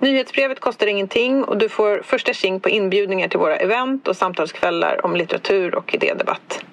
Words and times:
Nyhetsbrevet 0.00 0.60
kostar 0.60 0.86
ingenting 0.86 1.44
och 1.44 1.58
du 1.58 1.68
får 1.68 2.02
första 2.02 2.32
tjing 2.32 2.60
på 2.60 2.68
inbjudningar 2.68 3.28
till 3.28 3.38
våra 3.38 3.56
event 3.56 4.08
och 4.08 4.16
samtalskvällar 4.16 5.06
om 5.06 5.16
litteratur 5.16 5.74
och 5.74 5.94
idédebatt. 5.94 6.64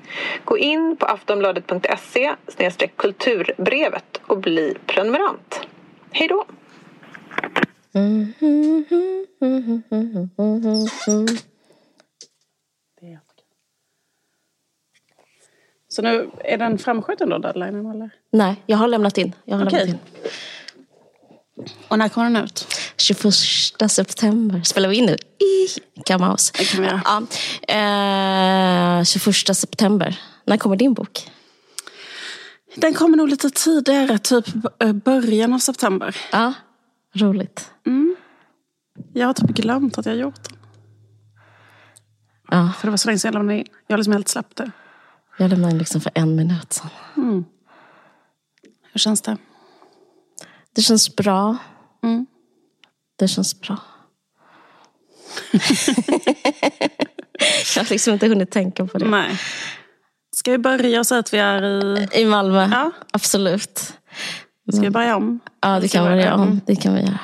Gå 0.46 0.58
in 0.58 0.98
på 1.00 1.06
aftonbladet.se 1.06 2.36
kulturbrevet 2.96 4.22
och 4.28 4.38
bli 4.38 4.76
prenumerant. 4.86 5.62
Hej 6.12 6.28
då! 6.28 6.46
Så 15.90 16.02
nu, 16.02 16.30
är 16.44 16.58
den 16.58 16.78
framskjuten 16.78 17.30
då, 17.30 17.38
deadlinen? 17.38 17.86
Eller? 17.86 18.10
Nej, 18.32 18.64
jag 18.66 18.78
har 18.78 18.88
lämnat 18.88 19.18
in. 19.18 19.36
Jag 19.46 19.58
har 19.58 19.66
Okej. 19.66 19.80
lämnat 19.80 19.96
in. 19.96 20.32
Och 21.88 21.98
när 22.00 22.10
kommer 22.10 22.30
den 22.30 22.44
ut? 22.44 22.68
21 22.98 23.34
september. 23.92 24.62
Spelar 24.64 24.90
vi 24.90 24.96
in 24.96 25.06
nu? 25.06 25.16
I 25.40 25.68
Kamaus. 26.06 26.52
Det 26.52 26.66
kan 26.66 26.82
vi 26.82 26.88
göra. 26.88 27.02
Ja. 27.06 29.00
Eh, 29.00 29.04
21 29.04 29.56
september. 29.58 30.20
När 30.46 30.58
kommer 30.58 30.76
din 30.76 30.94
bok? 30.94 31.32
Den 32.76 32.94
kommer 32.94 33.18
nog 33.18 33.30
lite 33.30 33.50
tidigare, 33.50 34.18
typ 34.18 34.46
eh, 34.80 34.94
början 34.94 35.54
av 35.54 35.60
september. 35.60 36.16
Ja, 36.32 36.54
roligt. 37.16 37.72
Jag 39.14 39.28
har 39.28 39.34
typ 39.34 39.50
glömt 39.50 39.98
att 39.98 40.06
jag 40.06 40.14
har 40.14 40.20
gjort 40.20 40.44
den. 40.50 40.58
Ja, 42.52 42.72
För 42.80 42.88
det 42.88 42.90
var 42.90 42.98
så 42.98 43.08
länge 43.08 43.20
sedan 43.20 43.30
jag 43.34 43.40
lämnade 43.40 43.60
in. 43.60 43.66
Jag 43.88 43.94
har 43.94 43.98
liksom 43.98 44.14
helt 44.14 44.28
släppt 44.28 44.56
det. 44.58 44.72
jag 45.38 45.50
lämnade 45.50 45.72
in 45.72 45.78
liksom 45.78 46.02
för 46.02 46.12
en 46.16 46.36
minut 46.36 46.74
sedan. 46.74 46.90
Hur 48.92 49.00
känns 49.00 49.22
det? 49.22 49.38
Det 50.78 50.82
känns 50.84 51.16
bra. 51.16 51.58
Mm. 52.04 52.26
Det 53.20 53.28
känns 53.28 53.62
bra. 53.62 53.78
jag 57.76 57.84
har 57.84 57.90
liksom 57.90 58.14
inte 58.14 58.28
hunnit 58.28 58.52
tänka 58.52 58.86
på 58.86 58.98
det. 58.98 59.06
Nej. 59.06 59.40
Ska 60.36 60.52
vi 60.52 60.58
börja 60.58 61.04
säga 61.04 61.20
att 61.20 61.34
vi 61.34 61.38
är 61.38 61.64
i... 61.64 62.08
I 62.22 62.26
Malmö, 62.26 62.70
Ja. 62.72 62.92
absolut. 63.14 63.94
Ska 64.72 64.82
vi 64.82 64.90
börja 64.90 65.16
om? 65.16 65.40
Ja, 65.62 65.80
det 65.80 65.88
kan 65.88 66.10
vi 66.10 66.16
vi 66.16 66.22
göra. 66.22 66.34
Mm. 66.34 66.48
om. 66.50 66.62
Det 66.66 66.76
kan 66.76 66.94
vi 66.94 67.02
göra. 67.02 67.20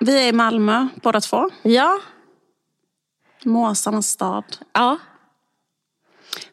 Vi 0.00 0.22
är 0.24 0.28
i 0.28 0.32
Malmö 0.32 0.88
båda 1.02 1.20
två. 1.20 1.50
Ja, 1.62 1.98
Måsarnas 3.44 4.08
stad. 4.08 4.44
ja. 4.72 4.98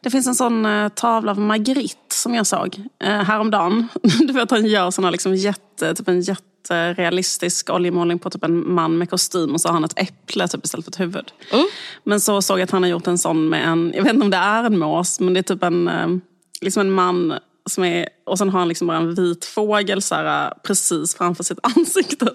Det 0.01 0.09
finns 0.09 0.27
en 0.27 0.35
sån 0.35 0.65
eh, 0.65 0.89
tavla 0.89 1.31
av 1.31 1.39
Magritte 1.39 2.15
som 2.15 2.35
jag 2.35 2.47
såg 2.47 2.81
eh, 3.03 3.21
häromdagen. 3.23 3.87
Du 4.19 4.33
vet 4.33 4.51
han 4.51 4.65
gör 4.65 4.91
såna 4.91 5.11
liksom 5.11 5.35
jätte, 5.35 5.95
typ 5.95 6.07
en 6.07 6.21
jätterealistisk 6.21 7.69
oljemålning 7.69 8.19
på 8.19 8.29
typ 8.29 8.43
en 8.43 8.73
man 8.73 8.97
med 8.97 9.09
kostym 9.09 9.53
och 9.53 9.61
så 9.61 9.67
har 9.67 9.73
han 9.73 9.83
ett 9.83 9.99
äpple 9.99 10.47
typ 10.47 10.65
istället 10.65 10.85
för 10.85 10.91
ett 10.91 10.99
huvud. 10.99 11.31
Men 12.03 12.21
så 12.21 12.41
såg 12.41 12.59
jag 12.59 12.63
att 12.63 12.71
han 12.71 12.83
har 12.83 12.89
gjort 12.89 13.07
en 13.07 13.17
sån 13.17 13.49
med 13.49 13.67
en, 13.67 13.91
jag 13.95 14.03
vet 14.03 14.13
inte 14.13 14.25
om 14.25 14.31
det 14.31 14.37
är 14.37 14.63
en 14.63 14.79
mås, 14.79 15.19
men 15.19 15.33
det 15.33 15.39
är 15.39 15.55
typ 15.55 15.63
en, 15.63 15.87
eh, 15.87 16.07
liksom 16.61 16.81
en 16.81 16.91
man 16.91 17.33
som 17.69 17.83
är, 17.83 18.09
och 18.25 18.37
sen 18.37 18.49
har 18.49 18.59
han 18.59 18.67
liksom 18.67 18.87
bara 18.87 18.97
en 18.97 19.15
vit 19.15 19.45
fågel 19.45 20.01
så 20.01 20.15
här, 20.15 20.47
eh, 20.47 20.53
precis 20.63 21.15
framför 21.15 21.43
sitt 21.43 21.59
ansikte. 21.77 22.27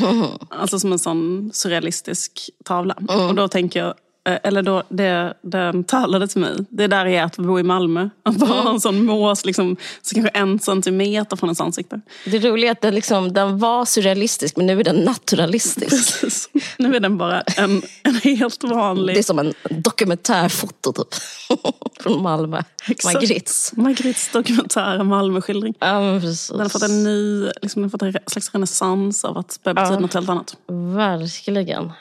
Alltså 0.50 0.78
som 0.78 0.92
en 0.92 0.98
sån 0.98 1.50
surrealistisk 1.52 2.50
tavla. 2.64 2.94
Och 3.28 3.34
då 3.34 3.48
tänker 3.48 3.80
jag, 3.80 3.94
eller 4.26 4.62
då, 4.62 4.82
det, 4.88 5.34
den 5.42 5.84
talade 5.84 6.28
till 6.28 6.40
mig. 6.40 6.56
Det 6.68 6.86
där 6.86 7.06
är 7.06 7.22
att 7.22 7.36
bo 7.36 7.60
i 7.60 7.62
Malmö. 7.62 8.08
Att 8.22 8.36
bara 8.36 8.60
ha 8.60 8.70
en 8.70 8.80
sån 8.80 9.04
mås 9.04 9.44
liksom, 9.44 9.76
så 10.02 10.14
kanske 10.14 10.30
en 10.30 10.58
centimeter 10.58 11.36
från 11.36 11.48
ens 11.48 11.60
ansikte. 11.60 12.00
Det 12.24 12.38
roliga 12.38 12.70
är 12.70 12.72
att 12.72 12.80
den, 12.80 12.94
liksom, 12.94 13.32
den 13.32 13.58
var 13.58 13.84
surrealistisk 13.84 14.56
men 14.56 14.66
nu 14.66 14.80
är 14.80 14.84
den 14.84 14.96
naturalistisk. 14.96 15.90
Precis. 15.90 16.48
Nu 16.78 16.96
är 16.96 17.00
den 17.00 17.18
bara 17.18 17.40
en, 17.40 17.82
en 18.02 18.14
helt 18.14 18.64
vanlig... 18.64 19.16
Det 19.16 19.20
är 19.20 19.22
som 19.22 19.38
en 19.38 19.54
dokumentärfoto 19.70 20.92
typ. 20.92 21.14
Från 22.00 22.22
Malmö. 22.22 22.62
Exakt. 22.88 23.14
Magritts. 23.14 23.72
Magrittes 23.76 24.30
dokumentär 24.32 25.02
Malmöskildring. 25.02 25.74
Ja 25.78 26.00
men 26.00 26.20
precis. 26.20 26.48
Den 26.48 26.60
har 26.60 26.68
fått 26.68 26.82
en 26.82 27.04
ny, 27.04 27.50
liksom, 27.62 27.82
den 27.82 27.90
har 27.90 27.90
fått 27.90 28.02
en 28.02 28.14
slags 28.26 28.50
renässans 28.52 29.24
av 29.24 29.38
att 29.38 29.60
börja 29.62 29.74
betyda 29.74 29.98
något 29.98 30.14
helt 30.14 30.28
annat. 30.28 30.56
Verkligen. 30.96 31.92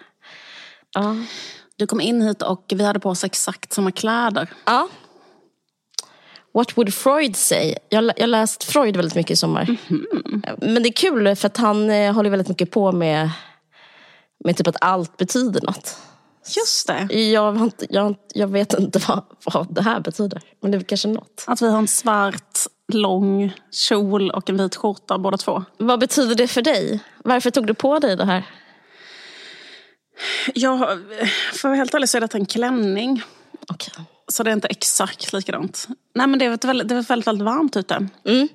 Ja. 0.94 1.16
Du 1.78 1.88
kom 1.88 2.02
in 2.02 2.22
hit 2.22 2.42
och 2.42 2.74
vi 2.76 2.84
hade 2.84 3.00
på 3.00 3.10
oss 3.10 3.24
exakt 3.24 3.74
samma 3.74 3.92
kläder. 3.92 4.50
ja. 4.66 4.88
What 6.54 6.78
would 6.78 6.94
Freud 6.94 7.36
say? 7.36 7.76
Jag 7.90 8.04
har 8.04 8.14
jag 8.18 8.30
läst 8.30 8.64
Freud 8.64 8.96
väldigt 8.98 9.16
mycket 9.16 9.32
i 9.32 9.36
sommar. 9.36 9.78
Men 10.58 10.84
det 10.84 10.90
är 10.90 10.94
kul 10.94 11.36
för 11.36 11.48
att 11.48 11.58
han 11.58 11.90
eh, 11.90 12.14
håller 12.14 12.30
väldigt 12.30 12.48
mycket 12.50 12.72
på 12.72 12.92
med, 12.92 13.30
med 14.44 14.58
typ 14.58 14.68
att 14.68 14.76
allt 14.82 15.18
betyder 15.18 15.62
något. 15.62 15.98
Just 16.58 16.88
det. 16.88 17.16
Jag, 17.16 17.58
inte, 17.58 17.86
jag, 17.90 18.16
jag 18.34 18.48
vet 18.48 18.74
inte 18.74 19.00
vad, 19.08 19.24
vad 19.54 19.76
det 19.76 19.82
här 19.82 20.00
betyder. 20.00 20.42
Men 20.62 20.72
det 20.72 20.78
är 20.78 20.82
kanske 20.82 21.08
något. 21.08 21.44
Att 21.48 21.62
vi 21.62 21.70
har 21.72 21.78
en 21.78 21.88
svart 21.88 22.60
lång 22.94 23.54
kjol 23.72 24.32
och 24.32 24.50
en 24.50 24.58
vit 24.58 24.76
skjorta 24.76 25.18
båda 25.18 25.38
två. 25.38 25.64
Vad 25.78 26.00
betyder 26.00 26.36
det 26.36 26.48
för 26.48 26.62
dig? 26.62 27.00
Varför 27.24 27.52
tog 27.52 27.68
du 27.68 27.74
på 27.74 28.00
dig 28.00 28.16
det 28.16 28.26
här? 28.26 28.46
Jag, 30.54 30.80
för 30.80 31.58
att 31.58 31.64
vara 31.64 31.76
helt 31.76 31.94
ärlig 31.94 32.10
så 32.10 32.18
är 32.18 32.22
detta 32.22 32.38
en 32.38 32.46
klänning. 32.46 33.22
Okej. 33.70 33.94
Så 34.28 34.44
det 34.44 34.50
är 34.50 34.54
inte 34.54 34.68
exakt 34.68 35.34
likadant. 35.34 35.88
Nej 36.14 36.28
men 36.28 36.40
det 36.40 36.46
är 36.46 36.68
väldigt, 36.68 36.88
det 36.88 36.96
är 36.96 37.02
väldigt, 37.02 37.28
väldigt 37.28 37.46
varmt 37.46 37.78
ute. 37.78 38.08
Mm. 38.26 38.48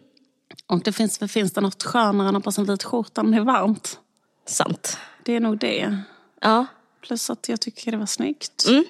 Och 0.67 0.81
det 0.81 0.93
finns, 0.93 1.19
finns 1.19 1.53
det 1.53 1.61
något 1.61 1.83
skönare 1.83 2.29
än 2.29 2.37
att 2.37 2.43
ha 2.43 2.45
på 2.45 2.53
sig 2.53 2.63
en 2.63 2.67
vit 2.67 2.85
skjorta 2.85 3.23
när 3.23 3.31
det 3.31 3.37
är 3.37 3.45
varmt? 3.45 3.99
Sant. 4.47 4.99
Det 5.25 5.37
är 5.37 5.41
nog 5.41 5.59
det. 5.59 5.97
Ja. 6.41 6.67
Plus 7.03 7.31
att 7.31 7.49
jag 7.49 7.61
tycker 7.61 7.91
det 7.91 7.97
var 7.97 8.07
snyggt. 8.07 8.67
Mm. 8.69 8.85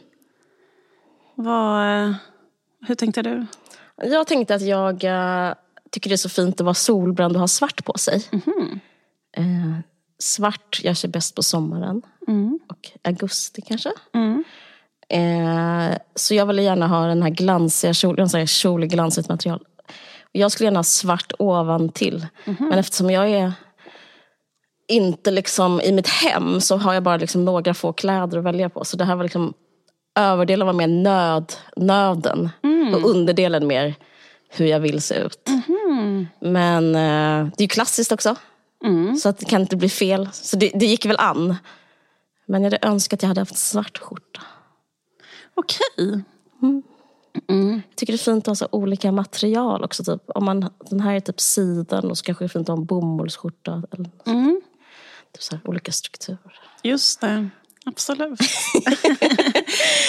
Vad, 1.34 2.04
eh, 2.04 2.14
hur 2.86 2.94
tänkte 2.94 3.22
du? 3.22 3.46
Jag 3.96 4.26
tänkte 4.26 4.54
att 4.54 4.62
jag 4.62 5.04
eh, 5.04 5.54
tycker 5.90 6.10
det 6.10 6.14
är 6.14 6.16
så 6.16 6.28
fint 6.28 6.60
att 6.60 6.64
vara 6.64 6.74
solbränd 6.74 7.34
och 7.34 7.40
ha 7.40 7.48
svart 7.48 7.84
på 7.84 7.98
sig. 7.98 8.28
Eh, 9.36 9.78
svart 10.22 10.80
gör 10.82 10.94
sig 10.94 11.10
bäst 11.10 11.34
på 11.34 11.42
sommaren. 11.42 12.02
Och 12.68 12.90
augusti 13.04 13.62
kanske. 13.62 13.92
Eh, 15.08 15.96
så 16.14 16.34
jag 16.34 16.46
ville 16.46 16.62
gärna 16.62 16.86
ha 16.86 17.06
den 17.06 17.22
här 17.22 17.30
glansiga 17.30 17.94
kjolen, 17.94 18.20
en 18.22 18.28
sån 18.28 18.40
här 18.40 18.46
kjol 18.46 18.84
i 18.84 18.86
glansigt 18.86 19.28
material. 19.28 19.60
Jag 20.32 20.52
skulle 20.52 20.66
gärna 20.66 20.78
ha 20.78 20.84
svart 20.84 21.32
ovantill. 21.38 22.26
Men 22.58 22.78
eftersom 22.78 23.10
jag 23.10 23.30
är 23.30 23.52
inte 24.88 25.30
liksom 25.30 25.80
i 25.80 25.92
mitt 25.92 26.08
hem 26.08 26.60
så 26.60 26.76
har 26.76 26.94
jag 26.94 27.02
bara 27.02 27.16
liksom 27.16 27.44
några 27.44 27.74
få 27.74 27.92
kläder 27.92 28.38
att 28.38 28.44
välja 28.44 28.68
på. 28.68 28.84
Så 28.84 28.96
det 28.96 29.04
här 29.04 29.16
var 29.16 29.22
liksom 29.24 29.54
överdelen 30.18 30.66
var 30.66 30.74
mer 30.74 30.86
nöd, 30.88 31.52
nöden 31.76 32.50
och 32.94 33.10
underdelen 33.10 33.66
mer 33.66 33.94
hur 34.48 34.66
jag 34.66 34.80
vill 34.80 35.02
se 35.02 35.14
ut. 35.14 35.48
Men 36.40 36.94
eh, 36.94 37.48
det 37.56 37.60
är 37.60 37.62
ju 37.62 37.68
klassiskt 37.68 38.12
också. 38.12 38.36
Så 39.22 39.28
att 39.28 39.38
det 39.38 39.44
kan 39.44 39.60
inte 39.60 39.76
bli 39.76 39.88
fel. 39.88 40.28
Så 40.32 40.56
det, 40.56 40.72
det 40.74 40.86
gick 40.86 41.06
väl 41.06 41.16
an. 41.18 41.56
Men 42.46 42.62
jag 42.62 42.70
hade 42.70 42.88
önskat 42.88 43.18
att 43.18 43.22
jag 43.22 43.28
hade 43.28 43.40
haft 43.40 43.58
svart 43.58 43.98
skjorta. 43.98 44.40
Okej. 45.54 46.22
Jag 47.46 47.96
tycker 47.96 48.12
det 48.12 48.16
är 48.16 48.18
fint 48.18 48.44
att 48.44 48.46
ha 48.46 48.54
så 48.54 48.68
olika 48.70 49.12
material 49.12 49.84
också. 49.84 50.04
Typ. 50.04 50.22
Om 50.26 50.44
man, 50.44 50.70
den 50.90 51.00
här 51.00 51.14
är 51.14 51.20
typ 51.20 51.40
siden 51.40 52.10
och 52.10 52.18
så 52.18 52.24
kanske 52.24 52.44
det 52.44 52.46
är 52.46 52.48
fint 52.48 52.68
att 52.68 52.76
ha 52.76 52.80
en 52.80 52.84
bomullsskjorta. 52.86 53.82
Eller 53.90 54.04
typ 55.32 55.42
så 55.42 55.58
olika 55.64 55.92
strukturer. 55.92 56.60
Just 56.82 57.20
det. 57.20 57.48
Absolut. 57.86 58.38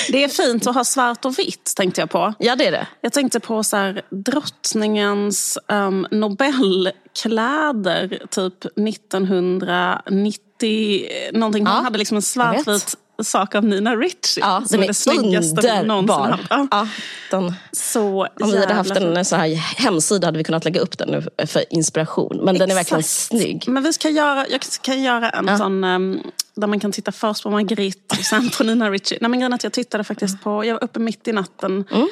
det 0.10 0.24
är 0.24 0.28
fint 0.28 0.68
att 0.68 0.76
ha 0.76 0.84
svart 0.84 1.26
och 1.26 1.40
vitt 1.40 1.74
tänkte 1.76 2.02
jag 2.02 2.10
på. 2.10 2.34
Ja, 2.40 2.56
det 2.56 2.68
är 2.68 2.72
det. 2.72 2.88
Jag 3.02 3.14
tänkte 3.14 3.40
på 3.40 3.64
så 3.64 3.78
här, 3.78 4.02
drottningens 4.10 5.58
um, 5.68 6.08
Nobelkläder 6.12 8.26
typ 8.30 8.66
1990 8.66 11.32
någonting. 11.34 11.66
Hon 11.66 11.76
Ja, 11.76 11.82
hade 11.82 11.98
liksom 11.98 12.18
en 12.18 12.22
svartvit 12.22 12.96
sak 13.24 13.56
av 13.56 13.66
Nina 13.66 13.96
Ritchie. 13.96 14.44
Ja, 14.44 14.64
som 14.66 14.84
är 14.84 14.88
det 14.88 14.94
snyggaste 14.94 15.80
underbar. 15.82 16.40
Ja. 16.50 16.68
Ja, 16.72 16.88
den, 17.32 17.54
Så 17.72 18.28
om 18.42 18.52
vi 18.52 18.60
hade 18.60 18.74
haft 18.74 18.92
en 18.92 19.26
så 19.26 19.36
här 19.36 19.56
hemsida 19.56 20.28
hade 20.28 20.38
vi 20.38 20.44
kunnat 20.44 20.66
lägga 20.66 20.82
upp 20.82 20.98
den 20.98 21.10
nu 21.10 21.46
för 21.48 21.64
inspiration. 21.70 22.40
Men 22.44 22.58
den 22.58 22.72
är 22.72 22.76
verkligen 22.76 23.00
Exakt. 23.00 23.28
snygg. 23.28 23.64
Men 23.68 23.84
vi 23.84 23.94
ska 23.94 24.10
göra, 24.10 24.48
jag 24.48 24.62
kan 24.82 25.04
göra 25.04 25.30
en 25.30 25.58
sån 25.58 25.84
um, 25.84 26.22
där 26.56 26.68
man 26.68 26.80
kan 26.80 26.92
titta 26.92 27.12
först 27.12 27.44
på 27.44 27.50
Margrit 27.50 28.16
och 28.20 28.26
sen 28.26 28.50
på 28.58 28.64
Nina 28.64 28.90
Ritchie. 28.90 29.18
Nej, 29.22 29.30
men 29.30 29.40
grejen 29.40 29.52
är 29.54 29.56
att 29.56 29.64
jag 29.64 29.74
tittade 29.74 30.04
faktiskt 30.04 30.44
på, 30.44 30.66
jag 30.66 30.74
var 30.74 30.84
uppe 30.84 31.00
mitt 31.00 31.28
i 31.28 31.32
natten. 31.32 31.86
Mm. 31.92 32.08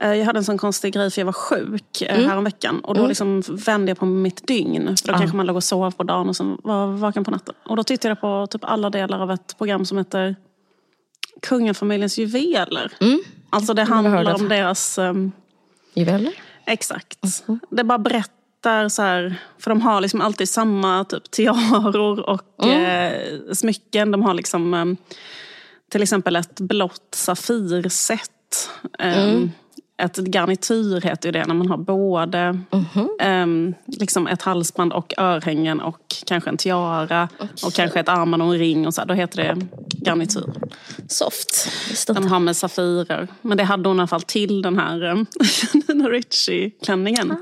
Eh, 0.00 0.14
Jag 0.14 0.26
hade 0.26 0.38
en 0.38 0.44
sån 0.44 0.58
konstig 0.58 0.94
grej 0.94 1.10
för 1.10 1.20
jag 1.20 1.26
var 1.26 1.32
sjuk 1.32 2.02
mm. 2.02 2.28
häromveckan. 2.28 2.80
Och 2.80 2.94
då 2.94 3.00
Mm. 3.00 3.08
liksom 3.08 3.42
vände 3.48 3.90
jag 3.90 3.98
på 3.98 4.06
mitt 4.06 4.46
dygn. 4.46 4.96
För 4.96 5.12
då 5.12 5.18
kanske 5.18 5.36
man 5.36 5.46
låg 5.46 5.56
och 5.56 5.64
sov 5.64 5.90
på 5.90 6.02
dagen 6.02 6.28
och 6.28 6.36
sen 6.36 6.58
var 6.64 6.86
vaken 6.86 7.24
på 7.24 7.30
natten. 7.30 7.54
Och 7.68 7.76
då 7.76 7.84
tittade 7.84 8.10
jag 8.10 8.20
på 8.20 8.46
typ 8.50 8.64
alla 8.64 8.90
delar 8.90 9.20
av 9.22 9.30
ett 9.30 9.58
program 9.58 9.84
som 9.84 9.98
heter 9.98 10.36
Kungafamiljens 11.42 12.18
juveler. 12.18 12.92
Alltså 13.50 13.74
det 13.74 13.82
Mm. 13.82 13.92
handlar 13.92 14.34
om 14.34 14.48
deras... 14.48 14.98
ehm, 14.98 15.32
Juveler? 15.94 16.32
Exakt. 16.66 17.18
Det 17.70 17.84
bara 17.84 17.98
berättar 17.98 18.88
så 18.88 19.02
här, 19.02 19.36
för 19.58 19.70
de 19.70 19.80
har 19.82 20.00
liksom 20.00 20.20
alltid 20.20 20.48
samma 20.48 21.04
typ 21.04 21.30
tiaror 21.30 22.20
och 22.30 22.66
eh, 22.66 23.38
smycken. 23.52 24.10
De 24.10 24.22
har 24.22 24.34
liksom 24.34 24.74
eh, 24.74 24.84
till 25.90 26.02
exempel 26.02 26.36
ett 26.36 26.60
blått 26.60 27.08
safirset. 27.14 28.30
Eh, 28.98 29.42
Ett 30.02 30.16
garnityr 30.16 31.00
heter 31.00 31.28
ju 31.28 31.32
det 31.32 31.46
när 31.46 31.54
man 31.54 31.68
har 31.68 31.76
både 31.76 32.60
eh, 33.20 33.46
liksom 33.86 34.26
ett 34.26 34.42
halsband 34.42 34.92
och 34.92 35.14
örhängen 35.16 35.80
och 35.80 36.16
kanske 36.26 36.50
en 36.50 36.56
tiara 36.56 37.28
och 37.64 37.72
kanske 37.72 38.00
ett 38.00 38.08
armband 38.08 38.42
och 38.42 38.54
en 38.54 38.58
ring. 38.58 38.86
Och 38.86 38.94
så 38.94 39.04
då 39.04 39.14
heter 39.14 39.36
det 39.36 39.66
garnityr. 40.06 40.44
Soft. 41.08 41.68
De 42.06 42.26
har 42.26 42.40
med 42.40 42.56
safirer. 42.56 43.28
Men 43.42 43.58
det 43.58 43.64
hade 43.64 43.88
hon 43.88 43.96
i 43.96 44.00
alla 44.00 44.06
fall 44.06 44.22
till 44.22 44.62
den 44.62 44.78
här 44.78 45.04
um, 45.04 45.26
Nina 45.88 46.08
Ritchie-klänningen. 46.08 47.36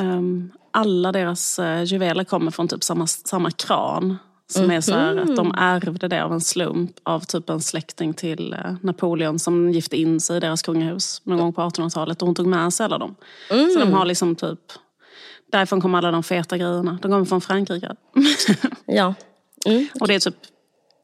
Um, 0.00 0.52
alla 0.72 1.12
deras 1.12 1.58
uh, 1.58 1.82
juveler 1.82 2.24
kommer 2.24 2.50
från 2.50 2.68
typ 2.68 2.84
samma, 2.84 3.06
samma 3.06 3.50
kran. 3.50 4.18
Som 4.50 4.70
är 4.70 4.80
så 4.80 4.94
här 4.94 5.16
att 5.16 5.36
de 5.36 5.54
ärvde 5.56 6.08
det 6.08 6.24
av 6.24 6.32
en 6.32 6.40
slump 6.40 6.90
av 7.02 7.20
typ 7.20 7.50
en 7.50 7.60
släkting 7.60 8.14
till 8.14 8.54
uh, 8.54 8.74
Napoleon 8.80 9.38
som 9.38 9.70
gifte 9.70 9.96
in 9.96 10.20
sig 10.20 10.36
i 10.36 10.40
deras 10.40 10.62
kungahus 10.62 11.22
någon 11.24 11.38
gång 11.38 11.52
på 11.52 11.60
1800-talet. 11.60 12.22
Och 12.22 12.26
hon 12.26 12.34
tog 12.34 12.46
med 12.46 12.72
sig 12.72 12.84
alla 12.84 12.98
dem. 12.98 13.14
Så 13.48 13.78
de 13.78 13.92
har 13.92 14.04
liksom 14.04 14.36
typ, 14.36 14.58
därifrån 15.52 15.80
kommer 15.80 15.98
alla 15.98 16.10
de 16.10 16.22
feta 16.22 16.58
grejerna. 16.58 16.98
De 17.02 17.10
kommer 17.10 17.24
från 17.24 17.40
Frankrike. 17.40 17.94
Ja. 18.86 19.14
Mm. 19.66 19.88
och 20.00 20.08
det 20.08 20.14
är 20.14 20.18
typ 20.20 20.36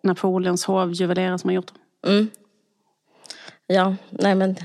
Napoleons 0.03 0.65
hovjuvelerare 0.65 1.39
som 1.39 1.49
har 1.49 1.55
gjort 1.55 1.73
dem. 1.73 1.79
ja, 3.67 3.97
nej 4.11 4.35
men 4.35 4.57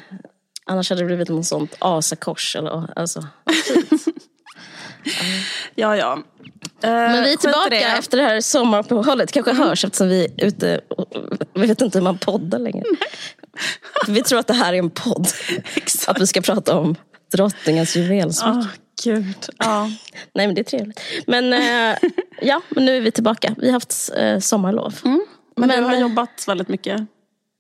annars 0.65 0.89
hade 0.89 1.01
det 1.01 1.05
blivit 1.05 1.29
något 1.29 1.45
sånt 1.45 1.75
asakors. 1.79 2.55
Eller, 2.55 2.99
alltså. 2.99 3.27
Ja, 5.75 5.97
ja. 5.97 6.23
Men 6.87 7.23
vi 7.23 7.33
är 7.33 7.37
tillbaka 7.37 7.97
efter 7.97 8.17
det 8.17 8.23
här 8.23 8.41
sommaruppehållet. 8.41 9.31
kanske 9.31 9.53
hörs 9.53 9.85
eftersom 9.85 10.07
vi 10.07 10.25
är 10.37 10.45
ute. 10.45 10.81
Och, 10.89 11.05
vi 11.53 11.67
vet 11.67 11.81
inte 11.81 11.97
hur 11.97 12.03
man 12.03 12.17
poddar 12.17 12.59
längre. 12.59 12.83
Vi 14.07 14.23
tror 14.23 14.39
att 14.39 14.47
det 14.47 14.53
här 14.53 14.73
är 14.73 14.77
en 14.77 14.89
podd. 14.89 15.27
Att 16.07 16.21
vi 16.21 16.27
ska 16.27 16.41
prata 16.41 16.77
om 16.77 16.95
drottningens 17.31 17.95
juvelsmycke. 17.95 18.57
Åh, 18.59 18.65
gud. 19.03 19.49
Ja. 19.57 19.83
Nej 20.33 20.47
men 20.47 20.55
det 20.55 20.61
är 20.61 20.63
trevligt. 20.63 21.01
Men 21.27 21.53
eh, 21.53 21.97
ja, 22.41 22.61
men 22.69 22.85
nu 22.85 22.97
är 22.97 23.01
vi 23.01 23.11
tillbaka. 23.11 23.55
Vi 23.57 23.65
har 23.67 23.73
haft 23.73 24.11
eh, 24.17 24.39
sommarlov. 24.39 24.99
Men, 25.55 25.69
du 25.69 25.81
har 25.81 25.93
eh, 25.93 25.99
jobbat 25.99 26.47
väldigt 26.47 26.67
mycket. 26.67 26.97
På, 26.97 27.05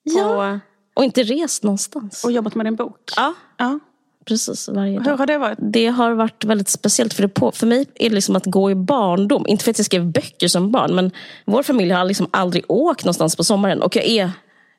Ja. 0.03 0.59
Och 0.95 1.03
inte 1.03 1.23
rest 1.23 1.63
någonstans. 1.63 2.23
Och 2.23 2.31
jobbat 2.31 2.55
med 2.55 2.65
din 2.65 2.75
bok. 2.75 3.11
Ja, 3.15 3.33
Ja. 3.57 3.79
Precis. 4.25 4.69
Varje 4.69 4.99
Hur 4.99 5.05
dag. 5.05 5.17
har 5.17 5.25
det 5.25 5.37
varit? 5.37 5.57
Det 5.61 5.87
har 5.87 6.11
varit 6.11 6.43
väldigt 6.43 6.69
speciellt. 6.69 7.13
För, 7.13 7.21
det 7.21 7.27
på, 7.29 7.51
för 7.51 7.67
mig 7.67 7.85
är 7.95 8.09
det 8.09 8.15
liksom 8.15 8.35
att 8.35 8.45
gå 8.45 8.71
i 8.71 8.75
barndom. 8.75 9.47
Inte 9.47 9.63
för 9.63 9.71
att 9.71 9.79
jag 9.79 9.85
skrev 9.85 10.05
böcker 10.05 10.47
som 10.47 10.71
barn. 10.71 10.95
Men 10.95 11.11
vår 11.45 11.63
familj 11.63 11.91
har 11.91 12.05
liksom 12.05 12.27
aldrig 12.31 12.63
åkt 12.67 13.05
någonstans 13.05 13.35
på 13.35 13.43
sommaren. 13.43 13.81
Och 13.81 13.95
jag 13.95 14.05
är, 14.05 14.31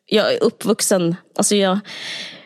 jag 0.06 0.32
är 0.32 0.42
uppvuxen. 0.42 1.16
Alltså 1.36 1.56
jag, 1.56 1.78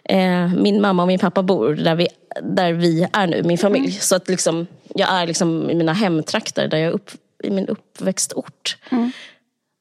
eh, 0.05 0.49
min 0.55 0.81
mamma 0.81 1.03
och 1.03 1.09
min 1.09 1.19
pappa 1.19 1.43
bor 1.43 1.75
där 1.75 1.95
vi, 1.95 2.09
där 2.43 2.73
vi 2.73 3.09
är 3.13 3.27
nu, 3.27 3.43
min 3.43 3.59
familj. 3.59 3.93
Så 3.93 4.17
att 4.17 4.29
liksom, 4.29 4.67
jag 4.95 5.09
är 5.11 5.27
liksom 5.27 5.71
i 5.71 5.75
mina 5.75 5.93
hemtrakter. 5.93 6.69
Där 6.69 6.79
jag 6.79 6.89
är 6.89 6.93
upp, 6.93 7.11
I 7.45 7.51
min 7.51 7.69
uppväxtort. 7.69 8.77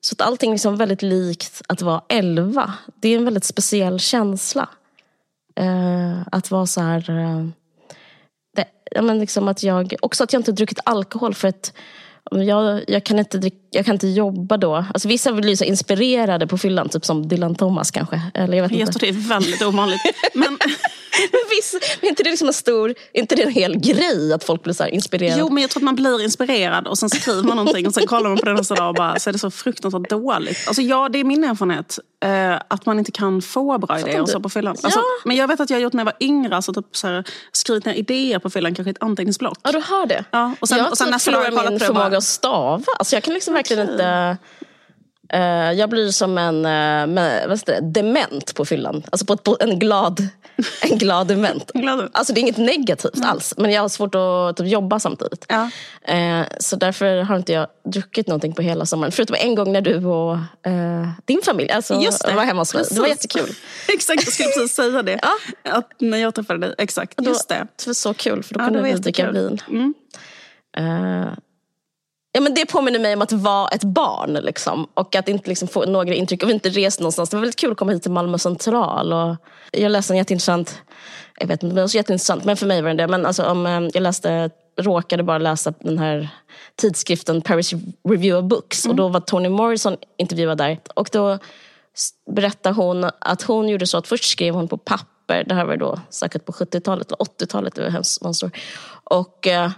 Så 0.01 0.13
att 0.13 0.21
allting 0.21 0.49
är 0.49 0.53
liksom 0.53 0.77
väldigt 0.77 1.01
likt 1.01 1.61
att 1.67 1.81
vara 1.81 2.01
elva. 2.09 2.73
Det 3.01 3.09
är 3.09 3.17
en 3.17 3.25
väldigt 3.25 3.43
speciell 3.43 3.99
känsla. 3.99 4.69
Eh, 5.55 6.21
att 6.31 6.51
vara 6.51 6.65
så 6.65 6.81
här... 6.81 7.09
Eh, 7.09 7.45
det, 8.55 8.65
ja, 8.91 9.01
men 9.01 9.19
liksom 9.19 9.47
att 9.47 9.63
jag, 9.63 9.93
också 10.01 10.23
att 10.23 10.33
jag 10.33 10.39
inte 10.39 10.51
druckit 10.51 10.79
alkohol 10.85 11.33
för 11.33 11.47
att 11.47 11.73
jag, 12.31 12.83
jag, 12.87 13.03
kan 13.03 13.19
inte 13.19 13.37
drick, 13.37 13.67
jag 13.71 13.85
kan 13.85 13.95
inte 13.95 14.07
jobba 14.07 14.57
då. 14.57 14.75
Alltså 14.75 15.07
vissa 15.07 15.33
blir 15.33 15.55
så 15.55 15.63
inspirerade 15.63 16.47
på 16.47 16.57
fyllan, 16.57 16.89
typ 16.89 17.05
som 17.05 17.27
Dylan 17.27 17.55
Thomas 17.55 17.91
kanske. 17.91 18.21
Eller 18.33 18.57
jag 18.57 18.63
vet 18.63 18.71
Jag 18.71 18.79
inte. 18.79 18.99
tror 18.99 19.11
det 19.11 19.17
är 19.17 19.29
väldigt 19.29 19.61
ovanligt. 19.61 20.01
Men, 20.33 20.57
Men 21.31 21.41
visst, 21.49 21.73
är 22.01 22.07
inte 22.07 22.23
det 22.23 22.29
liksom 22.29 22.47
en 22.47 22.53
stor, 22.53 22.93
inte 23.13 23.35
det 23.35 23.43
en 23.43 23.51
hel 23.51 23.77
grej 23.79 24.33
att 24.33 24.43
folk 24.43 24.63
blir 24.63 24.73
så 24.73 24.87
inspirerade? 24.87 25.39
jo, 25.39 25.49
men 25.49 25.61
jag 25.61 25.69
tror 25.69 25.79
att 25.81 25.85
man 25.85 25.95
blir 25.95 26.23
inspirerad 26.23 26.87
och 26.87 26.97
sen 26.97 27.09
skriver 27.09 27.43
man 27.43 27.57
någonting 27.57 27.87
och 27.87 27.93
sen 27.93 28.07
kollar 28.07 28.29
man 28.29 28.37
på 28.37 28.45
det 28.45 28.53
nästa 28.53 28.75
dag 28.75 28.89
och 28.89 28.95
bara 28.95 29.19
så 29.19 29.29
är 29.29 29.31
det 29.33 29.39
så 29.39 29.51
fruktansvärt 29.51 30.09
dåligt. 30.09 30.57
Alltså 30.67 30.81
ja, 30.81 31.09
det 31.09 31.19
är 31.19 31.23
min 31.23 31.43
erfarenhet. 31.43 31.99
Eh, 32.25 32.55
att 32.67 32.85
man 32.85 32.99
inte 32.99 33.11
kan 33.11 33.41
få 33.41 33.77
bra 33.77 33.99
idéer 33.99 34.21
och 34.21 34.29
så 34.29 34.39
på 34.39 34.49
fyllan. 34.49 34.71
Alltså, 34.83 34.99
Ja. 34.99 35.03
Men 35.25 35.35
jag 35.37 35.47
vet 35.47 35.59
att 35.59 35.69
jag 35.69 35.77
har 35.77 35.81
gjort 35.81 35.93
när 35.93 36.01
jag 36.01 36.05
var 36.05 36.15
yngre, 36.19 36.55
alltså 36.55 36.73
typ 36.73 36.85
så 36.91 37.07
här, 37.07 37.23
skrivit 37.51 37.85
ner 37.85 37.93
idéer 37.93 38.39
på 38.39 38.49
fyllan, 38.49 38.75
kanske 38.75 38.91
ett 38.91 39.03
anteckningsblock. 39.03 39.57
Ja, 39.63 39.71
du 39.71 39.79
har 39.79 40.05
det. 40.05 40.23
Ja, 40.31 40.55
och 40.59 40.69
sen- 40.69 40.77
jag 40.77 40.89
och 40.91 40.97
sen 40.97 41.09
nästa 41.09 41.31
dag 41.31 41.45
jag 41.45 41.71
min 41.71 41.79
förmåga 41.79 42.17
att 42.17 42.23
stava. 42.23 42.83
Alltså 42.99 43.15
jag 43.15 43.23
kan 43.23 43.33
liksom 43.33 43.53
verkligen 43.53 43.89
inte... 43.89 44.37
eh, 45.29 45.71
jag 45.71 45.89
blir 45.89 46.11
som 46.11 46.37
en 46.37 46.65
uh, 46.65 47.47
vad 47.47 47.65
det, 47.65 47.79
dement 47.81 48.55
på 48.55 48.65
fyllan. 48.65 49.03
Alltså 49.11 49.25
på, 49.25 49.33
ett, 49.33 49.43
på 49.43 49.57
en 49.59 49.79
glad, 49.79 50.27
en 50.81 50.97
glad 50.97 51.27
dement. 51.27 51.71
Glad. 51.73 52.09
Alltså 52.13 52.33
det 52.33 52.39
är 52.39 52.41
inget 52.41 52.57
negativt 52.57 53.25
alls. 53.25 53.53
Men 53.57 53.71
jag 53.71 53.81
har 53.81 53.89
svårt 53.89 54.15
att 54.15 54.57
typ, 54.57 54.67
jobba 54.67 54.99
samtidigt. 54.99 55.45
Ja. 55.49 55.69
Eh, 56.13 56.45
så 56.59 56.75
därför 56.75 57.21
har 57.21 57.35
inte 57.35 57.53
jag 57.53 57.67
druckit 57.93 58.27
någonting 58.27 58.53
på 58.53 58.61
hela 58.61 58.85
sommaren. 58.85 59.11
Förutom 59.11 59.35
en 59.39 59.55
gång 59.55 59.73
när 59.73 59.81
du 59.81 60.05
och 60.05 60.33
eh, 60.65 61.09
din 61.25 61.41
familj 61.43 61.71
alltså, 61.71 62.01
Just 62.01 62.25
det, 62.27 62.33
var 62.33 62.43
hemma 62.43 62.61
hos 62.61 62.73
mig. 62.73 62.83
Det 62.91 62.99
var 62.99 63.07
jättekul. 63.07 63.49
Exakt, 63.93 64.23
jag 64.23 64.33
skulle 64.33 64.49
precis 64.49 64.75
säga 64.75 65.03
det. 65.03 65.19
Att 65.63 65.91
när 65.97 66.17
jag 66.17 66.35
träffade 66.35 66.59
dig. 66.59 66.75
Exakt, 66.77 67.21
just 67.25 67.49
det. 67.49 67.67
Det 67.75 67.87
var 67.87 67.93
så 67.93 68.13
kul 68.13 68.43
för 68.43 68.53
då 68.53 68.59
Ja, 68.59 68.65
kunde 68.65 68.81
vi 68.81 68.93
dricka 68.93 69.31
vin. 69.31 69.61
Eh, 70.77 71.27
ja, 72.35 72.41
men 72.41 72.53
det 72.53 72.65
påminner 72.65 72.99
mig 72.99 73.13
om 73.13 73.21
att 73.21 73.31
vara 73.31 73.67
ett 73.67 73.83
barn. 73.83 74.33
Liksom, 74.33 74.87
och 74.93 75.15
att 75.15 75.29
inte 75.29 75.49
liksom, 75.49 75.67
få 75.67 75.85
några 75.85 76.13
intryck. 76.13 76.43
Och 76.43 76.49
vi 76.49 76.51
har 76.51 76.55
inte 76.55 76.69
rest 76.69 76.99
någonstans. 76.99 77.29
Det 77.29 77.35
var 77.35 77.41
väldigt 77.41 77.59
kul 77.59 77.71
att 77.71 77.77
komma 77.77 77.91
hit 77.91 78.01
till 78.01 78.11
Malmö 78.11 78.37
central. 78.37 79.13
Och 79.13 79.35
jag 79.71 79.91
läste 79.91 80.13
en 80.13 80.17
jätteintressant, 80.17 80.81
jag 81.39 81.47
vet 81.47 81.63
inte 81.63 81.71
om 81.71 81.75
det 81.75 81.81
var 81.81 81.87
så 81.87 81.97
jätteintressant, 81.97 82.45
men 82.45 82.57
för 82.57 82.65
mig 82.65 82.81
var 82.81 82.89
det 82.89 82.95
det. 82.95 83.07
Men 83.07 83.25
alltså, 83.25 83.43
om, 83.43 83.65
eh, 83.65 83.81
jag 83.93 84.01
läste, 84.01 84.49
råkade 84.77 85.23
bara 85.23 85.37
läsa 85.37 85.73
den 85.79 85.97
här 85.97 86.29
tidskriften 86.75 87.41
Paris 87.41 87.73
Review 88.09 88.33
of 88.37 88.49
Books. 88.49 88.85
Och 88.85 88.95
då 88.95 89.07
var 89.07 89.19
Toni 89.19 89.49
Morrison 89.49 89.97
intervjuad 90.17 90.57
där. 90.57 90.79
Och 90.95 91.09
då 91.11 91.39
berättade 92.31 92.75
hon 92.75 93.09
att 93.19 93.41
hon 93.41 93.69
gjorde 93.69 93.87
så 93.87 93.97
att 93.97 94.07
först 94.07 94.31
skrev 94.31 94.53
hon 94.53 94.67
på 94.67 94.77
papper, 94.77 95.43
det 95.43 95.55
här 95.55 95.65
var 95.65 95.77
då 95.77 95.99
säkert 96.09 96.45
på 96.45 96.51
70-talet, 96.51 97.07
eller 97.07 97.17
80-talet, 97.17 97.75
det 97.75 97.81
var 97.81 97.89
hemskt. 97.89 98.21
Och 99.03 99.47
eh, 99.47 99.71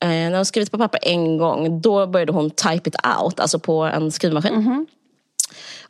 Eh, 0.00 0.08
när 0.08 0.36
hon 0.36 0.44
skrivit 0.44 0.70
på 0.70 0.78
papper 0.78 1.00
en 1.02 1.38
gång, 1.38 1.80
då 1.80 2.06
började 2.06 2.32
hon 2.32 2.50
type 2.50 2.88
it 2.88 2.96
out, 3.20 3.40
alltså 3.40 3.58
på 3.58 3.82
en 3.82 4.10
skrivmaskin. 4.10 4.86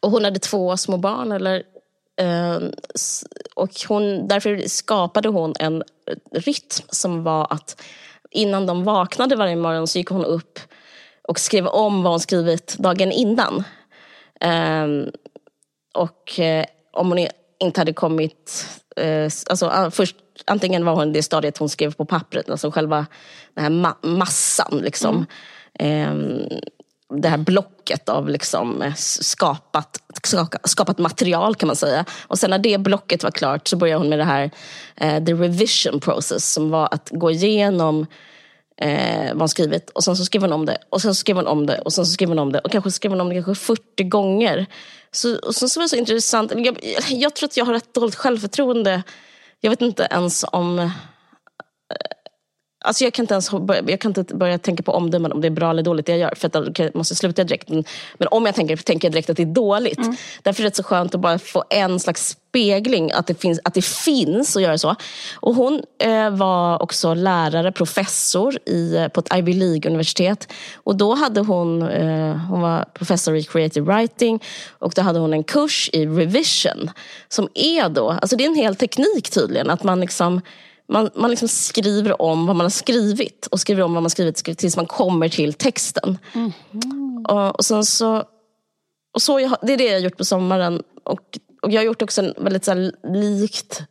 Och 0.00 0.10
hon 0.10 0.24
hade 0.24 0.38
två 0.38 0.76
små 0.76 0.96
barn. 0.96 1.32
Eller, 1.32 1.62
eh, 2.20 2.58
och 3.54 3.70
hon, 3.88 4.28
därför 4.28 4.68
skapade 4.68 5.28
hon 5.28 5.54
en 5.58 5.82
rytm 6.32 6.86
som 6.90 7.22
var 7.22 7.46
att 7.50 7.82
innan 8.30 8.66
de 8.66 8.84
vaknade 8.84 9.36
varje 9.36 9.56
morgon 9.56 9.86
så 9.86 9.98
gick 9.98 10.08
hon 10.08 10.24
upp 10.24 10.58
och 11.28 11.38
skrev 11.38 11.66
om 11.66 12.02
vad 12.02 12.12
hon 12.12 12.20
skrivit 12.20 12.76
dagen 12.78 13.12
innan. 13.12 13.64
Ehm, 14.40 15.10
och 15.94 16.40
eh, 16.40 16.64
om 16.92 17.08
hon 17.08 17.26
inte 17.60 17.80
hade 17.80 17.92
kommit... 17.92 18.66
Eh, 18.96 19.24
alltså, 19.24 19.66
ah, 19.66 19.90
först, 19.90 20.16
antingen 20.48 20.84
var 20.84 20.94
hon 20.94 21.12
det 21.12 21.22
stadiet 21.22 21.58
hon 21.58 21.68
skrev 21.68 21.94
på 21.94 22.04
pappret, 22.04 22.50
alltså 22.50 22.70
själva 22.70 23.06
den 23.54 23.64
här 23.64 23.70
ma- 23.70 24.06
massan. 24.06 24.80
Liksom. 24.82 25.26
Ehm, 25.78 26.42
det 27.14 27.28
här 27.28 27.38
blocket 27.38 28.08
av 28.08 28.28
liksom 28.28 28.82
eh, 28.82 28.94
skapat, 28.94 30.02
skapat 30.64 30.98
material 30.98 31.54
kan 31.54 31.66
man 31.66 31.76
säga. 31.76 32.04
Och 32.20 32.38
sen 32.38 32.50
när 32.50 32.58
det 32.58 32.78
blocket 32.78 33.22
var 33.22 33.30
klart 33.30 33.68
så 33.68 33.76
började 33.76 34.00
hon 34.00 34.08
med 34.08 34.18
det 34.18 34.24
här 34.24 34.50
eh, 34.96 35.24
the 35.24 35.32
revision 35.32 36.00
process 36.00 36.52
som 36.52 36.70
var 36.70 36.88
att 36.90 37.08
gå 37.12 37.30
igenom 37.30 38.06
eh, 38.80 39.28
vad 39.32 39.38
hon 39.38 39.48
skrivit. 39.48 39.90
Och 39.90 40.04
sen 40.04 40.16
så 40.16 40.24
skrev 40.24 40.42
hon 40.42 40.52
om 40.52 40.66
det. 40.66 40.78
Och 40.90 41.02
sen 41.02 41.14
så 41.14 41.20
skrev 41.20 41.36
hon 41.36 41.48
om 41.48 41.66
det. 41.66 41.78
Och 41.78 41.92
sen 41.92 42.06
så 42.06 42.12
skrev 42.12 42.28
hon 42.28 42.38
om 42.38 42.52
det. 42.52 42.58
Och 42.58 42.70
kanske 42.72 42.90
skrev 42.90 43.12
hon 43.12 43.20
om 43.20 43.28
det 43.28 43.34
kanske 43.34 43.54
40 43.54 44.04
gånger. 44.04 44.66
Så, 45.12 45.38
och 45.38 45.54
sen 45.54 45.68
så 45.68 45.80
var 45.80 45.84
det 45.84 45.88
så 45.88 45.96
intressant. 45.96 46.52
Jag, 46.56 46.78
jag 47.08 47.34
tror 47.34 47.46
att 47.46 47.56
jag 47.56 47.64
har 47.64 47.72
rätt 47.72 47.94
dåligt 47.94 48.14
självförtroende. 48.14 49.02
Jag 49.60 49.70
vet 49.70 49.82
inte 49.82 50.08
ens 50.10 50.44
om... 50.52 50.90
Eh, 52.88 52.90
Alltså 52.90 53.04
jag, 53.04 53.12
kan 53.12 53.22
inte 53.22 53.34
ens 53.34 53.50
börja, 53.50 53.82
jag 53.86 54.00
kan 54.00 54.14
inte 54.16 54.34
börja 54.34 54.58
tänka 54.58 54.82
på 54.82 54.92
omdömen 54.92 55.32
om 55.32 55.40
det 55.40 55.48
är 55.48 55.50
bra 55.50 55.70
eller 55.70 55.82
dåligt 55.82 56.06
det 56.06 56.12
jag 56.12 56.18
gör. 56.18 56.34
För 56.36 56.46
att 56.46 56.52
då 56.52 56.60
måste 56.94 57.12
jag 57.12 57.18
sluta 57.18 57.44
direkt. 57.44 57.68
Men, 57.68 57.84
men 58.18 58.28
om 58.30 58.46
jag 58.46 58.54
tänker 58.54 58.76
tänker 58.76 59.08
jag 59.08 59.12
direkt 59.12 59.30
att 59.30 59.36
det 59.36 59.42
är 59.42 59.54
dåligt. 59.54 59.98
Mm. 59.98 60.16
Därför 60.42 60.62
är 60.62 60.70
det 60.70 60.76
så 60.76 60.82
skönt 60.82 61.14
att 61.14 61.20
bara 61.20 61.38
få 61.38 61.64
en 61.70 62.00
slags 62.00 62.36
spegling. 62.48 63.12
Att 63.12 63.26
det 63.26 63.40
finns, 63.40 63.60
att 63.64 63.74
det 63.74 63.84
finns 63.84 64.56
att 64.56 64.62
göra 64.62 64.78
så. 64.78 64.94
Och 65.34 65.54
hon 65.54 65.82
eh, 65.98 66.30
var 66.30 66.82
också 66.82 67.14
lärare, 67.14 67.72
professor 67.72 68.68
i, 68.68 69.08
på 69.14 69.20
ett 69.20 69.34
Ivy 69.34 69.52
League-universitet. 69.52 70.48
Och 70.74 70.96
då 70.96 71.14
hade 71.14 71.40
hon, 71.40 71.82
eh, 71.82 72.36
hon 72.36 72.60
var 72.60 72.84
professor 72.94 73.36
i 73.36 73.42
creative 73.42 73.94
writing. 73.94 74.42
Och 74.78 74.92
då 74.96 75.02
hade 75.02 75.18
hon 75.18 75.32
en 75.32 75.44
kurs 75.44 75.90
i 75.92 76.06
revision. 76.06 76.90
Som 77.28 77.48
är 77.54 77.88
då, 77.88 78.10
alltså 78.10 78.36
det 78.36 78.44
är 78.44 78.48
en 78.48 78.54
hel 78.54 78.76
teknik 78.76 79.30
tydligen. 79.30 79.70
Att 79.70 79.82
man 79.82 80.00
liksom 80.00 80.40
man, 80.88 81.10
man 81.14 81.30
liksom 81.30 81.48
skriver 81.48 82.22
om 82.22 82.46
vad 82.46 82.56
man 82.56 82.64
har 82.64 82.70
skrivit 82.70 83.46
och 83.46 83.60
skriver 83.60 83.82
om 83.82 83.94
vad 83.94 84.02
man 84.02 84.10
skrivit 84.10 84.58
tills 84.58 84.76
man 84.76 84.86
kommer 84.86 85.28
till 85.28 85.54
texten. 85.54 86.18
Mm. 86.34 86.52
Och, 87.28 87.56
och 87.56 87.64
sen 87.64 87.84
så, 87.84 88.24
och 89.14 89.22
så 89.22 89.40
jag, 89.40 89.56
det 89.62 89.72
är 89.72 89.76
det 89.76 89.84
jag 89.84 89.92
har 89.92 90.00
gjort 90.00 90.16
på 90.16 90.24
sommaren. 90.24 90.82
Och, 91.04 91.38
och 91.62 91.72
jag 91.72 91.80
har 91.80 91.84
gjort 91.84 92.02
också 92.02 92.22
en 92.22 92.34
väldigt 92.36 92.64
så 92.64 92.70
här, 92.70 92.92
likt 93.12 93.82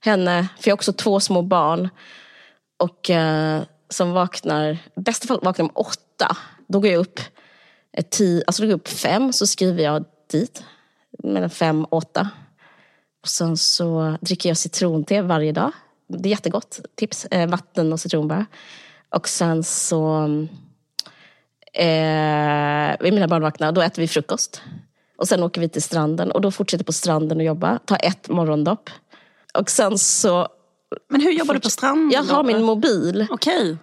henne, 0.00 0.48
för 0.60 0.68
jag 0.68 0.72
har 0.72 0.76
också 0.76 0.92
två 0.92 1.20
små 1.20 1.42
barn. 1.42 1.88
Och 2.78 3.10
eh, 3.10 3.62
som 3.88 4.12
vaknar, 4.12 4.78
i 4.96 5.00
bästa 5.00 5.26
fall 5.26 5.40
vaknar 5.42 5.64
om 5.64 5.70
åtta. 5.74 6.36
Då 6.68 6.80
går 6.80 6.90
jag 6.90 7.00
upp, 7.00 7.20
tio, 8.10 8.42
alltså 8.46 8.62
då 8.62 8.66
går 8.66 8.72
jag 8.72 8.80
upp 8.80 8.88
fem, 8.88 9.32
så 9.32 9.46
skriver 9.46 9.82
jag 9.82 10.04
dit. 10.30 10.62
Mellan 11.24 11.50
fem 11.50 11.84
och 11.84 11.92
åtta. 11.92 12.30
Och 13.22 13.28
sen 13.28 13.56
så 13.56 14.16
dricker 14.20 14.48
jag 14.48 14.56
citronte 14.56 15.22
varje 15.22 15.52
dag 15.52 15.72
det 16.08 16.28
är 16.28 16.30
jättegott. 16.30 16.80
Tips. 16.94 17.24
Eh, 17.24 17.48
vatten 17.48 17.92
och 17.92 18.00
citronbär. 18.00 18.46
Och 19.08 19.28
sen 19.28 19.64
så... 19.64 20.24
Eh, 21.72 22.96
mina 23.00 23.28
barn 23.28 23.42
vaknar, 23.42 23.72
då 23.72 23.80
äter 23.82 24.02
vi 24.02 24.08
frukost. 24.08 24.62
Och 25.18 25.28
sen 25.28 25.42
åker 25.42 25.60
vi 25.60 25.68
till 25.68 25.82
stranden 25.82 26.30
och 26.30 26.40
då 26.40 26.50
fortsätter 26.50 26.84
på 26.84 26.92
stranden 26.92 27.38
och 27.38 27.44
jobba. 27.44 27.78
Tar 27.78 27.98
ett 28.02 28.28
morgondopp. 28.28 28.90
Och 29.58 29.70
sen 29.70 29.98
så... 29.98 30.48
Men 31.08 31.20
hur 31.20 31.32
jobbar 31.32 31.54
du 31.54 31.60
på 31.60 31.70
stranden? 31.70 32.10
Jag 32.10 32.34
har 32.34 32.44
min 32.44 32.62
mobil. 32.62 33.26
Okej. 33.30 33.56
Okay. 33.56 33.76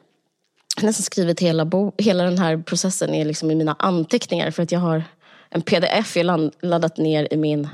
Jag 0.75 0.81
har 0.81 0.87
nästan 0.87 1.03
skrivit 1.03 1.39
hela, 1.39 1.65
bo, 1.65 1.91
hela 1.97 2.23
den 2.23 2.37
här 2.37 2.57
processen 2.57 3.13
är 3.13 3.25
liksom 3.25 3.51
i 3.51 3.55
mina 3.55 3.75
anteckningar. 3.79 4.51
För 4.51 4.63
att 4.63 4.71
jag 4.71 4.79
har 4.79 5.03
en 5.49 5.61
pdf 5.61 6.17
jag 6.17 6.51
laddat 6.61 6.97
ner 6.97 7.27
i 7.31 7.37
min 7.37 7.69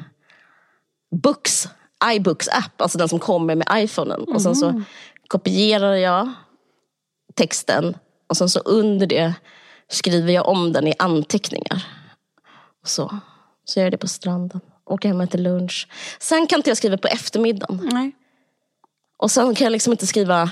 Books 1.11 1.67
iBooks 2.13 2.47
app, 2.47 2.81
alltså 2.81 2.97
den 2.97 3.09
som 3.09 3.19
kommer 3.19 3.55
med 3.55 3.67
iPhonen. 3.73 4.21
Mm. 4.21 4.35
Och 4.35 4.41
sen 4.41 4.55
så 4.55 4.69
mm. 4.69 4.83
kopierar 5.27 5.95
jag 5.95 6.33
texten 7.35 7.97
och 8.27 8.37
sen 8.37 8.49
så 8.49 8.59
under 8.59 9.07
det 9.07 9.33
skriver 9.89 10.33
jag 10.33 10.47
om 10.47 10.73
den 10.73 10.87
i 10.87 10.93
anteckningar. 10.99 11.85
Och 12.81 12.87
så, 12.87 13.19
så 13.65 13.79
gör 13.79 13.85
jag 13.85 13.93
det 13.93 13.97
på 13.97 14.07
stranden. 14.07 14.61
Åker 14.85 15.09
hem 15.09 15.27
till 15.27 15.43
lunch. 15.43 15.87
Sen 16.19 16.47
kan 16.47 16.59
inte 16.59 16.69
jag 16.69 16.77
skriva 16.77 16.97
på 16.97 17.07
eftermiddagen. 17.07 17.89
Nej. 17.91 18.11
Och 19.17 19.31
sen 19.31 19.55
kan 19.55 19.65
jag 19.65 19.71
liksom 19.71 19.93
inte 19.93 20.07
skriva 20.07 20.49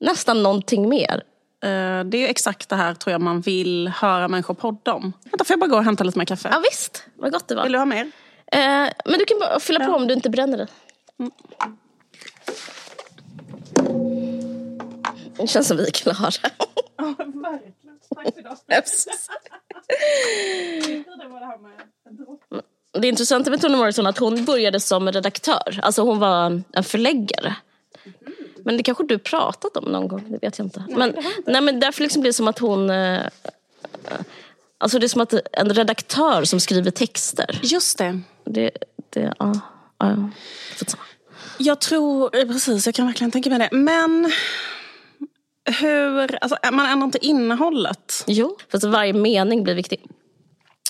nästan 0.00 0.42
någonting 0.42 0.88
mer. 0.88 1.22
Uh, 1.64 2.04
det 2.04 2.24
är 2.24 2.28
exakt 2.28 2.68
det 2.68 2.76
här 2.76 2.94
tror 2.94 3.12
jag 3.12 3.20
man 3.20 3.40
vill 3.40 3.88
höra 3.88 4.28
människor 4.28 4.54
podda 4.54 4.94
om. 4.94 5.12
Vänta, 5.24 5.44
får 5.44 5.54
jag 5.54 5.60
bara 5.60 5.70
gå 5.70 5.76
och 5.76 5.84
hämta 5.84 6.04
lite 6.04 6.18
mer 6.18 6.26
kaffe? 6.26 6.48
Ja 6.52 6.62
visst, 6.70 7.06
vad 7.16 7.32
gott 7.32 7.48
det 7.48 7.54
var. 7.54 7.62
Vill 7.62 7.72
du 7.72 7.78
ha 7.78 7.84
mer? 7.84 8.10
Eh, 8.52 8.88
men 9.04 9.18
du 9.18 9.24
kan 9.24 9.38
bara 9.38 9.60
fylla 9.60 9.78
på 9.80 9.90
ja. 9.90 9.96
om 9.96 10.06
du 10.06 10.14
inte 10.14 10.30
bränner 10.30 10.58
det. 10.58 10.66
Mm. 11.18 11.32
Det 15.36 15.46
känns 15.46 15.68
som 15.68 15.76
vi 15.76 15.86
är 15.86 15.90
klara. 15.90 16.30
Ja, 16.96 17.14
verkligen. 17.18 17.98
Tack 18.14 18.34
för 18.34 18.40
idag. 18.40 18.56
Det 22.92 23.06
är 23.06 23.08
intressant 23.08 23.46
med 23.46 23.60
Toni 23.60 23.76
Morrison 23.76 24.06
att 24.06 24.18
hon 24.18 24.44
började 24.44 24.80
som 24.80 25.12
redaktör. 25.12 25.80
Alltså 25.82 26.02
hon 26.02 26.18
var 26.18 26.62
en 26.72 26.84
förläggare. 26.84 27.56
Mm. 28.04 28.34
Men 28.64 28.76
det 28.76 28.82
kanske 28.82 29.04
du 29.04 29.18
pratat 29.18 29.76
om 29.76 29.84
någon 29.84 30.08
gång, 30.08 30.24
det 30.28 30.38
vet 30.46 30.58
jag 30.58 30.66
inte. 30.66 30.84
Nej, 30.88 30.98
men, 30.98 31.08
inte. 31.16 31.30
nej, 31.46 31.60
men 31.60 31.80
därför 31.80 32.02
liksom 32.02 32.22
blir 32.22 32.28
det 32.28 32.34
som 32.34 32.48
att 32.48 32.58
hon... 32.58 32.90
Eh, 34.82 34.84
alltså 34.84 34.98
det 34.98 35.06
är 35.06 35.08
som 35.08 35.20
att 35.20 35.34
en 35.52 35.74
redaktör 35.74 36.44
som 36.44 36.60
skriver 36.60 36.90
texter. 36.90 37.60
Just 37.62 37.98
det 37.98 38.20
det, 38.44 38.70
det 39.10 39.34
ja, 39.38 39.52
ja. 39.98 40.30
Jag 41.58 41.80
tror, 41.80 42.30
precis, 42.30 42.86
jag 42.86 42.94
kan 42.94 43.06
verkligen 43.06 43.30
tänka 43.30 43.50
mig 43.50 43.58
det. 43.58 43.68
Men 43.76 44.32
hur, 45.80 46.38
alltså, 46.40 46.56
man 46.72 46.86
ändrar 46.86 47.04
inte 47.04 47.26
innehållet? 47.26 48.24
Jo, 48.26 48.56
för 48.68 48.88
varje 48.88 49.12
mening 49.12 49.64
blir 49.64 49.74
viktig. 49.74 50.00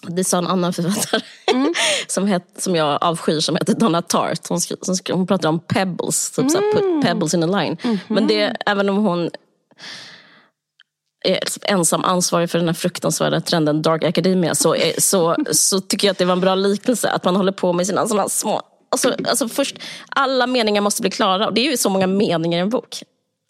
Det 0.02 0.24
sa 0.24 0.38
en 0.38 0.46
annan 0.46 0.72
författare 0.72 1.22
mm. 1.52 1.74
som, 2.06 2.26
het, 2.26 2.62
som 2.62 2.76
jag 2.76 3.04
avskyr 3.04 3.40
som 3.40 3.56
heter 3.56 3.74
Donna 3.74 4.02
Tartt. 4.02 4.46
Hon, 4.48 4.60
skri, 4.60 4.76
som 4.80 4.96
hon 5.16 5.26
pratar 5.26 5.48
om 5.48 5.60
pebbles, 5.60 6.30
typ 6.30 6.38
mm. 6.38 6.50
så 6.50 6.58
put 6.58 7.04
pebbles 7.04 7.34
in 7.34 7.42
a 7.42 7.46
line. 7.46 7.76
Mm 7.82 7.96
-hmm. 7.96 7.98
Men 8.08 8.26
det, 8.26 8.56
även 8.66 8.88
om 8.88 8.96
hon 8.96 9.30
ensam 11.62 12.04
ansvarig 12.04 12.50
för 12.50 12.58
den 12.58 12.68
här 12.68 12.74
fruktansvärda 12.74 13.40
trenden 13.40 13.82
Dark 13.82 14.04
Academia 14.04 14.54
så, 14.54 14.74
är, 14.74 15.00
så, 15.00 15.36
så 15.52 15.80
tycker 15.80 16.08
jag 16.08 16.12
att 16.12 16.18
det 16.18 16.24
var 16.24 16.32
en 16.32 16.40
bra 16.40 16.54
liknelse. 16.54 17.10
Att 17.10 17.24
man 17.24 17.36
håller 17.36 17.52
på 17.52 17.72
med 17.72 17.86
sina 17.86 18.08
sådana 18.08 18.28
små... 18.28 18.62
Alltså, 18.88 19.14
alltså 19.28 19.48
först, 19.48 19.76
alla 20.08 20.46
meningar 20.46 20.82
måste 20.82 21.02
bli 21.02 21.10
klara. 21.10 21.46
Och 21.46 21.54
det 21.54 21.66
är 21.66 21.70
ju 21.70 21.76
så 21.76 21.90
många 21.90 22.06
meningar 22.06 22.58
i 22.58 22.60
en 22.60 22.70
bok. 22.70 23.02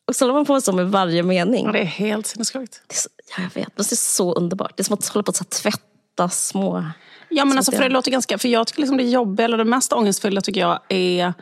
Och 0.09 0.17
så 0.17 0.25
håller 0.25 0.35
man 0.35 0.45
på 0.45 0.61
så 0.61 0.73
med 0.73 0.91
varje 0.91 1.23
mening. 1.23 1.67
Ja, 1.67 1.73
det 1.73 1.79
är 1.79 1.85
helt 1.85 2.27
sinnessjukt. 2.27 2.81
Ja, 3.37 3.43
jag 3.43 3.63
vet. 3.63 3.77
Det 3.77 3.93
är 3.93 3.97
så 3.97 4.35
underbart. 4.35 4.77
Det 4.77 4.81
är 4.81 4.85
som 4.85 4.95
att 4.95 5.09
hålla 5.09 5.23
på 5.23 5.31
att 5.31 5.51
tvätta 5.51 6.29
små... 6.29 6.85
Ja, 7.29 7.45
men 7.45 7.57
alltså, 7.57 7.73
för 7.73 7.83
det 7.83 7.89
låter 7.89 8.11
ganska... 8.11 8.39
För 8.39 8.49
jag 8.49 8.67
tycker 8.67 8.81
liksom 8.81 8.97
det 8.97 9.03
jobbiga, 9.03 9.45
eller 9.45 9.59
det 9.59 9.65
mest 9.65 9.93
ångestfyllda 9.93 10.41
tycker 10.41 10.61
jag 10.61 10.81
är 10.89 11.35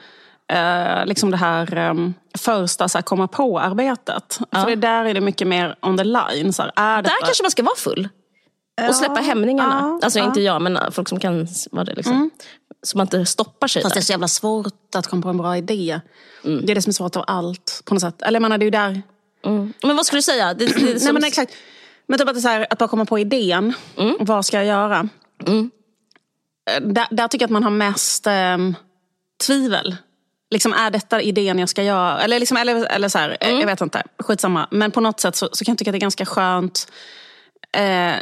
eh, 0.51 1.07
liksom 1.07 1.31
det 1.31 1.37
här 1.37 1.77
eh, 1.77 1.95
första 2.39 2.89
så 2.89 2.99
här, 2.99 3.03
komma 3.03 3.29
på-arbetet. 3.29 4.39
Ja. 4.51 4.63
För 4.63 4.71
det 4.71 4.77
där 4.77 5.05
är 5.05 5.15
det 5.15 5.21
mycket 5.21 5.47
mer 5.47 5.77
on 5.83 5.99
the 5.99 6.05
line. 6.05 6.53
Så 6.53 6.63
här, 6.63 6.73
är 6.77 7.03
där 7.03 7.13
kanske 7.21 7.43
man 7.43 7.51
ska 7.51 7.63
vara 7.63 7.77
full. 7.77 8.09
Och 8.89 8.95
släppa 8.95 9.21
hämningarna. 9.21 9.79
Ja, 9.81 10.01
alltså 10.03 10.19
inte 10.19 10.41
jag, 10.41 10.63
men 10.63 10.79
folk 10.93 11.09
som 11.09 11.21
kan 11.21 11.47
vara 11.71 11.85
det. 11.85 11.95
Liksom. 11.95 12.13
Mm. 12.13 12.31
Så 12.83 12.97
man 12.99 13.07
inte 13.07 13.27
stoppar 13.27 13.69
sig 13.69 13.83
Fast 13.83 13.95
där. 13.95 14.01
det 14.01 14.03
är 14.03 14.05
så 14.05 14.13
jävla 14.13 14.29
svårt 14.29 14.95
att 14.95 15.07
komma 15.07 15.23
på 15.23 15.29
en 15.29 15.37
bra 15.37 15.57
idé. 15.57 16.01
Mm. 16.45 16.67
Det 16.67 16.73
är 16.73 16.75
det 16.75 16.83
som 16.83 16.91
är 16.91 16.95
svårt 16.95 17.17
av 17.17 17.25
allt. 17.27 17.83
på 17.85 17.95
något 17.95 18.01
sätt. 18.01 18.23
Eller 18.23 18.37
jag 18.37 18.43
menar, 18.43 18.59
det 18.59 18.63
är 18.63 18.67
ju 18.67 18.71
där... 18.71 19.03
Mm. 19.47 19.73
Men 19.83 19.97
vad 19.97 20.07
skulle 20.07 20.19
du 20.19 20.23
säga? 20.23 20.55
Det, 20.55 20.67
det 20.67 21.01
som... 21.01 21.05
Nej, 21.05 21.13
men 21.13 21.25
exakt. 21.25 21.53
Men 22.07 22.19
typ 22.19 22.29
att, 22.29 22.35
det 22.35 22.39
är 22.39 22.43
så 22.43 22.49
här, 22.49 22.67
att 22.71 22.79
bara 22.79 22.89
komma 22.89 23.05
på 23.05 23.19
idén. 23.19 23.75
Mm. 23.97 24.17
Vad 24.21 24.47
ska 24.47 24.57
jag 24.57 24.67
göra? 24.67 25.09
Mm. 25.47 25.71
Eh, 26.71 26.83
där, 26.83 27.07
där, 27.11 27.29
tycker 27.29 27.43
jag 27.43 27.49
att 27.49 27.53
man 27.53 27.63
har 27.63 27.71
mest 27.71 28.27
eh, 28.27 28.59
tvivel 29.47 29.97
liksom, 30.51 30.73
är 30.73 30.91
detta 30.91 31.23
idén 31.23 31.59
jag 31.59 31.69
ska 31.69 31.83
göra? 31.83 32.21
Eller, 32.21 32.39
liksom, 32.39 32.57
eller, 32.57 32.87
eller 32.87 33.09
så 33.09 33.19
här, 33.19 33.37
mm. 33.41 33.61
jag 33.61 33.67
vet 33.67 33.81
inte, 33.81 34.03
skitsamma. 34.19 34.69
Men 34.71 34.91
på 34.91 35.01
något 35.01 35.21
sätt 35.21 35.37
så, 35.37 35.49
så 35.53 35.65
kan 35.65 35.73
jag 35.73 35.79
tycka 35.79 35.91
att 35.91 35.93
det 35.93 35.99
är 35.99 36.01
ganska 36.01 36.27
skönt 36.27 36.87
Eh, 37.73 38.15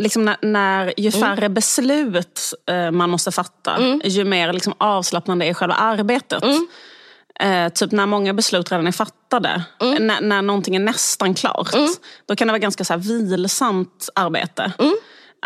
liksom 0.00 0.24
när, 0.24 0.36
när, 0.42 0.94
ju 0.96 1.08
mm. 1.08 1.20
färre 1.20 1.46
mm. 1.46 1.54
beslut 1.54 2.54
eh, 2.66 2.90
man 2.90 3.10
måste 3.10 3.30
fatta, 3.30 3.76
mm. 3.76 4.00
ju 4.04 4.24
mer 4.24 4.52
liksom, 4.52 4.74
avslappnande 4.78 5.46
är 5.46 5.54
själva 5.54 5.74
arbetet. 5.74 6.42
Mm. 6.42 6.68
Eh, 7.40 7.72
typ 7.72 7.92
när 7.92 8.06
många 8.06 8.34
beslut 8.34 8.72
redan 8.72 8.86
är 8.86 8.92
fattade, 8.92 9.62
mm. 9.80 10.06
när, 10.06 10.20
när 10.20 10.42
någonting 10.42 10.76
är 10.76 10.80
nästan 10.80 11.34
klart. 11.34 11.72
Då 12.26 12.36
kan 12.36 12.48
det 12.48 12.52
vara 12.52 12.58
ganska 12.58 12.84
så 12.84 12.92
här, 12.92 13.00
vilsamt 13.00 14.08
arbete. 14.14 14.72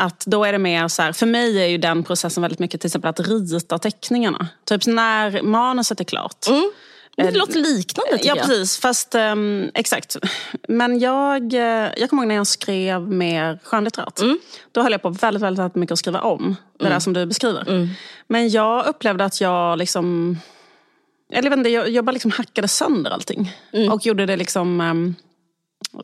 Att 0.01 0.25
då 0.27 0.45
är 0.45 0.53
det 0.53 0.59
mer 0.59 0.89
så 0.89 1.03
här, 1.03 1.13
för 1.13 1.27
mig 1.27 1.63
är 1.63 1.67
ju 1.67 1.79
den 1.79 2.05
processen 2.05 2.43
väldigt 2.43 2.59
mycket 2.59 2.81
till 2.81 2.89
exempel 2.89 3.09
att 3.09 3.21
rita 3.21 3.79
teckningarna. 3.79 4.49
Typ 4.65 4.87
när 4.87 5.43
manuset 5.43 6.01
är 6.01 6.05
klart. 6.05 6.47
Mm. 6.49 6.73
Det 7.17 7.23
eh, 7.23 7.33
låter 7.33 7.61
liknande 7.61 8.13
tycker 8.13 8.29
ja, 8.29 8.37
jag. 8.37 8.45
Ja 8.45 8.49
precis, 8.49 8.79
fast 8.79 9.15
um, 9.15 9.71
exakt. 9.75 10.17
Men 10.69 10.99
jag, 10.99 11.55
eh, 11.55 11.91
jag 11.97 12.11
kommer 12.11 12.23
ihåg 12.23 12.29
när 12.29 12.35
jag 12.35 12.47
skrev 12.47 13.09
mer 13.09 13.59
skönlitterärt. 13.63 14.21
Mm. 14.21 14.39
Då 14.73 14.83
höll 14.83 14.93
jag 14.93 15.03
på 15.03 15.09
väldigt, 15.09 15.43
väldigt 15.43 15.75
mycket 15.75 15.93
att 15.93 15.99
skriva 15.99 16.21
om 16.21 16.57
det 16.79 16.85
mm. 16.85 16.93
där 16.93 17.01
som 17.01 17.13
du 17.13 17.27
beskriver. 17.27 17.69
Mm. 17.69 17.89
Men 18.27 18.49
jag 18.49 18.87
upplevde 18.87 19.25
att 19.25 19.41
jag 19.41 19.79
liksom... 19.79 20.39
Eller 21.33 21.43
jag, 21.43 21.51
vet 21.51 21.59
inte, 21.59 21.71
jag, 21.71 21.89
jag 21.89 22.05
bara 22.05 22.13
liksom 22.13 22.31
hackade 22.31 22.69
sönder 22.69 23.11
allting. 23.11 23.53
Mm. 23.73 23.93
Och 23.93 24.07
gjorde 24.07 24.27
det 24.27 24.37
liksom... 24.37 24.81
Um, 24.81 25.15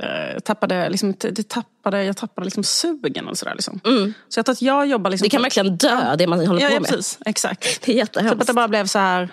Eh, 0.03 0.41
tappade, 0.41 0.89
liksom, 0.89 1.15
det 1.19 1.49
tappade, 1.49 2.05
jag 2.05 2.17
tappade 2.17 2.45
liksom 2.45 2.65
sugen 2.65 3.29
och 3.29 3.39
sådär. 3.39 3.55
Liksom. 3.55 3.81
Mm. 3.85 4.15
Så 4.29 4.39
jag 4.39 4.47
tror 4.47 4.53
att 4.53 4.63
jag 4.63 4.87
jobbar... 4.87 5.11
Liksom 5.11 5.25
det 5.25 5.31
kan 5.31 5.43
verkligen 5.43 5.77
dö, 5.77 6.17
det 6.17 6.27
man 6.27 6.47
håller 6.47 6.61
ja, 6.61 6.69
på 6.69 6.75
ja, 6.75 6.81
med. 6.81 6.91
Precis, 6.91 7.19
exakt. 7.27 7.81
Det 7.85 7.93
är 7.93 7.97
jättehemskt. 7.97 8.33
Typ 8.33 8.41
att 8.41 8.47
det 8.47 8.53
bara 8.53 8.69
blev 8.69 8.87
så 8.87 8.99
här... 8.99 9.29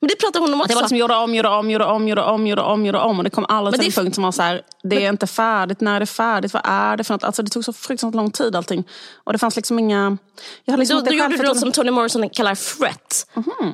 Men 0.00 0.08
det 0.08 0.16
pratar 0.16 0.40
hon 0.40 0.54
om 0.54 0.60
Att 0.60 0.70
jag 0.70 0.76
också. 0.76 0.76
bara 0.76 0.80
liksom 0.80 0.96
gjorde 0.96 1.14
om, 1.14 1.34
gjorde 1.34 1.48
om, 1.48 1.70
gjorde 1.70 1.84
om, 1.84 2.08
gjorde 2.08 2.22
om, 2.22 2.46
gjorde 2.46 2.62
om, 2.62 2.86
gjorde 2.86 2.98
om. 2.98 3.18
Och 3.18 3.24
det 3.24 3.30
kom 3.30 3.46
aldrig 3.48 3.72
Men 3.72 3.80
till 3.80 3.98
en 3.98 4.04
punkt 4.04 4.14
som 4.14 4.24
var 4.24 4.32
så 4.32 4.42
här, 4.42 4.62
det 4.82 5.04
är 5.04 5.08
inte 5.08 5.26
färdigt, 5.26 5.80
när 5.80 5.96
är 5.96 6.00
det 6.00 6.06
färdigt, 6.06 6.54
vad 6.54 6.62
är 6.64 6.96
det 6.96 7.04
för 7.04 7.14
något? 7.14 7.24
Alltså 7.24 7.42
det 7.42 7.50
tog 7.50 7.64
så 7.64 7.72
fruktansvärt 7.72 8.16
lång 8.16 8.30
tid 8.30 8.56
allting. 8.56 8.84
Och 9.24 9.32
det 9.32 9.38
fanns 9.38 9.56
liksom 9.56 9.78
inga... 9.78 10.16
Jag 10.64 10.72
hade 10.72 10.80
liksom 10.80 10.98
Då, 10.98 11.04
då 11.04 11.12
gjorde 11.12 11.36
du 11.36 11.42
något 11.42 11.60
som 11.60 11.72
Toni 11.72 11.90
Morrison 11.90 12.30
kallar 12.30 12.54
fret. 12.54 13.26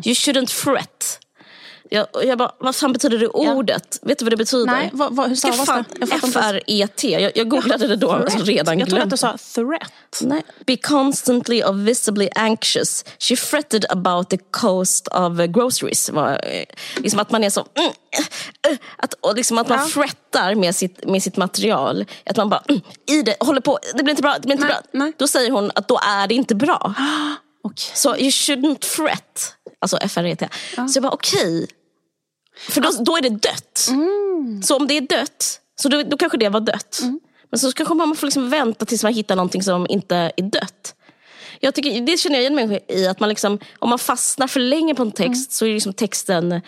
You 0.04 0.14
shouldn't 0.14 0.50
fret. 0.50 1.23
Jag, 1.94 2.06
jag 2.24 2.38
bara, 2.38 2.52
vad 2.58 2.76
fan 2.76 2.92
betyder 2.92 3.18
det 3.18 3.28
ordet? 3.28 3.98
Vet 4.02 4.18
du 4.18 4.24
vad 4.24 4.32
det 4.32 4.36
betyder? 4.36 4.66
Nej, 4.66 4.90
vad, 4.92 5.16
vad, 5.16 5.28
hur 5.28 5.36
Ska 5.36 5.52
stavas 5.52 5.86
det? 5.90 6.06
Jag. 6.10 6.24
F-R-E-T. 6.24 7.10
Jag, 7.20 7.32
jag 7.34 7.48
googlade 7.48 7.86
det 7.86 7.96
då, 7.96 8.12
alltså 8.12 8.38
redan 8.38 8.78
Jag 8.78 8.88
trodde 8.88 9.04
att 9.04 9.10
du 9.10 9.16
sa 9.16 9.36
threat. 9.54 9.92
Nej. 10.20 10.42
Be 10.66 10.76
constantly 10.76 11.62
or 11.62 11.72
visibly 11.72 12.28
anxious. 12.34 13.04
She 13.18 13.36
fretted 13.36 13.84
about 13.90 14.30
the 14.30 14.38
cost 14.50 15.08
of 15.08 15.38
groceries. 15.38 16.10
Var, 16.10 16.30
eh, 16.30 16.64
liksom 16.96 17.20
att 17.20 17.30
man 17.30 17.44
är 17.44 17.50
så... 17.50 17.66
Mm, 17.74 17.90
eh, 17.90 18.72
eh, 18.72 18.78
att, 18.96 19.14
och 19.20 19.34
liksom 19.36 19.58
att 19.58 19.68
man 19.68 19.78
Ja. 19.78 19.84
frettar 19.84 20.54
med 20.54 20.76
sitt, 20.76 21.04
med 21.04 21.22
sitt 21.22 21.36
material. 21.36 22.04
Att 22.26 22.36
man 22.36 22.48
bara, 22.48 22.62
mm, 22.68 22.80
i 23.10 23.22
det, 23.22 23.36
håller 23.40 23.60
på, 23.60 23.78
det 23.94 24.02
blir 24.02 24.10
inte 24.10 24.22
bra, 24.22 24.34
det 24.34 24.40
blir 24.46 24.52
inte 24.52 24.66
Nej, 24.66 24.76
bra. 24.92 25.00
nej. 25.04 25.12
Då 25.16 25.28
säger 25.28 25.50
hon 25.50 25.70
att 25.74 25.88
då 25.88 26.00
är 26.06 26.26
det 26.26 26.34
inte 26.34 26.54
bra. 26.54 26.94
Okej. 27.64 27.90
Så 27.94 28.16
you 28.16 28.30
shouldn't 28.30 28.84
fret. 28.84 29.54
Alltså 29.78 29.96
F-R-E-T. 29.96 30.48
Så 30.76 30.96
jag 30.96 31.02
bara 31.02 31.12
okej. 31.12 31.68
För 32.56 32.80
då, 32.80 32.90
då 33.00 33.16
är 33.16 33.23
det 33.23 33.28
dött. 33.28 33.87
Mm. 33.88 34.62
Så 34.62 34.76
om 34.76 34.87
det 34.87 34.96
är 34.96 35.00
dött, 35.00 35.61
så 35.80 35.88
då, 35.88 36.02
då 36.02 36.16
kanske 36.16 36.38
det 36.38 36.49
var 36.49 36.61
dött. 36.61 37.00
Men 37.50 37.58
så 37.58 37.73
kanske 37.73 37.94
man 37.94 38.16
får 38.16 38.26
liksom 38.26 38.50
vänta 38.50 38.84
tills 38.84 39.02
man 39.02 39.14
hittar 39.14 39.37
någonting 39.37 39.62
som 39.62 39.87
inte 39.88 40.16
är 40.37 40.42
dött. 40.42 40.94
Jag 41.61 41.75
tycker, 41.75 42.00
det 42.00 42.16
känner 42.16 42.37
jag 42.37 42.42
igen 42.42 42.68
mig 42.68 42.84
i. 42.88 43.06
att 43.06 43.20
man 43.20 43.28
liksom, 43.28 43.58
Om 43.78 43.90
man 43.90 43.99
fastnar 43.99 44.46
för 44.46 44.61
länge 44.61 44.94
på 44.94 45.02
en 45.02 45.12
text 45.12 45.25
Mm. 45.25 45.50
så 45.50 45.66
är 45.66 45.75
liksom 45.75 45.92
texten... 45.92 46.61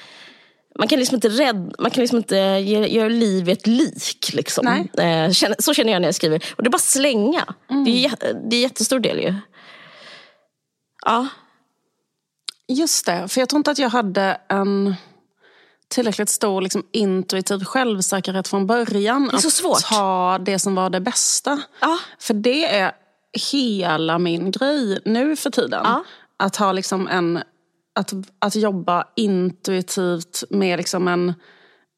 Man 0.79 0.89
kan 0.89 0.99
liksom 0.99 1.15
inte, 1.15 1.29
rädd, 1.29 1.75
man 1.79 1.91
kan 1.91 2.01
liksom 2.01 2.19
inte 2.19 2.37
ge, 2.37 2.87
göra 2.87 3.09
liv 3.09 3.49
i 3.49 3.53
ett 3.53 3.67
lik. 3.67 4.31
Liksom. 4.33 4.89
Nej. 4.95 5.25
Eh, 5.25 5.31
så 5.59 5.75
känner 5.75 5.93
jag 5.93 6.01
när 6.03 6.09
jag 6.09 6.15
skriver. 6.15 6.45
Och 6.57 6.63
det 6.63 6.69
är 6.69 6.71
bara 6.71 6.79
slänga. 6.79 7.55
Mm. 7.71 7.85
Det, 7.85 7.91
är, 7.91 8.13
det 8.51 8.57
är 8.57 8.61
jättestor 8.61 8.99
del 9.01 9.19
ju. 9.19 9.35
Ja. 11.05 11.29
Just 12.69 13.07
det, 13.07 13.29
för 13.29 13.41
jag 13.41 13.49
tror 13.49 13.59
inte 13.59 13.71
att 13.71 13.79
jag 13.79 13.89
hade 13.89 14.41
en 14.49 14.95
tillräckligt 15.89 16.29
stor 16.29 16.61
liksom, 16.61 16.87
intuitiv 16.93 17.65
självsäkerhet 17.65 18.49
från 18.49 18.67
början. 18.67 19.31
är 19.31 19.39
så 19.39 19.49
att 19.49 19.53
svårt. 19.53 19.81
ta 19.81 20.39
det 20.39 20.59
som 20.59 20.75
var 20.75 20.91
det 20.91 21.01
bästa. 21.01 21.63
Ja. 21.81 21.99
För 22.19 22.35
det 22.35 22.75
är 22.75 22.93
hela 23.53 24.19
min 24.19 24.51
grej 24.51 25.01
nu 25.05 25.37
för 25.37 25.51
tiden. 25.51 25.81
Ja. 25.85 26.05
Att 26.37 26.57
ha 26.57 26.73
liksom 26.73 27.09
en... 27.09 27.43
Att, 27.99 28.13
att 28.39 28.57
jobba 28.57 29.05
intuitivt 29.17 30.45
med 30.51 30.79
liksom 30.79 31.09
en 31.09 31.35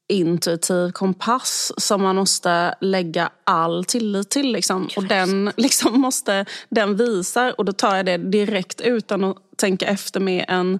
intuitiv 0.09 0.91
kompass 0.91 1.71
som 1.77 2.01
man 2.01 2.15
måste 2.15 2.75
lägga 2.81 3.29
all 3.43 3.85
tillit 3.85 4.29
till. 4.29 4.51
Liksom. 4.51 4.89
Och 4.95 5.03
den, 5.03 5.51
liksom 5.57 6.01
måste, 6.01 6.45
den 6.69 6.95
visar, 6.95 7.59
och 7.59 7.65
då 7.65 7.71
tar 7.71 7.95
jag 7.95 8.05
det 8.05 8.17
direkt 8.17 8.81
utan 8.81 9.23
att 9.23 9.37
tänka 9.57 9.85
efter 9.85 10.19
med 10.19 10.45
en 10.47 10.79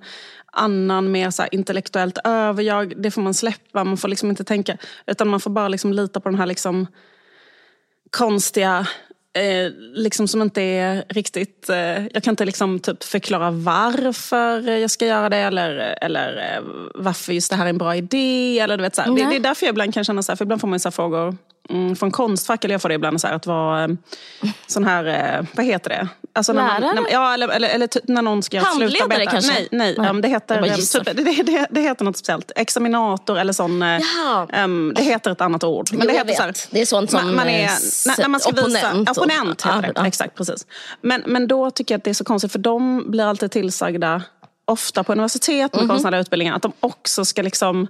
annan 0.52 1.12
mer 1.12 1.30
så 1.30 1.46
intellektuellt 1.52 2.18
överjag. 2.24 2.94
Det 3.02 3.12
får 3.12 3.22
man 3.22 3.34
släppa, 3.34 3.84
man 3.84 3.98
får 3.98 4.08
liksom 4.08 4.30
inte 4.30 4.44
tänka. 4.44 4.78
Utan 5.08 5.28
man 5.28 5.40
får 5.40 5.50
bara 5.50 5.68
liksom 5.68 5.94
lita 5.94 6.20
på 6.20 6.30
den 6.30 6.40
här 6.40 6.46
liksom 6.46 6.88
konstiga 8.10 8.88
Eh, 9.34 9.72
liksom 9.94 10.28
som 10.28 10.42
inte 10.42 10.62
är 10.62 11.04
riktigt... 11.10 11.70
Eh, 11.70 12.08
jag 12.08 12.24
kan 12.24 12.32
inte 12.32 12.46
liksom 12.46 12.80
typ 12.80 13.04
förklara 13.04 13.52
varför 13.52 14.70
jag 14.70 14.92
ska 14.92 15.06
göra 15.06 15.30
det 15.30 15.38
eller, 15.38 15.98
eller 16.02 16.56
eh, 16.56 16.64
varför 16.96 17.34
just 17.34 17.50
det 17.50 17.56
här 17.56 17.66
är 17.66 17.70
en 17.70 17.78
bra 17.78 17.96
idé. 17.96 18.60
Eller, 18.60 18.78
du 18.78 18.84
vet, 18.84 18.96
så. 18.96 19.02
Det, 19.02 19.30
det 19.30 19.36
är 19.36 19.40
därför 19.40 19.66
jag 19.66 19.74
ibland 19.74 19.94
kan 19.94 20.04
känna 20.04 20.24
så 20.24 20.32
här, 20.32 20.38
för 20.38 20.46
ibland 20.46 20.62
får 20.62 20.68
man 20.68 20.80
så 20.80 20.92
frågor 20.92 21.38
mm, 21.70 21.96
från 21.96 22.12
Konstfack, 22.12 22.64
eller 22.64 22.74
jag 22.74 22.82
får 22.82 22.90
det 22.90 22.96
ibland, 22.96 23.22
så 23.22 23.28
här, 23.28 23.34
att 23.36 23.46
vara 23.46 23.84
eh, 23.84 23.90
sån 24.68 24.84
här, 24.84 25.06
eh, 25.40 25.46
vad 25.56 25.66
heter 25.66 25.90
det? 25.90 26.08
Alltså 26.34 26.54
när 26.54 26.64
man, 26.68 26.82
Lärare? 26.82 27.02
när, 27.02 27.12
ja, 27.12 27.34
eller, 27.34 27.48
eller, 27.48 27.70
eller 27.70 27.88
typ 27.88 28.08
när 28.08 28.22
någon 28.22 28.44
ska 28.44 28.60
Handledare 28.60 28.92
slutarbete. 28.92 29.32
kanske? 29.32 29.54
Nej, 29.54 29.68
nej, 29.72 29.96
Nej. 29.98 30.08
ehm, 30.10 30.22
det, 30.22 30.28
heter, 30.28 30.76
typ, 31.04 31.06
det, 31.06 31.44
det, 31.44 31.68
det 31.72 31.82
heter 31.82 32.06
något 32.06 32.18
speciellt. 32.18 32.52
Examinator 32.56 33.38
eller 33.40 33.54
sån... 33.54 33.82
ehm, 34.54 34.94
det 34.96 35.04
heter 35.04 35.32
ett 35.32 35.42
annat 35.42 35.64
ord. 35.64 35.90
Men 35.92 36.00
Jo, 36.02 36.08
det 36.08 36.18
heter 36.18 36.34
så 36.34 36.42
här. 36.42 36.54
Det 36.72 36.82
är 36.82 36.86
sånt 36.86 37.12
som, 37.12 37.26
man, 37.26 37.36
man 37.36 37.48
är, 37.50 37.70
när, 38.08 38.22
när 38.22 38.28
man 38.28 38.40
ska 38.40 38.50
opponent 38.50 39.00
visa, 39.00 39.12
opponent 39.12 39.62
heter 39.66 39.76
Ja, 39.76 39.82
det. 39.82 39.92
ja. 39.96 40.08
Exakt, 40.08 40.36
precis. 40.36 40.68
Men, 41.02 41.24
men 41.26 41.48
då 41.48 41.72
tycker 41.72 41.94
jag 41.94 41.98
att 42.00 42.04
det 42.04 42.10
är 42.10 42.14
så 42.14 42.24
konstigt 42.24 42.52
för 42.52 42.60
de 42.60 43.12
blir 43.12 43.24
alltid 43.24 43.52
tillsagda, 43.52 44.22
ofta 44.66 45.04
på 45.04 45.12
universitet 45.12 45.76
med 45.76 45.88
konstnärliga 45.88 46.22
utbildningar, 46.22 46.56
att 46.56 46.62
de 46.62 46.72
också 46.80 47.26
ska 47.26 47.42
liksom 47.42 47.88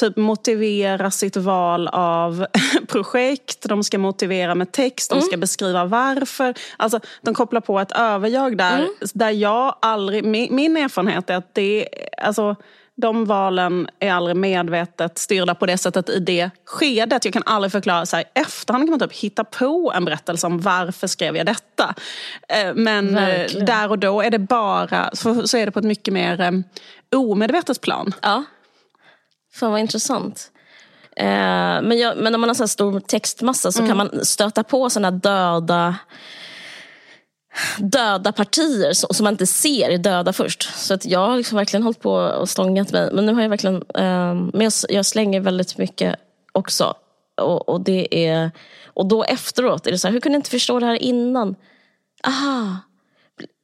typ 0.00 0.16
motivera 0.16 1.10
sitt 1.10 1.36
val 1.36 1.88
av 1.88 2.46
projekt, 2.88 3.62
de 3.68 3.84
ska 3.84 3.98
motivera 3.98 4.54
med 4.54 4.72
text, 4.72 5.12
Mm. 5.12 5.20
de 5.20 5.26
ska 5.26 5.36
beskriva 5.36 5.84
varför. 5.84 6.54
Alltså, 6.76 7.00
de 7.22 7.34
kopplar 7.34 7.60
på 7.60 7.80
ett 7.80 7.92
överjag 7.92 8.58
där, 8.58 8.78
Mm. 8.78 8.90
där 9.14 9.30
jag 9.30 9.76
aldrig... 9.82 10.24
Min, 10.24 10.54
min 10.54 10.76
erfarenhet 10.76 11.30
är 11.30 11.34
att 11.36 11.54
det... 11.54 11.88
Alltså, 12.18 12.56
de 12.98 13.24
valen 13.24 13.88
är 14.00 14.12
aldrig 14.12 14.36
medvetet 14.36 15.18
styrda 15.18 15.54
på 15.54 15.66
det 15.66 15.78
sättet 15.78 16.08
i 16.10 16.18
det 16.18 16.50
skedet. 16.64 17.24
Jag 17.24 17.34
kan 17.34 17.42
aldrig 17.46 17.72
förklara, 17.72 18.06
så 18.06 18.16
här, 18.16 18.24
efterhand 18.34 18.84
kan 18.84 18.90
man 18.98 19.08
typ 19.08 19.18
hitta 19.18 19.44
på 19.44 19.92
en 19.96 20.04
berättelse 20.04 20.46
om 20.46 20.60
varför 20.60 21.06
skrev 21.06 21.36
jag 21.36 21.46
detta. 21.46 21.94
Eh, 22.48 22.74
Men 22.74 23.08
eh, 23.16 23.24
Verkligen. 23.24 23.66
där 23.66 23.90
och 23.90 23.98
då 23.98 24.22
är 24.22 24.30
det 24.30 24.38
bara, 24.38 25.10
så, 25.12 25.48
så 25.48 25.56
är 25.56 25.66
det 25.66 25.72
på 25.72 25.78
ett 25.78 25.84
mycket 25.84 26.14
mer 26.14 26.40
eh, 26.40 26.52
omedvetet 27.18 27.80
plan. 27.80 28.14
Ja. 28.22 28.44
Fan 29.56 29.70
vad 29.70 29.80
intressant. 29.80 30.50
Eh, 31.16 31.26
men, 31.82 31.98
jag, 31.98 32.16
men 32.16 32.32
när 32.32 32.38
man 32.38 32.48
har 32.48 32.54
så 32.54 32.68
stor 32.68 33.00
textmassa 33.00 33.72
så 33.72 33.86
kan 33.86 33.96
man 33.96 34.24
stöta 34.24 34.64
på 34.64 34.90
såna 34.90 35.10
döda 35.10 35.96
döda 37.78 38.32
partier 38.32 38.92
som, 38.92 39.08
som 39.14 39.24
man 39.24 39.34
inte 39.34 39.46
ser 39.46 39.90
är 39.90 39.98
döda 39.98 40.32
först. 40.32 40.62
Så 40.74 40.94
att 40.94 41.06
jag 41.06 41.28
har 41.28 41.36
liksom 41.36 41.56
verkligen 41.56 41.82
hållit 41.82 42.00
på 42.00 42.12
och 42.12 42.48
stångat 42.48 42.92
mig. 42.92 43.10
Men 43.12 43.26
nu 43.26 43.34
har 43.34 43.42
jag 43.42 43.48
verkligen... 43.48 43.76
Eh, 43.76 44.34
men 44.34 44.60
jag, 44.60 44.72
jag 44.88 45.06
slänger 45.06 45.40
väldigt 45.40 45.78
mycket 45.78 46.16
också. 46.52 46.94
Och, 47.40 47.68
och, 47.68 47.80
det 47.80 48.26
är, 48.26 48.50
och 48.86 49.06
då 49.06 49.24
efteråt 49.24 49.86
är 49.86 49.90
det 49.90 49.98
så 49.98 50.08
här, 50.08 50.12
hur 50.12 50.20
kunde 50.20 50.36
jag 50.36 50.40
inte 50.40 50.50
förstå 50.50 50.80
det 50.80 50.86
här 50.86 51.02
innan? 51.02 51.54
Aha, 52.26 52.76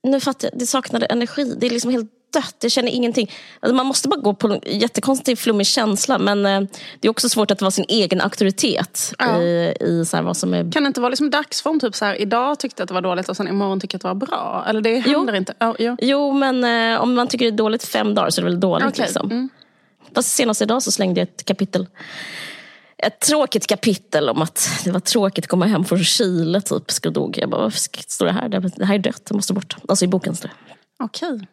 nu 0.03 0.21
fattar 0.21 0.49
jag. 0.49 0.59
Det 0.59 0.67
saknade 0.67 1.07
energi. 1.07 1.55
Det 1.59 1.67
är 1.67 1.71
liksom 1.71 1.91
helt 1.91 2.11
dött. 2.33 2.57
Jag 2.61 2.73
känner 2.73 2.89
ingenting. 2.93 3.31
Alltså 3.61 3.75
man 3.75 3.87
måste 3.87 4.09
bara 4.09 4.21
gå 4.21 4.35
på 4.35 4.49
en 4.49 4.61
jättekonstig, 4.67 5.39
flummig 5.39 5.67
känsla. 5.67 6.19
Men 6.19 6.47
eh, 6.47 6.61
det 7.01 7.09
är 7.09 7.11
också 7.11 7.29
svårt 7.29 7.51
att 7.51 7.61
vara 7.61 7.71
sin 7.71 7.85
egen 7.89 8.21
auktoritet 8.21 9.15
Ja. 9.19 9.43
i, 9.43 9.77
i 9.81 10.05
så 10.07 10.23
vad 10.23 10.37
som 10.37 10.55
är... 10.55 10.73
Kan 10.73 10.83
det 10.83 10.87
inte 10.87 11.01
vara 11.01 11.09
liksom 11.11 11.31
dagsform? 11.31 11.81
Typ 11.81 11.95
så 11.95 12.05
här, 12.05 12.15
idag 12.21 12.59
tyckte 12.59 12.81
jag 12.81 12.85
att 12.85 12.89
det 12.89 12.95
var 12.95 13.03
dåligt 13.03 13.29
och 13.29 13.37
sen 13.37 13.49
imorgon 13.49 13.81
tycker 13.81 13.95
jag 13.95 13.99
att 13.99 14.03
det 14.21 14.27
var 14.27 14.27
bra. 14.27 14.65
Eller 14.69 14.81
det 14.81 14.99
händer 14.99 15.35
inte. 15.35 15.55
Ja, 15.59 15.77
jo. 15.79 15.97
Jo, 16.01 16.33
men 16.33 16.65
eh, 16.95 17.01
om 17.03 17.15
man 17.15 17.29
tycker 17.29 17.45
det 17.45 17.51
är 17.51 17.57
dåligt 17.57 17.85
fem 17.85 18.15
dagar 18.15 18.31
så 18.31 18.41
är 18.41 18.45
det 18.45 18.51
väl 18.51 18.61
dåligt. 18.61 18.89
Okej, 18.89 19.03
Liksom. 19.05 19.31
mm. 19.31 19.49
Fast 20.15 20.29
senast 20.35 20.63
idag 20.63 20.83
så 20.83 20.93
slängde 20.93 21.21
jag 21.21 21.29
ett 21.29 21.45
kapitel. 21.45 21.87
Ett 22.99 23.21
tråkigt 23.21 23.67
kapitel 23.67 24.29
om 24.29 24.43
att 24.43 24.69
det 24.85 24.91
var 24.91 25.01
tråkigt 25.01 25.45
att 25.45 25.49
komma 25.49 25.67
hem 25.67 25.85
från 25.85 26.05
Chile. 26.05 26.61
Typ. 26.61 26.83
Jag 27.37 27.51
bara, 27.51 27.63
varför 27.63 27.79
står 28.11 28.27
det 28.27 28.33
här? 28.33 28.49
Det 28.49 28.85
här 28.85 28.95
är 28.95 28.99
dött, 28.99 29.23
det 29.25 29.35
måste 29.35 29.53
bort. 29.53 29.77
Alltså 29.89 30.05
i 30.05 30.09
boken 30.09 30.37
står 30.37 30.49
det. 30.49 30.55
Okej. 31.05 31.47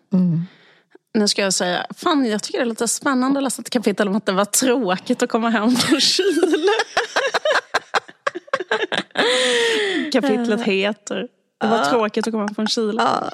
Nu 1.14 1.28
ska 1.28 1.42
jag 1.42 1.54
säga, 1.54 1.86
fan 1.98 2.26
jag 2.26 2.44
tycker 2.44 2.60
det 2.60 2.64
är 2.64 2.66
lite 2.66 2.88
spännande 2.88 3.40
att 3.40 3.44
läsa 3.44 3.62
ett 3.62 3.70
kapitel 3.70 4.08
om 4.08 4.16
att 4.16 4.26
det 4.26 4.32
var 4.32 4.46
tråkigt 4.46 5.24
att 5.24 5.30
komma 5.30 5.50
hem 5.50 5.76
från 5.76 6.02
Chile. 6.02 6.72
Kapitlet 10.12 10.62
heter 10.62 11.28
Det 11.62 11.68
var 11.68 11.86
tråkigt 11.86 12.28
att 12.28 12.32
komma 12.32 12.46
hem 12.46 12.56
från 12.56 12.68
Chile. 12.68 13.02
Ja, 13.04 13.32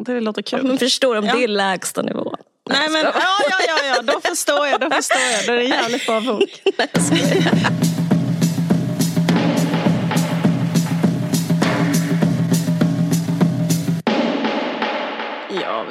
det 0.00 0.20
låter 0.20 0.42
kul. 0.42 0.62
Men 0.62 0.78
förstår 0.78 1.16
om 1.16 1.24
det 1.24 1.44
är 1.44 1.48
lägsta 1.48 2.02
nivån. 2.02 2.36
Nej 2.70 2.88
men 2.90 3.02
ja, 3.02 3.12
ja, 3.50 3.58
ja, 3.68 3.78
ja, 3.86 4.02
då 4.02 4.20
förstår 4.20 4.66
jag. 4.66 4.80
Då 4.80 4.90
förstår 4.90 5.20
jag. 5.20 5.46
Det 5.46 5.52
är 5.52 5.56
en 5.56 5.68
jävligt 5.68 6.06
bra 6.06 6.20
bok. 6.20 6.62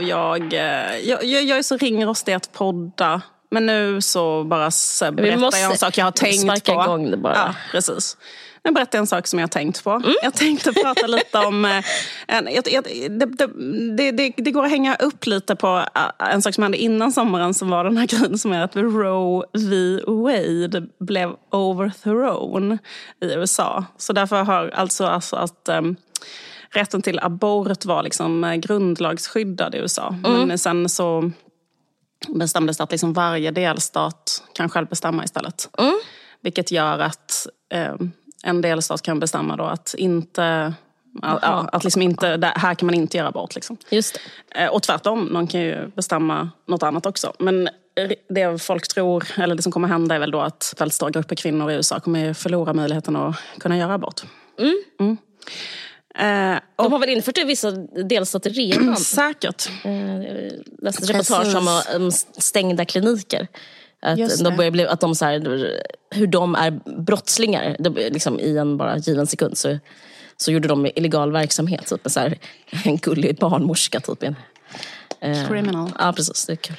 jag, 0.07 0.53
eh, 0.53 0.97
jag, 1.03 1.23
jag, 1.23 1.43
jag 1.43 1.57
är 1.57 1.61
så 1.63 1.77
ringrostig 1.77 2.33
att 2.33 2.53
podda. 2.53 3.21
Men 3.51 3.65
nu 3.65 4.01
så 4.01 4.43
bara 4.43 4.71
så 4.71 5.11
berättar 5.11 5.57
jag 5.57 5.71
en 5.71 5.77
sak 5.77 5.97
jag 5.97 6.05
har 6.05 6.11
tänkt 6.11 6.65
på. 6.65 6.71
igång 6.71 7.11
det 7.11 7.17
bara. 7.17 7.35
Ja, 7.35 7.55
precis. 7.71 8.17
Nu 8.63 8.71
berättar 8.71 8.97
jag 8.97 9.01
en 9.03 9.07
sak 9.07 9.27
som 9.27 9.39
jag 9.39 9.43
har 9.43 9.49
tänkt 9.49 9.83
på. 9.83 9.91
Mm. 9.91 10.13
Jag 10.23 10.33
tänkte 10.33 10.73
prata 10.73 11.07
lite 11.07 11.37
om... 11.37 11.65
eh, 11.65 11.83
En, 12.27 12.47
jag, 12.53 12.67
jag, 12.71 12.83
det, 12.83 13.25
det, 13.25 13.47
det, 13.97 14.11
det, 14.11 14.33
det 14.37 14.51
går 14.51 14.63
att 14.65 14.69
hänga 14.69 14.95
upp 14.95 15.25
lite 15.25 15.55
på 15.55 15.85
eh, 15.95 16.29
en 16.33 16.41
sak 16.41 16.53
som 16.55 16.63
hände 16.63 16.77
innan 16.77 17.11
sommaren 17.11 17.53
som 17.53 17.69
var 17.69 17.83
den 17.83 17.97
här 17.97 18.07
grejen 18.07 18.37
som 18.37 18.51
är 18.51 18.61
att 18.63 18.75
Roe 18.75 19.45
v. 19.53 19.99
Wade 20.07 20.87
blev 20.99 21.35
overthrown 21.51 22.77
i 23.21 23.25
USA. 23.33 23.85
Så 23.97 24.13
därför 24.13 24.43
har 24.43 24.69
alltså, 24.69 25.05
alltså 25.05 25.35
att 25.35 25.69
um, 25.69 25.95
rätten 26.75 27.01
till 27.01 27.19
abort 27.19 27.85
var 27.85 28.03
liksom 28.03 28.43
eh, 28.43 28.55
grundlagsskyddad 28.55 29.75
i 29.75 29.77
USA. 29.77 30.15
Men 30.47 30.57
sen 30.57 30.89
så 30.89 31.31
bestämdes 32.27 32.77
det 32.77 32.83
att 32.83 32.91
liksom 32.91 33.13
varje 33.13 33.51
delstat 33.51 34.43
kan 34.53 34.69
själv 34.69 34.87
bestämma 34.87 35.23
istället. 35.23 35.69
Mm. 35.77 35.99
Vilket 36.41 36.71
gör 36.71 36.99
att 36.99 37.47
eh, 37.69 37.95
en 38.43 38.61
delstat 38.61 39.01
kan 39.01 39.19
bestämma 39.19 39.55
då 39.55 39.63
att 39.63 39.95
inte 39.97 40.73
Ja, 41.21 41.69
att 41.71 41.83
liksom 41.83 42.01
inte, 42.01 42.53
här 42.55 42.75
kan 42.75 42.85
man 42.85 42.95
inte 42.95 43.17
göra 43.17 43.27
abort. 43.27 43.55
Liksom. 43.55 43.77
Just 43.89 44.19
det. 44.49 44.63
Eh, 44.63 44.69
Och 44.69 44.83
tvärtom, 44.83 45.25
någon 45.25 45.47
kan 45.47 45.61
ju 45.61 45.87
bestämma 45.87 46.49
något 46.67 46.83
annat 46.83 47.05
också. 47.05 47.33
Men 47.39 47.69
det 48.29 48.61
folk 48.61 48.87
tror, 48.87 49.27
eller 49.37 49.55
det 49.55 49.61
som 49.61 49.71
kommer 49.71 49.87
hända 49.87 50.15
är 50.15 50.19
väl 50.19 50.31
då 50.31 50.41
att 50.41 50.73
väldigt 50.77 50.93
stora 50.93 51.09
grupper 51.09 51.35
kvinnor 51.35 51.71
i 51.71 51.75
USA 51.75 51.99
kommer 51.99 52.33
förlora 52.33 52.73
möjligheten 52.73 53.15
att 53.15 53.35
kunna 53.59 53.77
göra 53.77 53.93
abort. 53.93 54.21
Mm. 54.99 55.17
Eh, 56.19 56.55
De 56.75 56.91
har 56.91 56.99
väl 56.99 57.09
infört 57.09 57.35
det 57.35 57.41
i 57.41 57.45
vissa 57.45 57.71
delstater 57.71 58.49
redan? 58.49 58.97
säkert. 58.97 59.69
Eh, 59.85 60.15
Jag 60.23 60.51
läste 60.81 61.03
ett 61.03 61.09
reportage 61.09 61.55
om, 61.55 61.81
om 61.95 62.11
stängda 62.37 62.85
kliniker. 62.85 63.47
Att 64.01 64.43
de 64.43 64.55
börjar 64.55 64.71
bli, 64.71 64.87
att 64.87 64.99
de 64.99 65.15
så 65.15 65.25
här, 65.25 65.39
hur 66.11 66.27
de 66.27 66.55
är 66.55 66.71
brottslingar 67.01 67.75
det, 67.79 67.89
liksom, 68.09 68.39
i 68.39 68.57
en 68.57 68.77
bara 68.77 68.97
given 68.97 69.27
sekund. 69.27 69.57
Så, 69.57 69.79
så 70.37 70.51
gjorde 70.51 70.67
de 70.67 70.85
illegal 70.95 71.31
verksamhet, 71.31 71.85
typ 71.87 72.01
så 72.11 72.19
här, 72.19 72.37
en 72.85 72.97
gullig 72.97 73.37
barnmorska. 73.37 73.99
Typ, 73.99 74.23
en, 74.23 74.35
eh, 75.19 75.47
Criminal. 75.47 75.91
Ja, 75.99 76.13
precis. 76.15 76.45
Det 76.45 76.53
är 76.53 76.57
kul. 76.57 76.75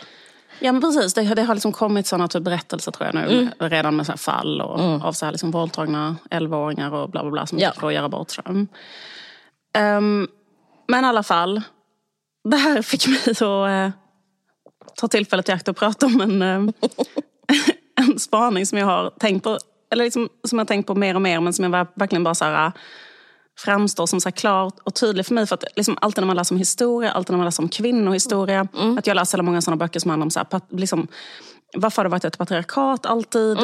Ja 0.60 0.72
men 0.72 0.80
precis, 0.82 1.14
det, 1.14 1.22
det 1.34 1.42
har 1.42 1.54
liksom 1.54 1.72
kommit 1.72 2.06
sådana 2.06 2.28
typ 2.28 2.42
berättelser 2.42 2.92
tror 2.92 3.06
jag 3.06 3.14
nu. 3.14 3.48
Redan 3.58 3.96
med 3.96 4.06
så 4.06 4.12
här 4.12 4.16
fall 4.16 4.60
och, 4.60 4.80
av 5.04 5.12
så 5.12 5.24
här 5.24 5.32
liksom 5.32 5.50
våldtagna 5.50 6.16
11-åringar 6.30 6.92
och 6.94 7.10
bla 7.10 7.22
bla 7.22 7.30
bla 7.30 7.46
som 7.46 7.58
Ja. 7.58 7.68
inte 7.68 7.80
får 7.80 7.92
göra 7.92 8.04
abort. 8.04 8.28
tror 8.28 8.66
Mm. 9.76 9.96
Ehm, 9.96 10.28
men 10.88 11.04
i 11.04 11.08
alla 11.08 11.22
fall, 11.22 11.62
det 12.50 12.56
här 12.56 12.82
fick 12.82 13.08
mig 13.08 13.18
att 13.30 13.40
eh, 13.40 13.90
ta 14.96 15.08
tillfället 15.08 15.48
i 15.48 15.52
akt 15.52 15.68
och 15.68 15.76
prata 15.76 16.06
om 16.06 16.20
en, 16.20 16.42
eh, 16.42 16.74
en 18.00 18.18
spaning 18.18 18.66
som 18.66 18.78
jag 18.78 18.86
har 18.86 19.10
tänkt 19.10 19.44
på. 19.44 19.58
Eller 19.92 20.04
liksom, 20.04 20.28
som 20.44 20.58
jag 20.58 20.68
tänkt 20.68 20.86
på 20.86 20.94
mer 20.94 21.14
och 21.14 21.22
mer 21.22 21.40
men 21.40 21.52
som 21.52 21.62
jag 21.62 21.72
ver- 21.72 21.88
verkligen 21.94 22.24
bara 22.24 22.34
så 22.34 22.44
här, 22.44 22.66
eh, 22.66 22.72
framstår 23.58 24.06
som 24.06 24.20
så 24.20 24.28
här 24.28 24.32
klart 24.36 24.78
och 24.84 24.94
tydlig 24.94 25.26
för 25.26 25.34
mig. 25.34 25.46
För 25.46 25.54
att 25.54 25.64
liksom, 25.76 25.98
alltid 26.00 26.22
när 26.22 26.26
man 26.26 26.36
läser 26.36 26.54
om 26.54 26.58
historia, 26.58 27.12
alltid 27.12 27.30
när 27.30 27.38
man 27.38 27.44
läser 27.44 27.62
om 27.62 27.68
kvinnohistoria. 27.68 28.68
Att 28.98 29.06
jag 29.06 29.14
läser 29.14 29.42
många 29.42 29.62
sådana 29.62 29.76
böcker 29.76 30.00
som 30.00 30.10
handlar 30.10 30.26
om 30.26 30.30
så 30.30 30.38
här, 30.50 30.60
liksom, 30.70 31.08
varför 31.76 31.96
har 32.02 32.04
det 32.04 32.10
varit 32.10 32.24
ett 32.24 32.38
patriarkat 32.38 33.06
alltid? 33.06 33.58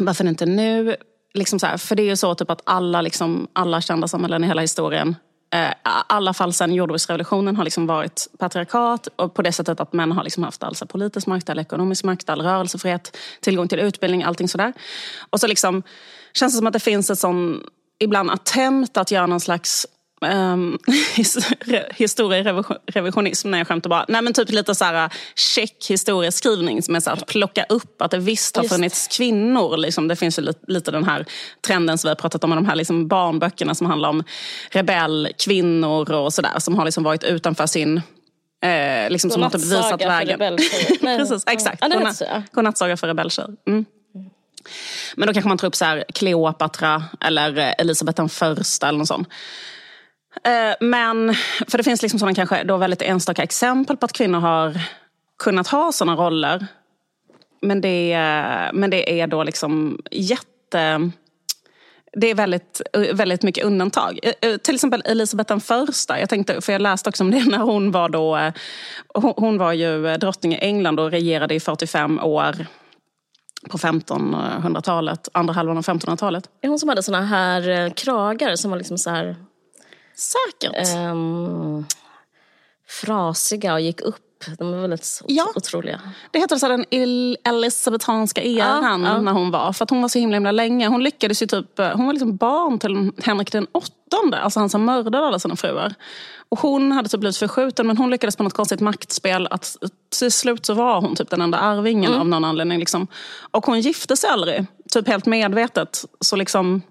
Varför 0.00 0.24
inte 0.28 0.46
nu? 0.46 0.96
Liksom 1.34 1.58
så 1.58 1.66
här, 1.66 1.76
för 1.76 1.96
det 1.96 2.02
är 2.02 2.06
ju 2.06 2.16
så 2.16 2.34
typ 2.34 2.50
att 2.50 2.62
alla, 2.64 3.00
liksom, 3.02 3.48
alla 3.52 3.80
kända 3.80 4.08
samhällen 4.08 4.44
i 4.44 4.46
hela 4.46 4.60
historien 4.60 5.16
eh, 5.54 5.70
i 5.70 5.74
alla 6.06 6.34
fall 6.34 6.52
sen 6.52 6.74
jordbruksrevolutionen 6.74 7.56
har 7.56 7.64
liksom 7.64 7.86
varit 7.86 8.26
patriarkat 8.38 9.08
och 9.16 9.34
på 9.34 9.42
det 9.42 9.52
sättet 9.52 9.80
att 9.80 9.92
män 9.92 10.12
har 10.12 10.24
liksom 10.24 10.42
haft 10.42 10.62
all 10.62 10.74
politisk 10.88 11.26
makt, 11.26 11.50
all 11.50 11.58
ekonomisk 11.58 12.04
makt, 12.04 12.28
all 12.28 12.42
rörelsefrihet, 12.42 13.16
tillgång 13.40 13.68
till 13.68 13.80
utbildning, 13.80 14.22
allting 14.22 14.48
sådär. 14.48 14.72
Och 15.30 15.40
så 15.40 15.46
liksom 15.46 15.82
känns 16.34 16.52
det 16.52 16.56
som 16.56 16.66
att 16.66 16.72
det 16.72 16.80
finns 16.80 17.10
ett 17.10 17.18
sån 17.18 17.62
ibland 17.98 18.30
attempt 18.30 18.96
att 18.96 19.10
göra 19.10 19.26
någon 19.26 19.40
slags 19.40 19.86
um, 20.32 20.78
historierevisionism 21.94 23.50
när 23.50 23.58
jag 23.58 23.68
skämtar 23.68 23.90
bara. 23.90 24.04
Nej 24.08 24.22
men 24.22 24.32
typ 24.32 24.50
lite 24.50 24.74
så 24.74 24.84
här 24.84 25.10
check 25.54 25.86
historieskrivning 25.88 26.82
som 26.82 26.96
är 26.96 27.00
så 27.00 27.10
att 27.10 27.26
plocka 27.26 27.64
upp 27.68 28.02
att 28.02 28.10
det 28.10 28.18
visst 28.18 28.56
har 28.56 28.62
Just. 28.62 28.74
funnits 28.74 29.08
kvinnor. 29.16 29.76
Liksom, 29.76 30.08
det 30.08 30.16
finns 30.16 30.38
ju 30.38 30.42
lite, 30.42 30.60
lite 30.68 30.90
den 30.90 31.04
här 31.04 31.26
trenden 31.66 31.98
som 31.98 32.08
vi 32.08 32.10
har 32.10 32.16
pratat 32.16 32.44
om, 32.44 32.50
de 32.50 32.66
här 32.66 32.76
liksom 32.76 33.08
barnböckerna 33.08 33.74
som 33.74 33.86
handlar 33.86 34.08
om 34.08 34.24
rebellkvinnor 34.70 36.12
och 36.12 36.32
sådär 36.32 36.58
som 36.58 36.74
har 36.78 36.84
liksom 36.84 37.04
varit 37.04 37.24
utanför 37.24 37.66
sin 37.66 38.02
Eh, 38.64 39.10
liksom 39.10 39.30
som 39.30 39.42
har 39.42 39.50
typ 39.50 39.60
visat 39.60 40.00
vägen. 40.00 40.38
Nej. 41.00 41.18
Precis, 41.18 41.44
exakt. 41.46 41.84
Ja. 42.20 42.42
Godnattsaga 42.52 42.96
för 42.96 43.06
rebelltjejer. 43.06 43.50
Mm. 43.68 43.84
Men 45.14 45.26
då 45.26 45.32
kanske 45.32 45.48
man 45.48 45.58
tar 45.58 45.68
upp 45.68 45.76
så 45.76 45.84
här 45.84 46.04
Kleopatra 46.14 47.04
eller 47.20 47.58
eh, 47.58 47.72
Elisabeth 47.78 48.16
den 48.16 48.28
första 48.28 48.88
eller 48.88 48.98
något 48.98 49.08
sånt. 49.08 49.28
Eh, 50.44 50.74
men, 50.80 51.34
för 51.68 51.78
det 51.78 51.84
finns 51.84 52.02
liksom 52.02 52.18
sådana 52.18 52.34
kanske 52.34 52.64
då 52.64 52.76
väldigt 52.76 53.02
enstaka 53.02 53.42
exempel 53.42 53.96
på 53.96 54.04
att 54.04 54.12
kvinnor 54.12 54.40
har 54.40 54.80
kunnat 55.38 55.68
ha 55.68 55.92
sådana 55.92 56.22
roller. 56.22 56.66
Men 57.62 57.80
det, 57.80 58.12
är- 58.12 58.72
men 58.72 58.90
det 58.90 59.20
är 59.20 59.26
då 59.26 59.42
liksom 59.42 59.98
jätte... 60.10 61.10
Det 62.16 62.26
är 62.26 62.34
väldigt, 62.34 62.80
väldigt 63.12 63.42
mycket 63.42 63.64
undantag. 63.64 64.18
Eh, 64.22 64.50
eh, 64.50 64.56
till 64.56 64.74
exempel 64.74 65.02
Elisabeth 65.04 65.48
den 65.48 65.60
första. 65.60 66.20
Jag 66.20 66.28
tänkte, 66.28 66.60
för 66.60 66.72
jag 66.72 66.82
läste 66.82 67.08
också 67.08 67.24
om 67.24 67.30
det 67.30 67.44
när 67.50 67.58
hon 67.58 67.90
var 67.90 68.08
då... 68.08 68.52
Hon, 69.14 69.58
var 69.58 69.72
ju 69.72 70.16
drottning 70.16 70.52
i 70.52 70.58
England 70.58 71.00
och 71.00 71.10
regerade 71.10 71.54
i 71.54 71.60
45 71.60 72.20
år 72.20 72.66
på 73.70 73.78
1500-talet, 73.78 75.28
andra 75.32 75.54
halvan 75.54 75.76
av 75.78 75.84
1500-talet. 75.84 76.44
Är 76.62 76.68
hon 76.68 76.78
som 76.78 76.88
hade 76.88 77.02
såna 77.02 77.22
här 77.22 77.90
kragar 77.90 78.56
som 78.56 78.70
var 78.70 78.78
liksom 78.78 78.98
så 78.98 79.10
här 79.10 79.36
Säkert. 80.16 80.88
ehm, 80.96 81.84
frasiga 82.88 83.72
och 83.74 83.80
gick 83.80 84.00
upp. 84.00 84.18
De 84.58 84.70
var 84.72 84.78
väldigt 84.78 85.22
Ja. 85.26 85.46
otroliga. 85.54 86.00
Det 86.30 86.38
heter 86.38 86.56
så 86.56 86.68
den 86.68 86.84
elisabetanska 87.44 88.42
eran 88.42 89.02
Ja, 89.02 89.08
ja. 89.10 89.20
när 89.20 89.32
hon 89.32 89.50
var. 89.50 89.72
För 89.72 89.84
att 89.84 89.90
hon 89.90 90.02
var 90.02 90.08
så 90.08 90.18
himla, 90.18 90.36
himla 90.36 90.52
länge. 90.52 90.88
Hon 90.88 91.02
lyckades 91.04 91.42
ju 91.42 91.46
typ, 91.46 91.78
eh, 91.78 91.90
hon 91.96 92.06
var 92.06 92.12
liksom 92.12 92.36
barn 92.36 92.78
till 92.78 93.12
Henrik 93.24 93.52
den 93.52 93.66
åttonde. 93.72 94.38
Alltså 94.40 94.60
han 94.60 94.68
som 94.68 94.84
mördade 94.84 95.18
alla 95.18 95.38
sina 95.38 95.56
fruar. 95.56 95.94
Och 96.48 96.58
hon 96.60 96.92
hade 96.92 97.08
typ 97.08 97.20
blivit 97.20 97.36
förskjuten 97.36 97.86
men 97.86 97.96
hon 97.96 98.10
lyckades 98.10 98.36
på 98.36 98.42
något 98.42 98.52
konstigt 98.54 98.80
maktspel 98.80 99.46
att 99.50 99.76
till 100.18 100.32
slut 100.32 100.66
så 100.66 100.74
var 100.74 101.00
hon 101.00 101.16
typ 101.16 101.30
den 101.30 101.40
enda 101.40 101.58
arvingen 101.58 102.14
av 102.14 102.28
någon 102.28 102.44
anledning. 102.44 102.78
Liksom. 102.78 103.06
Och 103.50 103.66
hon 103.66 103.80
gifte 103.80 104.16
sig 104.16 104.30
aldrig. 104.30 104.66
Typ 104.92 105.08
helt 105.08 105.26
medvetet. 105.26 106.04
Så 106.20 106.36
liksom 106.36 106.82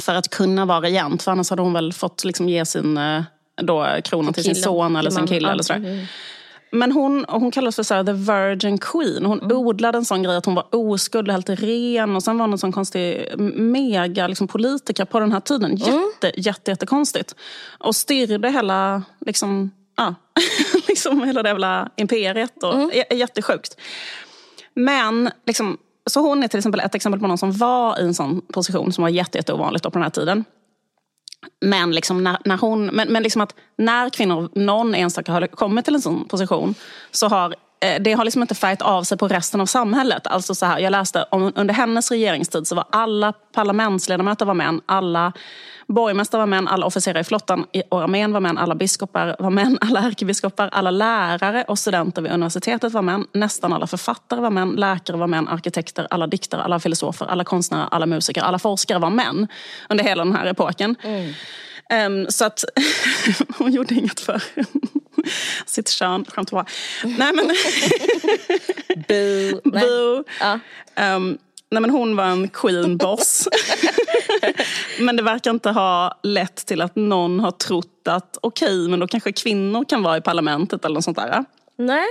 för 0.00 0.14
att 0.14 0.30
kunna 0.30 0.64
vara 0.64 0.80
regent. 0.80 1.22
För 1.22 1.32
annars 1.32 1.50
hade 1.50 1.62
hon 1.62 1.72
väl 1.72 1.92
fått 1.92 2.24
liksom 2.24 2.48
ge 2.48 2.64
sin 2.64 2.96
eh, 2.96 3.22
då, 3.56 3.86
krona 4.04 4.32
till 4.32 4.44
sin 4.44 4.54
son 4.54 4.96
eller 4.96 5.10
sin 5.10 5.26
kille. 5.26 5.50
Eller 5.50 5.62
sådär. 5.62 5.80
mm. 5.80 6.06
Men 6.70 6.92
hon, 6.92 7.24
hon 7.28 7.50
kallades 7.50 7.76
för 7.76 7.82
så 7.82 7.94
här, 7.94 8.04
the 8.04 8.12
virgin 8.12 8.78
queen. 8.78 9.24
Hon 9.24 9.52
odlade 9.52 9.98
en 9.98 10.04
sån 10.04 10.22
grej 10.22 10.36
att 10.36 10.46
hon 10.46 10.54
var 10.54 10.66
oskuld 10.70 11.28
och 11.28 11.32
helt 11.32 11.50
ren. 11.50 12.16
Och 12.16 12.22
sen 12.22 12.38
var 12.38 12.44
hon 12.44 12.52
en 12.52 12.58
sån 12.58 12.72
konstig 12.72 13.26
mega 13.54 14.26
liksom, 14.26 14.48
politiker 14.48 15.04
på 15.04 15.20
den 15.20 15.32
här 15.32 15.40
tiden. 15.40 15.76
Jätte, 15.76 16.32
jätte, 16.40 16.70
jättekonstigt. 16.70 17.34
Och 17.78 17.96
styrde 17.96 18.50
hela, 18.50 19.02
liksom, 19.26 19.70
ja, 19.96 20.14
liksom 20.88 21.22
hela 21.24 21.42
det 21.42 21.48
jävla 21.48 21.90
imperiet. 21.96 22.62
Och, 22.62 22.90
j- 22.94 23.04
Jättesjukt. 23.18 23.76
Men 24.74 25.30
liksom, 25.46 25.78
så 26.10 26.20
hon 26.20 26.42
är 26.42 26.48
till 26.48 26.58
exempel 26.58 26.80
ett 26.80 26.94
exempel 26.94 27.20
på 27.20 27.26
någon 27.26 27.38
som 27.38 27.52
var 27.52 28.00
i 28.00 28.02
en 28.02 28.14
sån 28.14 28.40
position 28.40 28.92
som 28.92 29.02
var 29.02 29.08
jätte, 29.08 29.38
jätte 29.38 29.52
ovanligt 29.52 29.82
på 29.82 29.90
den 29.90 30.02
här 30.02 30.10
tiden. 30.10 30.44
Men, 31.60 31.92
liksom 31.92 32.24
när, 32.24 32.38
när, 32.44 32.56
hon, 32.56 32.86
men, 32.86 33.12
men 33.12 33.22
liksom 33.22 33.42
att 33.42 33.54
när 33.76 34.10
kvinnor, 34.10 34.48
någon 34.54 34.94
enstaka 34.94 35.32
har 35.32 35.46
kommit 35.46 35.84
till 35.84 35.94
en 35.94 36.02
sån 36.02 36.28
position 36.28 36.74
så 37.10 37.28
har 37.28 37.54
Eh, 37.80 38.02
det 38.02 38.12
har 38.12 38.24
liksom 38.24 38.42
inte 38.42 38.54
färgat 38.54 38.82
av 38.82 39.02
sig 39.02 39.18
på 39.18 39.28
resten 39.28 39.60
av 39.60 39.66
samhället. 39.66 40.26
Alltså 40.26 40.54
så 40.54 40.66
här, 40.66 40.78
jag 40.78 40.90
läste 40.90 41.24
om 41.30 41.52
under 41.54 41.74
hennes 41.74 42.10
regeringstid 42.10 42.66
så 42.66 42.74
var 42.74 42.84
alla 42.90 43.32
parlamentsledamöter 43.32 44.46
var 44.46 44.54
män, 44.54 44.80
alla 44.86 45.32
borgmästare 45.86 46.38
var 46.38 46.46
män, 46.46 46.68
alla 46.68 46.86
officerare 46.86 47.20
i 47.20 47.24
flottan 47.24 47.66
och 47.90 48.02
armén 48.02 48.32
var 48.32 48.40
män, 48.40 48.58
alla 48.58 48.74
biskopar 48.74 49.36
var 49.38 49.50
män, 49.50 49.78
alla 49.88 50.00
ärkebiskopar, 50.00 50.68
alla 50.72 50.90
lärare 50.90 51.64
och 51.68 51.78
studenter 51.78 52.22
vid 52.22 52.32
universitetet 52.32 52.92
var 52.92 53.02
män, 53.02 53.26
nästan 53.32 53.72
alla 53.72 53.86
författare 53.86 54.40
var 54.40 54.50
män, 54.50 54.70
läkare 54.70 55.16
var 55.16 55.26
män, 55.26 55.48
arkitekter, 55.48 56.06
alla 56.10 56.26
diktare, 56.26 56.62
alla 56.62 56.80
filosofer, 56.80 57.26
alla 57.26 57.44
konstnärer, 57.44 57.88
alla 57.90 58.06
musiker, 58.06 58.42
alla 58.42 58.58
forskare 58.58 58.98
var 58.98 59.10
män 59.10 59.48
under 59.88 60.04
hela 60.04 60.24
den 60.24 60.36
här 60.36 60.46
epoken. 60.46 60.96
Mm. 61.02 61.32
Ehm, 61.90 62.26
så 62.30 62.44
att 62.44 62.64
hon 63.58 63.72
gjorde 63.72 63.94
inget 63.94 64.20
för 64.20 64.42
sitt 65.66 65.88
kön. 65.88 66.24
Skämt 66.28 66.50
bara. 66.50 66.66
Nej 67.04 67.32
men. 67.32 67.46
Nej. 69.06 69.54
boo. 69.64 70.24
Ja. 70.40 70.58
Ehm, 70.94 71.38
nej 71.70 71.80
men 71.80 71.90
hon 71.90 72.16
var 72.16 72.24
en 72.24 72.48
queen 72.48 72.96
boss. 72.96 73.48
men 74.98 75.16
det 75.16 75.22
verkar 75.22 75.50
inte 75.50 75.70
ha 75.70 76.20
lett 76.22 76.66
till 76.66 76.80
att 76.80 76.96
någon 76.96 77.40
har 77.40 77.50
trott 77.50 78.08
att 78.08 78.38
okej, 78.40 78.88
men 78.88 79.00
då 79.00 79.06
kanske 79.06 79.32
kvinnor 79.32 79.84
kan 79.88 80.02
vara 80.02 80.16
i 80.16 80.20
parlamentet 80.20 80.84
eller 80.84 80.94
något 80.94 81.04
sånt 81.04 81.16
där. 81.16 81.44
Nej, 81.76 82.06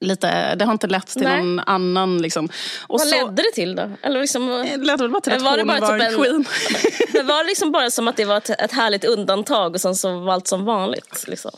Lite, 0.00 0.54
det 0.54 0.64
har 0.64 0.72
inte 0.72 0.86
lett 0.86 1.06
till 1.06 1.22
Nej. 1.22 1.36
någon 1.42 1.60
annan 1.60 2.22
liksom. 2.22 2.44
Och 2.86 2.98
vad 2.98 3.00
så, 3.08 3.14
ledde 3.26 3.42
det 3.42 3.52
till 3.54 3.76
då? 3.76 3.90
Eller 4.02 4.20
liksom, 4.20 4.46
Det 4.46 4.76
ledde 4.76 5.02
väl 5.02 5.10
bara 5.10 5.20
till 5.20 5.32
att 5.32 5.42
Var 5.42 5.56
det 5.56 5.60
hon 5.62 5.66
bara 5.68 5.80
var 5.80 5.98
typ 5.98 6.08
en- 6.08 6.18
queen. 6.22 6.44
men 7.12 7.26
var 7.26 7.38
det 7.44 7.48
liksom 7.48 7.72
bara 7.72 7.90
som 7.90 8.08
att 8.08 8.16
det 8.16 8.24
var 8.24 8.36
ett, 8.36 8.50
ett 8.50 8.72
härligt 8.72 9.04
undantag 9.04 9.74
och 9.74 9.80
sen 9.80 9.96
så 9.96 10.18
var 10.20 10.32
allt 10.34 10.46
som 10.46 10.64
vanligt? 10.64 11.24
Liksom? 11.28 11.50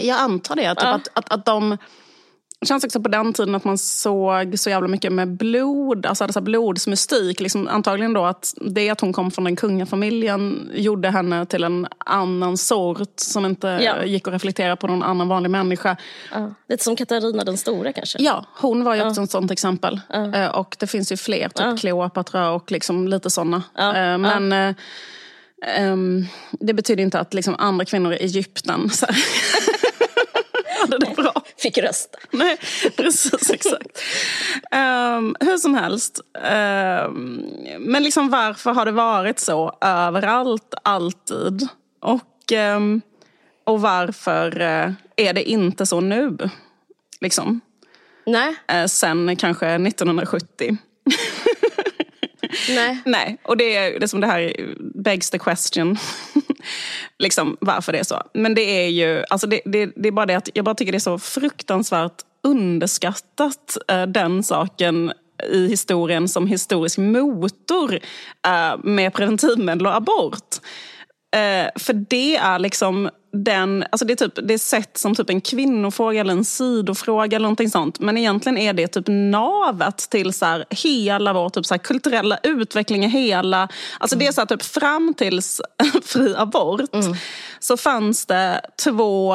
Jag 0.00 0.18
antar 0.18 0.56
det. 0.56 0.74
Typ 0.74 0.78
Ja. 0.84 0.88
att, 0.94 1.08
att, 1.12 1.32
att 1.32 1.46
de... 1.46 1.78
det 2.64 2.68
känns 2.68 2.84
också 2.84 3.00
på 3.00 3.08
den 3.08 3.32
tiden 3.32 3.54
att 3.54 3.64
man 3.64 3.78
såg 3.78 4.58
så 4.58 4.70
jävla 4.70 4.88
mycket 4.88 5.12
med 5.12 5.28
blod, 5.28 6.06
alltså 6.06 6.32
så 6.32 6.40
blodsmystik. 6.40 7.40
Liksom, 7.40 7.68
antagligen 7.68 8.12
då 8.12 8.24
att 8.24 8.54
det 8.60 8.90
att 8.90 9.00
hon 9.00 9.12
kom 9.12 9.30
från 9.30 9.44
den 9.44 9.56
kungafamiljen 9.56 10.70
gjorde 10.74 11.10
henne 11.10 11.46
till 11.46 11.64
en 11.64 11.86
annan 11.98 12.56
sort 12.56 13.20
som 13.20 13.46
inte 13.46 13.68
ja. 13.82 14.04
gick 14.04 14.28
att 14.28 14.34
reflektera 14.34 14.76
på 14.76 14.86
någon 14.86 15.02
annan 15.02 15.28
vanlig 15.28 15.50
människa. 15.50 15.96
Ja. 16.32 16.54
Lite 16.68 16.84
som 16.84 16.96
Katarina 16.96 17.44
den 17.44 17.56
stora 17.56 17.92
kanske? 17.92 18.22
Ja, 18.22 18.46
hon 18.60 18.84
var 18.84 18.94
ju 18.94 19.06
också 19.06 19.20
ja. 19.20 19.24
ett 19.24 19.30
sånt 19.30 19.50
exempel. 19.50 20.00
Ja. 20.08 20.34
Eh, 20.34 20.48
och 20.48 20.76
det 20.78 20.86
finns 20.86 21.12
ju 21.12 21.16
fler, 21.16 21.48
typ 21.48 21.66
ja. 21.66 21.76
Kleopatra 21.76 22.50
och 22.50 22.72
liksom 22.72 23.08
lite 23.08 23.30
sådana. 23.30 23.62
Eh, 23.78 24.18
men 24.18 24.74
um, 25.80 26.26
det 26.50 26.74
betyder 26.74 27.02
inte 27.02 27.20
att 27.20 27.34
liksom 27.34 27.54
andra 27.58 27.84
kvinnor 27.84 28.12
i 28.12 28.16
Egypten 28.16 28.90
hade 30.80 30.98
det. 31.06 31.13
Fick 31.64 31.78
rösta. 31.78 32.18
Nej, 32.30 32.56
precis 32.96 33.50
exakt. 33.50 34.02
Um, 34.70 35.36
hur 35.40 35.56
som 35.56 35.74
helst. 35.74 36.20
Um, 36.34 37.46
men 37.78 38.02
liksom 38.02 38.30
varför 38.30 38.72
har 38.72 38.84
det 38.84 38.92
varit 38.92 39.38
så 39.38 39.78
överallt, 39.80 40.74
alltid? 40.82 41.68
Och, 42.00 42.52
um, 42.76 43.00
och 43.64 43.80
varför 43.80 44.60
uh, 44.60 44.92
är 45.16 45.32
det 45.32 45.50
inte 45.50 45.86
så 45.86 46.00
nu? 46.00 46.38
Liksom. 47.20 47.60
Nej. 48.26 48.56
Uh, 48.72 48.86
sen 48.86 49.36
kanske 49.36 49.66
1970. 49.66 50.76
Nej. 52.68 53.02
Nej, 53.04 53.38
och 53.42 53.56
det 53.56 53.76
är 53.76 54.00
det 54.00 54.08
som 54.08 54.20
det 54.20 54.26
här 54.26 54.54
begs 54.94 55.30
the 55.30 55.38
question. 55.38 55.96
liksom 57.24 57.56
varför 57.60 57.92
det 57.92 57.98
är 57.98 58.04
så. 58.04 58.22
Men 58.34 58.54
det 58.54 58.84
är 58.84 58.88
ju, 58.88 59.24
alltså 59.30 59.46
det, 59.46 59.60
det, 59.64 59.92
det, 59.96 60.08
är 60.08 60.12
bara 60.12 60.26
det 60.26 60.34
att 60.34 60.48
jag 60.54 60.64
bara 60.64 60.74
tycker 60.74 60.92
det 60.92 60.98
är 60.98 61.10
så 61.10 61.18
fruktansvärt 61.18 62.22
underskattat 62.42 63.76
eh, 63.88 64.02
den 64.02 64.42
saken 64.42 65.12
i 65.50 65.68
historien 65.68 66.28
som 66.28 66.46
historisk 66.46 66.98
motor 66.98 67.98
eh, 68.46 68.76
med 68.82 69.12
preventivmedel 69.12 69.86
och 69.86 69.96
abort. 69.96 70.56
Eh, 71.36 71.70
för 71.76 71.92
det 71.92 72.36
är 72.36 72.58
liksom 72.58 73.10
den, 73.34 73.84
alltså 73.90 74.04
det 74.04 74.12
är, 74.12 74.28
typ, 74.28 74.48
det 74.48 74.54
är 74.54 74.58
sett 74.58 74.98
som 74.98 75.14
typ 75.14 75.30
en 75.30 75.40
kvinnofråga 75.40 76.20
eller 76.20 76.32
en 76.32 76.44
sidofråga 76.44 77.36
eller 77.36 77.44
någonting 77.44 77.70
sånt. 77.70 78.00
Men 78.00 78.16
egentligen 78.16 78.58
är 78.58 78.72
det 78.72 78.88
typ 78.88 79.04
navet 79.08 79.96
till 80.10 80.32
så 80.32 80.46
här, 80.46 80.64
hela 80.70 81.32
vår 81.32 81.48
typ 81.48 81.66
så 81.66 81.74
här, 81.74 81.78
kulturella 81.78 82.38
utveckling. 82.42 83.08
Hela, 83.08 83.68
alltså 83.98 84.16
mm. 84.16 84.18
det 84.24 84.28
är 84.28 84.32
så 84.32 84.40
här, 84.40 84.46
typ 84.46 84.62
fram 84.62 85.14
tills 85.14 85.60
fri 86.02 86.34
abort 86.36 86.94
mm. 86.94 87.14
så 87.60 87.76
fanns 87.76 88.26
det 88.26 88.60
två 88.84 89.34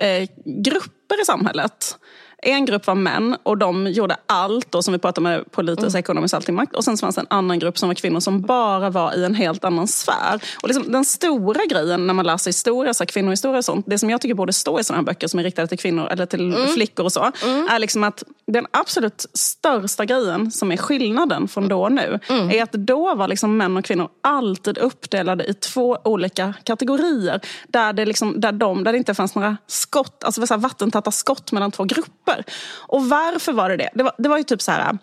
eh, 0.00 0.28
grupper 0.64 1.22
i 1.22 1.24
samhället. 1.24 1.96
En 2.42 2.64
grupp 2.64 2.86
var 2.86 2.94
män 2.94 3.36
och 3.42 3.58
de 3.58 3.86
gjorde 3.86 4.16
allt 4.26 4.72
då, 4.72 4.82
som 4.82 4.92
vi 4.92 4.98
pratade 4.98 5.22
med 5.22 5.52
politiskt, 5.52 5.88
mm. 5.88 5.98
ekonomiskt, 5.98 6.34
allting 6.34 6.54
makt. 6.54 6.74
Och 6.74 6.84
sen 6.84 6.96
fanns 6.96 7.14
det 7.14 7.20
en 7.20 7.26
annan 7.30 7.58
grupp 7.58 7.78
som 7.78 7.88
var 7.88 7.94
kvinnor 7.94 8.20
som 8.20 8.40
bara 8.40 8.90
var 8.90 9.14
i 9.14 9.24
en 9.24 9.34
helt 9.34 9.64
annan 9.64 9.88
sfär. 9.88 10.40
Och 10.62 10.68
liksom, 10.68 10.92
den 10.92 11.04
stora 11.04 11.64
grejen 11.70 12.06
när 12.06 12.14
man 12.14 12.26
läser 12.26 12.48
historia, 12.48 12.94
så 12.94 13.04
här, 13.04 13.06
kvinnohistoria 13.06 13.58
och 13.58 13.64
sånt, 13.64 13.86
det 13.88 13.98
som 13.98 14.10
jag 14.10 14.20
tycker 14.20 14.34
borde 14.34 14.52
stå 14.52 14.80
i 14.80 14.84
sådana 14.84 14.98
här 15.00 15.06
böcker 15.06 15.28
som 15.28 15.40
är 15.40 15.44
riktade 15.44 15.68
till 15.68 15.78
kvinnor 15.78 16.06
eller 16.06 16.26
till 16.26 16.54
mm. 16.54 16.68
flickor 16.68 17.04
och 17.04 17.12
så, 17.12 17.32
mm. 17.44 17.68
är 17.70 17.78
liksom 17.78 18.04
att 18.04 18.22
den 18.46 18.66
absolut 18.70 19.26
största 19.34 20.04
grejen 20.04 20.50
som 20.50 20.72
är 20.72 20.76
skillnaden 20.76 21.48
från 21.48 21.68
då 21.68 21.82
och 21.82 21.92
nu, 21.92 22.18
mm. 22.28 22.50
är 22.50 22.62
att 22.62 22.72
då 22.72 23.14
var 23.14 23.28
liksom 23.28 23.56
män 23.56 23.76
och 23.76 23.84
kvinnor 23.84 24.08
alltid 24.22 24.78
uppdelade 24.78 25.44
i 25.44 25.54
två 25.54 25.98
olika 26.04 26.54
kategorier. 26.64 27.40
Där 27.68 27.92
det, 27.92 28.04
liksom, 28.04 28.40
där 28.40 28.52
de, 28.52 28.84
där 28.84 28.92
det 28.92 28.98
inte 28.98 29.14
fanns 29.14 29.34
några 29.34 29.56
skott, 29.66 30.24
alltså 30.24 30.46
så 30.46 30.54
här 30.54 30.60
vattentäta 30.60 31.10
skott 31.10 31.52
mellan 31.52 31.70
två 31.70 31.84
grupper. 31.84 32.29
Och 32.78 33.08
varför 33.08 33.52
var 33.52 33.68
det 33.68 33.76
det? 33.76 33.90
Det 33.94 34.02
var, 34.02 34.12
det 34.18 34.28
var 34.28 34.38
ju 34.38 34.44
typ 34.44 34.62
så 34.62 34.72
här 34.72 34.98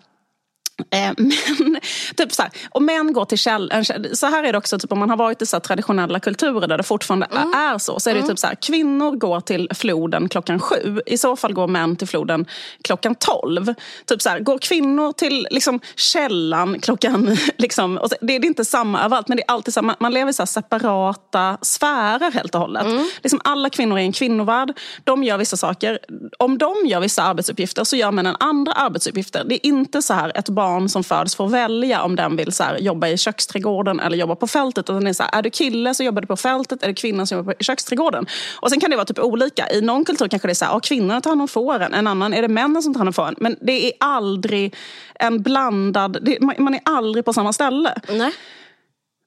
men, 0.90 1.80
typ 2.16 2.32
så 2.32 2.42
här, 2.42 2.50
och 2.70 2.82
män 2.82 3.12
går 3.12 3.24
till 3.24 3.38
källan. 3.38 3.84
Så 4.12 4.26
här 4.26 4.44
är 4.44 4.52
det 4.52 4.58
också 4.58 4.78
typ, 4.78 4.92
om 4.92 4.98
man 4.98 5.10
har 5.10 5.16
varit 5.16 5.42
i 5.42 5.46
så 5.46 5.60
traditionella 5.60 6.20
kulturer 6.20 6.68
där 6.68 6.76
det 6.76 6.82
fortfarande 6.82 7.26
mm. 7.26 7.52
är 7.52 7.78
så. 7.78 8.00
Så 8.00 8.10
är 8.10 8.14
det 8.14 8.20
mm. 8.20 8.28
typ 8.30 8.38
så 8.38 8.46
här, 8.46 8.54
kvinnor 8.54 9.16
går 9.16 9.40
till 9.40 9.70
floden 9.74 10.28
klockan 10.28 10.60
sju. 10.60 11.00
I 11.06 11.18
så 11.18 11.36
fall 11.36 11.52
går 11.52 11.66
män 11.66 11.96
till 11.96 12.08
floden 12.08 12.46
klockan 12.82 13.14
tolv. 13.14 13.74
Typ 14.06 14.22
så 14.22 14.28
här, 14.28 14.40
går 14.40 14.58
kvinnor 14.58 15.12
till 15.12 15.48
liksom, 15.50 15.80
källan 15.96 16.80
klockan... 16.80 17.36
Liksom, 17.58 17.98
och 17.98 18.08
det, 18.20 18.36
är 18.36 18.44
inte 18.44 18.64
samma 18.64 19.04
överallt 19.04 19.28
men 19.28 19.36
det 19.36 19.42
är 19.42 19.52
alltid 19.52 19.74
samma. 19.74 19.96
Man 20.00 20.12
lever 20.14 20.30
i 20.30 20.32
så 20.32 20.46
separata 20.46 21.58
sfärer 21.62 22.32
helt 22.32 22.54
och 22.54 22.60
hållet. 22.60 22.86
Mm. 22.86 23.08
Liksom, 23.22 23.40
alla 23.44 23.70
kvinnor 23.70 23.98
är 23.98 24.02
en 24.02 24.12
kvinnovärld. 24.12 24.78
De 25.04 25.24
gör 25.24 25.38
vissa 25.38 25.56
saker. 25.56 25.98
Om 26.38 26.58
de 26.58 26.74
gör 26.86 27.00
vissa 27.00 27.22
arbetsuppgifter 27.22 27.84
så 27.84 27.96
gör 27.96 28.10
männen 28.10 28.36
andra 28.40 28.72
arbetsuppgifter. 28.72 29.44
Det 29.44 29.54
är 29.54 29.66
inte 29.66 30.02
så 30.02 30.14
här 30.14 30.32
ett 30.34 30.48
barn 30.48 30.67
barn 30.68 30.88
som 30.88 31.04
föds 31.04 31.36
får 31.36 31.48
välja 31.48 32.02
om 32.02 32.16
den 32.16 32.36
vill 32.36 32.52
så 32.52 32.62
här, 32.62 32.78
jobba 32.78 33.08
i 33.08 33.16
köksträdgården 33.16 34.00
eller 34.00 34.16
jobba 34.16 34.36
på 34.36 34.46
fältet. 34.46 34.88
Och 34.88 35.02
är, 35.02 35.12
så 35.12 35.22
här, 35.22 35.38
är 35.38 35.42
du 35.42 35.50
kille 35.50 35.94
så 35.94 36.02
jobbar 36.02 36.20
du 36.20 36.26
på 36.26 36.36
fältet, 36.36 36.82
är 36.82 36.88
du 36.88 36.94
kvinna 36.94 37.26
så 37.26 37.34
jobbar 37.34 37.52
du 37.52 37.56
i 37.60 37.64
köksträdgården. 37.64 38.26
Och 38.60 38.70
sen 38.70 38.80
kan 38.80 38.90
det 38.90 38.96
vara 38.96 39.06
typ 39.06 39.18
olika. 39.18 39.70
I 39.70 39.80
någon 39.80 40.04
kultur 40.04 40.28
kanske 40.28 40.48
det 40.48 40.52
är 40.52 40.54
så 40.54 40.64
här, 40.64 40.72
oh, 40.72 40.80
kvinnorna 40.80 41.20
tar 41.20 41.30
hand 41.30 41.42
om 41.42 41.48
fåren, 41.48 41.94
en 41.94 42.06
annan 42.06 42.34
är 42.34 42.42
det 42.42 42.48
männen 42.48 42.82
som 42.82 42.94
tar 42.94 42.98
hand 42.98 43.08
om 43.08 43.12
fåren. 43.12 43.34
Men 43.38 43.56
det 43.60 43.86
är 43.86 43.92
aldrig 44.00 44.74
en 45.14 45.42
blandad, 45.42 46.18
det, 46.22 46.40
man 46.40 46.74
är 46.74 46.80
aldrig 46.84 47.24
på 47.24 47.32
samma 47.32 47.52
ställe. 47.52 47.94
Nej. 48.08 48.32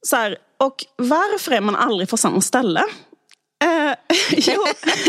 Så 0.07 0.15
här, 0.15 0.37
och 0.59 0.75
varför 0.97 1.51
är 1.51 1.61
man 1.61 1.75
aldrig 1.75 2.09
på 2.09 2.17
samma 2.17 2.41
ställe? 2.41 2.81
Eh, 3.61 3.93
jo, 4.31 4.65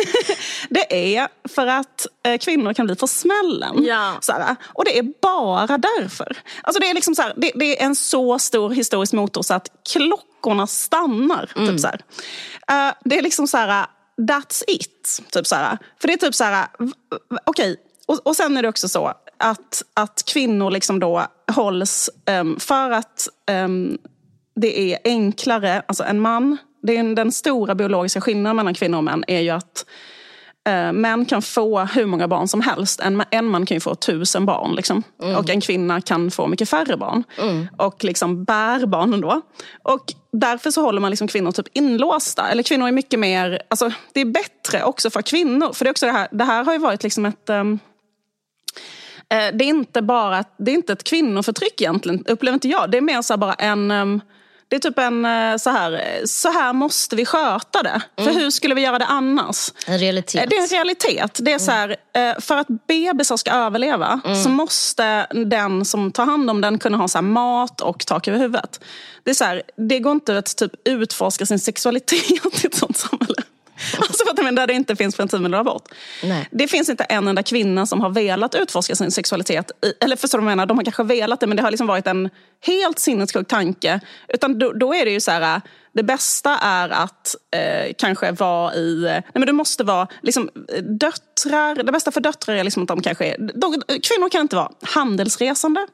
det 0.68 1.16
är 1.16 1.28
för 1.48 1.66
att 1.66 2.06
eh, 2.24 2.38
kvinnor 2.38 2.72
kan 2.72 2.86
bli 2.86 2.96
för 2.96 3.06
smällen. 3.06 3.84
Ja. 3.84 4.18
Såhär, 4.20 4.56
och 4.74 4.84
det 4.84 4.98
är 4.98 5.02
bara 5.22 5.78
därför. 5.78 6.36
Alltså 6.62 6.80
det, 6.80 6.90
är 6.90 6.94
liksom 6.94 7.14
såhär, 7.14 7.34
det, 7.36 7.52
det, 7.54 7.80
är 7.80 7.86
en 7.86 7.94
så 7.94 8.38
stor 8.38 8.70
historisk 8.70 9.12
motor 9.12 9.42
så 9.42 9.54
att 9.54 9.68
klockorna 9.92 10.66
stannar. 10.66 11.46
Typ 11.46 11.56
mm. 11.56 11.68
Typ 11.68 11.80
såhär. 11.80 12.00
Eh, 12.68 12.94
det 13.04 13.18
är 13.18 13.22
liksom 13.22 13.46
såhär, 13.46 13.86
that's 14.16 14.62
it. 14.66 15.22
Typ 15.32 15.46
såhär. 15.46 15.78
För 16.00 16.08
det 16.08 16.14
är 16.14 16.18
typ 16.18 16.34
såhär, 16.34 16.66
okej. 17.44 17.72
Okay. 17.72 17.76
Och, 18.06 18.26
och 18.26 18.36
sen 18.36 18.56
är 18.56 18.62
det 18.62 18.68
också 18.68 18.88
så 18.88 19.14
att, 19.38 19.82
att 19.94 20.22
kvinnor 20.26 20.70
liksom 20.70 21.00
då 21.00 21.26
hålls 21.52 22.10
um, 22.40 22.60
för 22.60 22.90
att 22.90 23.28
um, 23.50 23.98
det 24.56 24.92
är 24.92 24.98
enklare, 25.04 25.82
alltså 25.86 26.04
en 26.04 26.20
man 26.20 26.58
det 26.82 26.96
är 26.96 27.14
den 27.14 27.32
stora 27.32 27.74
biologiska 27.74 28.20
skillnaden 28.20 28.56
mellan 28.56 28.74
kvinnor 28.74 28.98
och 28.98 29.04
män 29.04 29.24
är 29.26 29.40
ju 29.40 29.50
att 29.50 29.86
eh, 30.66 30.92
män 30.92 31.24
kan 31.24 31.42
få 31.42 31.80
hur 31.80 32.06
många 32.06 32.28
barn 32.28 32.48
som 32.48 32.60
helst. 32.60 33.00
En, 33.00 33.22
en 33.30 33.46
man 33.46 33.66
kan 33.66 33.74
ju 33.76 33.80
få 33.80 33.94
tusen 33.94 34.46
barn. 34.46 34.74
Liksom. 34.74 35.02
Mm. 35.22 35.36
Och 35.36 35.50
en 35.50 35.60
kvinna 35.60 36.00
kan 36.00 36.30
få 36.30 36.46
mycket 36.46 36.68
färre 36.68 36.96
barn. 36.96 37.24
Mm. 37.38 37.68
Och 37.76 38.04
liksom 38.04 38.44
bär 38.44 38.86
barnen 38.86 39.20
då. 39.20 39.40
Och 39.82 40.12
därför 40.32 40.70
så 40.70 40.82
håller 40.82 41.00
man 41.00 41.10
liksom 41.10 41.28
kvinnor 41.28 41.52
typ 41.52 41.68
inlåsta. 41.72 42.48
Eller 42.48 42.62
kvinnor 42.62 42.88
är 42.88 42.92
mycket 42.92 43.20
mer... 43.20 43.62
Alltså, 43.70 43.90
det 44.12 44.20
är 44.20 44.24
bättre 44.24 44.84
också 44.84 45.10
för 45.10 45.22
kvinnor. 45.22 45.72
För 45.72 45.84
det, 45.84 45.88
är 45.88 45.90
också 45.90 46.06
det, 46.06 46.12
här, 46.12 46.28
det 46.30 46.44
här 46.44 46.64
har 46.64 46.72
ju 46.72 46.78
varit 46.78 47.02
liksom 47.02 47.26
ett... 47.26 47.50
Um, 47.50 47.78
det 49.28 49.64
är 49.64 49.68
inte 49.68 50.02
bara 50.02 50.44
det 50.58 50.70
är 50.70 50.74
inte 50.74 50.92
ett 50.92 51.04
kvinnoförtryck 51.04 51.80
egentligen, 51.80 52.26
upplever 52.26 52.54
inte 52.54 52.68
jag. 52.68 52.90
Det 52.90 52.96
är 52.96 53.02
mer 53.02 53.22
så 53.22 53.36
bara 53.36 53.54
en... 53.54 54.20
Det 54.72 54.76
är 54.76 54.80
typ 54.80 54.98
en 54.98 55.24
eh, 55.24 55.56
så 55.56 55.70
här, 55.70 56.20
så 56.24 56.52
här 56.52 56.72
måste 56.72 57.16
vi 57.16 57.26
sköta 57.26 57.82
det. 57.82 58.02
Mm. 58.16 58.32
För 58.34 58.40
hur 58.40 58.50
skulle 58.50 58.74
vi 58.74 58.80
göra 58.80 58.98
det 58.98 59.04
annars? 59.04 59.72
En 59.86 59.98
realitet. 59.98 60.50
Det 60.50 60.56
är 60.56 60.62
en 60.62 60.68
realitet. 60.68 61.38
Det 61.42 61.52
är 61.52 61.58
så 61.58 61.70
här, 61.70 61.96
eh, 62.14 62.40
för 62.40 62.56
att 62.56 62.66
bebisar 62.86 63.36
ska 63.36 63.50
överleva 63.50 64.20
mm. 64.24 64.42
så 64.42 64.48
måste 64.48 65.26
den 65.46 65.84
som 65.84 66.12
tar 66.12 66.24
hand 66.24 66.50
om 66.50 66.60
den 66.60 66.78
kunna 66.78 66.96
ha 66.96 67.08
så 67.08 67.22
mat 67.22 67.80
och 67.80 68.06
tak 68.06 68.28
över 68.28 68.38
huvudet. 68.38 68.80
Det, 69.24 69.30
är 69.30 69.34
så 69.34 69.44
här, 69.44 69.62
det 69.76 69.98
går 69.98 70.12
inte 70.12 70.38
att 70.38 70.56
typ 70.56 70.72
utforska 70.84 71.46
sin 71.46 71.58
sexualitet 71.58 72.30
i 72.64 72.66
ett 72.66 72.74
sånt 72.74 72.96
samhälle. 72.96 73.42
Alltså 73.98 74.24
för 74.24 74.48
att, 74.48 74.56
där 74.56 74.66
det 74.66 74.72
inte 74.72 74.96
finns 74.96 75.16
preventivmedel 75.16 75.54
och 75.54 75.60
abort. 75.60 75.88
Nej. 76.22 76.48
Det 76.50 76.68
finns 76.68 76.88
inte 76.88 77.04
en 77.04 77.28
enda 77.28 77.42
kvinna 77.42 77.86
som 77.86 78.00
har 78.00 78.10
velat 78.10 78.54
utforska 78.54 78.94
sin 78.94 79.10
sexualitet. 79.10 79.70
Eller 80.00 80.16
förstår 80.16 80.38
du 80.38 80.44
vad 80.44 80.50
jag 80.50 80.56
menar? 80.56 80.66
De 80.66 80.78
har 80.78 80.84
kanske 80.84 81.02
velat 81.02 81.40
det 81.40 81.46
men 81.46 81.56
det 81.56 81.62
har 81.62 81.70
liksom 81.70 81.86
varit 81.86 82.06
en 82.06 82.30
helt 82.66 82.98
sinnessjuk 82.98 83.48
tanke. 83.48 84.00
Utan 84.28 84.58
då, 84.58 84.72
då, 84.72 84.94
är 84.94 85.04
det 85.04 85.10
ju 85.10 85.20
så 85.20 85.30
här, 85.30 85.60
det 85.94 86.02
bästa 86.02 86.58
är 86.58 86.88
att 86.88 87.34
eh, 87.56 87.92
kanske 87.98 88.32
vara 88.32 88.74
i... 88.74 89.00
Nej 89.02 89.22
men 89.34 89.46
du 89.46 89.52
måste 89.52 89.84
vara 89.84 90.08
liksom, 90.22 90.50
döttrar. 91.00 91.74
Det 91.74 91.92
bästa 91.92 92.10
för 92.10 92.20
döttrar 92.20 92.54
är 92.54 92.64
liksom 92.64 92.82
att 92.82 92.88
de 92.88 93.02
kanske 93.02 93.26
är... 93.26 93.38
De, 93.38 93.82
kvinnor 93.88 94.28
kan 94.28 94.40
inte 94.40 94.56
vara 94.56 94.70
handelsresande. 94.82 95.86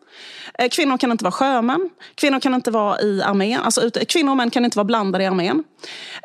Eh, 0.59 0.69
kvinnor 0.69 0.97
kan 0.97 1.11
inte 1.11 1.25
vara 1.25 1.33
sjömän. 1.33 1.91
Kvinnor 2.15 2.41
kan 2.41 2.55
inte 2.55 2.71
vara 2.71 3.01
i 3.01 3.23
armén. 3.23 3.61
Alltså, 3.61 3.81
ut, 3.81 4.09
kvinnor 4.09 4.31
och 4.31 4.37
män 4.37 4.51
kan 4.51 4.65
inte 4.65 4.79
vara 4.79 4.85
blandade 4.85 5.25
i 5.25 5.27
armén. 5.27 5.65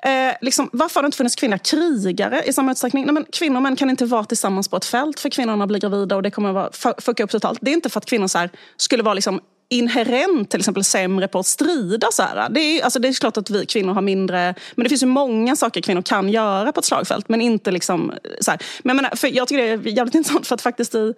Eh, 0.03 0.35
liksom, 0.41 0.69
varför 0.73 0.95
har 0.95 1.03
det 1.03 1.05
inte 1.05 1.17
funnits 1.17 1.35
kvinnliga 1.35 1.59
krigare 1.59 2.43
i 2.43 2.53
samma 2.53 2.71
utsträckning? 2.71 3.05
Nej, 3.05 3.13
men 3.13 3.25
kvinnor 3.31 3.55
och 3.55 3.63
män 3.63 3.75
kan 3.75 3.89
inte 3.89 4.05
vara 4.05 4.23
tillsammans 4.23 4.67
på 4.67 4.77
ett 4.77 4.85
fält 4.85 5.19
för 5.19 5.29
kvinnorna 5.29 5.67
blir 5.67 5.79
gravida 5.79 6.15
och 6.15 6.23
det 6.23 6.31
kommer 6.31 6.57
att 6.57 6.85
fucka 7.03 7.23
upp 7.23 7.29
totalt. 7.29 7.59
Det 7.61 7.71
är 7.71 7.73
inte 7.73 7.89
för 7.89 7.97
att 7.97 8.05
kvinnor 8.05 8.27
så 8.27 8.37
här, 8.37 8.49
skulle 8.77 9.03
vara 9.03 9.13
liksom 9.13 9.41
inherent 9.77 10.49
till 10.49 10.59
exempel 10.59 10.83
sämre 10.83 11.27
på 11.27 11.39
att 11.39 11.45
strida. 11.45 12.07
Så 12.11 12.23
här. 12.23 12.49
Det, 12.49 12.59
är, 12.59 12.83
alltså, 12.83 12.99
det 12.99 13.07
är 13.07 13.13
klart 13.13 13.37
att 13.37 13.49
vi 13.49 13.65
kvinnor 13.65 13.93
har 13.93 14.01
mindre... 14.01 14.55
Men 14.75 14.83
det 14.83 14.89
finns 14.89 15.03
ju 15.03 15.07
många 15.07 15.55
saker 15.55 15.81
kvinnor 15.81 16.01
kan 16.01 16.29
göra 16.29 16.71
på 16.71 16.79
ett 16.79 16.85
slagfält. 16.85 17.29
Men 17.29 17.41
inte 17.41 17.71
liksom... 17.71 18.13
Så 18.41 18.51
här. 18.51 18.59
Men 18.83 18.95
jag, 18.95 19.03
menar, 19.03 19.15
för 19.15 19.35
jag 19.35 19.47
tycker 19.47 19.63
det 19.63 19.89
är 19.89 19.97
jävligt 19.97 20.15
intressant 20.15 20.47
för 20.47 20.55
att 20.55 20.61
faktiskt 20.61 20.95
i 20.95 21.13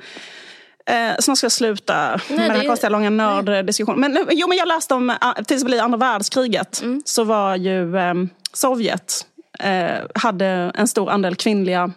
Eh, 0.88 1.16
snart 1.20 1.38
ska 1.38 1.46
jag 1.46 1.52
sluta 1.52 2.20
Nej, 2.30 2.38
med 2.38 2.50
den 2.50 2.58
här 2.58 2.68
konstiga 2.68 2.90
långa 2.90 3.10
nörddiskussionen. 3.10 4.00
Men, 4.00 4.18
eh, 4.18 4.24
jo, 4.32 4.48
men 4.48 4.58
jag 4.58 4.68
läste 4.68 4.94
om, 4.94 5.10
eh, 5.10 5.16
till 5.46 5.56
exempel 5.56 5.74
i 5.74 5.80
andra 5.80 5.98
världskriget, 5.98 6.82
mm. 6.82 7.02
så 7.06 7.24
var 7.24 7.56
ju 7.56 7.98
eh, 7.98 8.14
Sovjet 8.54 9.26
eh, 9.60 10.00
hade 10.16 10.72
en 10.76 10.88
stor 10.88 11.10
andel 11.10 11.36
kvinnliga 11.36 11.92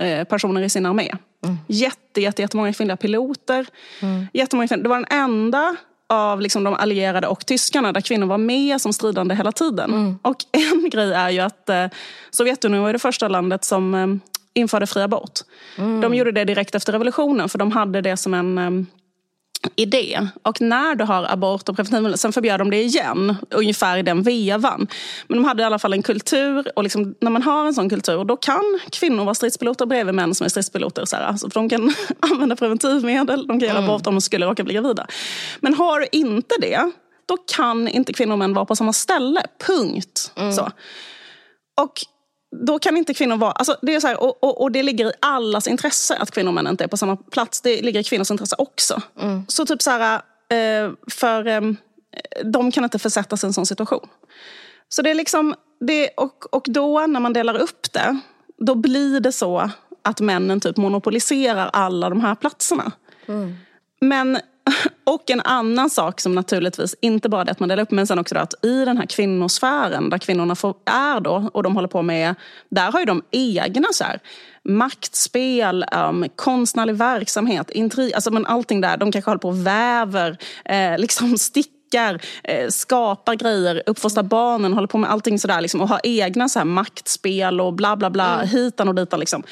eh, 0.00 0.24
personer 0.24 0.62
i 0.62 0.68
sin 0.68 0.86
armé. 0.86 1.12
Mm. 1.44 1.56
Jätte, 1.66 2.20
jätte, 2.20 2.42
jättemånga 2.42 2.72
kvinnliga 2.72 2.96
piloter. 2.96 3.66
Mm. 4.00 4.26
Jättemånga. 4.32 4.76
Det 4.76 4.88
var 4.88 4.96
den 4.96 5.18
enda 5.18 5.76
av 6.08 6.40
liksom 6.40 6.64
de 6.64 6.74
allierade 6.74 7.26
och 7.26 7.46
tyskarna 7.46 7.92
där 7.92 8.00
kvinnor 8.00 8.26
var 8.26 8.38
med 8.38 8.80
som 8.80 8.92
stridande 8.92 9.34
hela 9.34 9.52
tiden. 9.52 9.90
Mm. 9.90 10.18
Och 10.22 10.36
en 10.52 10.90
grej 10.90 11.12
är 11.12 11.30
ju 11.30 11.40
att 11.40 11.68
eh, 11.68 11.86
Sovjetunionen 12.30 12.84
var 12.84 12.92
det 12.92 12.98
första 12.98 13.28
landet 13.28 13.64
som 13.64 13.94
eh, 13.94 14.06
införde 14.54 14.86
fri 14.86 15.02
abort. 15.02 15.40
Mm. 15.78 16.00
De 16.00 16.14
gjorde 16.14 16.32
det 16.32 16.44
direkt 16.44 16.74
efter 16.74 16.92
revolutionen 16.92 17.48
för 17.48 17.58
de 17.58 17.72
hade 17.72 18.00
det 18.00 18.16
som 18.16 18.34
en 18.34 18.58
um, 18.58 18.86
idé. 19.76 20.28
Och 20.42 20.60
när 20.60 20.94
du 20.94 21.04
har 21.04 21.24
abort 21.24 21.68
och 21.68 21.76
preventivmedel, 21.76 22.18
sen 22.18 22.32
förbjöd 22.32 22.60
de 22.60 22.70
det 22.70 22.82
igen, 22.82 23.36
ungefär 23.50 23.98
i 23.98 24.02
den 24.02 24.22
vevan. 24.22 24.86
Men 25.26 25.38
de 25.38 25.44
hade 25.44 25.62
i 25.62 25.66
alla 25.66 25.78
fall 25.78 25.92
en 25.92 26.02
kultur 26.02 26.72
och 26.76 26.82
liksom, 26.82 27.14
när 27.20 27.30
man 27.30 27.42
har 27.42 27.66
en 27.66 27.74
sån 27.74 27.90
kultur 27.90 28.24
då 28.24 28.36
kan 28.36 28.80
kvinnor 28.92 29.24
vara 29.24 29.34
stridspiloter 29.34 29.86
bredvid 29.86 30.14
män 30.14 30.34
som 30.34 30.44
är 30.44 30.48
stridspiloter. 30.48 31.04
Så 31.04 31.16
här. 31.16 31.22
Alltså, 31.22 31.48
de 31.48 31.68
kan 31.68 31.94
använda 32.20 32.56
preventivmedel, 32.56 33.46
de 33.46 33.60
kan 33.60 33.68
göra 33.68 33.78
mm. 33.78 33.90
abort 33.90 34.06
om 34.06 34.14
de 34.14 34.20
skulle 34.20 34.46
råka 34.46 34.64
bli 34.64 34.74
gravida. 34.74 35.06
Men 35.60 35.74
har 35.74 36.00
du 36.00 36.06
inte 36.12 36.54
det, 36.60 36.90
då 37.26 37.36
kan 37.36 37.88
inte 37.88 38.12
kvinnor 38.12 38.32
och 38.32 38.38
män 38.38 38.54
vara 38.54 38.64
på 38.64 38.76
samma 38.76 38.92
ställe. 38.92 39.42
Punkt. 39.66 40.32
Mm. 40.36 40.52
Så. 40.52 40.70
Och 41.80 41.92
då 42.60 42.78
kan 42.78 42.96
inte 42.96 43.14
kvinnor 43.14 43.36
vara... 43.36 43.52
Alltså 43.52 43.76
det 43.82 43.94
är 43.94 44.00
så 44.00 44.06
här, 44.06 44.22
och, 44.22 44.44
och, 44.44 44.62
och, 44.62 44.72
det 44.72 44.82
ligger 44.82 45.06
i 45.06 45.12
allas 45.20 45.68
intresse 45.68 46.16
att 46.16 46.30
kvinnor 46.30 46.48
och 46.48 46.54
män 46.54 46.66
inte 46.66 46.84
är 46.84 46.88
på 46.88 46.96
samma 46.96 47.16
plats. 47.16 47.60
Det 47.60 47.82
ligger 47.82 48.00
i 48.00 48.04
kvinnors 48.04 48.30
intresse 48.30 48.56
också. 48.58 49.02
Mm. 49.20 49.44
Så 49.48 49.66
typ 49.66 49.82
så 49.82 49.90
här, 49.90 50.14
eh, 50.48 50.92
för 51.10 51.46
eh, 51.46 51.60
de 52.44 52.72
kan 52.72 52.84
inte 52.84 52.98
försättas 52.98 53.44
i 53.44 53.46
en 53.46 53.52
sån 53.52 53.66
situation. 53.66 54.08
Så 54.88 55.02
det 55.02 55.10
är 55.10 55.14
liksom, 55.14 55.54
det, 55.80 56.08
och, 56.08 56.54
och 56.54 56.64
då 56.68 57.06
när 57.06 57.20
man 57.20 57.32
delar 57.32 57.56
upp 57.56 57.92
det, 57.92 58.18
då 58.58 58.74
blir 58.74 59.20
det 59.20 59.32
så 59.32 59.70
att 60.02 60.20
männen 60.20 60.60
typ 60.60 60.76
monopoliserar 60.76 61.70
alla 61.72 62.10
de 62.10 62.20
här 62.20 62.34
platserna. 62.34 62.92
Mm. 63.26 63.54
Men 64.00 64.38
och 65.04 65.30
en 65.30 65.40
annan 65.40 65.90
sak 65.90 66.20
som 66.20 66.34
naturligtvis, 66.34 66.94
inte 67.00 67.28
bara 67.28 67.44
det 67.44 67.50
att 67.50 67.60
man 67.60 67.68
delar 67.68 67.82
upp, 67.82 67.90
men 67.90 68.06
sen 68.06 68.18
också 68.18 68.38
att 68.38 68.64
i 68.64 68.84
den 68.84 68.96
här 68.96 69.06
kvinnosfären 69.06 70.10
där 70.10 70.18
kvinnorna 70.18 70.54
får, 70.54 70.74
är 70.84 71.20
då 71.20 71.50
och 71.54 71.62
de 71.62 71.74
håller 71.74 71.88
på 71.88 72.02
med, 72.02 72.34
där 72.68 72.92
har 72.92 73.00
ju 73.00 73.06
de 73.06 73.22
egna 73.30 73.88
så 73.92 74.04
här, 74.04 74.20
maktspel, 74.64 75.84
um, 75.92 76.26
konstnärlig 76.36 76.94
verksamhet, 76.94 77.70
intrig, 77.70 78.14
alltså 78.14 78.30
men 78.30 78.46
allting 78.46 78.80
där. 78.80 78.96
De 78.96 79.12
kanske 79.12 79.30
håller 79.30 79.38
på 79.38 79.48
och 79.48 79.66
väver, 79.66 80.38
eh, 80.64 80.98
liksom 80.98 81.38
stickar, 81.38 82.20
eh, 82.44 82.68
skapar 82.68 83.34
grejer, 83.34 83.82
uppfostrar 83.86 84.22
barnen, 84.22 84.72
håller 84.72 84.88
på 84.88 84.98
med 84.98 85.10
allting 85.10 85.38
sådär 85.38 85.60
liksom, 85.60 85.80
och 85.80 85.88
har 85.88 86.00
egna 86.04 86.48
så 86.48 86.58
här 86.58 86.66
maktspel 86.66 87.60
och 87.60 87.72
bla 87.72 87.96
bla 87.96 88.10
bla, 88.10 88.34
mm. 88.34 88.48
hitan 88.48 88.88
och 88.88 88.94
ditan. 88.94 89.20
Liksom. 89.20 89.42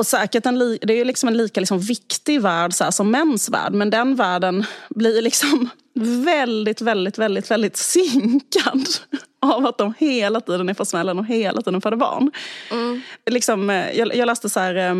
Och 0.00 0.06
säkert 0.06 0.46
en, 0.46 0.58
det 0.58 0.92
är 0.92 0.96
ju 0.96 1.04
liksom 1.04 1.28
en 1.28 1.36
lika 1.36 1.60
liksom 1.60 1.78
viktig 1.78 2.40
värld 2.40 2.72
så 2.72 2.84
här, 2.84 2.90
som 2.90 3.10
mäns 3.10 3.48
värld. 3.48 3.72
Men 3.72 3.90
den 3.90 4.16
världen 4.16 4.64
blir 4.88 5.22
liksom 5.22 5.68
väldigt, 6.24 6.80
väldigt, 6.80 7.18
väldigt, 7.18 7.50
väldigt 7.50 7.76
sinkad 7.76 8.86
av 9.42 9.66
att 9.66 9.78
de 9.78 9.94
hela 9.98 10.40
tiden 10.40 10.68
är 10.68 10.74
på 10.74 10.84
smällen 10.84 11.18
och 11.18 11.26
hela 11.26 11.62
tiden 11.62 11.80
föder 11.80 11.96
barn. 11.96 12.30
Mm. 12.70 13.00
Liksom, 13.30 13.70
eh, 13.70 13.98
jag, 13.98 14.16
jag 14.16 14.26
läste 14.26 14.48
så 14.48 14.60
här, 14.60 14.74
eh, 14.74 14.94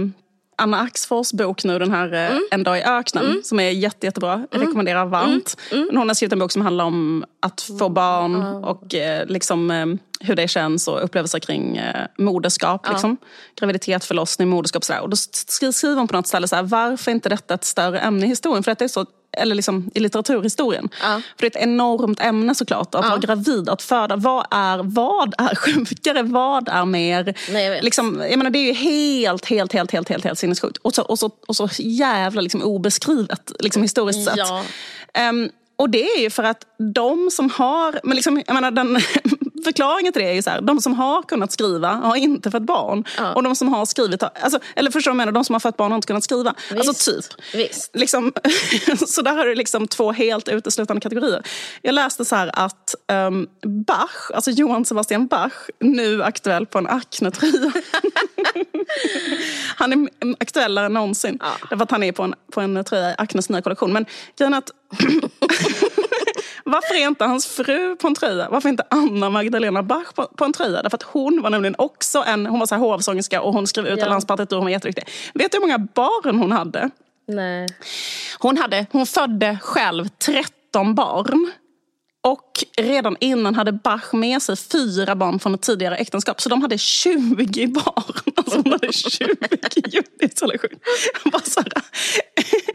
Anna 0.56 0.80
Axfors 0.80 1.32
bok 1.32 1.64
nu, 1.64 1.78
den 1.78 1.90
här 1.90 2.12
eh, 2.12 2.30
mm. 2.30 2.48
En 2.50 2.62
dag 2.62 2.78
i 2.78 2.82
öknen, 2.82 3.24
mm. 3.24 3.42
som 3.44 3.60
är 3.60 3.70
jätte, 3.70 4.06
jättebra. 4.06 4.32
Mm. 4.32 4.46
Rekommenderar 4.50 5.06
varmt. 5.06 5.56
Mm. 5.70 5.82
mm. 5.82 5.96
Hon 5.96 6.08
har 6.08 6.14
skrivit 6.14 6.32
en 6.32 6.38
bok 6.38 6.52
som 6.52 6.62
handlar 6.62 6.84
om 6.84 7.24
att 7.42 7.60
få 7.60 7.88
barn 7.88 8.36
och 8.64 8.94
liksom, 9.26 9.98
hur 10.20 10.36
det 10.36 10.48
känns 10.48 10.88
och 10.88 11.04
upplevelser 11.04 11.38
kring 11.38 11.76
eh, 11.76 12.06
moderskap. 12.18 12.82
Ja. 12.84 12.92
Liksom. 12.92 13.16
Graviditet, 13.56 14.04
förlossning, 14.04 14.48
moderskap. 14.48 14.84
Sådär. 14.84 15.00
Och 15.00 15.10
då 15.10 15.16
skriver 15.72 15.96
hon 15.96 16.08
på 16.08 16.16
något 16.16 16.26
ställe 16.26 16.48
så 16.48 16.56
här, 16.56 16.62
varför 16.62 17.10
inte 17.10 17.28
detta 17.28 17.54
ett 17.54 17.64
större 17.64 18.00
ämne 18.00 18.26
i 18.26 18.28
historien? 18.28 18.62
För 18.62 18.74
det 18.78 18.84
är 18.84 18.88
så 18.88 19.06
eller 19.32 19.54
liksom 19.54 19.90
i 19.94 20.00
litteraturhistorien. 20.00 20.88
Ja. 21.02 21.20
För 21.36 21.40
det 21.40 21.46
är 21.46 21.60
ett 21.60 21.68
enormt 21.68 22.20
ämne 22.20 22.54
såklart. 22.54 22.94
Att 22.94 23.04
ja. 23.04 23.08
vara 23.08 23.20
gravid, 23.20 23.68
att 23.68 23.82
föda. 23.82 24.16
Vad 24.16 24.46
är, 24.50 24.78
vad 24.82 25.34
är 25.38 25.54
sjukare? 25.74 26.22
Vad 26.22 26.68
är 26.68 26.84
mer... 26.84 27.34
Nej, 27.50 27.66
jag 27.66 27.84
liksom, 27.84 28.24
jag 28.30 28.38
menar, 28.38 28.50
det 28.50 28.58
är 28.58 28.66
ju 28.66 28.72
helt, 28.72 29.46
helt, 29.46 29.72
helt, 29.72 29.92
helt, 29.92 30.08
helt, 30.08 30.24
helt 30.24 30.38
sinnessjukt. 30.38 30.76
Och 30.76 30.94
så, 30.94 31.02
och 31.02 31.18
så, 31.18 31.30
och 31.48 31.56
så 31.56 31.68
jävla 31.78 32.40
liksom 32.40 32.62
obeskrivet 32.62 33.52
liksom 33.60 33.82
historiskt 33.82 34.24
sett. 34.24 34.36
Ja. 34.36 34.64
Um, 35.28 35.50
och 35.76 35.90
det 35.90 36.02
är 36.02 36.20
ju 36.20 36.30
för 36.30 36.42
att 36.42 36.66
de 36.94 37.30
som 37.30 37.50
har, 37.50 38.00
men 38.02 38.14
liksom, 38.14 38.42
jag 38.46 38.54
menar, 38.54 38.70
den, 38.70 39.00
förklaringen 39.64 40.12
till 40.12 40.22
det 40.22 40.28
är 40.28 40.34
ju 40.34 40.42
så 40.42 40.50
här, 40.50 40.60
de 40.60 40.80
som 40.80 40.94
har 40.94 41.22
kunnat 41.22 41.52
skriva 41.52 41.88
har 41.88 42.16
inte 42.16 42.50
fått 42.50 42.62
barn. 42.62 43.04
Ja. 43.16 43.34
Och 43.34 43.42
de 43.42 43.56
som 43.56 43.68
har 43.68 43.86
skrivit, 43.86 44.22
alltså, 44.22 44.58
eller 44.76 44.90
förstår 44.90 45.10
du 45.10 45.16
menar, 45.16 45.32
de 45.32 45.44
som 45.44 45.54
har 45.54 45.60
fått 45.60 45.76
barn 45.76 45.92
har 45.92 45.96
inte 45.96 46.06
kunnat 46.06 46.24
skriva. 46.24 46.54
Visst. 46.70 46.88
Alltså 46.88 47.12
typ. 47.12 47.24
Visst. 47.54 47.96
Liksom, 47.96 48.32
så 49.06 49.22
där 49.22 49.36
har 49.36 49.46
du 49.46 49.54
liksom 49.54 49.88
två 49.88 50.12
helt 50.12 50.48
uteslutande 50.48 51.00
kategorier. 51.00 51.42
Jag 51.82 51.94
läste 51.94 52.24
så 52.24 52.36
här 52.36 52.50
att 52.52 52.94
um, 53.12 53.48
Bach, 53.86 54.30
alltså 54.34 54.50
Johann 54.50 54.84
Sebastian 54.84 55.26
Bach, 55.26 55.52
nu 55.78 56.22
aktuell 56.22 56.66
på 56.66 56.78
en 56.78 56.86
Acne-tröja. 56.86 57.72
han 59.76 59.92
är 59.92 60.08
aktuellare 60.38 60.86
än 60.86 60.92
någonsin. 60.92 61.38
Ja. 61.40 61.52
Därför 61.70 61.84
att 61.84 61.90
han 61.90 62.02
är 62.02 62.12
på 62.12 62.22
en, 62.22 62.34
på 62.52 62.60
en 62.60 62.84
tröja 62.84 63.10
i 63.10 63.14
Acnes 63.18 63.48
nya 63.48 63.62
kollektion. 63.62 63.92
Men 63.92 64.06
grejen 64.38 64.54
att 64.54 64.70
varför 66.64 66.94
är 66.94 67.06
inte 67.06 67.24
hans 67.24 67.46
fru 67.46 67.96
på 67.96 68.06
en 68.06 68.14
tröja? 68.14 68.48
Varför 68.50 68.68
inte 68.68 68.84
Anna 68.90 69.30
Magdalena 69.30 69.82
Bach 69.82 70.14
på, 70.14 70.26
på 70.26 70.44
en 70.44 70.52
tröja? 70.52 70.82
Därför 70.82 70.96
att 70.96 71.02
hon 71.02 71.42
var 71.42 71.50
nämligen 71.50 71.74
också 71.78 72.24
en, 72.26 72.46
hon 72.46 72.58
var 72.58 72.66
så 72.66 72.74
här 72.74 72.82
hovsångerska 72.82 73.42
och 73.42 73.52
hon 73.52 73.66
skrev 73.66 73.86
ut 73.86 73.98
ja. 73.98 74.20
partitur, 74.26 74.56
hon 74.56 74.64
var 74.64 74.70
jätteviktig. 74.70 75.04
Vet 75.34 75.52
du 75.52 75.58
hur 75.58 75.60
många 75.60 75.78
barn 75.78 76.38
hon 76.38 76.52
hade? 76.52 76.90
Nej. 77.26 77.66
Hon, 78.38 78.56
hade, 78.56 78.86
hon 78.92 79.06
födde 79.06 79.58
själv 79.62 80.08
13 80.08 80.94
barn. 80.94 81.52
Redan 82.76 83.16
innan 83.20 83.54
hade 83.54 83.72
Bach 83.72 84.12
med 84.12 84.42
sig 84.42 84.56
fyra 84.56 85.16
barn 85.16 85.40
från 85.40 85.54
ett 85.54 85.62
tidigare 85.62 85.96
äktenskap. 85.96 86.40
Så 86.40 86.48
de 86.48 86.62
hade 86.62 86.78
20 86.78 87.66
barn. 87.66 88.02
Alltså 88.36 88.62
de 88.62 88.70
hade 88.70 88.92
20 88.92 89.24
units. 90.22 90.42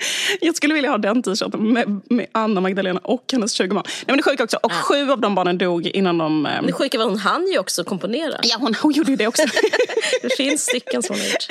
Jag 0.41 0.56
skulle 0.56 0.74
vilja 0.74 0.89
ha 0.89 0.98
den 0.98 1.24
t-shirten 1.24 1.74
med, 1.74 2.02
med, 2.10 2.28
Anna 2.32 2.62
Magdalena 2.62 3.00
och 3.04 3.24
hennes 3.32 3.54
20 3.54 3.67
barn. 3.67 3.84
Nej, 3.86 4.04
men 4.06 4.17
det 4.17 4.24
sjuka 4.24 4.43
också, 4.43 4.58
och 4.63 4.71
sju 4.71 5.12
av 5.12 5.21
de 5.21 5.36
barnen 5.36 5.58
dog 5.58 5.88
innan 5.88 6.17
de... 6.17 6.45
Eh... 6.45 6.62
Det 6.63 6.74
sjuka 6.74 6.98
var 6.98 7.06
hon 7.06 7.17
hann 7.17 7.48
ju 7.48 7.60
också 7.60 7.84
komponera. 7.84 8.39
Ja, 8.43 8.58
hon, 8.60 8.76
hon 8.82 8.91
gjorde 8.91 9.12
ju 9.12 9.17
det 9.17 9.28
också. 9.28 9.43
det 10.21 10.36
finns 10.38 10.62
stycken 10.62 11.04
som 11.04 11.15
hon 11.15 11.21
har 11.21 11.32
gjort. 11.32 11.48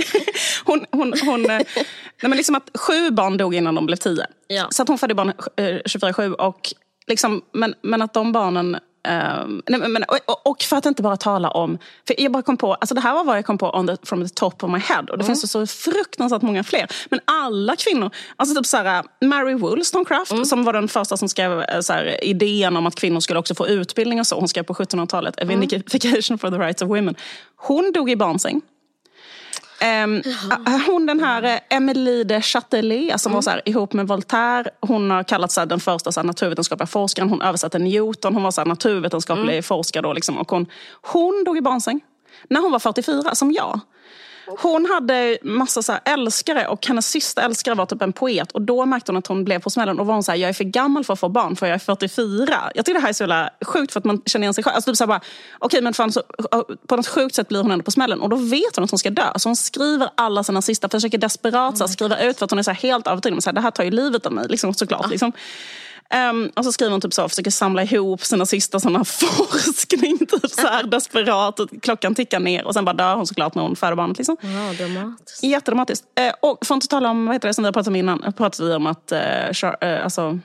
Hon, 0.65 0.87
hon, 0.91 1.15
hon, 1.25 1.51
eh, 1.51 1.57
nej, 1.57 1.67
men 2.21 2.37
liksom 2.37 2.55
att 2.55 2.71
sju 2.75 3.11
barn 3.11 3.37
dog 3.37 3.55
innan 3.55 3.75
de 3.75 3.87
blev 3.87 3.97
tio. 3.97 4.27
Ja. 4.47 4.67
Så 4.71 4.83
att 4.83 4.89
hon 4.89 4.99
födde 4.99 5.15
barn 5.15 5.33
eh, 5.57 5.65
24-7 5.65 6.33
och 6.33 6.75
liksom, 7.07 7.43
men, 7.53 7.75
men 7.83 8.03
att 8.03 8.15
de 8.15 8.33
barnen 8.33 8.77
Um, 9.09 9.63
nej, 9.69 9.89
men, 9.89 10.05
och, 10.27 10.47
och, 10.47 10.63
för 10.63 10.77
att 10.77 10.87
inte 10.87 11.03
bara 11.03 11.17
tala 11.17 11.51
om... 11.51 11.79
För 12.07 12.21
jag 12.21 12.33
bara 12.33 12.43
kom 12.43 12.57
på, 12.57 12.75
alltså 12.75 12.95
det 12.95 13.01
här 13.01 13.15
var 13.15 13.25
vad 13.25 13.39
jag 13.39 13.45
kom 13.45 13.59
på 13.59 13.71
on 13.71 13.87
the, 13.87 13.97
from 14.03 14.29
the 14.29 14.35
top 14.35 14.65
of 14.65 14.71
my 14.71 14.79
head. 14.79 15.01
Och 15.01 15.19
det 15.19 15.25
mm. 15.25 15.27
finns 15.27 15.51
så, 15.51 15.67
fruktansvärt 15.67 16.43
många 16.43 16.65
fler. 16.65 16.87
Men 17.11 17.21
alla 17.25 17.77
kvinnor. 17.77 18.11
Alltså 18.37 18.55
typ 18.55 18.67
såhär, 18.67 19.05
Mary 19.21 19.55
Wollstonecraft 19.55 20.33
mm. 20.33 20.45
som 20.45 20.65
var 20.65 20.73
den 20.73 20.89
första 20.89 21.17
som 21.17 21.29
skrev 21.29 21.61
eh, 21.61 21.81
såhär, 21.81 22.25
idén 22.25 22.77
om 22.77 22.87
att 22.87 22.95
kvinnor 22.95 23.21
skulle 23.21 23.39
också 23.39 23.55
få 23.55 23.69
utbildning 23.69 24.21
och 24.21 24.27
så. 24.27 24.39
Hon 24.39 24.49
skrev 24.49 24.63
på 24.63 24.75
1700-talet, 24.75 25.39
A 25.39 25.43
mm. 25.43 25.61
Vindication 25.61 26.39
for 26.39 26.51
the 26.51 26.59
Rights 26.59 26.83
of 26.83 26.89
Women. 26.89 27.15
Hon 27.57 27.93
dog 27.93 28.11
i 28.11 28.17
barnsäng. 28.17 28.61
Um, 29.83 30.23
hon 30.87 31.07
den 31.07 31.21
här 31.21 31.43
eh, 31.43 31.77
Emily 31.77 32.25
de 32.25 32.41
Châtelet 32.41 33.21
som 33.21 33.31
mm. 33.31 33.35
var 33.35 33.43
så 33.43 33.51
här, 33.51 33.63
ihop 33.65 33.93
med 33.93 34.09
Voltaire. 34.09 34.71
Hon 34.81 35.11
har 35.11 35.23
kallats 35.23 35.55
den 35.55 35.81
första 35.81 36.13
så 36.13 36.21
här, 36.21 36.27
naturvetenskapliga 36.27 36.87
forskaren. 36.87 37.29
Hon 37.29 37.43
översatte 37.43 37.79
Newton. 37.79 38.35
Hon 38.35 38.43
var 38.43 38.51
så 38.51 38.61
här, 38.61 38.69
naturvetenskaplig 38.69 39.55
mm. 39.55 39.63
forskare. 39.63 40.03
Då, 40.03 40.13
liksom, 40.13 40.39
och 40.39 40.51
hon, 40.51 40.67
hon 41.03 41.45
dog 41.45 41.59
i 41.59 41.61
barnsäng 41.61 42.01
när 42.49 42.61
hon 42.61 42.73
var 42.73 42.79
44, 42.79 43.35
som 43.35 43.53
jag. 43.53 43.81
Hon 44.47 44.87
hade 44.87 45.39
massa 45.43 45.83
så 45.83 45.93
här 45.93 46.01
älskare 46.05 46.67
och 46.67 46.87
hennes 46.87 47.07
sista 47.07 47.43
älskare 47.43 47.75
var 47.75 47.87
typ 47.87 48.03
en 48.03 48.13
poet. 48.13 48.53
Och 48.53 48.63
då 48.63 48.87
märkte 48.87 49.13
hon 49.13 49.17
att 49.17 49.27
hon 49.27 49.45
blev 49.45 49.61
på 49.61 49.71
smällen 49.71 50.01
och 50.01 50.07
var 50.07 50.15
hon 50.15 50.23
så 50.23 50.33
här, 50.33 50.39
jag 50.39 50.49
är 50.49 50.53
för 50.53 50.65
gammal 50.65 51.05
för 51.05 51.13
att 51.13 51.21
få 51.21 51.29
barn 51.29 51.57
för 51.57 51.67
jag 51.67 51.75
är 51.75 51.79
44. 51.79 52.71
Jag 52.75 52.85
tycker 52.85 52.95
det 52.95 53.03
här 53.03 53.09
är 53.09 53.13
så 53.13 53.23
jävla 53.23 53.51
sjukt 53.65 53.93
för 53.93 54.01
att 54.01 54.05
man 54.05 54.23
känner 54.27 54.45
igen 54.45 54.55
sig 54.55 54.65
själv. 54.65 54.75
Alltså 54.75 54.91
typ 54.91 54.97
så 54.97 55.07
bara, 55.07 55.21
okay, 55.61 55.81
men 55.81 55.95
fan, 55.95 56.13
så, 56.13 56.23
på 56.87 56.97
något 56.97 57.09
sjukt 57.09 57.35
sätt 57.35 57.49
blir 57.49 57.63
hon 57.63 57.71
ändå 57.71 57.83
på 57.83 57.91
smällen 57.91 58.21
och 58.21 58.29
då 58.29 58.37
vet 58.37 58.77
hon 58.77 58.85
att 58.85 58.91
hon 58.91 58.99
ska 58.99 59.11
dö. 59.11 59.33
Så 59.37 59.49
hon 59.49 59.57
skriver 59.57 60.09
alla 60.15 60.45
sina 60.45 60.63
sista, 60.63 60.89
försöker 60.89 61.19
desperat 61.19 61.79
så 61.79 61.85
här, 61.85 61.89
skriva 61.89 62.21
ut 62.21 62.39
för 62.39 62.45
att 62.45 62.51
hon 62.51 62.59
är 62.59 62.63
så 62.63 62.71
här, 62.71 62.79
helt 62.79 63.07
övertygad 63.07 63.35
om 63.35 63.49
att 63.49 63.55
det 63.55 63.61
här 63.61 63.71
tar 63.71 63.85
ju 63.85 63.91
livet 63.91 64.27
av 64.27 64.33
mig. 64.33 64.47
Liksom, 64.49 64.75
såklart. 64.75 65.01
Ja. 65.03 65.09
Liksom. 65.09 65.33
Um, 66.31 66.51
och 66.57 66.65
så 66.65 66.73
skriver 66.73 66.91
hon 66.91 67.01
typ 67.01 67.15
så, 67.15 67.29
försöker 67.29 67.51
samla 67.51 67.83
ihop 67.83 68.25
sina 68.25 68.47
sista 68.47 68.81
sådana 68.81 69.05
forskning, 69.05 70.19
typ 70.19 70.51
så 70.51 70.67
här 70.67 70.83
desperat. 70.83 71.61
Och 71.61 71.69
klockan 71.83 72.15
tickar 72.15 72.41
ner 72.41 72.65
och 72.65 72.75
sen 72.75 72.85
bara 72.85 72.93
dör 72.93 73.17
hon 73.17 73.27
såklart 73.27 73.55
när 73.55 73.63
hon 73.63 73.77
föder 73.77 73.97
barnet. 73.97 74.19
Liksom. 74.19 74.37
Ja, 74.41 74.85
dramatiskt. 74.85 75.43
Jättedramatiskt. 75.43 76.05
Uh, 76.21 76.51
och 76.51 76.67
för 76.67 76.75
att 76.75 76.77
inte 76.77 76.89
tala 76.89 77.11
om, 77.11 77.27
vad 77.27 77.35
heter 77.35 77.49
det 77.49 77.55
som 77.55 77.65
vi 77.65 77.67
har 77.67 77.73
pratat 77.73 77.89
om 77.89 77.97
innan, 77.97 78.33
pratade 78.37 78.69
vi 78.69 78.75
om 78.75 78.87
att 78.87 79.13
uh, 79.13 79.53
Char, 79.53 79.77
uh, 79.85 80.05
alltså, 80.05 80.39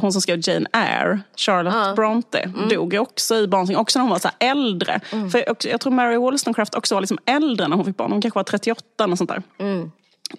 hon 0.00 0.12
som 0.12 0.22
skrev 0.22 0.40
Jane 0.42 0.66
Eyre, 0.72 1.20
Charlotte 1.36 1.88
uh. 1.88 1.94
Bronte, 1.94 2.38
mm. 2.38 2.68
dog 2.68 2.94
också 2.94 3.36
i 3.36 3.48
barnsäng, 3.48 3.76
också 3.76 3.98
när 3.98 4.02
hon 4.02 4.10
var 4.10 4.18
så 4.18 4.30
äldre. 4.38 5.00
Mm. 5.12 5.30
För 5.30 5.44
jag, 5.46 5.56
jag, 5.64 5.80
tror 5.80 5.92
Mary 5.92 6.16
Wollstonecraft 6.16 6.74
också 6.74 6.94
var 6.94 7.00
liksom 7.00 7.18
äldre 7.26 7.68
när 7.68 7.76
hon 7.76 7.84
fick 7.84 7.96
barn, 7.96 8.12
hon 8.12 8.22
kanske 8.22 8.38
var 8.38 8.44
38 8.44 9.04
eller 9.04 9.16
sånt 9.16 9.30
där. 9.30 9.42
Mm. 9.58 9.90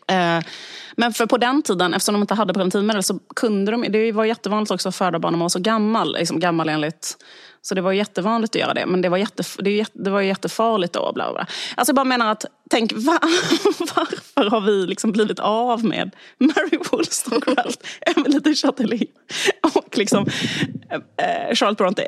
Eh, 0.08 0.46
men 0.96 1.14
för 1.14 1.26
på 1.26 1.38
den 1.38 1.62
tiden, 1.62 1.94
eftersom 1.94 2.14
de 2.14 2.22
inte 2.22 2.34
hade 2.34 2.54
preventivmedel 2.54 3.04
så 3.04 3.20
kunde 3.36 3.72
de, 3.72 3.86
det 3.90 4.12
var 4.12 4.26
jättevanligt 4.26 4.72
också 4.72 4.90
att 4.90 4.96
föda 4.96 5.20
barn 5.20 5.34
när 5.34 5.38
man 5.38 5.46
var 5.46 5.50
så 5.50 5.60
gammal, 5.60 6.14
liksom 6.14 6.40
gammal 6.40 6.70
enligt 6.70 7.18
så 7.68 7.76
det 7.76 7.82
var 7.82 7.92
jättevanligt 7.92 8.56
att 8.56 8.60
göra 8.60 8.74
det. 8.74 8.86
Men 8.86 9.02
det 9.02 9.10
var, 9.10 9.18
jätte, 9.18 9.44
det, 9.60 9.86
det 9.94 10.10
var 10.10 10.22
jättefarligt 10.22 10.94
då. 10.94 11.12
Bla 11.14 11.34
bla. 11.34 11.48
Alltså 11.76 11.90
jag 11.90 11.96
bara 11.96 12.06
menar 12.06 12.32
att, 12.32 12.46
tänk 12.70 12.92
var, 12.94 13.20
varför 13.96 14.50
har 14.50 14.62
vi 14.62 14.88
liksom 14.88 15.12
blivit 15.12 15.40
av 15.40 15.86
med 15.86 16.16
Mary 16.38 16.80
Wollstonecraft, 16.92 17.88
Emily 18.02 18.40
de 18.40 18.56
Chatelier 18.56 19.08
och 19.76 19.98
liksom, 19.98 20.26
eh, 20.90 21.48
eh 21.50 21.56
Charlotte 21.56 21.78
Bronte. 21.78 22.08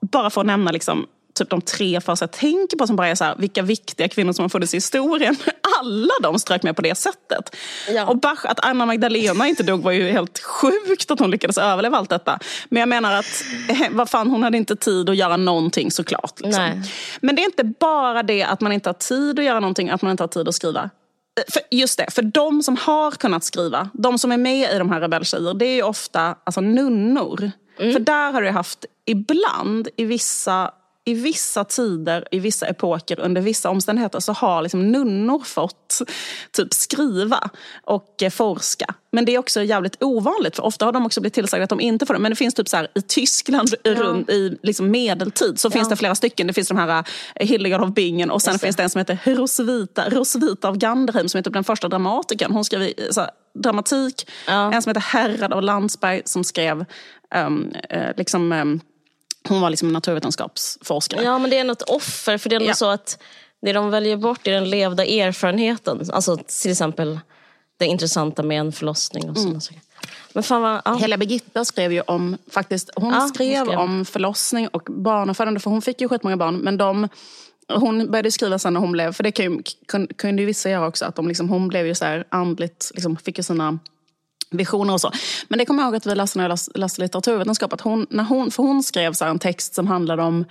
Bara 0.00 0.30
för 0.30 0.40
att 0.40 0.46
nämna 0.46 0.70
liksom, 0.70 1.06
typ 1.34 1.50
de 1.50 1.60
tre 1.60 2.00
första 2.00 2.22
jag 2.22 2.32
tänker 2.32 2.76
på 2.76 2.86
som 2.86 2.96
bara 2.96 3.08
är 3.08 3.14
så 3.14 3.24
här, 3.24 3.34
vilka 3.38 3.62
viktiga 3.62 4.08
kvinnor 4.08 4.32
som 4.32 4.42
har 4.42 4.48
funnits 4.48 4.74
i 4.74 4.76
historien. 4.76 5.36
Alla 5.80 6.12
de 6.22 6.38
strök 6.38 6.62
med 6.62 6.76
på 6.76 6.82
det 6.82 6.94
sättet. 6.94 7.56
Ja. 7.88 8.06
Och 8.06 8.16
Bach, 8.16 8.44
att 8.44 8.64
Anna 8.64 8.86
Magdalena 8.86 9.48
inte 9.48 9.62
dog 9.62 9.82
var 9.82 9.92
ju 9.92 10.10
helt 10.10 10.38
sjukt 10.38 11.10
att 11.10 11.20
hon 11.20 11.30
lyckades 11.30 11.58
överleva 11.58 11.98
allt 11.98 12.10
detta. 12.10 12.38
Men 12.68 12.80
jag 12.80 12.88
menar 12.88 13.12
att, 13.12 13.44
eh, 13.68 13.88
vad 13.90 14.10
fan, 14.10 14.30
hon 14.30 14.42
hade 14.42 14.56
inte 14.56 14.76
tid 14.76 15.10
att 15.10 15.16
göra 15.16 15.36
någonting 15.36 15.90
såklart. 15.90 16.40
Liksom. 16.40 16.82
Men 17.20 17.36
det 17.36 17.42
är 17.42 17.44
inte 17.44 17.64
bara 17.64 18.22
det 18.22 18.42
att 18.42 18.60
man 18.60 18.72
inte 18.72 18.88
har 18.88 18.94
tid 18.94 19.38
att 19.38 19.44
göra 19.44 19.60
någonting, 19.60 19.90
att 19.90 20.02
man 20.02 20.10
inte 20.10 20.22
har 20.22 20.28
tid 20.28 20.48
att 20.48 20.54
skriva. 20.54 20.80
Eh, 21.38 21.52
för 21.52 21.62
just 21.70 21.98
det, 21.98 22.10
för 22.10 22.22
de 22.22 22.62
som 22.62 22.76
har 22.76 23.10
kunnat 23.10 23.44
skriva, 23.44 23.90
de 23.92 24.18
som 24.18 24.32
är 24.32 24.38
med 24.38 24.74
i 24.74 24.78
de 24.78 24.90
här 24.90 25.00
rebelltjejer, 25.00 25.54
det 25.54 25.66
är 25.66 25.74
ju 25.74 25.82
ofta 25.82 26.36
alltså, 26.44 26.60
nunnor. 26.60 27.50
Mm. 27.78 27.92
För 27.92 28.00
där 28.00 28.32
har 28.32 28.42
du 28.42 28.50
haft 28.50 28.84
ibland 29.06 29.88
i 29.96 30.04
vissa 30.04 30.70
i 31.04 31.14
vissa 31.14 31.64
tider, 31.64 32.24
i 32.30 32.38
vissa 32.38 32.66
epoker, 32.66 33.20
under 33.20 33.40
vissa 33.40 33.70
omständigheter 33.70 34.20
så 34.20 34.32
har 34.32 34.62
liksom 34.62 34.92
nunnor 34.92 35.40
fått 35.44 36.02
typ 36.52 36.74
skriva 36.74 37.50
och 37.84 38.22
eh, 38.22 38.30
forska. 38.30 38.94
Men 39.12 39.24
det 39.24 39.34
är 39.34 39.38
också 39.38 39.62
jävligt 39.62 40.02
ovanligt 40.02 40.56
för 40.56 40.62
ofta 40.62 40.84
har 40.84 40.92
de 40.92 41.06
också 41.06 41.20
blivit 41.20 41.34
tillsagda 41.34 41.64
att 41.64 41.70
de 41.70 41.80
inte 41.80 42.06
får 42.06 42.14
det. 42.14 42.20
Men 42.20 42.32
det 42.32 42.36
finns 42.36 42.54
typ 42.54 42.68
så 42.68 42.76
här, 42.76 42.88
i 42.94 43.02
Tyskland 43.02 43.74
ja. 43.82 43.94
runt, 43.94 44.30
i 44.30 44.58
liksom 44.62 44.90
medeltid 44.90 45.60
så 45.60 45.66
ja. 45.66 45.70
finns 45.70 45.88
det 45.88 45.96
flera 45.96 46.14
stycken. 46.14 46.46
Det 46.46 46.52
finns 46.52 46.68
de 46.68 46.76
här 46.76 47.04
eh, 47.34 47.46
Hildegard 47.46 47.80
av 47.80 47.94
Bingen 47.94 48.30
och 48.30 48.42
sen 48.42 48.58
finns 48.58 48.76
det 48.76 48.82
en 48.82 48.90
som 48.90 48.98
heter 48.98 49.18
Rosvita, 49.24 50.10
Rosvita 50.10 50.68
av 50.68 50.76
Ganderheim 50.76 51.28
som 51.28 51.38
är 51.38 51.42
typ 51.42 51.52
den 51.52 51.64
första 51.64 51.88
dramatikern. 51.88 52.52
Hon 52.52 52.64
skrev 52.64 52.92
så 53.10 53.20
här, 53.20 53.30
dramatik. 53.54 54.30
Ja. 54.46 54.72
En 54.72 54.82
som 54.82 54.90
heter 54.90 55.00
Herrad 55.00 55.52
av 55.52 55.62
Landsberg 55.62 56.22
som 56.24 56.44
skrev 56.44 56.84
um, 57.34 57.72
uh, 57.94 58.10
liksom 58.16 58.52
um, 58.52 58.80
hon 59.48 59.60
var 59.60 59.70
liksom 59.70 59.92
naturvetenskapsforskare. 59.92 61.22
Ja, 61.22 61.38
men 61.38 61.50
det 61.50 61.58
är 61.58 61.64
något 61.64 61.82
offer. 61.82 62.38
För 62.38 62.50
det 62.50 62.56
är 62.56 62.60
ja. 62.60 62.74
så 62.74 62.90
att 62.90 63.22
det 63.62 63.72
de 63.72 63.90
väljer 63.90 64.16
bort 64.16 64.46
är 64.46 64.52
den 64.52 64.70
levda 64.70 65.04
erfarenheten. 65.04 66.10
Alltså 66.12 66.36
till 66.36 66.70
exempel 66.70 67.20
det 67.76 67.86
intressanta 67.86 68.42
med 68.42 68.60
en 68.60 68.72
förlossning 68.72 69.30
och 69.30 69.36
sådana 69.36 69.50
mm. 69.50 69.60
saker. 69.60 69.80
Men 70.32 70.42
fan 70.42 70.62
vad, 70.62 70.82
ja. 70.84 70.94
Hela 70.94 71.16
Birgitta 71.16 71.64
skrev 71.64 71.92
ju 71.92 72.00
om, 72.00 72.36
faktiskt, 72.50 72.90
hon, 72.96 73.14
ja, 73.14 73.28
skrev, 73.34 73.58
hon 73.58 73.66
skrev 73.66 73.78
om 73.78 74.04
förlossning 74.04 74.68
och 74.68 74.82
barnafödande. 74.82 75.60
För 75.60 75.70
hon 75.70 75.82
fick 75.82 76.00
ju 76.00 76.08
skitmånga 76.08 76.36
barn. 76.36 76.56
Men 76.56 76.76
de, 76.76 77.08
hon 77.68 78.10
började 78.10 78.30
skriva 78.30 78.58
sen 78.58 78.72
när 78.72 78.80
hon 78.80 78.92
blev, 78.92 79.12
för 79.12 79.22
det 79.22 79.32
kunde, 79.32 79.62
kunde 80.16 80.42
ju 80.42 80.46
vissa 80.46 80.70
göra 80.70 80.86
också, 80.86 81.04
att 81.04 81.16
de 81.16 81.28
liksom, 81.28 81.48
hon 81.48 81.68
blev 81.68 81.86
ju 81.86 81.94
så 81.94 82.04
här 82.04 82.24
andligt, 82.28 82.90
liksom, 82.94 83.16
fick 83.16 83.38
ju 83.38 83.42
sina 83.42 83.78
visioner 84.50 84.92
och 84.92 85.00
så. 85.00 85.12
Men 85.48 85.58
det 85.58 85.64
kommer 85.64 85.82
jag 85.82 85.88
ihåg 85.88 85.96
att 85.96 86.06
vi 86.06 86.14
läste 86.14 86.38
när 86.38 86.48
jag 86.48 86.58
läste, 86.74 87.00
litteraturvetenskap. 87.00 87.72
Att 87.72 87.80
hon, 87.80 88.06
när 88.10 88.24
hon, 88.24 88.50
för 88.50 88.62
hon 88.62 88.82
skrev 88.82 89.12
så 89.12 89.24
en 89.24 89.38
text 89.38 89.74
som 89.74 89.86
handlade 89.86 90.22
om 90.22 90.44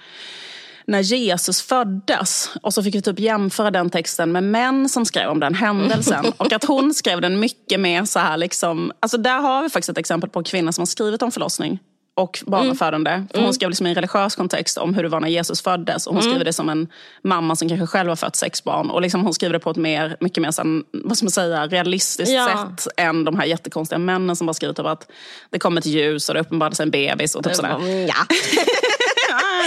när 0.85 0.99
Jesus 0.99 1.61
föddes. 1.61 2.49
Och 2.61 2.73
så 2.73 2.83
fick 2.83 2.95
vi 2.95 3.01
typ 3.01 3.19
jämföra 3.19 3.71
den 3.71 3.89
texten 3.89 4.31
med 4.31 4.43
män 4.43 4.89
som 4.89 5.05
skrev 5.05 5.29
om 5.29 5.39
den 5.39 5.55
händelsen. 5.55 6.25
Och 6.37 6.53
att 6.53 6.63
hon 6.63 6.93
skrev 6.93 7.21
den 7.21 7.39
mycket 7.39 7.79
mer 7.79 8.05
så 8.05 8.19
här 8.19 8.37
liksom... 8.37 8.91
Alltså 8.99 9.17
där 9.17 9.41
har 9.41 9.63
vi 9.63 9.69
faktiskt 9.69 9.89
ett 9.89 9.97
exempel 9.97 10.29
på 10.29 10.39
en 10.39 10.45
kvinna 10.45 10.71
som 10.71 10.81
har 10.81 10.85
skrivit 10.85 11.21
om 11.21 11.31
förlossning 11.31 11.79
och 12.19 12.43
barnafödande. 12.47 13.11
Mm. 13.11 13.27
För 13.27 13.35
hon 13.35 13.43
mm. 13.43 13.53
skrev 13.53 13.69
liksom 13.69 13.87
i 13.87 13.89
en 13.89 13.95
religiös 13.95 14.35
kontext 14.35 14.77
om 14.77 14.93
hur 14.93 15.03
det 15.03 15.09
var 15.09 15.19
när 15.19 15.27
Jesus 15.27 15.61
föddes. 15.61 16.07
Och 16.07 16.13
hon 16.13 16.21
mm. 16.21 16.31
skriver 16.31 16.45
det 16.45 16.53
som 16.53 16.69
en 16.69 16.87
mamma 17.23 17.55
som 17.55 17.69
kanske 17.69 17.87
själv 17.87 18.09
har 18.09 18.15
fött 18.15 18.35
sex 18.35 18.63
barn. 18.63 18.89
Och 18.89 19.01
liksom 19.01 19.23
hon 19.23 19.33
skriver 19.33 19.53
det 19.53 19.59
på 19.59 19.69
ett 19.69 19.77
mer, 19.77 20.17
mycket 20.19 20.41
mer 20.41 20.51
sån, 20.51 20.83
vad 20.91 21.17
ska 21.17 21.25
man 21.25 21.31
säga, 21.31 21.67
realistiskt 21.67 22.31
ja. 22.31 22.47
sätt 22.77 22.87
än 22.97 23.25
de 23.25 23.39
här 23.39 23.45
jättekonstiga 23.45 23.99
männen 23.99 24.35
som 24.35 24.47
bara 24.47 24.53
skrivit 24.53 24.77
typ 24.77 24.85
att 24.85 25.11
det 25.49 25.59
kom 25.59 25.77
ett 25.77 25.85
ljus 25.85 26.29
och 26.29 26.35
det 26.35 26.41
uppenbarade 26.41 26.75
sig 26.75 26.83
en 26.83 26.91
bebis. 26.91 27.35
Och 27.35 27.43
typ 27.43 27.55
sådär. 27.55 28.05
Ja. 28.07 28.15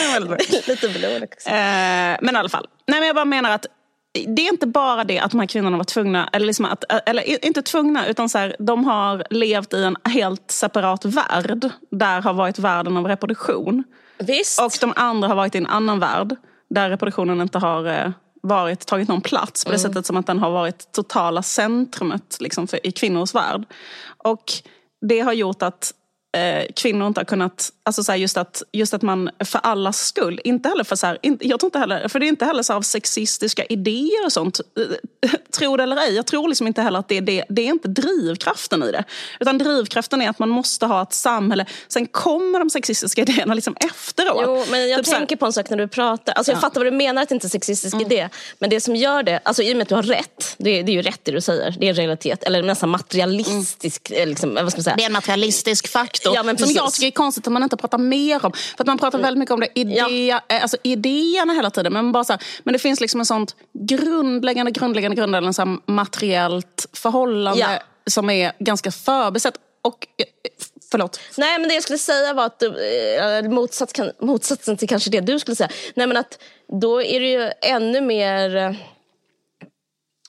Lite 0.67 0.89
blod 0.89 1.23
också. 1.23 1.49
Eh, 1.49 2.17
men 2.21 2.35
i 2.35 2.39
alla 2.39 2.49
fall. 2.49 2.67
Nej, 2.87 3.01
men 3.01 3.07
jag 3.07 3.17
bara 3.17 3.25
menar 3.25 3.51
att 3.51 3.67
det 4.13 4.43
är 4.43 4.53
inte 4.53 4.67
bara 4.67 5.05
det 5.05 5.19
att 5.19 5.31
de 5.31 5.41
här 5.41 5.47
kvinnorna 5.47 5.77
var 5.77 5.85
tvungna, 5.85 6.29
eller, 6.33 6.47
liksom 6.47 6.65
att, 6.65 6.85
eller 7.07 7.45
inte 7.47 7.63
tvungna, 7.63 8.07
utan 8.07 8.29
så 8.29 8.39
här, 8.39 8.57
de 8.59 8.85
har 8.85 9.25
levt 9.31 9.75
i 9.75 9.83
en 9.83 9.97
helt 10.05 10.51
separat 10.51 11.05
värld. 11.05 11.71
Där 11.91 12.23
har 12.23 12.33
varit 12.33 12.59
världen 12.59 12.97
av 12.97 13.07
reproduktion. 13.07 13.85
Visst. 14.19 14.61
Och 14.61 14.73
de 14.81 14.93
andra 14.97 15.29
har 15.29 15.35
varit 15.35 15.55
i 15.55 15.59
en 15.59 15.67
annan 15.67 15.99
värld. 16.01 16.37
Där 16.71 16.91
reproduktionen 16.91 17.41
inte 17.41 17.59
har 17.59 17.87
eh, 17.87 18.11
varit, 18.43 18.87
tagit 18.87 19.09
någon 19.09 19.21
plats 19.21 19.65
på 19.65 19.71
det 19.71 19.77
mm. 19.77 19.93
sättet 19.93 20.07
som 20.07 20.17
att 20.17 20.27
den 20.27 20.39
har 20.39 20.51
varit 20.51 20.93
totala 20.93 21.43
centrumet 21.43 22.37
liksom, 22.41 22.67
för, 22.67 22.87
i 22.87 22.93
kvinnors 22.93 23.35
värld. 23.35 23.65
Och 24.17 24.45
det 25.01 25.21
har 25.21 25.33
gjort 25.33 25.63
att 25.63 25.93
eh, 26.33 26.67
kvinnor 26.77 27.07
inte 27.07 27.21
har 27.21 27.25
kunnat, 27.25 27.73
alltså 27.83 28.05
så 28.05 28.15
just, 28.15 28.37
att, 28.37 28.63
just 28.73 28.95
att 28.95 29.03
man 29.03 29.31
för 29.45 29.59
allas 29.63 30.07
skull, 30.07 30.41
inte 30.45 30.69
heller 30.69 30.85
för 30.85 30.97
så 30.97 31.07
här, 31.07 31.19
in, 31.23 31.39
jag 31.41 31.61
tror 31.61 31.69
inte 31.69 31.79
heller, 31.79 32.09
för 32.09 32.21
det 32.21 32.27
är 32.27 32.29
inte 32.29 32.45
heller 32.45 32.63
så 32.63 32.73
av 32.73 32.83
sexistiska 32.83 33.65
idéer 33.65 34.25
och 34.25 34.33
sånt, 34.33 34.61
eh, 35.27 35.31
tro 35.59 35.77
det 35.77 35.83
eller 35.83 35.97
ej, 35.97 36.15
jag 36.15 36.27
tror 36.27 36.49
liksom 36.49 36.67
inte 36.67 36.83
heller 36.83 36.99
att 36.99 37.09
det 37.09 37.17
är 37.17 37.21
det, 37.21 37.45
det 37.49 37.63
är 37.63 37.67
inte 37.67 37.89
drivkraften 37.89 38.83
i 38.83 38.93
det. 38.93 39.05
Utan 39.41 39.59
drivkraften 39.59 40.23
är 40.23 40.31
att 40.31 40.39
man 40.39 40.49
måste 40.49 40.87
ha 40.87 41.03
ett 41.03 41.13
samhälle, 41.13 41.67
sen 41.89 42.07
kommer 42.07 42.59
de 42.59 42.71
sexistiska 42.71 43.23
idéerna 43.23 43.55
liksom 43.55 43.77
efteråt. 43.81 44.43
Jo, 44.47 44.65
men 44.71 44.89
jag 44.89 45.05
typ 45.05 45.15
tänker 45.15 45.37
på 45.37 45.47
en 45.47 45.53
sak 45.53 45.71
när 45.71 45.77
du 45.77 45.89
pratar, 45.89 46.33
alltså 46.33 46.53
jag 46.53 46.57
ja. 46.57 46.61
fattar 46.61 46.81
vad 46.81 46.87
du 46.87 46.97
menar 46.97 47.23
att 47.23 47.29
det 47.29 47.35
inte 47.35 47.45
är 47.45 47.47
en 47.47 47.51
sexistisk 47.51 47.95
mm. 47.95 48.07
idé, 48.07 48.29
men 48.59 48.71
det 48.71 48.81
som 48.81 48.97
gör 48.97 49.23
det, 49.23 49.41
alltså 49.45 49.63
i 49.63 49.73
och 49.73 49.77
med 49.77 49.83
att 49.83 49.89
du 49.89 49.95
har 49.95 50.03
rätt, 50.03 50.55
det 50.59 50.71
är, 50.79 50.83
det 50.83 50.93
är 50.93 50.95
ju 50.95 51.03
rätt 51.03 51.21
det 51.23 51.33
du 51.33 51.41
säger, 51.41 51.77
det 51.79 51.87
är 51.87 51.91
en 51.91 51.97
realitet, 51.97 52.43
eller 52.43 52.63
nästan 52.63 52.89
materialistisk, 52.89 54.11
mm. 54.11 54.29
liksom, 54.29 54.55
vad 54.55 54.71
ska 54.71 54.79
man 54.79 54.85
säga? 54.85 54.97
Det 54.97 55.03
är 55.03 55.07
en 55.07 55.13
materialistisk 55.13 55.89
fakt 55.89 56.22
faktor. 56.25 56.49
Ja, 56.51 56.57
som 56.57 56.71
jag 56.71 56.93
tycker 56.93 57.07
är 57.07 57.11
konstigt 57.11 57.47
att 57.47 57.53
man 57.53 57.63
inte 57.63 57.77
pratar 57.77 57.99
mer 57.99 58.47
om. 58.47 58.53
För 58.53 58.83
att 58.83 58.87
man 58.87 58.99
pratar 58.99 59.19
väldigt 59.19 59.39
mycket 59.39 59.53
om 59.53 59.61
det, 59.61 59.69
idé, 59.75 60.27
ja. 60.27 60.41
Eh, 60.49 60.63
alltså 60.63 60.77
idéerna 60.83 61.53
hela 61.53 61.71
tiden. 61.71 61.93
Men, 61.93 62.13
bara 62.13 62.25
så 62.25 62.33
här, 62.33 62.43
men 62.63 62.73
det 62.73 62.79
finns 62.79 63.01
liksom 63.01 63.21
en 63.21 63.27
sånt 63.27 63.57
grundläggande, 63.73 64.71
grundläggande, 64.71 65.17
grundläggande 65.17 65.53
så 65.53 65.79
materiellt 65.87 66.89
förhållande 66.93 67.61
ja. 67.61 67.79
som 68.07 68.31
är 68.31 68.53
ganska 68.59 68.91
förbisett. 68.91 69.55
Och, 69.83 70.07
eh, 70.19 70.25
Förlåt. 70.91 71.21
Nej 71.37 71.59
men 71.59 71.69
det 71.69 71.75
jag 71.75 71.83
skulle 71.83 71.99
säga 71.99 72.35
var 72.35 72.47
att 72.47 72.59
du, 72.59 72.67
eh, 73.17 73.43
motsats, 73.51 73.93
motsatsen 74.21 74.77
till 74.77 74.89
kanske 74.89 75.11
det 75.11 75.21
du 75.21 75.39
skulle 75.39 75.57
säga. 75.57 75.71
Nej 75.95 76.07
men 76.07 76.17
att 76.17 76.39
då 76.81 77.03
är 77.03 77.21
det 77.21 77.31
ju 77.31 77.51
ännu 77.61 78.01
mer 78.01 78.77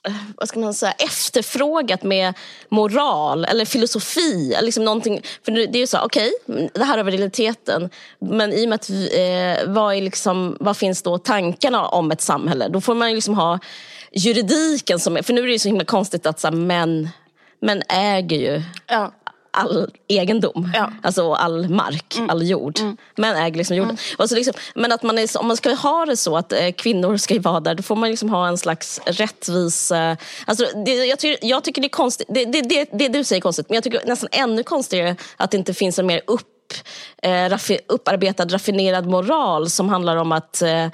Eh, 0.06 0.12
vad 0.36 0.48
ska 0.48 0.60
man 0.60 0.74
säga, 0.74 0.92
efterfrågat 0.92 2.02
med 2.02 2.34
moral 2.68 3.44
eller 3.44 3.64
filosofi. 3.64 4.56
Liksom 4.62 4.84
någonting, 4.84 5.22
för 5.44 5.52
det 5.52 5.78
är 5.78 5.80
ju 5.80 5.86
så, 5.86 5.98
okej, 6.00 6.32
okay, 6.46 6.68
det 6.74 6.84
här 6.84 6.98
är 6.98 7.04
realiteten. 7.04 7.90
Men 8.18 8.52
i 8.52 8.64
och 8.64 8.68
med 8.68 8.76
att, 8.76 8.90
eh, 8.90 9.72
vad, 9.72 9.94
är 9.94 10.00
liksom, 10.00 10.56
vad 10.60 10.76
finns 10.76 11.02
då 11.02 11.18
tankarna 11.18 11.86
om 11.86 12.10
ett 12.10 12.20
samhälle? 12.20 12.68
Då 12.68 12.80
får 12.80 12.94
man 12.94 13.14
liksom 13.14 13.34
ha 13.34 13.58
juridiken 14.12 15.00
som, 15.00 15.18
för 15.22 15.32
nu 15.32 15.42
är 15.42 15.46
det 15.46 15.52
ju 15.52 15.58
så 15.58 15.68
himla 15.68 15.84
konstigt 15.84 16.26
att 16.26 16.40
så 16.40 16.46
här, 16.46 16.54
män, 16.54 17.08
män 17.60 17.82
äger 17.88 18.36
ju 18.36 18.62
ja 18.86 19.12
all 19.54 19.90
egendom, 20.08 20.70
ja. 20.74 20.92
alltså 21.02 21.32
all 21.32 21.68
mark, 21.68 22.16
mm. 22.16 22.30
all 22.30 22.42
jord. 22.42 22.78
Mm. 22.78 22.96
Män 23.16 23.36
äger 23.36 23.56
liksom 23.56 23.76
jorden. 23.76 23.90
Mm. 23.90 24.16
Och 24.18 24.28
så 24.28 24.34
liksom, 24.34 24.54
men 24.74 24.92
att 24.92 25.02
man 25.02 25.18
är, 25.18 25.38
om 25.38 25.46
man 25.46 25.56
ska 25.56 25.74
ha 25.74 26.06
det 26.06 26.16
så 26.16 26.36
att 26.36 26.52
eh, 26.52 26.72
kvinnor 26.72 27.16
ska 27.16 27.40
vara 27.40 27.60
där, 27.60 27.74
då 27.74 27.82
får 27.82 27.96
man 27.96 28.10
liksom 28.10 28.30
ha 28.30 28.48
en 28.48 28.58
slags 28.58 29.00
rättvis... 29.06 29.92
Eh, 29.92 30.16
alltså, 30.46 30.66
det, 30.84 30.92
jag, 30.92 31.18
tycker, 31.18 31.48
jag 31.48 31.64
tycker 31.64 31.80
det 31.80 31.86
är 31.86 31.88
konstigt, 31.88 32.26
det, 32.30 32.44
det, 32.44 32.62
det, 32.62 32.88
det 32.92 33.08
du 33.08 33.24
säger 33.24 33.40
är 33.40 33.42
konstigt, 33.42 33.68
men 33.68 33.74
jag 33.74 33.84
tycker 33.84 34.06
nästan 34.06 34.28
ännu 34.32 34.62
konstigare 34.62 35.16
att 35.36 35.50
det 35.50 35.56
inte 35.56 35.74
finns 35.74 35.98
en 35.98 36.06
mer 36.06 36.22
upp, 36.26 36.72
eh, 37.22 37.48
raffi, 37.48 37.78
upparbetad, 37.88 38.44
raffinerad 38.44 39.06
moral 39.06 39.70
som 39.70 39.88
handlar 39.88 40.16
om 40.16 40.32
att 40.32 40.62
eh, 40.62 40.88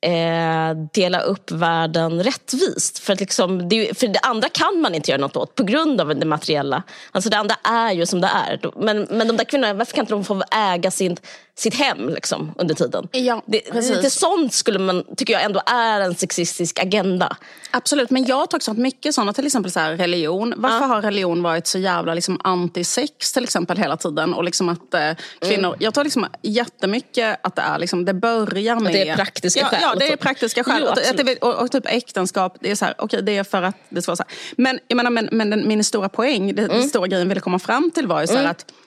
eh, 0.00 0.76
dela 0.92 1.20
upp 1.20 1.50
världen 1.50 2.22
rättvist. 2.22 2.98
För, 2.98 3.12
att 3.12 3.20
liksom, 3.20 3.68
det, 3.68 3.98
för 3.98 4.08
det 4.08 4.18
andra 4.18 4.48
kan 4.48 4.80
man 4.80 4.94
inte 4.94 5.10
göra 5.10 5.20
något 5.20 5.36
åt 5.36 5.54
på 5.54 5.64
grund 5.64 6.00
av 6.00 6.16
det 6.16 6.26
materiella. 6.26 6.82
Alltså 7.12 7.30
det 7.30 7.36
andra 7.36 7.54
är 7.62 7.92
ju 7.92 8.06
som 8.06 8.20
det 8.20 8.30
är. 8.34 8.70
Men, 8.76 9.06
men 9.10 9.28
de 9.28 9.36
där 9.36 9.44
kvinnorna, 9.44 9.74
varför 9.74 9.94
kan 9.94 10.02
inte 10.02 10.14
de 10.14 10.24
få 10.24 10.42
äga 10.50 10.90
sin, 10.90 11.16
sitt 11.58 11.74
hem 11.74 12.08
liksom, 12.08 12.52
under 12.58 12.74
tiden? 12.74 13.08
Ja, 13.12 13.42
det, 13.46 13.60
precis. 13.72 13.96
lite 13.96 14.10
sånt 14.10 14.52
skulle 14.52 14.78
man, 14.78 15.04
tycker 15.16 15.32
jag 15.32 15.42
ändå 15.42 15.60
är 15.66 16.00
en 16.00 16.14
sexistisk 16.14 16.78
agenda. 16.78 17.36
Absolut, 17.70 18.10
men 18.10 18.24
jag 18.24 18.36
har 18.36 18.42
också 18.54 18.70
haft 18.70 18.78
mycket 18.80 19.14
sådana, 19.14 19.32
till 19.32 19.46
exempel 19.46 19.72
så 19.72 19.80
här, 19.80 19.96
religion. 19.96 20.54
Varför 20.56 20.76
Ja. 20.80 20.86
har 20.86 21.02
religion 21.02 21.42
varit 21.42 21.66
så 21.66 21.78
jävla 21.78 22.14
liksom, 22.14 22.38
anti-sex 22.38 23.32
till 23.34 23.44
exempel 23.44 23.78
hela 23.78 23.96
tiden? 23.96 24.34
Och 24.34 24.44
liksom 24.44 24.68
att 24.68 24.94
eh, 24.94 25.10
kvinnor, 25.40 25.68
Mm. 25.68 25.76
Jag 25.80 25.94
tror 25.94 26.04
liksom 26.04 26.26
jättemycket 26.42 27.38
att 27.42 27.56
det 27.56 27.62
är 27.62 27.78
liksom, 27.78 28.04
det 28.04 28.14
börjar 28.14 28.80
med... 28.80 28.92
det 28.92 29.08
är 29.08 29.16
praktiska 29.16 29.60
ja, 29.60 29.66
skäl 29.66 29.78
Ja, 29.82 29.94
det 29.94 30.04
är 30.08 30.12
också. 30.12 30.22
praktiska 30.22 30.64
skäl. 30.64 30.76
Jo, 30.80 30.86
och, 30.86 30.90
att 30.92 30.96
det, 31.04 31.10
absolut. 31.10 31.38
och, 31.42 31.54
och 31.54 31.70
typ 31.72 31.86
äktenskap, 31.86 32.56
det 32.60 32.70
är 32.70 32.74
så 32.74 32.84
här, 32.84 32.94
okej 32.98 33.22
det 33.22 33.36
är 33.36 33.44
för 33.44 33.62
att 33.62 33.76
det 33.88 34.06
vara 34.06 34.16
så 34.16 34.22
här. 34.28 34.36
Men, 34.56 34.78
jag 34.88 34.96
menar, 34.96 35.10
men, 35.10 35.28
men 35.32 35.50
den, 35.50 35.68
min 35.68 35.84
stora 35.84 36.08
poäng, 36.08 36.54
det, 36.54 36.62
Mm. 36.62 36.78
den 36.78 36.88
stora 36.88 37.06
grejen 37.06 37.22
jag 37.22 37.28
ville 37.28 37.40
komma 37.40 37.58
fram 37.58 37.90
till 37.90 38.06
var 38.06 38.20
ju 38.20 38.26
så 38.26 38.36
här 38.36 38.44
att 38.44 38.64
Eh, 38.70 38.85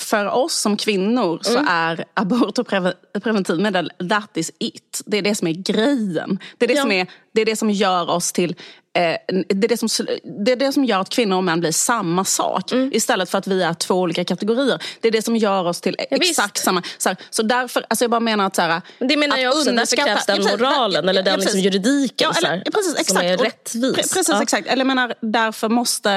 för 0.00 0.26
oss 0.30 0.54
som 0.54 0.76
kvinnor 0.76 1.38
så 1.42 1.58
Mm. 1.58 1.68
är 1.68 2.04
abort 2.14 2.58
och 2.58 2.66
preven- 2.68 2.94
preventivmedel, 3.22 3.92
that 4.10 4.36
is 4.36 4.52
it. 4.58 5.02
Det 5.06 5.16
är 5.18 5.22
det 5.22 5.34
som 5.34 5.48
är 5.48 5.52
grejen. 5.52 6.38
Det 6.58 6.64
är 6.64 6.68
det, 6.68 6.74
Ja. 6.74 6.82
som, 6.82 6.92
är, 6.92 7.06
det, 7.32 7.40
är 7.40 7.46
det 7.46 7.56
som 7.56 7.70
gör 7.70 8.10
oss 8.10 8.32
till... 8.32 8.54
Eh, 8.96 9.16
det, 9.48 9.66
är 9.66 9.68
det, 9.68 9.76
som, 9.76 9.88
det 10.44 10.52
är 10.52 10.56
det 10.56 10.72
som 10.72 10.84
gör 10.84 11.00
att 11.00 11.08
kvinnor 11.08 11.36
och 11.36 11.44
män 11.44 11.60
blir 11.60 11.72
samma 11.72 12.24
sak. 12.24 12.72
Mm. 12.72 12.90
Istället 12.92 13.30
för 13.30 13.38
att 13.38 13.46
vi 13.46 13.62
är 13.62 13.74
två 13.74 13.94
olika 13.94 14.24
kategorier. 14.24 14.82
Det 15.00 15.08
är 15.08 15.12
det 15.12 15.22
som 15.22 15.36
gör 15.36 15.64
oss 15.66 15.80
till 15.80 15.96
exakt 15.98 16.56
visst. 16.56 16.64
samma... 16.64 16.82
Så, 16.98 17.08
här, 17.08 17.16
så 17.30 17.42
därför, 17.42 17.84
alltså 17.88 18.04
jag 18.04 18.10
bara 18.10 18.20
menar 18.20 18.46
att... 18.46 18.56
Så 18.56 18.62
här, 18.62 18.82
Det 18.98 19.16
menar 19.16 19.36
att 19.36 19.42
jag 19.42 19.50
också, 19.50 19.64
därför 19.64 19.96
underskatta- 19.96 20.04
krävs 20.04 20.26
den 20.26 20.42
Ja, 20.42 20.50
moralen, 20.50 21.08
eller 21.08 21.20
Ja, 21.20 21.24
den 21.24 21.32
ja, 21.32 21.36
liksom 21.36 21.60
juridiken 21.60 22.32
Ja, 22.42 22.48
eller, 22.48 22.64
precis, 22.64 22.92
som 22.92 23.00
exakt. 23.00 23.24
är 23.24 23.38
Och- 23.38 23.44
rättvis. 23.44 23.84
Pre- 23.96 23.96
Precis, 24.14 24.28
Ja. 24.28 24.42
exakt. 24.42 24.68
Eller 24.68 24.84
menar, 24.84 25.14
därför, 25.20 25.68
måste, 25.68 26.10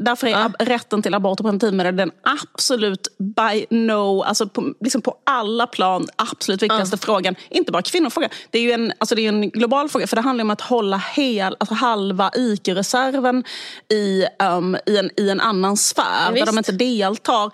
därför 0.00 0.26
är 0.26 0.30
Ja. 0.30 0.50
rätten 0.58 1.02
till 1.02 1.14
abort 1.14 1.40
och 1.40 1.44
preventivmedel 1.44 1.96
den 1.96 2.10
absolut 2.22 3.08
by 3.18 3.66
no, 3.76 4.22
alltså 4.22 4.48
på, 4.48 4.74
liksom 4.80 5.02
på 5.02 5.16
alla 5.24 5.66
plan, 5.66 6.06
absolut 6.16 6.62
viktigaste 6.62 6.96
frågan. 6.96 7.34
Inte 7.50 7.72
bara 7.72 7.82
kvinnofrågan. 7.82 8.30
Det 8.50 8.58
är 8.58 8.62
ju 8.62 8.72
en, 8.72 8.92
alltså 8.98 9.14
det 9.14 9.22
är 9.22 9.28
en 9.28 9.50
global 9.50 9.88
fråga, 9.88 10.06
för 10.06 10.16
det 10.16 10.22
handlar 10.22 10.44
om 10.44 10.50
att 10.50 10.60
hålla 10.60 10.96
hel, 10.96 11.56
alltså 11.60 11.74
halva 11.74 12.23
IQ-reserven 12.36 13.44
i, 13.92 14.24
um, 14.42 14.76
i, 14.86 14.96
en, 14.98 15.10
i 15.16 15.30
en 15.30 15.40
annan 15.40 15.76
sfär, 15.76 16.32
där 16.32 16.46
de 16.46 16.58
inte 16.58 16.72
deltar. 16.72 17.50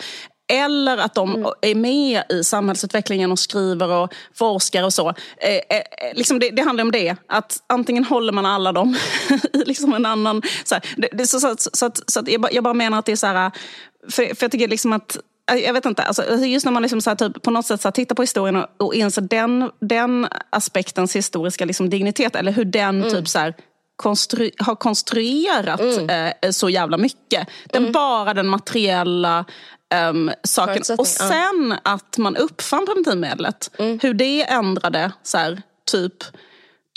Eller 0.52 0.96
att 0.98 1.14
de 1.14 1.34
Mm. 1.36 1.50
är 1.62 1.74
med 1.74 2.22
i 2.28 2.44
samhällsutvecklingen 2.44 3.32
och 3.32 3.38
skriver 3.38 3.88
och 3.88 4.14
forskar 4.34 4.82
och 4.84 4.92
så. 4.94 5.08
Eh, 5.08 5.14
eh, 5.54 5.82
liksom 6.14 6.38
det, 6.38 6.50
det 6.50 6.62
handlar 6.62 6.84
om 6.84 6.92
det. 6.92 7.16
Att 7.28 7.56
antingen 7.66 8.04
håller 8.04 8.32
man 8.32 8.46
alla 8.46 8.72
dem 8.72 8.96
i 9.52 9.58
liksom 9.58 9.92
en 9.94 10.06
annan... 10.06 10.42
Så, 10.64 10.74
här, 10.74 10.84
det, 10.96 11.08
det, 11.12 11.26
så, 11.26 11.40
så, 11.40 11.54
så, 11.72 11.86
att, 11.86 12.10
så 12.10 12.20
att 12.20 12.28
jag, 12.28 12.40
bara, 12.40 12.52
jag 12.52 12.64
bara 12.64 12.74
menar 12.74 12.98
att 12.98 13.06
det 13.06 13.12
är 13.12 13.16
så 13.16 13.26
här... 13.26 13.50
För, 14.10 14.34
för 14.34 14.44
jag 14.44 14.50
tycker 14.52 14.68
liksom 14.68 14.92
att... 14.92 15.16
Jag 15.64 15.72
vet 15.72 15.86
inte, 15.86 16.02
alltså, 16.02 16.36
just 16.36 16.64
när 16.64 16.72
man 16.72 16.82
liksom 16.82 17.00
så 17.00 17.10
här, 17.10 17.16
typ, 17.16 17.42
på 17.42 17.50
något 17.50 17.66
sätt 17.66 17.80
så 17.80 17.88
här, 17.88 17.92
tittar 17.92 18.14
på 18.14 18.22
historien 18.22 18.56
och, 18.56 18.66
och 18.78 18.94
inser 18.94 19.22
den, 19.22 19.70
den 19.80 20.26
aspektens 20.50 21.16
historiska 21.16 21.64
liksom, 21.64 21.90
dignitet, 21.90 22.36
eller 22.36 22.52
hur 22.52 22.64
den 22.64 23.02
Mm. 23.02 23.10
typ 23.10 23.28
så 23.28 23.38
här, 23.38 23.54
konstru 24.00 24.50
har 24.58 24.74
konstruerat 24.74 25.80
Mm. 25.80 26.32
eh, 26.42 26.50
så 26.50 26.70
jävla 26.70 26.96
mycket. 26.96 27.48
Den, 27.66 27.92
Bara 27.92 28.34
den 28.34 28.48
materiella 28.48 29.44
ehm, 29.94 30.30
saken. 30.44 30.82
Och 30.98 31.06
sen 31.06 31.74
att 31.82 32.18
man 32.18 32.36
uppfann 32.36 32.86
preventivmedlet. 32.86 33.70
Mm. 33.78 33.98
Hur 34.02 34.14
det 34.14 34.42
ändrade 34.42 35.12
så 35.22 35.38
här, 35.38 35.62
typ 35.90 36.14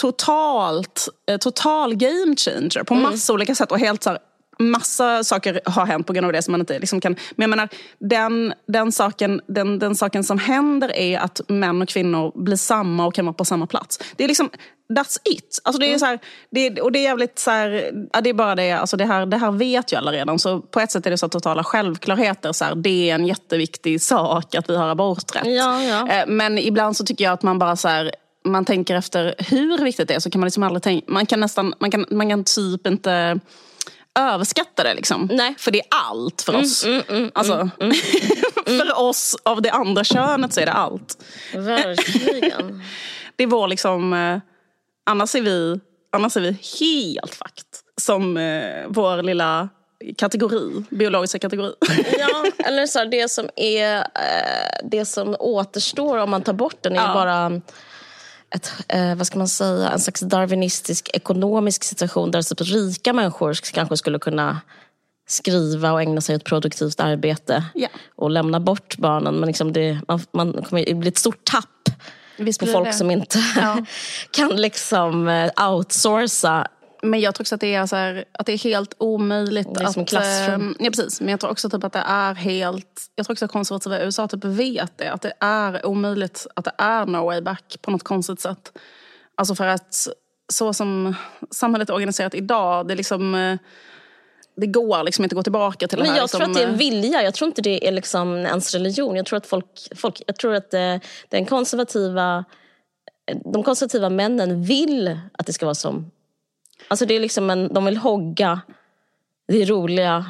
totalt, 0.02 1.08
eh, 1.32 1.38
total 1.38 1.96
game 1.96 2.36
changer 2.36 2.84
på 2.84 2.94
Mm. 2.94 3.12
massa 3.12 3.34
olika 3.34 3.56
sätt. 3.56 3.72
Och 3.72 3.80
helt 3.80 4.04
så 4.04 4.10
här, 4.10 4.20
Massa 4.60 5.24
saker 5.24 5.62
har 5.66 5.86
hänt 5.86 6.08
på 6.08 6.14
grund 6.14 6.26
av 6.26 6.34
det 6.34 6.42
som 6.42 6.52
man 6.52 6.60
inte 6.60 6.80
liksom 6.80 7.02
kan... 7.02 7.16
Men 7.36 7.44
jag 7.44 7.50
menar, 7.50 7.70
den, 8.00 8.54
den, 8.68 8.92
saken, 8.92 9.42
den, 9.48 9.80
den 9.80 9.96
saken 9.96 10.24
som 10.24 10.40
händer 10.40 10.96
är 10.96 11.20
att 11.20 11.42
män 11.48 11.82
och 11.82 11.90
kvinnor 11.90 12.32
blir 12.44 12.56
samma 12.56 13.06
och 13.06 13.14
kan 13.14 13.26
vara 13.26 13.34
på 13.34 13.46
samma 13.46 13.68
plats. 13.68 14.00
Det 14.16 14.24
är 14.24 14.28
liksom, 14.28 14.50
that's 14.94 15.18
it. 15.24 15.60
Alltså 15.64 15.80
det 15.80 15.94
är 15.94 15.98
så 15.98 16.06
här, 16.06 16.20
det 16.52 16.82
och 16.82 16.92
det 16.92 17.00
är 17.00 17.04
jävligt 17.04 17.40
så 17.40 17.52
här, 17.52 17.92
ja, 18.14 18.22
det 18.22 18.30
är 18.30 18.34
bara 18.34 18.56
det, 18.56 18.72
alltså 18.72 18.98
det, 18.98 19.06
här, 19.06 19.26
det 19.26 19.38
här 19.38 19.52
vet 19.52 19.94
ju 19.94 19.98
alla 19.98 20.12
redan. 20.12 20.40
Så 20.40 20.60
på 20.60 20.80
ett 20.80 20.92
sätt 20.92 21.06
är 21.06 21.12
det 21.12 21.18
så 21.18 21.30
totala 21.30 21.64
självklarheter. 21.64 22.52
Så 22.52 22.66
här, 22.66 22.76
det 22.76 23.10
är 23.10 23.16
en 23.16 23.28
jätteviktig 23.28 24.02
sak 24.02 24.56
att 24.56 24.70
vi 24.70 24.76
har 24.76 24.88
aborträtt. 24.88 25.46
Ja, 25.46 25.84
ja. 25.84 26.08
Eh, 26.10 26.28
Men 26.28 26.58
ibland 26.58 26.98
så 26.98 27.06
tycker 27.06 27.24
jag 27.24 27.34
att 27.34 27.44
man 27.44 27.60
bara 27.60 27.76
så 27.76 27.88
här, 27.88 28.12
man 28.46 28.66
tänker 28.66 28.96
efter 28.96 29.36
hur 29.38 29.84
viktigt 29.84 30.08
det 30.08 30.14
är 30.14 30.20
så 30.20 30.30
kan 30.30 30.40
man 30.40 30.48
liksom 30.48 30.64
aldrig 30.64 30.84
tänka, 30.84 31.12
man 31.12 31.26
kan 31.26 31.40
nästan, 31.40 31.74
man 31.80 31.92
kan, 31.92 32.06
man 32.10 32.30
kan 32.30 32.44
typ 32.44 32.88
inte 32.88 33.40
överskatta 34.20 34.84
det 34.84 34.94
liksom. 34.94 35.30
Nej. 35.32 35.48
Mm, 35.48 35.56
För 35.56 35.72
det 35.72 35.80
är 35.80 35.86
allt 35.90 36.42
för 36.42 36.56
oss. 36.56 36.86
alltså, 37.34 37.70
för 38.66 39.00
oss 39.00 39.36
av 39.44 39.62
det 39.62 39.70
andra 39.72 40.04
könet 40.04 40.54
så 40.54 40.62
är 40.62 40.66
det 40.66 40.72
allt. 40.74 41.24
Verkligen. 41.54 42.84
Det 43.36 43.44
är 43.44 43.48
vår 43.48 43.68
liksom, 43.68 44.14
eh, 44.14 44.38
annars 45.10 45.36
är 45.36 45.42
vi, 45.42 45.80
annars 46.16 46.38
är 46.38 46.42
vi 46.42 46.48
helt 46.80 47.36
fucked. 47.36 47.66
Som 48.02 48.38
eh, 48.38 48.86
vår 48.88 49.24
lilla 49.24 49.70
kategori, 50.18 50.84
biologiska 50.90 51.40
kategori. 51.40 51.74
ja, 52.20 52.46
eller 52.66 52.86
så 52.88 53.00
här, 53.00 53.06
det 53.06 53.32
som 53.32 53.50
är 53.56 53.98
eh, 53.98 54.80
det 54.84 55.06
som 55.06 55.36
återstår 55.40 56.18
om 56.18 56.30
man 56.30 56.42
tar 56.42 56.54
bort 56.54 56.78
den 56.82 56.94
är 56.94 57.08
Ja. 57.08 57.14
bara 57.14 57.62
ett, 58.56 58.72
eh, 58.88 59.16
vad 59.16 59.28
ska 59.28 59.38
man 59.38 59.48
säga, 59.48 59.90
en 59.90 60.00
slags 60.00 60.20
darwinistisk 60.22 61.10
ekonomisk 61.14 61.84
situation 61.84 62.32
där 62.32 62.42
typ 62.42 62.62
rika 62.62 63.14
människor 63.14 63.54
kanske 63.74 63.98
skulle 63.98 64.20
kunna 64.20 64.62
skriva 65.28 65.92
och 65.92 66.02
ägna 66.02 66.22
sig 66.22 66.36
åt 66.36 66.44
produktivt 66.44 67.00
arbete 67.00 67.64
Ja. 67.74 67.88
och 68.16 68.30
lämna 68.30 68.60
bort 68.60 68.98
barnen. 68.98 69.36
Men 69.36 69.48
liksom 69.48 69.74
det, 69.74 70.00
man, 70.08 70.22
man 70.32 70.54
kommer 70.54 70.86
det 70.86 70.94
blir 70.94 71.12
ett 71.12 71.18
stort 71.18 71.44
tapp 71.46 71.90
Visst 72.38 72.60
på 72.60 72.66
folk 72.66 72.88
det. 72.88 72.94
som 72.94 73.12
inte 73.12 73.40
Ja. 73.56 73.86
kan 74.32 74.50
liksom 74.56 75.28
eh, 75.28 75.70
outsourca. 75.70 76.68
Men 77.04 77.20
jag 77.20 77.36
tror 77.36 77.44
också 77.44 77.56
att 77.56 77.62
det 77.62 77.74
är, 77.76 77.86
så 77.86 77.96
här, 77.96 78.26
att 78.32 78.46
det 78.46 78.54
är 78.54 78.58
helt 78.58 78.94
omöjligt 78.98 79.68
Det 79.76 79.82
är 79.82 79.86
att... 79.86 79.94
som 79.94 80.00
en 80.00 80.06
klassrum. 80.06 80.76
eh, 80.80 80.86
Ja, 80.86 80.92
precis. 80.92 81.22
Men 81.22 81.30
jag 81.30 81.40
tror 81.40 81.52
också 81.52 81.70
typ 81.70 81.84
att 81.84 81.94
det 81.94 82.04
är 82.08 82.34
helt... 82.36 83.02
Jag 83.16 83.26
tror 83.26 83.34
också 83.34 83.46
att 83.46 83.52
konservativa 83.52 84.00
i 84.02 84.04
USA 84.06 84.28
typ 84.28 84.44
vet 84.46 84.98
det. 84.98 85.12
Att 85.12 85.22
det 85.22 85.34
är 85.40 85.86
omöjligt, 85.86 86.48
att 86.56 86.66
det 86.66 86.72
är 86.78 87.06
no 87.06 87.26
way 87.26 87.42
back 87.42 87.76
på 87.82 87.92
något 87.92 88.04
konstigt 88.04 88.40
sätt. 88.40 88.78
Alltså 89.38 89.56
för 89.56 89.68
att 89.68 90.08
så 90.54 90.74
som 90.74 91.16
samhället 91.52 91.90
är 91.90 91.94
organiserat 91.94 92.36
idag, 92.36 92.88
det 92.88 92.94
är 92.94 92.96
liksom... 92.98 93.36
eh, 93.36 93.58
Det 94.56 94.68
går 94.68 95.04
liksom 95.04 95.24
inte 95.26 95.34
att 95.34 95.38
gå 95.38 95.44
tillbaka 95.44 95.88
till 95.88 95.98
det 95.98 96.04
Men 96.04 96.12
här. 96.14 96.20
jag 96.20 96.30
tror 96.30 96.40
liksom, 96.40 96.52
att 96.52 96.58
det 96.58 96.64
är 96.64 96.68
eh, 96.74 96.78
vilja. 96.78 97.24
Jag 97.24 97.34
tror 97.34 97.48
inte 97.48 97.62
det 97.62 97.88
är 97.88 97.92
liksom 97.92 98.36
ens 98.38 98.74
religion. 98.74 99.16
Jag 99.16 99.26
tror 99.26 99.38
att 99.38 99.46
folk, 99.48 99.66
folk 99.96 100.22
jag 100.28 100.36
tror 100.36 100.54
att 100.56 100.74
eh, 100.74 100.96
den 101.30 101.46
konservativa, 101.46 102.46
de 103.54 103.64
konservativa 103.64 104.10
männen 104.10 104.64
vill 104.64 105.20
att 105.38 105.46
det 105.46 105.54
ska 105.54 105.66
vara 105.66 105.76
som... 105.76 106.12
Alltså 106.88 107.06
det 107.06 107.14
är 107.14 107.20
liksom 107.20 107.50
en, 107.50 107.74
de 107.74 107.86
vill 107.86 107.98
hogga 107.98 108.62
det 109.48 109.66
roliga 109.66 110.26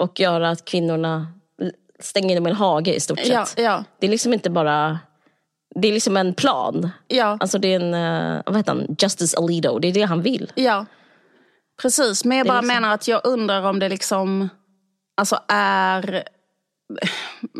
och 0.00 0.20
göra 0.20 0.50
att 0.50 0.64
kvinnorna 0.64 1.26
stänger 2.00 2.28
in 2.28 2.34
dem 2.34 2.46
i 2.46 2.50
en 2.50 2.56
hage 2.56 2.94
i 2.94 3.00
stort 3.00 3.18
sett. 3.18 3.28
Ja, 3.28 3.46
ja, 3.56 3.84
Det 3.98 4.06
är 4.06 4.10
liksom 4.10 4.32
inte 4.32 4.50
bara... 4.50 4.98
Det 5.74 5.88
är 5.88 5.92
liksom 5.92 6.16
en 6.16 6.34
plan. 6.34 6.90
ja. 7.08 7.36
Alltså 7.40 7.58
det 7.58 7.74
är 7.74 7.80
en, 7.80 7.94
eh, 7.94 8.42
vad 8.46 8.56
heter 8.56 8.72
han, 8.74 8.96
Justice 9.02 9.36
Alito. 9.38 9.78
Det 9.78 9.88
är 9.88 9.92
det 9.92 10.02
han 10.02 10.22
vill. 10.22 10.52
Ja, 10.54 10.86
precis. 11.82 12.24
Men 12.24 12.38
jag 12.38 12.46
bara 12.46 12.60
liksom- 12.60 12.74
menar 12.76 12.94
att 12.94 13.08
jag 13.08 13.20
undrar 13.24 13.62
om 13.62 13.78
det 13.78 13.88
liksom 13.88 14.48
alltså 15.16 15.38
är 15.48 16.24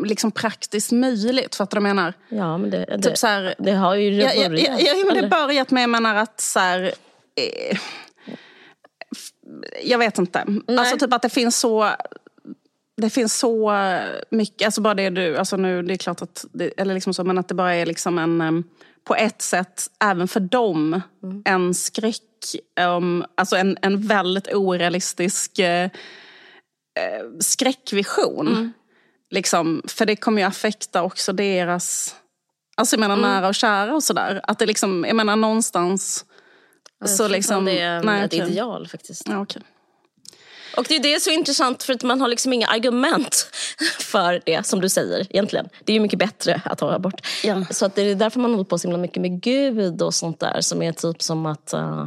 liksom 0.05 0.31
praktiskt 0.31 0.91
möjligt. 0.91 1.55
För 1.55 1.63
att 1.63 1.69
du 1.69 1.79
menar? 1.79 2.13
Ja, 2.29 2.57
men 2.57 2.69
det, 2.69 2.85
det, 2.85 3.01
Typ 3.01 3.17
så 3.17 3.27
här, 3.27 3.55
det 3.57 3.71
har 3.71 3.95
ju 3.95 4.21
Ja, 4.21 4.31
ja, 4.33 4.49
börjat. 4.49 4.67
ja, 4.81 4.89
ja, 4.97 5.05
men 5.05 5.15
det 5.15 5.35
har 5.35 5.47
börjat 5.47 5.71
med, 5.71 5.83
jag 5.83 5.89
menar 5.89 6.15
att 6.15 6.41
så 6.41 6.59
här, 6.59 6.91
eh, 7.39 7.77
Jag 9.83 9.97
vet 9.97 10.17
inte. 10.17 10.45
Alltså 10.67 10.97
typ 10.97 11.13
att 11.13 11.21
det 11.21 11.29
finns 11.29 11.59
så 11.59 11.89
det 13.01 13.09
finns 13.09 13.39
så 13.39 13.73
mycket, 14.29 14.65
alltså 14.65 14.81
bara 14.81 14.93
det 14.93 15.09
du, 15.09 15.37
alltså 15.37 15.57
nu 15.57 15.83
det 15.83 15.93
är 15.93 15.97
klart 15.97 16.21
att, 16.21 16.45
det, 16.51 16.73
eller 16.77 16.93
liksom 16.93 17.13
så, 17.13 17.23
men 17.23 17.37
att 17.37 17.47
det 17.47 17.53
bara 17.53 17.75
är 17.75 17.85
liksom 17.85 18.19
en, 18.19 18.63
på 19.03 19.15
ett 19.15 19.41
sätt, 19.41 19.87
även 20.03 20.27
för 20.27 20.39
dem, 20.39 21.01
en 21.45 21.73
skräck, 21.73 22.21
um, 22.97 23.25
alltså 23.35 23.55
en, 23.55 23.77
en 23.81 24.07
väldigt 24.07 24.53
orealistisk 24.53 25.59
eh, 25.59 25.83
eh, 25.83 27.25
skräckvision. 27.39 28.73
Liksom, 29.31 29.81
för 29.87 30.05
det 30.05 30.15
kommer 30.15 30.41
ju 30.41 30.47
affekta 30.47 31.03
också 31.03 31.33
deras, 31.33 32.15
alltså 32.77 32.95
jag 32.95 32.99
menar 32.99 33.17
nära 33.17 33.47
och 33.47 33.55
kära 33.55 33.95
och 33.95 34.03
sådär. 34.03 34.41
Att 34.43 34.59
det 34.59 34.65
liksom, 34.65 35.05
jag 35.07 35.15
menar 35.15 35.35
någonstans, 35.35 36.25
Jag 36.99 37.09
så 37.09 37.17
tror 37.17 37.29
liksom, 37.29 37.65
det 37.65 37.79
är 37.79 38.03
nej, 38.03 38.25
ett 38.25 38.33
okej. 38.33 38.51
ideal 38.51 38.87
faktiskt. 38.87 39.21
Ja, 39.27 39.41
okej. 39.41 39.61
Och 40.77 40.85
det 40.89 40.95
är 40.95 40.99
det 40.99 41.19
så 41.19 41.29
intressant 41.29 41.83
för 41.83 41.93
att 41.93 42.03
man 42.03 42.21
har 42.21 42.27
liksom 42.27 42.53
inga 42.53 42.67
argument 42.67 43.49
för 43.99 44.41
det 44.45 44.65
som 44.65 44.81
du 44.81 44.89
säger 44.89 45.19
egentligen. 45.29 45.69
Det 45.83 45.91
är 45.91 45.93
ju 45.93 45.99
mycket 45.99 46.19
bättre 46.19 46.61
att 46.65 46.79
ha 46.79 46.93
abort. 46.93 47.27
Ja. 47.43 47.65
Så 47.71 47.85
att 47.85 47.95
det 47.95 48.01
är 48.01 48.15
därför 48.15 48.39
man 48.39 48.51
håller 48.51 48.63
på 48.63 48.77
så 48.77 48.87
himla 48.87 48.97
mycket 48.97 49.21
med 49.21 49.41
Gud 49.41 50.01
och 50.01 50.13
sånt 50.13 50.39
där 50.39 50.61
som 50.61 50.81
är 50.81 50.91
typ 50.91 51.21
som 51.21 51.45
att 51.45 51.73
uh, 51.73 52.05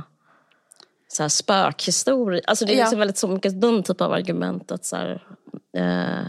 så 1.09 1.23
här 1.23 1.29
spökhistoria. 1.29 2.43
Alltså 2.47 2.65
det 2.65 2.73
är 2.73 2.77
Ja. 2.77 2.85
liksom 2.85 2.99
väldigt 2.99 3.19
så 3.19 3.29
mycket 3.29 3.61
den 3.61 3.83
typ 3.83 4.01
av 4.01 4.13
argument 4.13 4.73
att 4.73 4.85
så 4.85 4.97
här, 4.97 5.23
eh, 5.77 6.27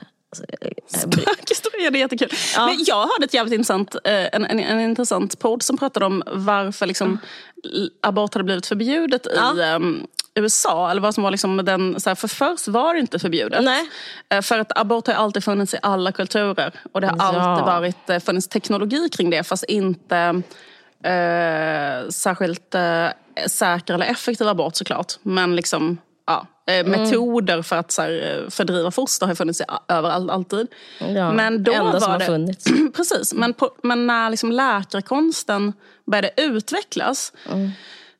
Spökhistoria, 0.87 1.91
det 1.91 1.97
är 1.97 1.99
jättekul. 1.99 2.29
Ja. 2.55 2.65
Men 2.65 2.75
jag 2.87 2.95
hörde 3.07 3.25
ett 3.25 3.33
jävligt 3.33 3.53
intressant, 3.53 3.95
eh, 3.95 4.35
en, 4.35 4.45
en, 4.45 4.59
en 4.59 4.79
intressant 4.79 5.39
podd 5.39 5.63
som 5.63 5.77
pratade 5.77 6.05
om 6.05 6.23
varför 6.27 6.85
liksom, 6.85 7.19
l- 7.73 7.89
abort 8.01 8.33
hade 8.33 8.43
blivit 8.43 8.65
förbjudet 8.65 9.25
i 9.27 9.29
Ja. 9.35 9.63
ehm, 9.63 10.07
USA. 10.35 10.91
Eller 10.91 11.01
vad 11.01 11.13
som 11.15 11.23
var 11.23 11.31
liksom 11.31 11.57
den, 11.65 11.99
så 11.99 12.09
här, 12.09 12.15
för 12.15 12.27
först 12.27 12.67
var 12.67 12.93
det 12.93 12.99
inte 12.99 13.19
förbjudet. 13.19 13.63
Nej. 13.63 13.89
Eh, 14.29 14.41
För 14.41 14.59
att 14.59 14.77
abort 14.77 15.07
har 15.07 15.13
alltid 15.13 15.43
funnits 15.43 15.73
i 15.73 15.77
alla 15.81 16.11
kulturer. 16.11 16.71
Och 16.91 17.01
det 17.01 17.07
har 17.07 17.15
Ja. 17.17 17.23
alltid 17.23 17.65
varit, 17.65 18.09
eh, 18.09 18.19
funnits 18.19 18.47
teknologi 18.47 19.09
kring 19.09 19.29
det 19.29 19.43
fast 19.43 19.63
inte 19.63 20.41
eh, 21.03 22.09
särskilt 22.09 22.75
eh, 22.75 23.07
säker 23.47 23.93
eller 23.93 24.05
effektiv 24.05 24.47
abort 24.47 24.75
såklart. 24.75 25.13
Men 25.23 25.55
liksom, 25.55 25.97
ja, 26.27 26.47
eh, 26.65 26.85
metoder 26.85 27.61
för 27.61 27.75
att 27.75 27.91
så 27.91 28.01
här, 28.01 28.41
eh, 28.43 28.49
fördriva 28.49 28.91
foster 28.91 29.27
har 29.27 29.35
funnits 29.35 29.61
överallt, 29.87 30.31
alltid. 30.31 30.67
Ja, 30.99 31.33
men 31.33 31.63
då 31.63 31.71
var 31.71 31.99
som 31.99 32.19
det, 32.19 32.25
funnits. 32.25 32.65
Precis, 32.95 33.33
men, 33.33 33.53
på, 33.53 33.71
men 33.83 34.07
när 34.07 34.29
liksom 34.29 34.51
läkarkonsten 34.51 35.73
började 36.05 36.31
utvecklas 36.37 37.33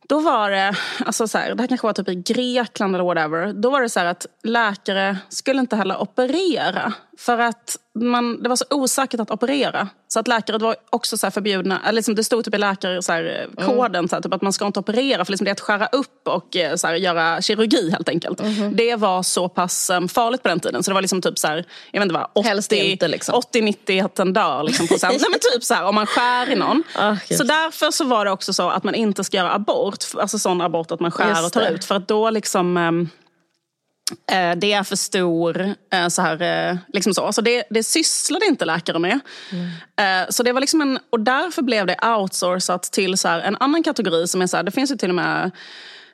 då 0.09 0.19
var 0.19 0.51
det, 0.51 0.75
alltså 1.05 1.27
så 1.27 1.37
här, 1.37 1.55
det 1.55 1.61
här 1.61 1.67
kanske 1.67 1.87
var 1.87 1.93
typ 1.93 2.09
i 2.09 2.15
Grekland 2.15 2.95
eller 2.95 3.05
whatever. 3.05 3.53
Då 3.53 3.69
var 3.69 3.81
det 3.81 3.89
så 3.89 3.99
här 3.99 4.05
att 4.05 4.25
läkare 4.43 5.17
skulle 5.29 5.59
inte 5.59 5.75
heller 5.75 6.01
operera. 6.01 6.93
För 7.17 7.39
att 7.39 7.77
man, 7.99 8.43
det 8.43 8.49
var 8.49 8.55
så 8.55 8.65
osäkert 8.69 9.19
att 9.19 9.31
operera. 9.31 9.87
Så 10.07 10.19
att 10.19 10.27
läkare 10.27 10.57
var 10.57 10.75
också 10.89 11.17
så 11.17 11.31
förbjudna, 11.31 11.81
eller 11.83 11.95
liksom 11.95 12.15
det 12.15 12.23
stod 12.23 12.45
typ 12.45 12.55
i 12.55 12.57
läkarkoden 12.57 14.07
så 14.09 14.15
här, 14.15 14.21
typ 14.21 14.33
att 14.33 14.41
man 14.41 14.53
ska 14.53 14.65
inte 14.65 14.79
operera 14.79 15.25
för 15.25 15.31
liksom 15.31 15.45
det 15.45 15.49
är 15.49 15.53
att 15.53 15.59
skära 15.59 15.87
upp 15.87 16.27
och 16.27 16.55
eh, 16.55 16.75
så 16.75 16.87
här, 16.87 16.95
göra 16.95 17.41
kirurgi 17.41 17.91
helt 17.91 18.09
enkelt. 18.09 18.41
Det 18.71 18.95
var 18.95 19.23
så 19.23 19.49
pass 19.49 19.89
um, 19.89 20.07
farligt 20.07 20.43
på 20.43 20.49
den 20.49 20.59
tiden. 20.59 20.83
Så 20.83 20.91
det 20.91 20.93
var 20.93 21.01
liksom 21.01 21.21
typ 21.21 21.39
så 21.39 21.47
här, 21.47 21.65
jag 21.91 21.99
vet 21.99 22.11
inte 22.11 22.27
vad, 22.33 22.45
Helst 22.45 22.71
80, 22.71 22.91
inte, 22.91 23.07
liksom. 23.07 23.41
80-90 23.53 24.05
att 24.05 24.15
den 24.15 24.33
dör 24.33 24.63
liksom, 24.63 24.87
procent. 24.87 25.13
Nej 25.21 25.29
men 25.31 25.39
typ 25.53 25.63
så 25.63 25.73
här, 25.73 25.85
om 25.85 25.95
man 25.95 26.05
skär 26.05 26.51
i 26.51 26.55
någon. 26.55 26.83
Gud. 27.27 27.37
så 27.37 27.43
därför 27.43 27.91
så 27.91 28.05
var 28.05 28.25
det 28.25 28.31
också 28.31 28.53
så 28.53 28.69
att 28.69 28.83
man 28.83 28.95
inte 28.95 29.23
ska 29.23 29.37
göra 29.37 29.53
abort. 29.53 30.03
Alltså 30.17 30.39
sån 30.39 30.61
abort 30.61 30.91
att 30.91 30.99
man 30.99 31.11
skär 31.11 31.45
och 31.45 31.51
tar 31.51 31.69
ut. 31.69 31.85
För 31.85 31.95
att 31.95 32.07
då 32.07 32.29
liksom... 32.29 32.77
eh, 32.77 32.91
det 34.57 34.73
är 34.73 34.83
för 34.83 34.95
stor, 34.95 35.75
eh, 35.93 36.07
så 36.07 36.21
här, 36.21 36.69
eh, 36.71 36.77
liksom 36.93 37.13
så. 37.13 37.31
så 37.31 37.41
det, 37.41 37.63
det 37.69 37.83
sysslade 37.83 38.45
inte 38.45 38.65
läkare 38.65 38.99
med. 38.99 39.19
Eh, 39.99 40.29
så 40.29 40.43
det 40.43 40.51
var 40.51 40.61
liksom 40.61 40.81
en, 40.81 40.99
och 41.09 41.19
därför 41.19 41.61
blev 41.61 41.85
det 41.85 41.97
outsourcat 42.17 42.83
till 42.83 43.17
så 43.17 43.27
här, 43.27 43.39
en 43.39 43.57
annan 43.59 43.83
kategori 43.83 44.27
som 44.27 44.41
är 44.41 44.47
så 44.47 44.57
här, 44.57 44.63
det 44.63 44.71
finns 44.71 44.91
ju 44.91 44.95
till 44.95 45.09
och 45.09 45.15
med 45.15 45.51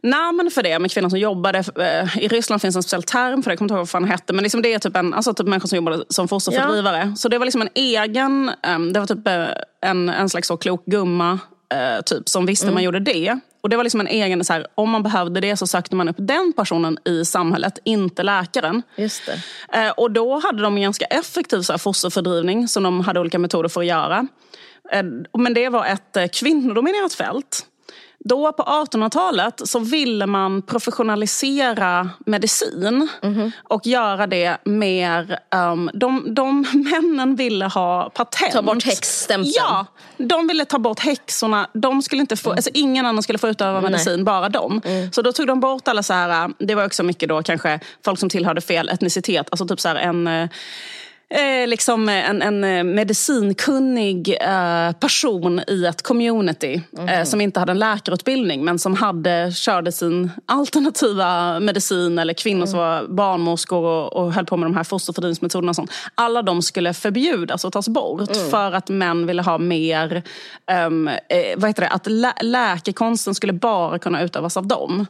namn 0.04 0.52
för 0.54 0.64
det 0.64 0.80
med 0.80 0.92
kvinnor 0.92 1.10
som 1.10 1.20
jobbade. 1.20 1.58
eh, 1.58 2.18
I 2.18 2.28
Ryssland 2.28 2.62
finns 2.62 2.76
en 2.76 2.84
speciell 2.84 3.04
term 3.04 3.44
för 3.44 3.50
det, 3.50 3.54
jag 3.54 3.58
kommer 3.58 3.66
inte 3.66 3.74
ihåg 3.74 3.80
vad 3.80 3.90
fan 3.90 4.02
det 4.02 4.08
hette. 4.10 4.34
Men 4.34 4.44
liksom 4.44 4.62
det 4.62 4.74
är 4.74 4.80
typ, 4.80 4.96
en, 4.96 5.14
alltså 5.14 5.34
typ 5.34 5.48
människor 5.48 5.68
som 5.68 5.76
jobbade 5.76 6.04
som 6.10 6.28
fosterfördrivare. 6.28 7.14
Så 7.18 7.30
det 7.30 7.38
var 7.38 7.46
liksom 7.46 7.62
en 7.62 7.70
egen, 7.74 8.52
ehm, 8.64 8.94
det 8.94 9.00
var 9.00 9.08
typ 9.08 9.28
eh, 9.28 9.48
en, 9.82 10.10
en 10.10 10.30
slags 10.30 10.48
så 10.48 10.58
klok 10.58 10.86
gumma 10.86 11.40
eh, 11.74 12.02
typ, 12.06 12.30
som 12.30 12.46
visste 12.46 12.72
man 12.72 12.84
gjorde 12.84 13.00
det. 13.00 13.40
Och 13.62 13.70
det 13.70 13.78
var 13.78 13.84
liksom 13.84 14.02
en 14.02 14.08
egen, 14.08 14.46
så 14.46 14.54
här, 14.54 14.68
om 14.76 14.90
man 14.90 15.04
behövde 15.04 15.40
det 15.40 15.58
så 15.58 15.68
sökte 15.68 15.96
man 15.96 16.10
upp 16.10 16.16
den 16.20 16.54
personen 16.56 16.98
i 17.06 17.26
samhället, 17.26 17.80
inte 17.84 18.24
läkaren. 18.24 18.84
Just. 18.96 19.30
Eh, 19.74 19.90
och 19.90 20.12
då 20.12 20.40
hade 20.40 20.62
de 20.62 20.76
en 20.76 20.82
ganska 20.82 21.06
effektiv 21.06 21.62
så 21.62 21.74
här, 21.74 21.78
fosterfördrivning 21.78 22.68
som 22.68 22.84
de 22.84 23.00
hade 23.02 23.20
olika 23.20 23.40
metoder 23.40 23.70
för 23.70 23.82
att 23.82 23.88
göra. 23.88 24.28
Eh, 24.92 25.04
men 25.38 25.54
det 25.54 25.70
var 25.70 25.86
ett 25.86 26.18
eh, 26.18 26.28
kvinnodominerat 26.28 27.14
fält. 27.14 27.66
Då 28.26 28.54
på 28.54 28.64
1800-talet 28.64 29.62
så 29.66 29.80
ville 29.80 30.26
man 30.26 30.62
professionalisera 30.62 32.10
medicin 32.26 33.10
och 33.64 33.88
göra 33.88 34.28
det 34.28 34.58
mer... 34.64 35.40
Um, 35.56 35.90
de, 35.94 36.34
de 36.36 36.62
männen 36.92 37.36
ville 37.36 37.66
ha 37.66 38.10
patent. 38.10 38.52
Ta 38.52 38.62
bort 38.62 38.84
häxstämpeln. 38.84 39.54
Ja, 39.56 39.86
de 40.18 40.48
ville 40.48 40.66
ta 40.66 40.80
bort 40.80 41.00
häxorna. 41.00 41.70
De 41.74 42.02
skulle 42.02 42.22
inte 42.22 42.36
få, 42.36 42.52
alltså 42.52 42.70
ingen 42.74 43.06
annan 43.06 43.24
skulle 43.24 43.40
få 43.40 43.48
utöva 43.48 43.82
medicin, 43.82 44.24
bara 44.24 44.50
de. 44.50 44.82
Så 45.12 45.22
då 45.22 45.32
tog 45.32 45.48
de 45.48 45.60
bort 45.60 45.88
alla 45.88 46.04
så 46.04 46.14
här, 46.14 46.50
det 46.60 46.76
var 46.76 46.86
också 46.86 47.04
mycket 47.04 47.30
då 47.30 47.44
kanske 47.44 47.80
folk 48.06 48.20
som 48.20 48.30
tillhörde 48.30 48.62
fel 48.62 48.90
etnicitet. 48.90 49.48
Alltså 49.52 49.68
typ 49.68 49.80
så 49.80 49.88
här 49.88 49.96
en... 49.96 50.50
eh, 51.30 51.60
Eh, 51.60 51.68
liksom 51.68 52.10
en, 52.10 52.42
en 52.42 52.64
eh, 52.64 52.84
medicinkunnig 52.84 54.38
eh, 54.42 54.92
person 54.92 55.62
i 55.68 55.86
ett 55.86 56.02
community 56.02 56.82
eh, 57.10 57.24
som 57.24 57.42
inte 57.42 57.60
hade 57.60 57.72
en 57.72 57.80
läkarutbildning 57.80 58.66
men 58.66 58.80
som 58.80 58.96
hade, 58.96 59.52
körde 59.56 59.92
sin 59.92 60.32
alternativa 60.46 61.60
medicin 61.60 62.20
eller 62.20 62.34
kvinnor 62.34 62.66
som 62.66 62.80
var 62.80 63.08
barnmorskor 63.08 63.84
och, 63.86 64.14
och 64.14 64.34
höll 64.34 64.46
på 64.46 64.58
med 64.58 64.66
de 64.70 64.76
här 64.76 64.84
fosterfördrivningsmetoderna 64.84 65.70
och 65.70 65.76
sånt. 65.76 65.92
Alla 66.16 66.42
de 66.42 66.62
skulle 66.62 66.94
förbjudas 66.94 67.66
och 67.66 67.74
tas 67.74 67.90
bort 67.90 68.36
för 68.52 68.72
att 68.72 68.90
män 68.90 69.28
ville 69.28 69.42
ha 69.42 69.58
mer, 69.58 70.24
ehm, 70.72 71.08
eh, 71.08 71.16
vad 71.58 71.70
heter 71.70 71.82
det, 71.82 71.90
att 71.90 72.08
lä- 72.08 72.34
läkekonsten 72.42 73.36
skulle 73.36 73.54
bara 73.54 74.00
kunna 74.00 74.22
utövas 74.24 74.58
av 74.58 74.68
dem. 74.68 75.06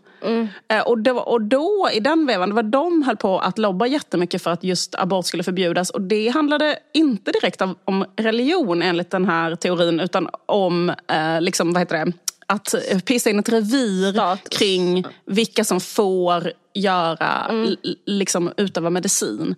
Eh, 0.67 0.81
och, 0.81 1.07
var, 1.07 1.29
och 1.29 1.41
då 1.41 1.89
i 1.93 1.99
den 1.99 2.25
vevan, 2.25 2.49
det 2.49 2.55
var 2.55 2.63
de 2.63 3.03
höll 3.03 3.17
på 3.17 3.39
att 3.39 3.57
lobba 3.57 3.87
jättemycket 3.87 4.43
för 4.43 4.51
att 4.51 4.63
just 4.63 4.95
abort 4.95 5.25
skulle 5.25 5.43
förbjudas. 5.43 5.89
Och 5.89 6.01
det 6.09 6.27
handlade 6.29 6.79
inte 6.93 7.31
direkt 7.31 7.61
om 7.85 8.05
religion 8.17 8.81
enligt 8.81 9.11
den 9.11 9.25
här 9.25 9.55
teorin 9.55 9.99
utan 9.99 10.29
om, 10.45 10.89
eh, 10.89 11.41
liksom, 11.41 11.73
vad 11.73 11.81
heter 11.81 12.05
det, 12.05 12.11
att 12.47 12.75
pissa 13.05 13.29
in 13.29 13.39
ett 13.39 13.49
revir 13.49 14.11
Status. 14.13 14.57
kring 14.57 15.05
vilka 15.25 15.63
som 15.63 15.79
får 15.81 16.51
göra, 16.73 17.47
l- 17.49 17.77
liksom 18.05 18.51
utöva 18.57 18.89
medicin. 18.89 19.55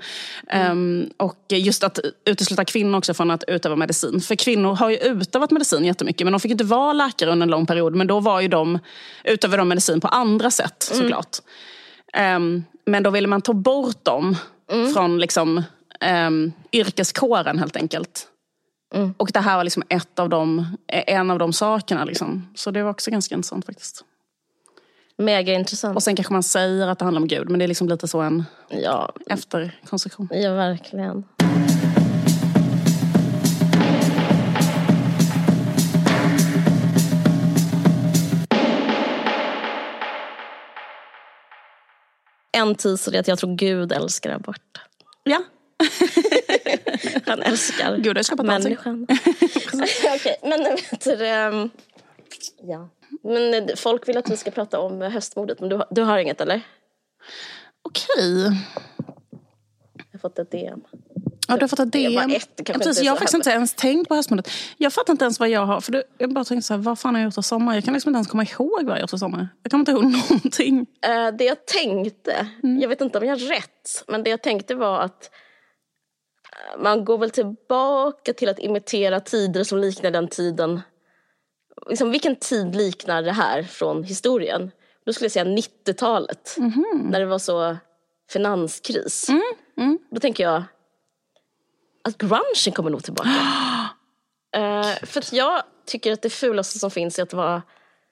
Ehm, 0.49 1.09
och 1.17 1.37
just 1.49 1.83
att 1.83 1.99
utesluta 2.25 2.65
kvinnor 2.65 2.97
också 2.97 3.13
från 3.13 3.31
att 3.31 3.43
utöva 3.47 3.75
medicin. 3.75 4.21
För 4.21 4.35
kvinnor 4.35 4.75
har 4.75 4.89
ju 4.89 4.97
utövat 4.97 5.51
medicin 5.51 5.85
jättemycket 5.85 6.25
men 6.25 6.31
de 6.31 6.39
fick 6.39 6.51
inte 6.51 6.63
vara 6.63 6.93
läkare 6.93 7.31
under 7.31 7.43
en 7.45 7.49
lång 7.51 7.65
period. 7.65 7.95
Men 7.95 8.07
då 8.07 8.19
var 8.19 8.41
ju 8.41 8.47
de, 8.47 8.79
utövade 9.23 9.57
de 9.61 9.67
medicin 9.67 10.01
på 10.01 10.07
andra 10.07 10.51
sätt 10.51 10.83
såklart. 10.83 11.37
Ehm, 12.13 12.63
men 12.85 13.03
då 13.03 13.09
ville 13.09 13.27
man 13.27 13.41
ta 13.41 13.53
bort 13.53 14.05
dem 14.05 14.35
från 14.93 15.19
liksom, 15.19 15.63
um, 16.05 16.53
yrkeskåren 16.71 17.59
helt 17.59 17.75
enkelt. 17.75 18.27
Och 19.17 19.29
det 19.33 19.39
här 19.39 19.57
var 19.57 19.63
liksom 19.63 19.83
ett 19.89 20.19
av 20.19 20.29
de, 20.29 20.65
en 20.87 21.31
av 21.31 21.39
de 21.39 21.53
sakerna. 21.53 22.05
Liksom. 22.05 22.47
Så 22.55 22.71
det 22.71 22.83
var 22.83 22.89
också 22.91 23.11
ganska 23.11 23.35
intressant 23.35 23.65
faktiskt. 23.65 24.03
Mega 25.17 25.53
intressant. 25.53 25.95
Och 25.95 26.03
sen 26.03 26.15
kanske 26.15 26.33
man 26.33 26.43
säger 26.43 26.87
att 26.87 26.99
det 26.99 27.05
handlar 27.05 27.21
om 27.21 27.27
Gud, 27.27 27.49
men 27.49 27.59
det 27.59 27.65
är 27.65 27.67
liksom 27.67 27.89
lite 27.89 28.07
så 28.07 28.21
en 28.21 28.43
Ja, 28.69 29.13
efterkonstruktion. 29.29 30.29
ja, 30.31 30.53
verkligen. 30.53 31.23
En 42.57 42.75
teaser 42.75 43.15
är 43.15 43.19
att 43.19 43.27
jag 43.27 43.39
tror 43.39 43.55
Gud 43.55 43.91
älskar 43.91 44.29
abort. 44.31 44.79
Ja. 45.23 45.43
Han 47.25 47.41
älskar 47.41 47.97
Gud 47.97 48.17
älskar 48.17 48.35
potatis. 48.35 48.63
människan. 48.63 49.07
Okej, 50.15 50.35
men 50.43 50.63
vet 50.63 51.03
du, 51.03 51.27
ehm, 51.27 51.69
ja. 52.63 52.89
Men 53.23 53.53
eh, 53.53 53.75
folk 53.75 54.07
vill 54.07 54.17
att 54.17 54.29
vi 54.31 54.37
ska 54.37 54.51
prata 54.51 54.79
om 54.79 55.01
eh, 55.01 55.09
höstmordet, 55.09 55.59
men 55.59 55.69
du, 55.69 55.75
har- 55.75 55.87
du 55.91 56.01
har 56.01 56.17
inget 56.17 56.41
eller? 56.41 56.61
Okej. 57.81 58.43
Jag 59.95 60.03
har 60.11 60.19
fått 60.19 60.39
ett 60.39 60.51
DM. 60.51 60.81
Ja, 61.47 61.55
du 61.57 61.61
har 61.63 61.67
fått 61.67 61.79
ett 61.79 61.91
DM. 61.91 62.31
ett, 62.31 62.49
Ja, 62.67 62.73
precis, 62.73 63.03
jag 63.03 63.11
har 63.11 63.17
faktiskt 63.17 63.33
inte 63.35 63.49
ens 63.49 63.73
tänkt 63.73 64.09
på 64.09 64.15
höstmordet. 64.15 64.49
Jag 64.77 64.93
fattar 64.93 65.13
inte 65.13 65.25
ens 65.25 65.39
vad 65.39 65.49
jag 65.49 65.65
har. 65.65 65.81
För 65.81 65.91
det, 65.91 66.03
jag 66.17 66.33
bara 66.33 66.45
tänkte 66.45 66.67
så 66.67 66.73
här, 66.73 66.81
vad 66.81 66.99
fan 66.99 67.15
har 67.15 67.21
jag 67.21 67.25
gjort 67.27 67.37
i 67.37 67.43
sommar? 67.43 67.75
Jag 67.75 67.83
kan 67.83 67.93
liksom 67.93 68.09
inte 68.09 68.17
ens 68.17 68.27
komma 68.27 68.43
ihåg 68.43 68.83
vad 68.85 68.95
jag 68.95 69.01
gjort 69.01 69.13
i 69.13 69.17
sommar. 69.17 69.47
Jag 69.63 69.71
kommer 69.71 69.81
inte 69.81 69.91
ihåg 69.91 70.03
någonting. 70.03 70.85
Eh, 71.05 71.27
det 71.37 71.43
jag 71.43 71.65
tänkte, 71.65 72.47
jag 72.81 72.89
vet 72.89 73.01
inte 73.01 73.17
om 73.17 73.25
jag 73.25 73.31
har 73.39 73.47
rätt, 73.55 74.03
men 74.07 74.23
det 74.23 74.29
jag 74.29 74.41
tänkte 74.41 74.75
var 74.75 74.99
att 74.99 75.29
man 76.77 77.05
går 77.05 77.17
väl 77.17 77.31
tillbaka 77.31 78.33
till 78.33 78.49
att 78.49 78.59
imitera 78.59 79.19
tider 79.19 79.63
som 79.63 79.77
liknar 79.77 80.11
den 80.11 80.27
tiden. 80.27 80.81
Liksom, 81.89 82.11
vilken 82.11 82.35
tid 82.35 82.75
liknar 82.75 83.23
det 83.23 83.31
här 83.31 83.63
från 83.63 84.03
historien? 84.03 84.71
Då 85.05 85.13
skulle 85.13 85.25
jag 85.25 85.31
säga 85.31 85.45
90-talet, 85.45 86.57
när 86.93 87.19
det 87.19 87.25
var 87.25 87.39
så 87.39 87.77
finanskris. 88.29 89.27
Då 90.11 90.19
tänker 90.19 90.43
jag 90.43 90.63
att 92.03 92.17
grungen 92.17 92.73
kommer 92.75 92.89
nog 92.89 93.03
tillbaka. 93.03 93.29
Eh, 94.55 94.95
för 95.03 95.19
att 95.19 95.33
jag 95.33 95.63
tycker 95.85 96.13
att 96.13 96.21
det 96.21 96.29
fulaste 96.29 96.79
som 96.79 96.91
finns 96.91 97.19
är 97.19 97.23
att 97.23 97.33
vara 97.33 97.61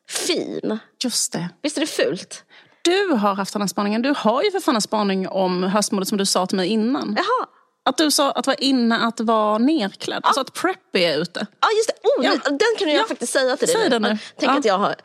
fin. 0.09 0.79
Just 1.03 1.33
det. 1.33 1.49
Visst 1.61 1.77
är 1.77 1.81
det 1.81 1.87
fult? 1.87 2.45
du 2.89 3.13
har 3.13 3.35
haft 3.35 3.53
den 3.53 3.61
här 3.61 3.67
spaningen. 3.67 4.01
Du 4.01 4.13
har 4.17 4.43
ju 4.43 4.51
för 4.51 4.59
fan 4.59 4.75
en 4.75 4.81
spaning 4.81 5.27
om 5.27 5.63
höstmodet 5.63 6.07
som 6.07 6.17
du 6.17 6.25
sa 6.25 6.45
till 6.45 6.57
mig 6.57 6.67
innan. 6.67 7.15
Jaha. 7.17 7.47
Att 7.89 7.97
du 7.97 8.11
sa 8.11 8.31
att 8.31 8.47
vara 8.47 8.57
inne 8.57 8.97
att 8.97 9.19
vara 9.19 9.57
nerklädd. 9.57 10.19
Alltså 10.23 10.41
att 10.41 10.53
preppy 10.53 10.99
är 11.03 11.17
ute. 11.17 11.47
Ja 11.59 11.67
just 11.77 11.87
det, 11.87 11.93
oh, 12.09 12.25
Ja. 12.25 12.31
den, 12.43 12.57
den 12.57 12.67
kan 12.79 12.89
jag 12.89 13.01
Ja. 13.01 13.05
faktiskt 13.07 13.33
säga 13.33 13.57
till 13.57 13.67
dig 13.67 13.75
Säg 13.75 13.89
den 13.89 14.01
nu. 14.01 14.17
Tänk 14.37 14.51
Ja. 14.51 14.57
att 14.57 14.65
jag 14.65 14.77
har 14.77 14.95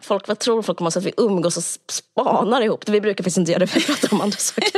Folk, 0.00 0.28
vad 0.28 0.38
tror 0.38 0.62
folk 0.62 0.80
om 0.80 0.86
oss 0.86 0.96
att 0.96 1.04
vi 1.04 1.12
umgås 1.16 1.56
och 1.56 1.62
spanar 1.92 2.60
ihop? 2.60 2.88
Vi 2.88 3.00
brukar 3.00 3.24
faktiskt 3.24 3.36
inte 3.36 3.52
göra 3.52 3.58
det, 3.58 3.66
för 3.66 3.80
vi 3.80 3.86
pratar 3.86 4.12
om 4.14 4.20
andra 4.20 4.36
saker. 4.38 4.70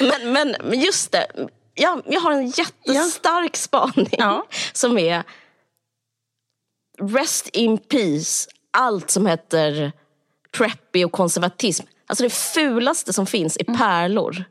men, 0.00 0.32
men, 0.32 0.56
men 0.64 0.80
just 0.80 1.12
det, 1.12 1.26
jag, 1.74 2.02
jag 2.06 2.20
har 2.20 2.32
en 2.32 2.46
jättestark 2.50 3.56
spaning 3.56 4.08
Ja. 4.18 4.46
som 4.72 4.98
är 4.98 5.22
Rest 7.02 7.48
in 7.48 7.78
peace, 7.78 8.50
allt 8.70 9.10
som 9.10 9.26
heter 9.26 9.92
preppy 10.52 11.04
och 11.04 11.12
konservatism. 11.12 11.86
Alltså 12.06 12.24
det 12.24 12.30
fulaste 12.30 13.12
som 13.12 13.26
finns 13.26 13.56
Mm. 13.60 13.74
är 13.74 13.78
pärlor. 13.78 14.44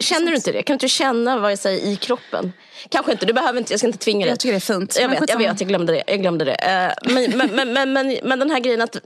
Känner 0.00 0.30
du 0.30 0.36
inte 0.36 0.52
det? 0.52 0.62
Kan 0.62 0.74
du 0.74 0.76
inte 0.76 0.88
känna 0.88 1.38
vad 1.38 1.52
jag 1.52 1.58
säger 1.58 1.86
i 1.86 1.96
kroppen? 1.96 2.52
Kanske 2.88 3.12
inte, 3.12 3.26
du 3.26 3.32
behöver 3.32 3.58
inte, 3.58 3.72
jag 3.72 3.80
ska 3.80 3.86
inte 3.86 3.98
tvinga 3.98 4.26
dig. 4.26 4.32
Jag 4.32 4.40
tycker 4.40 4.52
det 4.52 4.58
är 4.58 4.74
fint. 4.74 4.96
Jag 5.00 5.08
vet, 5.08 5.28
jag 5.28 5.38
vet, 5.38 5.60
jag 5.60 5.68
glömde 5.68 5.92
det. 5.92 6.02
Jag 6.06 6.20
glömde 6.20 6.44
det. 6.44 6.54
Eh, 6.54 7.12
Men, 7.14 7.38
men, 7.38 7.72
men, 7.72 7.92
men, 7.92 8.18
men, 8.22 8.38
den 8.38 8.50
här 8.50 8.60
grejen 8.60 8.80
att... 8.80 8.96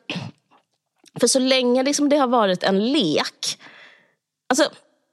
För 1.20 1.26
så 1.26 1.38
länge 1.38 1.82
liksom 1.82 2.08
det 2.08 2.16
har 2.16 2.26
varit 2.26 2.62
en 2.62 2.92
lek. 2.92 3.58
Alltså, 4.48 4.70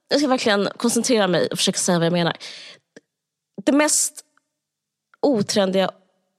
jag 0.08 0.20
ska 0.20 0.28
verkligen 0.28 0.68
koncentrera 0.76 1.28
mig 1.28 1.48
och 1.52 1.58
försöka 1.58 1.78
säga 1.78 1.98
vad 1.98 2.06
jag 2.06 2.12
menar. 2.12 2.36
Det 3.64 3.72
mest 3.72 4.24
otrendiga 5.20 5.90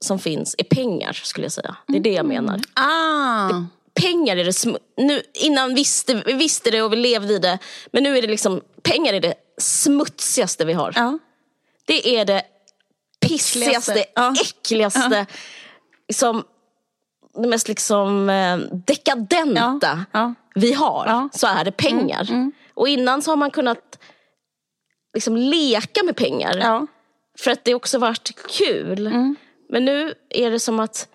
som 0.05 0.19
finns 0.19 0.55
är 0.57 0.63
pengar, 0.63 1.13
skulle 1.13 1.45
jag 1.45 1.51
säga. 1.51 1.75
Det 1.87 1.97
är 1.97 2.01
det 2.01 2.13
jag 2.13 2.25
menar. 2.25 2.59
Ah, 2.73 3.63
Pengar 4.01 4.37
är 4.37 4.43
det 4.43 4.79
nu, 4.97 5.21
Innan 5.33 5.75
visste 5.75 6.23
vi 6.25 6.33
visste 6.33 6.71
det 6.71 6.81
och 6.81 6.91
vi 6.93 6.95
levde 6.97 7.33
i 7.33 7.39
det. 7.39 7.59
Men 7.91 8.03
nu 8.03 8.17
är 8.17 8.21
det 8.21 8.27
liksom, 8.27 8.61
pengar 8.83 9.13
är 9.13 9.19
det 9.19 9.33
smutsigaste 9.57 10.65
vi 10.65 10.73
har. 10.73 10.93
ja. 10.95 11.19
Det 11.85 12.15
är 12.17 12.25
det 12.25 12.43
pissigaste, 13.27 14.05
Ja. 14.15 14.33
äckligaste, 14.41 15.25
liksom, 16.07 16.43
det 17.41 17.47
mest 17.47 17.67
liksom 17.67 18.29
eh, 18.29 18.57
dekadenta 18.85 20.05
Ja. 20.11 20.19
Ja. 20.19 20.33
vi 20.55 20.73
har. 20.73 21.05
Ja. 21.07 21.13
Mm, 21.17 21.29
Så 21.33 21.47
är 21.47 21.63
det 21.63 21.71
pengar. 21.71 22.51
Och 22.73 22.87
innan 22.87 23.21
så 23.21 23.31
har 23.31 23.35
man 23.35 23.51
kunnat 23.51 23.99
liksom 25.13 25.37
leka 25.37 26.03
med 26.03 26.15
pengar. 26.15 26.57
ja. 26.57 26.87
För 27.39 27.51
att 27.51 27.63
det 27.65 27.73
också 27.75 27.97
varit 27.97 28.31
kul. 28.49 29.07
Mm. 29.07 29.35
Men 29.69 29.85
nu 29.85 30.13
är 30.29 30.51
det 30.51 30.59
som 30.59 30.79
att 30.79 31.07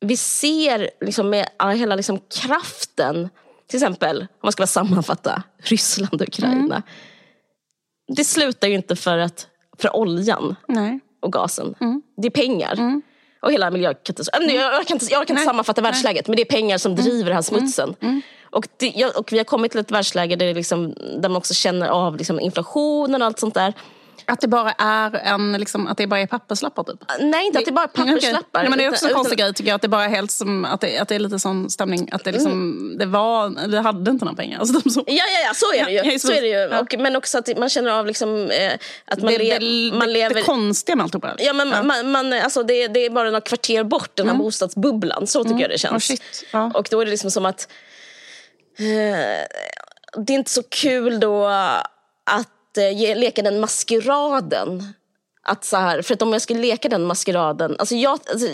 vi 0.00 0.16
ser 0.16 0.90
liksom 1.00 1.30
med 1.30 1.48
hela 1.74 1.96
liksom 1.96 2.20
kraften. 2.40 3.28
Till 3.66 3.76
exempel, 3.76 4.20
om 4.20 4.26
man 4.42 4.52
ska 4.52 4.60
bara 4.60 4.66
sammanfatta, 4.66 5.42
Ryssland 5.58 6.14
och 6.22 6.28
Ukraina. 6.28 6.74
Mm. 6.76 6.82
Det 8.16 8.24
slutar 8.24 8.68
ju 8.68 8.74
inte 8.74 8.96
för, 8.96 9.18
att, 9.18 9.48
för 9.78 9.96
oljan 9.96 10.56
Nej. 10.68 11.00
och 11.22 11.32
gasen. 11.32 11.74
Mm. 11.80 12.02
Det 12.16 12.26
är 12.26 12.30
pengar. 12.30 13.00
Och 13.42 13.52
hela 13.52 13.70
miljökatastrofen. 13.70 14.54
Jag, 14.54 14.74
jag 14.74 14.86
kan 14.86 14.94
inte, 14.94 15.06
jag 15.10 15.26
kan 15.26 15.36
inte 15.36 15.46
sammanfatta 15.48 15.82
världsläget 15.82 16.28
men 16.28 16.36
det 16.36 16.42
är 16.42 16.44
pengar 16.44 16.78
som 16.78 16.92
Mm. 16.92 17.04
driver 17.04 17.24
den 17.24 17.34
här 17.34 17.42
smutsen. 17.42 17.94
Och, 18.50 18.68
det, 18.76 19.06
och 19.06 19.32
vi 19.32 19.38
har 19.38 19.44
kommit 19.44 19.70
till 19.72 19.80
ett 19.80 19.90
världsläge 19.90 20.36
där, 20.36 20.54
liksom, 20.54 20.94
där 21.20 21.28
man 21.28 21.36
också 21.36 21.54
känner 21.54 21.88
av 21.88 22.16
liksom 22.16 22.40
inflationen 22.40 23.22
och 23.22 23.26
allt 23.26 23.38
sånt 23.38 23.54
där. 23.54 23.74
Att 24.24 24.40
det 24.40 24.48
bara 24.48 24.72
är 24.72 25.14
en, 25.14 25.52
liksom, 25.52 25.86
att 25.86 25.96
det 25.96 26.06
bara 26.06 26.20
är 26.20 26.26
papperslappar 26.26 26.82
typ? 26.82 27.00
Nej, 27.20 27.46
inte 27.46 27.58
att 27.58 27.64
det 27.64 27.70
är 27.70 27.72
bara 27.72 27.88
papperslappar. 27.88 28.60
Nej, 28.60 28.70
men 28.70 28.78
det 28.78 28.84
är 28.84 28.90
också 28.90 29.08
en 29.08 29.14
konstig 29.14 29.38
grej 29.38 29.54
tycker 29.54 29.68
jag. 29.70 29.74
Att 29.76 29.82
det 29.82 29.88
bara 29.88 30.04
är 30.04 30.08
helt 30.08 30.30
som, 30.30 30.64
att 30.64 30.80
det, 30.80 30.98
att 30.98 31.08
det 31.08 31.14
är 31.14 31.18
lite 31.18 31.38
sån 31.38 31.70
stämning. 31.70 32.08
Att 32.12 32.24
det 32.24 32.32
liksom, 32.32 32.94
det 32.98 33.06
var, 33.06 33.68
vi 33.68 33.76
hade 33.76 34.10
inte 34.10 34.24
några 34.24 34.36
pengar. 34.36 34.60
Alltså, 34.60 34.90
så. 34.90 35.04
Ja, 35.06 35.24
ja, 35.34 35.40
ja, 35.48 35.54
så 35.54 35.72
är 35.72 35.84
det 35.84 35.90
ju. 35.90 36.12
Ja, 36.12 36.18
så 36.18 36.32
är 36.32 36.42
det 36.42 36.48
ju. 36.48 36.54
Ja. 36.54 36.80
Och, 36.80 36.94
men 36.98 37.16
också 37.16 37.38
att 37.38 37.58
man 37.58 37.68
känner 37.68 37.90
av 37.90 38.06
liksom, 38.06 38.50
eh, 38.50 38.72
att 39.04 39.22
man, 39.22 39.32
det, 39.32 39.38
le- 39.38 39.58
det, 39.58 39.96
man 39.96 40.06
det, 40.06 40.12
lever... 40.12 40.34
det 40.34 40.42
konstiga 40.42 40.96
med 40.96 41.04
alltihopa. 41.04 41.34
Ja, 41.38 41.52
men 41.52 41.86
Man, 41.86 42.10
man, 42.10 42.32
alltså 42.32 42.62
det, 42.62 42.88
det 42.88 43.06
är 43.06 43.10
bara 43.10 43.24
några 43.24 43.40
kvarter 43.40 43.84
bort, 43.84 44.10
den 44.16 44.28
här 44.28 44.34
bostadsbubblan. 44.36 45.26
Så 45.26 45.44
tycker 45.44 45.60
jag 45.60 45.70
det 45.70 45.78
känns. 45.78 45.92
Oh, 45.92 45.98
shit. 45.98 46.22
Ja. 46.52 46.70
Och 46.74 46.88
då 46.90 47.00
är 47.00 47.04
det 47.04 47.10
liksom 47.10 47.30
som 47.30 47.46
att 47.46 47.68
eh, 48.78 48.84
det 50.16 50.32
är 50.32 50.36
inte 50.36 50.50
så 50.50 50.62
kul 50.62 51.20
då 51.20 51.46
att 52.30 52.50
eh, 52.78 52.98
ge, 52.98 53.14
leka 53.14 53.42
den 53.42 53.60
maskeraden. 53.60 54.94
Att 55.42 55.64
så 55.64 55.76
här, 55.76 56.02
för 56.02 56.14
att 56.14 56.22
om 56.22 56.32
jag 56.32 56.42
skulle 56.42 56.60
leka 56.60 56.88
den 56.88 57.04
maskeraden, 57.04 57.76
alltså 57.78 57.94
jag, 57.94 58.20
alltså, 58.30 58.48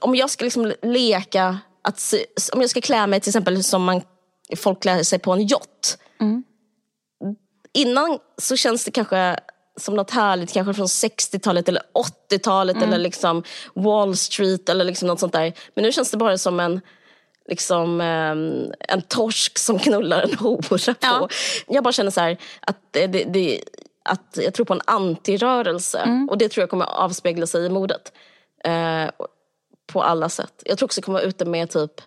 om 0.00 0.14
jag 0.14 0.30
ska 0.30 0.44
liksom 0.44 0.72
leka, 0.82 1.58
att, 1.82 2.14
om 2.52 2.60
jag 2.60 2.70
ska 2.70 2.80
klä 2.80 3.06
mig 3.06 3.20
till 3.20 3.30
exempel 3.30 3.64
som 3.64 3.84
man, 3.84 4.02
folk 4.56 4.82
klär 4.82 5.02
sig 5.02 5.18
på 5.18 5.32
en 5.32 5.40
yacht. 5.40 5.98
Innan 7.74 8.18
så 8.38 8.56
känns 8.56 8.84
det 8.84 8.90
kanske 8.90 9.36
som 9.76 9.96
något 9.96 10.10
härligt, 10.10 10.52
kanske 10.52 10.74
från 10.74 10.86
60-talet 10.86 11.68
eller 11.68 11.82
80-talet 12.30 12.76
eller 12.82 12.98
liksom 12.98 13.42
Wall 13.74 14.16
Street 14.16 14.68
eller 14.68 14.84
liksom 14.84 15.08
något 15.08 15.20
sånt 15.20 15.32
där. 15.32 15.52
Men 15.74 15.82
nu 15.82 15.92
känns 15.92 16.10
det 16.10 16.16
bara 16.16 16.38
som 16.38 16.60
en 16.60 16.80
liksom 17.48 18.00
ehm, 18.00 18.72
en 18.80 19.02
torsk 19.02 19.58
som 19.58 19.78
knullar 19.78 20.22
en 20.22 20.34
hora 20.34 20.62
på. 20.68 20.78
Ja. 21.00 21.28
Jag 21.68 21.84
bara 21.84 21.92
känner 21.92 22.10
så 22.10 22.20
här 22.20 22.38
att, 22.60 22.76
det, 22.90 23.06
det, 23.06 23.24
det, 23.24 23.60
att 24.04 24.38
jag 24.42 24.54
tror 24.54 24.66
på 24.66 24.72
en 24.72 24.80
antirörelse 24.84 26.26
och 26.30 26.38
det 26.38 26.48
tror 26.48 26.62
jag 26.62 26.70
kommer 26.70 26.84
avspegla 26.84 27.46
sig 27.46 27.66
i 27.66 27.68
modet. 27.68 28.12
Eh, 28.64 29.10
på 29.92 30.02
alla 30.02 30.28
sätt. 30.28 30.62
Jag 30.64 30.78
tror 30.78 30.86
också 30.86 30.98
jag 30.98 31.04
kommer 31.04 31.18
vara 31.18 31.28
ute 31.28 31.44
med 31.44 31.70
typ 31.70 32.00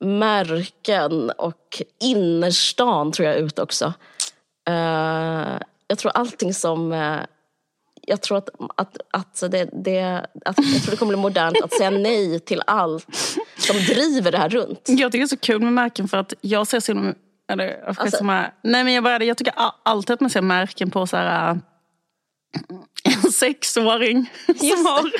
märken 0.00 1.30
och 1.30 1.82
innerstan 2.00 3.12
tror 3.12 3.28
jag 3.28 3.36
ute 3.36 3.62
också. 3.62 3.92
Eh, 4.68 5.58
jag 5.86 5.98
tror 5.98 6.12
allting 6.14 6.54
som 6.54 6.92
eh, 6.92 7.20
jag 8.06 8.22
tror 8.22 8.38
att, 8.38 8.48
att, 8.76 8.96
att, 9.10 9.50
det, 9.50 9.70
det, 9.72 10.26
att 10.44 10.58
jag 10.58 10.82
tror 10.82 10.90
det 10.90 10.96
kommer 10.96 11.12
bli 11.12 11.22
modernt 11.22 11.62
att 11.62 11.72
säga 11.72 11.90
nej 11.90 12.40
till 12.40 12.62
allt 12.66 13.06
som 13.58 13.76
driver 13.76 14.32
det 14.32 14.38
här 14.38 14.48
runt. 14.48 14.80
Jag 14.86 15.12
tycker 15.12 15.18
det 15.18 15.24
är 15.24 15.26
så 15.26 15.36
kul 15.36 15.62
med 15.62 15.72
märken 15.72 16.08
för 16.08 16.18
att 16.18 16.34
jag 16.40 16.66
ser 16.66 16.80
så 16.80 17.12
eller, 17.48 17.84
Alltså- 17.86 18.16
som 18.16 18.30
är, 18.30 18.52
nej 18.62 18.84
men 18.84 18.92
jag, 18.94 19.04
började, 19.04 19.24
jag 19.24 19.36
tycker 19.36 19.54
alltid 19.82 20.14
att 20.14 20.20
man 20.20 20.30
ser 20.30 20.42
märken 20.42 20.90
på 20.90 21.06
så 21.06 21.16
här, 21.16 21.50
äh, 21.50 21.56
en 23.24 23.32
sexåring 23.32 24.30
som 24.46 24.86
har... 24.86 25.10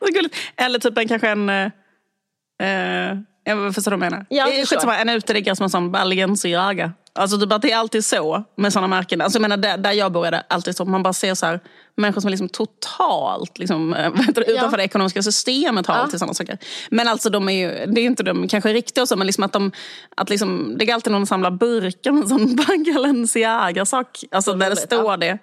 Gulligt. 0.12 0.36
Eller 0.56 0.78
typ 0.78 0.98
en, 0.98 1.08
kanske 1.08 1.28
en... 1.28 1.48
Eh, 1.48 3.18
jag 3.46 3.74
förstår 3.74 3.90
vad 3.90 4.00
du 4.00 4.04
menar. 4.04 4.26
Ja, 4.28 4.36
jag 4.36 4.46
det 4.48 4.56
är 4.56 4.60
förstår. 4.60 4.76
skitsamma, 4.76 4.98
en 4.98 5.08
uteliggare 5.08 5.56
som 5.56 5.64
har 5.64 5.68
sån 5.68 5.92
Bergensiaga. 5.92 6.92
Alltså 7.18 7.38
typ 7.40 7.52
att 7.52 7.62
det 7.62 7.72
är 7.72 7.76
alltid 7.76 8.04
så 8.04 8.44
med 8.56 8.72
såna 8.72 8.86
märken. 8.86 9.20
Alltså 9.20 9.36
jag 9.36 9.42
menar 9.42 9.56
där, 9.56 9.78
där 9.78 9.92
jag 9.92 10.12
bor 10.12 10.26
är 10.26 10.30
det 10.30 10.42
alltid 10.48 10.76
så. 10.76 10.84
Man 10.84 11.02
bara 11.02 11.12
ser 11.12 11.34
så 11.34 11.46
här, 11.46 11.60
människor 11.96 12.20
som 12.20 12.28
är 12.28 12.30
liksom 12.30 12.48
totalt 12.48 13.58
liksom, 13.58 13.94
eh, 13.94 14.14
heter 14.26 14.32
det, 14.44 14.44
Ja. 14.48 14.52
utanför 14.58 14.76
det 14.76 14.84
ekonomiska 14.84 15.22
systemet 15.22 15.86
har 15.86 15.94
Ja. 15.94 16.00
alltid 16.00 16.18
sådana 16.18 16.34
saker. 16.34 16.58
Men 16.90 17.08
alltså 17.08 17.30
de 17.30 17.48
är 17.48 17.52
ju, 17.52 17.68
det 17.92 18.00
är 18.00 18.02
ju 18.02 18.08
inte 18.08 18.22
de 18.22 18.48
kanske 18.48 18.72
riktiga 18.72 19.02
och 19.02 19.08
så, 19.08 19.16
men 19.16 19.26
liksom 19.26 19.44
att 19.44 19.52
de, 19.52 19.72
att 20.16 20.30
liksom, 20.30 20.76
det 20.78 20.90
är 20.90 20.94
alltid 20.94 21.12
någon 21.12 21.20
som 21.20 21.26
samlar 21.26 21.50
burkar 21.50 22.12
med 22.12 22.22
en 22.22 22.28
sån 22.28 22.56
Balenciaga-sak. 22.66 24.24
Alltså 24.30 24.52
där 24.52 24.70
det 24.70 24.76
står 24.76 25.16
det. 25.16 25.38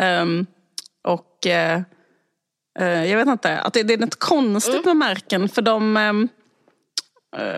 Ehm, 0.00 0.46
och 1.08 1.46
eh, 1.46 1.80
eh, 2.78 3.04
jag 3.10 3.16
vet 3.18 3.28
inte, 3.28 3.58
att 3.60 3.72
det, 3.74 3.82
det 3.82 3.94
är 3.94 3.98
något 3.98 4.18
konstigt 4.18 4.74
Mm. 4.86 4.98
med 4.98 5.08
märken 5.08 5.48
för 5.48 5.62
de 5.62 5.96
eh, 5.96 6.12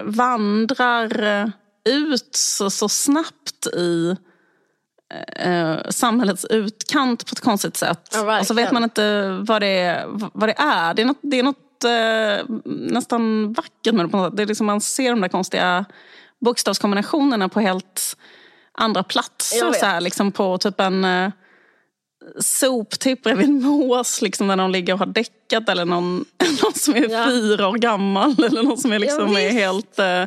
vandrar 0.05 1.23
eh, 1.23 1.49
ut 1.85 2.37
så, 2.37 2.71
så 2.71 2.89
snabbt 2.89 3.67
i 3.77 4.17
eh, 5.37 5.77
samhällets 5.91 6.45
utkant 6.45 7.27
på 7.27 7.33
ett 7.33 7.41
konstigt 7.41 7.77
sätt. 7.77 8.11
Ja, 8.13 8.41
och 8.41 8.47
så 8.47 8.55
vet 8.55 8.73
man 8.73 8.85
inte 8.85 9.29
vad 9.41 9.63
det, 9.63 10.05
vad 10.33 10.49
det 10.49 10.59
är. 10.59 10.95
Det 10.95 11.03
är 11.03 11.07
något, 11.07 11.21
det 11.23 11.39
är 11.39 11.43
något 11.43 11.85
eh, 11.85 12.57
nästan 12.65 13.53
vackert 13.53 13.95
med 13.95 14.05
det. 14.05 14.09
På 14.09 14.17
något 14.17 14.31
sätt. 14.31 14.37
det 14.37 14.43
är 14.43 14.47
liksom, 14.47 14.67
man 14.67 14.81
ser 14.81 15.11
de 15.11 15.21
där 15.21 15.29
konstiga 15.29 15.85
bokstavskombinationerna 16.41 17.49
på 17.49 17.61
helt 17.61 18.17
andra 18.73 19.03
platser. 19.03 19.73
Så 19.73 19.87
här, 19.87 20.01
liksom 20.01 20.33
på 20.33 20.59
typ 20.59 20.81
en 20.81 21.05
eh, 21.05 21.31
soptipp 22.41 23.23
bredvid 23.23 23.47
en 23.47 23.63
mås 23.63 24.23
liksom, 24.23 24.49
där 24.49 24.57
någon 24.57 24.73
ligger 24.73 24.93
och 24.93 24.99
har 24.99 25.07
däckat. 25.07 25.69
Eller 25.69 25.85
någon, 25.85 26.25
någon 26.63 26.75
som 26.75 26.95
är 26.97 27.09
Ja. 27.11 27.27
fyra 27.27 27.69
år 27.69 27.79
gammal. 27.79 28.45
Eller 28.45 28.63
någon 28.63 28.79
som 28.79 28.93
är, 28.93 28.99
liksom, 28.99 29.33
Ja, 29.33 29.41
är 29.41 29.51
helt, 29.51 29.99
eh, 29.99 30.25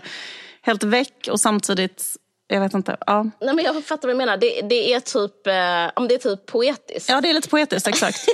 helt 0.62 0.84
väck. 0.84 1.28
Och 1.32 1.39
samtidigt, 1.39 2.04
jag 2.48 2.62
vet 2.62 2.74
inte. 2.74 2.98
Ja, 3.08 3.24
Nej, 3.42 3.56
men 3.56 3.66
jag 3.66 3.86
fattar 3.86 4.08
vad 4.08 4.16
du 4.16 4.18
menar. 4.18 4.38
Det, 4.38 4.62
det 4.62 4.94
är 4.94 5.00
typ, 5.00 5.48
eh, 5.48 5.92
om 6.02 6.08
det 6.08 6.14
är 6.16 6.18
typ 6.36 6.46
poetiskt. 6.46 7.10
ja 7.10 7.22
det 7.22 7.30
är 7.30 7.34
lite 7.34 7.50
poetiskt, 7.50 7.88
exakt. 7.88 8.18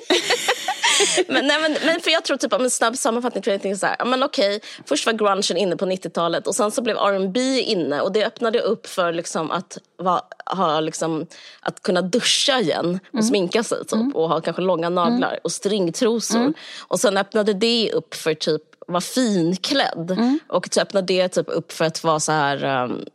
Men, 1.27 1.47
nej, 1.47 1.61
men, 1.61 1.77
men 1.85 1.99
för 1.99 2.11
jag 2.11 2.25
tror 2.25 2.37
typ, 2.37 2.53
om 2.53 2.63
en 2.63 2.69
snabb 2.69 2.97
sammanfattning 2.97 3.43
tror 3.43 3.51
jag 3.51 3.61
tänker 3.61 3.77
så 3.77 3.85
här, 3.85 4.05
men 4.05 4.23
okej, 4.23 4.59
först 4.85 5.05
var 5.05 5.13
grungen 5.13 5.57
inne 5.57 5.75
på 5.75 5.85
90-talet 5.85 6.47
och 6.47 6.55
sen 6.55 6.71
så 6.71 6.81
blev 6.81 6.97
R&B 6.97 7.39
inne 7.61 8.01
och 8.01 8.11
det 8.11 8.25
öppnade 8.25 8.59
upp 8.59 8.87
för 8.87 9.13
liksom 9.13 9.51
att, 9.51 9.77
va, 9.97 10.21
ha, 10.45 10.79
liksom, 10.79 11.25
att 11.61 11.81
kunna 11.81 12.01
duscha 12.01 12.59
igen 12.59 12.99
och 13.13 13.25
sminka 13.25 13.63
sig 13.63 13.85
typ, 13.85 14.15
och 14.15 14.29
ha 14.29 14.41
kanske 14.41 14.61
långa 14.61 14.89
naglar 14.89 15.39
och 15.43 15.51
stringtrosor. 15.51 16.53
Och 16.79 16.99
sen 16.99 17.17
öppnade 17.17 17.53
det 17.53 17.91
upp 17.93 18.13
för 18.13 18.33
typ 18.33 18.61
vara 18.87 19.01
finklädd. 19.01 20.11
Mm. 20.11 20.39
Och 20.47 20.67
så 20.71 20.81
öppnade 20.81 21.07
det 21.07 21.27
typ 21.27 21.49
upp 21.49 21.71
för 21.71 21.85
att 21.85 22.03
vara 22.03 22.19
så 22.19 22.31
här, 22.31 22.83
um, 22.83 23.05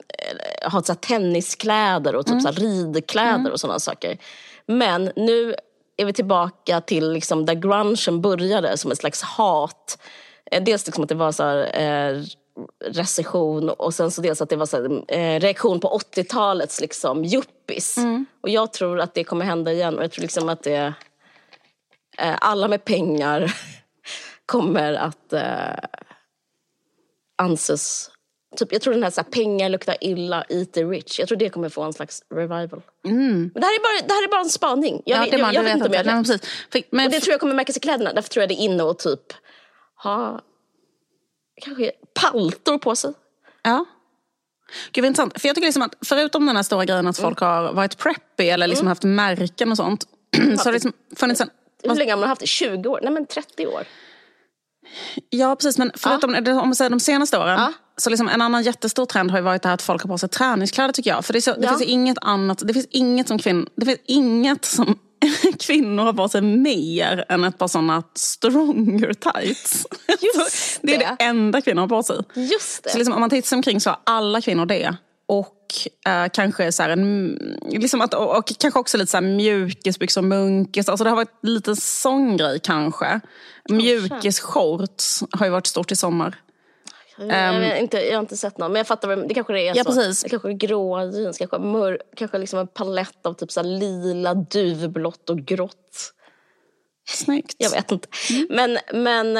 ha 0.72 0.82
så 0.82 0.92
här 0.92 1.00
tenniskläder 1.00 2.14
och 2.14 2.26
typ 2.26 2.32
mm. 2.32 2.42
så 2.42 2.50
ridkläder 2.50 3.34
mm. 3.34 3.52
och 3.52 3.60
sådana 3.60 3.78
saker. 3.78 4.18
Men 4.66 5.12
nu 5.16 5.54
är 5.97 6.05
vi 6.05 6.12
tillbaka 6.12 6.80
till 6.80 7.12
liksom 7.12 7.47
där 7.47 7.55
grungen 7.55 8.20
började 8.20 8.76
som 8.76 8.93
ett 8.93 8.99
slags 8.99 9.22
hat. 9.22 9.99
Eh, 10.51 10.62
dels 10.62 10.86
liksom 10.86 11.03
att 11.03 11.09
det 11.09 11.14
var 11.14 11.32
så 11.32 11.43
här, 11.43 11.80
eh, 11.80 12.22
recession 12.84 13.70
och 13.70 13.95
sen 13.95 14.11
så 14.11 14.22
dels 14.22 14.43
att 14.43 14.49
det 14.49 14.57
var 14.57 14.66
så 14.66 14.76
här, 14.76 15.05
eh, 15.09 15.40
reaktion 15.40 15.80
på 15.80 15.88
80-talets 15.88 16.80
liksom, 16.80 17.24
yuppis. 17.24 17.99
Mm. 17.99 18.26
Och 18.40 18.49
jag 18.49 18.72
tror 18.72 19.01
att 19.01 19.14
det 19.14 19.24
kommer 19.24 19.45
hända 19.45 19.72
igen 19.72 19.99
och 19.99 20.05
jag 20.05 20.12
tror 20.12 20.22
liksom 20.22 20.49
att 20.49 20.62
det 20.62 20.95
eh, 22.18 22.36
alla 22.40 22.68
med 22.68 22.84
pengar 22.84 23.55
kommer 24.47 24.95
att 24.95 25.32
eh, 25.32 25.84
anses 27.38 28.11
Typ, 28.57 28.72
jag 28.72 28.82
tror 28.82 28.94
den 28.94 29.03
här, 29.03 29.11
så 29.11 29.20
här 29.20 29.30
pengar 29.30 29.68
luktar 29.68 29.96
illa, 30.00 30.44
eat 30.48 30.72
the 30.72 30.84
rich. 30.84 31.18
Jag 31.18 31.28
tror 31.28 31.38
det 31.38 31.48
kommer 31.48 31.68
få 31.68 31.82
en 31.82 31.92
slags 31.92 32.22
revival. 32.34 32.82
Mm. 33.05 33.50
Men 33.55 33.61
det 33.61 33.66
här, 33.66 33.74
är 33.74 33.82
bara, 33.82 34.09
det 34.09 34.14
här 34.14 34.24
är 34.24 34.28
bara 34.28 34.40
en 34.40 34.48
spaning. 34.48 35.03
Jag, 35.05 35.18
ja, 35.18 35.26
jag, 35.26 35.40
jag, 35.40 35.55
jag 35.55 35.62
vet 35.62 35.74
inte 35.74 35.86
om 35.86 35.92
jag 35.92 36.05
har 36.05 36.24
rätt. 36.24 36.46
För, 36.72 36.82
men, 36.90 37.07
och 37.07 37.12
det 37.12 37.20
tror 37.20 37.32
jag 37.32 37.40
kommer 37.40 37.55
märkas 37.55 37.76
i 37.76 37.80
kläderna. 37.80 38.12
Därför 38.12 38.28
tror 38.28 38.42
jag 38.42 38.48
det 38.48 38.55
är 38.55 38.64
inne 38.64 38.84
att 38.84 38.98
typ 38.98 39.32
ha 40.03 40.40
kanske 41.62 41.92
paltor 42.20 42.78
på 42.78 42.96
sig. 42.96 43.12
Ja. 43.62 43.84
Gud 44.92 45.03
vad 45.03 45.07
intressant. 45.07 45.40
För 45.40 45.48
jag 45.48 45.55
tycker 45.55 45.66
liksom 45.66 45.82
att 45.82 45.94
förutom 46.07 46.46
den 46.46 46.57
här 46.57 46.62
stora 46.62 46.84
grejen 46.84 47.07
att 47.07 47.18
folk 47.18 47.42
mm. 47.42 47.55
har 47.55 47.72
varit 47.72 47.98
preppy 47.98 48.48
eller 48.48 48.66
liksom 48.66 48.84
mm. 48.84 48.90
haft 48.90 49.03
märken 49.03 49.70
och 49.70 49.76
sånt. 49.76 50.05
så 50.36 50.40
har 50.40 50.64
det 50.64 50.72
liksom 50.72 50.92
funnits 51.16 51.40
en... 51.40 51.50
Hur 51.82 51.94
länge 51.94 52.12
har 52.12 52.20
man 52.20 52.28
haft 52.28 52.40
det? 52.40 52.46
20 52.46 52.88
år? 52.88 53.00
Nej 53.03 53.12
men 53.12 53.26
30 53.26 53.66
år. 53.66 53.84
Ja 55.30 55.57
precis 55.57 55.78
men 55.78 55.92
förutom 55.94 56.34
ja. 56.34 56.61
om 56.61 56.68
man 56.68 56.74
säger 56.74 56.90
de 56.90 57.00
senaste 57.00 57.38
åren. 57.38 57.61
Ja. 57.61 57.72
Så 57.97 58.11
liksom 58.11 58.28
en 58.28 58.40
annan 58.40 58.62
jättestor 58.62 59.07
trend 59.07 59.30
har 59.30 59.38
ju 59.38 59.45
varit 59.45 59.62
det 59.62 59.68
här 59.68 59.74
att 59.74 59.82
folk 59.82 60.03
har 60.03 60.09
på 60.09 60.18
sig 60.18 60.28
träningskläder 60.28 60.93
tycker 60.93 61.11
jag. 61.11 61.24
För 61.24 61.32
det, 61.32 61.43
så, 61.43 61.55
det 61.55 61.68
finns 61.68 61.82
inget 61.82 62.18
annat, 62.20 62.62
det 62.66 62.74
finns 62.74 62.86
inget 62.90 63.28
som 63.28 63.38
kvinnor, 63.38 63.68
det 63.76 63.86
finns 63.86 64.01
inget 64.05 64.64
som 64.64 64.99
kvinnor 65.59 66.03
har 66.03 66.12
på 66.12 66.28
sig 66.28 66.43
mer 66.43 67.24
än 67.28 67.45
ett 67.45 67.59
par 67.59 67.68
sådana 67.68 68.03
stronger 68.14 69.12
tights. 69.12 69.86
Just 70.09 70.82
det. 70.82 70.86
det 70.86 70.95
är 70.95 70.99
det 70.99 71.24
enda 71.24 71.61
kvinnor 71.61 71.80
har 71.80 71.88
på 71.88 72.03
sig. 72.03 72.16
Just 72.34 72.84
det. 72.84 72.90
Så 72.90 72.99
liksom, 72.99 73.14
om 73.14 73.20
man 73.20 73.30
tittar 73.30 73.49
sig 73.49 73.57
omkring 73.57 73.80
så 73.80 73.90
har 73.90 73.99
alla 74.05 74.40
kvinnor 74.40 74.66
det. 74.66 74.97
Och 75.26 75.59
eh, 76.12 76.28
kanske 76.32 76.72
så 76.72 76.82
en, 76.82 77.38
liksom 77.70 78.01
att, 78.01 78.14
och, 78.14 78.36
och, 78.36 78.53
kanske 78.59 78.80
också 78.80 78.99
lite 78.99 79.11
så 79.11 79.16
här 79.16 79.24
mjukisbyxor, 79.24 80.22
munkis. 80.22 80.88
Alltså 80.88 81.05
det 81.05 81.11
har 81.11 81.16
varit 81.16 81.38
lite 81.43 81.76
sån 81.76 82.36
grej 82.36 82.61
kanske. 82.62 83.20
Mjukisshorts 83.68 85.22
har 85.30 85.47
ju 85.47 85.53
varit 85.53 85.66
stort 85.66 85.93
i 85.93 85.97
sommar. 85.97 86.38
Jag, 87.28 87.54
jag, 87.54 87.70
ehm. 87.70 87.76
inte, 87.76 87.98
jag 87.98 88.14
har 88.14 88.20
inte 88.20 88.36
sett 88.36 88.58
någon 88.58 88.72
men 88.72 88.78
jag 88.80 88.86
fattar, 88.86 89.16
det 89.16 89.34
kanske 89.34 89.52
det 89.52 89.68
är 89.68 89.76
ja, 89.76 89.84
så. 89.84 89.92
Precis. 89.92 90.22
Det 90.22 90.28
kanske 90.28 90.48
är 90.48 90.52
gråa 90.52 91.04
jeans, 91.04 91.38
kanske, 91.38 91.58
mör, 91.58 92.02
kanske 92.16 92.38
liksom 92.38 92.58
en 92.58 92.66
palett 92.66 93.26
av 93.26 93.34
typ 93.34 93.52
så 93.52 93.62
lila, 93.62 94.34
duvblått 94.34 95.30
och 95.30 95.38
grått. 95.38 96.12
Snyggt. 97.08 97.56
Jag 97.58 97.70
vet 97.70 97.92
inte. 97.92 98.08
Mm. 98.30 98.46
Men, 98.50 98.78
men, 99.02 99.36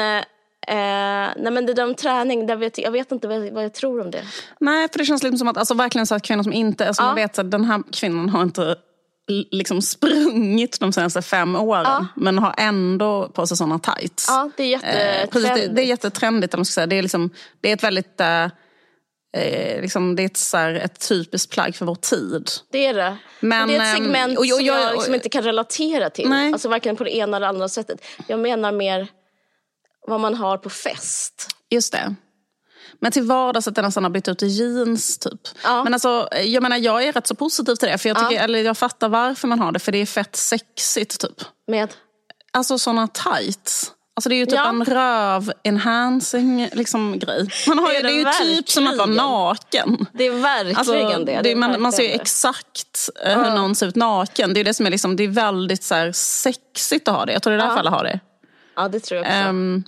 eh, 0.67 1.33
nej, 1.37 1.51
men 1.51 1.65
det 1.65 1.73
där 1.73 1.83
om 1.83 1.95
träning, 1.95 2.45
där 2.45 2.55
vet, 2.55 2.77
jag 2.77 2.91
vet 2.91 3.11
inte 3.11 3.27
vad 3.27 3.37
jag, 3.37 3.51
vad 3.51 3.63
jag, 3.63 3.73
tror 3.73 4.01
om 4.01 4.11
det. 4.11 4.23
Nej, 4.59 4.87
för 4.91 4.99
det 4.99 5.05
känns 5.05 5.23
liksom 5.23 5.37
som 5.37 5.47
att 5.47 5.57
alltså, 5.57 5.73
verkligen 5.73 6.07
så 6.07 6.15
att 6.15 6.23
kvinnor 6.23 6.43
som 6.43 6.53
inte, 6.53 6.87
alltså, 6.87 7.03
ja. 7.03 7.07
man 7.07 7.15
vet 7.15 7.39
att 7.39 7.51
den 7.51 7.65
här 7.65 7.83
kvinnan 7.91 8.29
har 8.29 8.41
inte 8.41 8.75
liksom 9.27 9.81
sprungit 9.81 10.79
de 10.79 10.93
senaste 10.93 11.21
fem 11.21 11.55
åren 11.55 11.83
ja. 11.85 12.07
men 12.15 12.37
har 12.37 12.55
ändå 12.57 13.29
på 13.29 13.47
sig 13.47 13.57
sådana 13.57 13.79
tights. 13.79 14.25
Ja, 14.27 14.49
det 14.57 14.63
är 14.63 14.67
jättetrendigt. 14.67 15.35
Eh, 15.35 15.55
det, 15.55 15.67
det, 15.75 15.81
är 15.81 15.85
jättetrendigt. 15.85 16.55
Man 16.55 16.65
ska 16.65 16.73
säga. 16.73 16.87
Det, 16.87 16.95
är 16.95 17.01
liksom, 17.01 17.29
det 17.61 17.69
är 17.69 17.73
ett 17.73 17.83
väldigt... 17.83 18.21
Eh, 18.21 18.43
eh, 19.37 19.81
liksom, 19.81 20.15
det 20.15 20.23
är 20.23 20.25
ett, 20.25 20.37
så 20.37 20.57
här, 20.57 20.73
ett 20.73 21.07
typiskt 21.09 21.53
plagg 21.53 21.75
för 21.75 21.85
vår 21.85 21.95
tid. 21.95 22.49
Det 22.71 22.85
är 22.85 22.93
det. 22.93 23.17
Men, 23.39 23.49
men 23.49 23.67
det 23.67 23.75
är 23.75 23.79
ett 23.79 23.97
ehm, 23.97 24.03
segment 24.03 24.37
och, 24.37 24.45
och, 24.45 24.51
och, 24.51 24.57
som 24.57 24.65
jag 24.65 24.93
liksom 24.93 25.15
inte 25.15 25.29
kan 25.29 25.43
relatera 25.43 26.09
till. 26.09 26.29
Nej. 26.29 26.53
Alltså 26.53 26.69
varken 26.69 26.95
på 26.95 27.03
det 27.03 27.15
ena 27.15 27.37
eller 27.37 27.47
andra 27.47 27.69
sättet. 27.69 28.05
Jag 28.27 28.39
menar 28.39 28.71
mer 28.71 29.07
vad 30.07 30.19
man 30.19 30.35
har 30.35 30.57
på 30.57 30.69
fest. 30.69 31.47
Just 31.69 31.91
det. 31.91 32.15
Men 32.99 33.11
till 33.11 33.23
vardags 33.23 33.67
att 33.67 33.75
det 33.75 33.81
nästan 33.81 34.03
har 34.03 34.11
bytt 34.11 34.27
ut 34.27 34.39
till 34.39 34.47
jeans 34.47 35.17
typ. 35.17 35.41
Ja. 35.63 35.83
Men 35.83 35.93
alltså, 35.93 36.27
jag 36.43 36.63
menar 36.63 36.77
jag 36.77 37.03
är 37.03 37.11
rätt 37.11 37.27
så 37.27 37.35
positiv 37.35 37.75
till 37.75 37.87
det. 37.87 37.97
För 37.97 38.09
jag, 38.09 38.17
tycker, 38.17 38.35
ja. 38.35 38.41
eller 38.41 38.59
jag 38.59 38.77
fattar 38.77 39.09
varför 39.09 39.47
man 39.47 39.59
har 39.59 39.71
det. 39.71 39.79
För 39.79 39.91
det 39.91 39.97
är 39.97 40.05
fett 40.05 40.35
sexigt 40.35 41.19
typ. 41.21 41.41
Med? 41.67 41.93
Alltså 42.51 42.77
såna 42.77 43.07
tights. 43.07 43.91
Alltså 44.15 44.29
det 44.29 44.35
är 44.35 44.37
ju 44.37 44.45
typ 44.45 44.55
ja. 44.55 44.69
en 44.69 44.85
röv-enhancing 44.85 46.69
liksom, 46.73 47.19
grej. 47.19 47.47
Man 47.67 47.79
har 47.79 47.89
det 47.89 47.95
är, 47.97 48.03
det, 48.03 48.07
det 48.07 48.13
är 48.13 48.17
ju 48.17 48.23
verkligen. 48.23 48.57
typ 48.57 48.69
som 48.69 48.87
att 48.87 48.97
vara 48.97 49.07
naken. 49.07 50.05
Det 50.13 50.27
är 50.27 50.31
verkligen 50.31 50.77
alltså, 50.77 50.93
det. 50.93 51.25
det, 51.25 51.41
det 51.41 51.55
man, 51.55 51.81
man 51.81 51.91
ser 51.91 52.03
ju 52.03 52.09
exakt 52.09 53.09
uh. 53.27 53.43
hur 53.43 53.55
någon 53.55 53.75
ser 53.75 53.87
ut 53.87 53.95
naken. 53.95 54.53
Det 54.53 54.59
är 54.59 54.63
det 54.63 54.73
som 54.73 54.85
är, 54.85 54.91
liksom, 54.91 55.15
det 55.15 55.23
är 55.23 55.27
väldigt 55.27 55.83
så 55.83 55.95
här, 55.95 56.11
sexigt 56.11 57.07
att 57.07 57.15
ha 57.15 57.25
det. 57.25 57.33
Jag 57.33 57.43
tror 57.43 57.53
det 57.53 57.63
är 57.63 57.67
därför 57.67 57.73
uh. 57.73 57.79
alla 57.79 57.89
har 57.89 58.03
det. 58.03 58.19
Ja 58.75 58.87
det 58.87 58.99
tror 58.99 59.21
jag 59.21 59.27
också. 59.27 59.49
Um, 59.49 59.83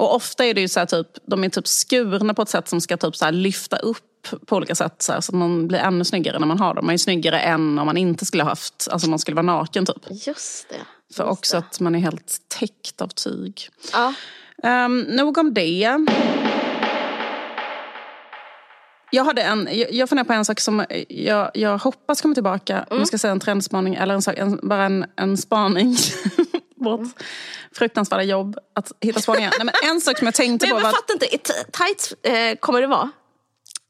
och 0.00 0.14
ofta 0.14 0.44
är 0.44 0.54
det 0.54 0.60
ju 0.60 0.68
så 0.68 0.80
här, 0.80 0.86
typ, 0.86 1.06
de 1.26 1.44
är 1.44 1.48
typ 1.48 1.66
skurna 1.66 2.34
på 2.34 2.42
ett 2.42 2.48
sätt 2.48 2.68
som 2.68 2.80
ska 2.80 2.96
typ 2.96 3.16
så 3.16 3.24
här, 3.24 3.32
lyfta 3.32 3.76
upp 3.76 4.46
på 4.46 4.56
olika 4.56 4.74
sätt. 4.74 5.02
Så, 5.02 5.12
här, 5.12 5.20
så 5.20 5.32
att 5.32 5.38
man 5.38 5.68
blir 5.68 5.78
ännu 5.78 6.04
snyggare 6.04 6.38
när 6.38 6.46
man 6.46 6.58
har 6.58 6.74
dem. 6.74 6.86
Man 6.86 6.92
är 6.92 6.98
snyggare 6.98 7.40
än 7.40 7.78
om 7.78 7.86
man 7.86 7.96
inte 7.96 8.26
skulle 8.26 8.42
ha 8.42 8.50
haft, 8.50 8.88
alltså 8.90 9.10
man 9.10 9.18
skulle 9.18 9.34
vara 9.34 9.46
naken 9.46 9.86
typ. 9.86 10.26
Just 10.26 10.68
det. 10.68 11.14
För 11.14 11.24
just 11.24 11.32
också 11.32 11.56
det. 11.56 11.58
att 11.58 11.80
man 11.80 11.94
är 11.94 11.98
helt 11.98 12.38
täckt 12.48 13.02
av 13.02 13.08
tyg. 13.08 13.68
Ja. 13.92 14.14
Um, 14.84 15.00
nog 15.00 15.38
om 15.38 15.54
det. 15.54 15.96
Jag, 19.12 19.24
hade 19.24 19.42
en, 19.42 19.68
jag 19.90 20.08
funderar 20.08 20.26
på 20.26 20.32
en 20.32 20.44
sak 20.44 20.60
som 20.60 20.84
jag, 21.08 21.50
jag 21.54 21.78
hoppas 21.78 22.22
kommer 22.22 22.34
tillbaka. 22.34 22.74
Mm. 22.76 22.86
Om 22.90 22.98
jag 22.98 23.08
ska 23.08 23.18
säga 23.18 23.32
en 23.32 23.40
trendspaning 23.40 23.94
eller 23.94 24.14
en, 24.14 24.22
sak, 24.22 24.34
en, 24.38 24.60
bara 24.62 24.84
en, 24.84 25.06
en 25.16 25.36
spaning. 25.36 25.96
vårt 26.80 27.00
mm. 27.00 27.12
fruktansvärda 27.72 28.22
jobb 28.22 28.56
att 28.74 28.92
hitta 29.00 29.20
spaningar. 29.20 29.52
Nej, 29.58 29.64
men 29.64 29.90
en 29.90 30.00
sak 30.00 30.18
som 30.18 30.26
jag 30.26 30.34
tänkte 30.34 30.66
men 30.72 30.76
på 30.76 30.82
var... 30.82 30.88
Jag 30.88 30.94
fattar 30.96 31.14
inte, 31.14 31.26
tights 31.72 32.12
eh, 32.12 32.56
kommer 32.56 32.80
det 32.80 32.86
vara? 32.86 33.10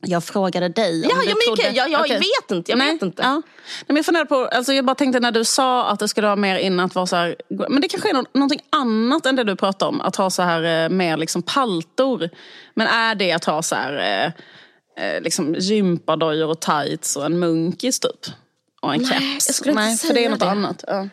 Jag 0.02 0.24
frågade 0.24 0.68
dig 0.68 1.04
om 1.04 1.10
ja, 1.10 1.22
du 1.22 1.28
jag, 1.28 1.40
trodde... 1.40 1.62
jag, 1.62 1.90
jag 1.90 2.00
okay. 2.00 2.16
vet 2.16 2.50
inte. 2.50 2.72
Jag 2.72 2.78
Nej, 2.78 2.92
vet 2.92 3.02
inte. 3.02 3.22
Ja. 3.22 3.42
men 3.86 3.96
jag 3.96 4.04
funderade 4.04 4.28
på, 4.28 4.36
alltså 4.36 4.72
jag 4.72 4.84
bara 4.84 4.94
tänkte 4.94 5.20
när 5.20 5.32
du 5.32 5.44
sa 5.44 5.86
att 5.86 5.98
det 5.98 6.08
skulle 6.08 6.26
vara 6.26 6.36
mer 6.36 6.56
innan 6.56 6.86
att 6.86 6.94
vara 6.94 7.06
så 7.06 7.16
här, 7.16 7.36
men 7.48 7.80
det 7.80 7.88
kanske 7.88 8.10
är 8.10 8.14
något, 8.14 8.34
någonting 8.34 8.60
annat 8.70 9.26
än 9.26 9.36
det 9.36 9.44
du 9.44 9.56
pratade 9.56 9.88
om. 9.88 10.00
Att 10.00 10.16
ha 10.16 10.30
så 10.30 10.42
här 10.42 10.84
eh, 10.84 10.88
mer 10.88 11.16
liksom 11.16 11.42
paltor. 11.42 12.30
Men 12.74 12.86
är 12.86 13.14
det 13.14 13.32
att 13.32 13.44
ha 13.44 13.62
så 13.62 13.74
här 13.74 13.96
eh, 13.96 15.04
eh 15.04 15.20
liksom 15.20 15.54
gympadojor 15.58 16.48
och 16.48 16.60
tights 16.60 17.16
och 17.16 17.24
en 17.24 17.38
munkis 17.38 18.00
typ? 18.00 18.34
Och 18.82 18.94
en 18.94 19.02
Nej, 19.02 19.10
keps? 19.10 19.48
Jag 19.48 19.54
skulle 19.54 19.74
Nej, 19.74 19.92
inte 19.92 20.06
för 20.06 20.14
det 20.14 20.24
är 20.24 20.30
något 20.30 20.40
det. 20.40 20.50
annat. 20.50 20.84
Ja. 20.86 21.08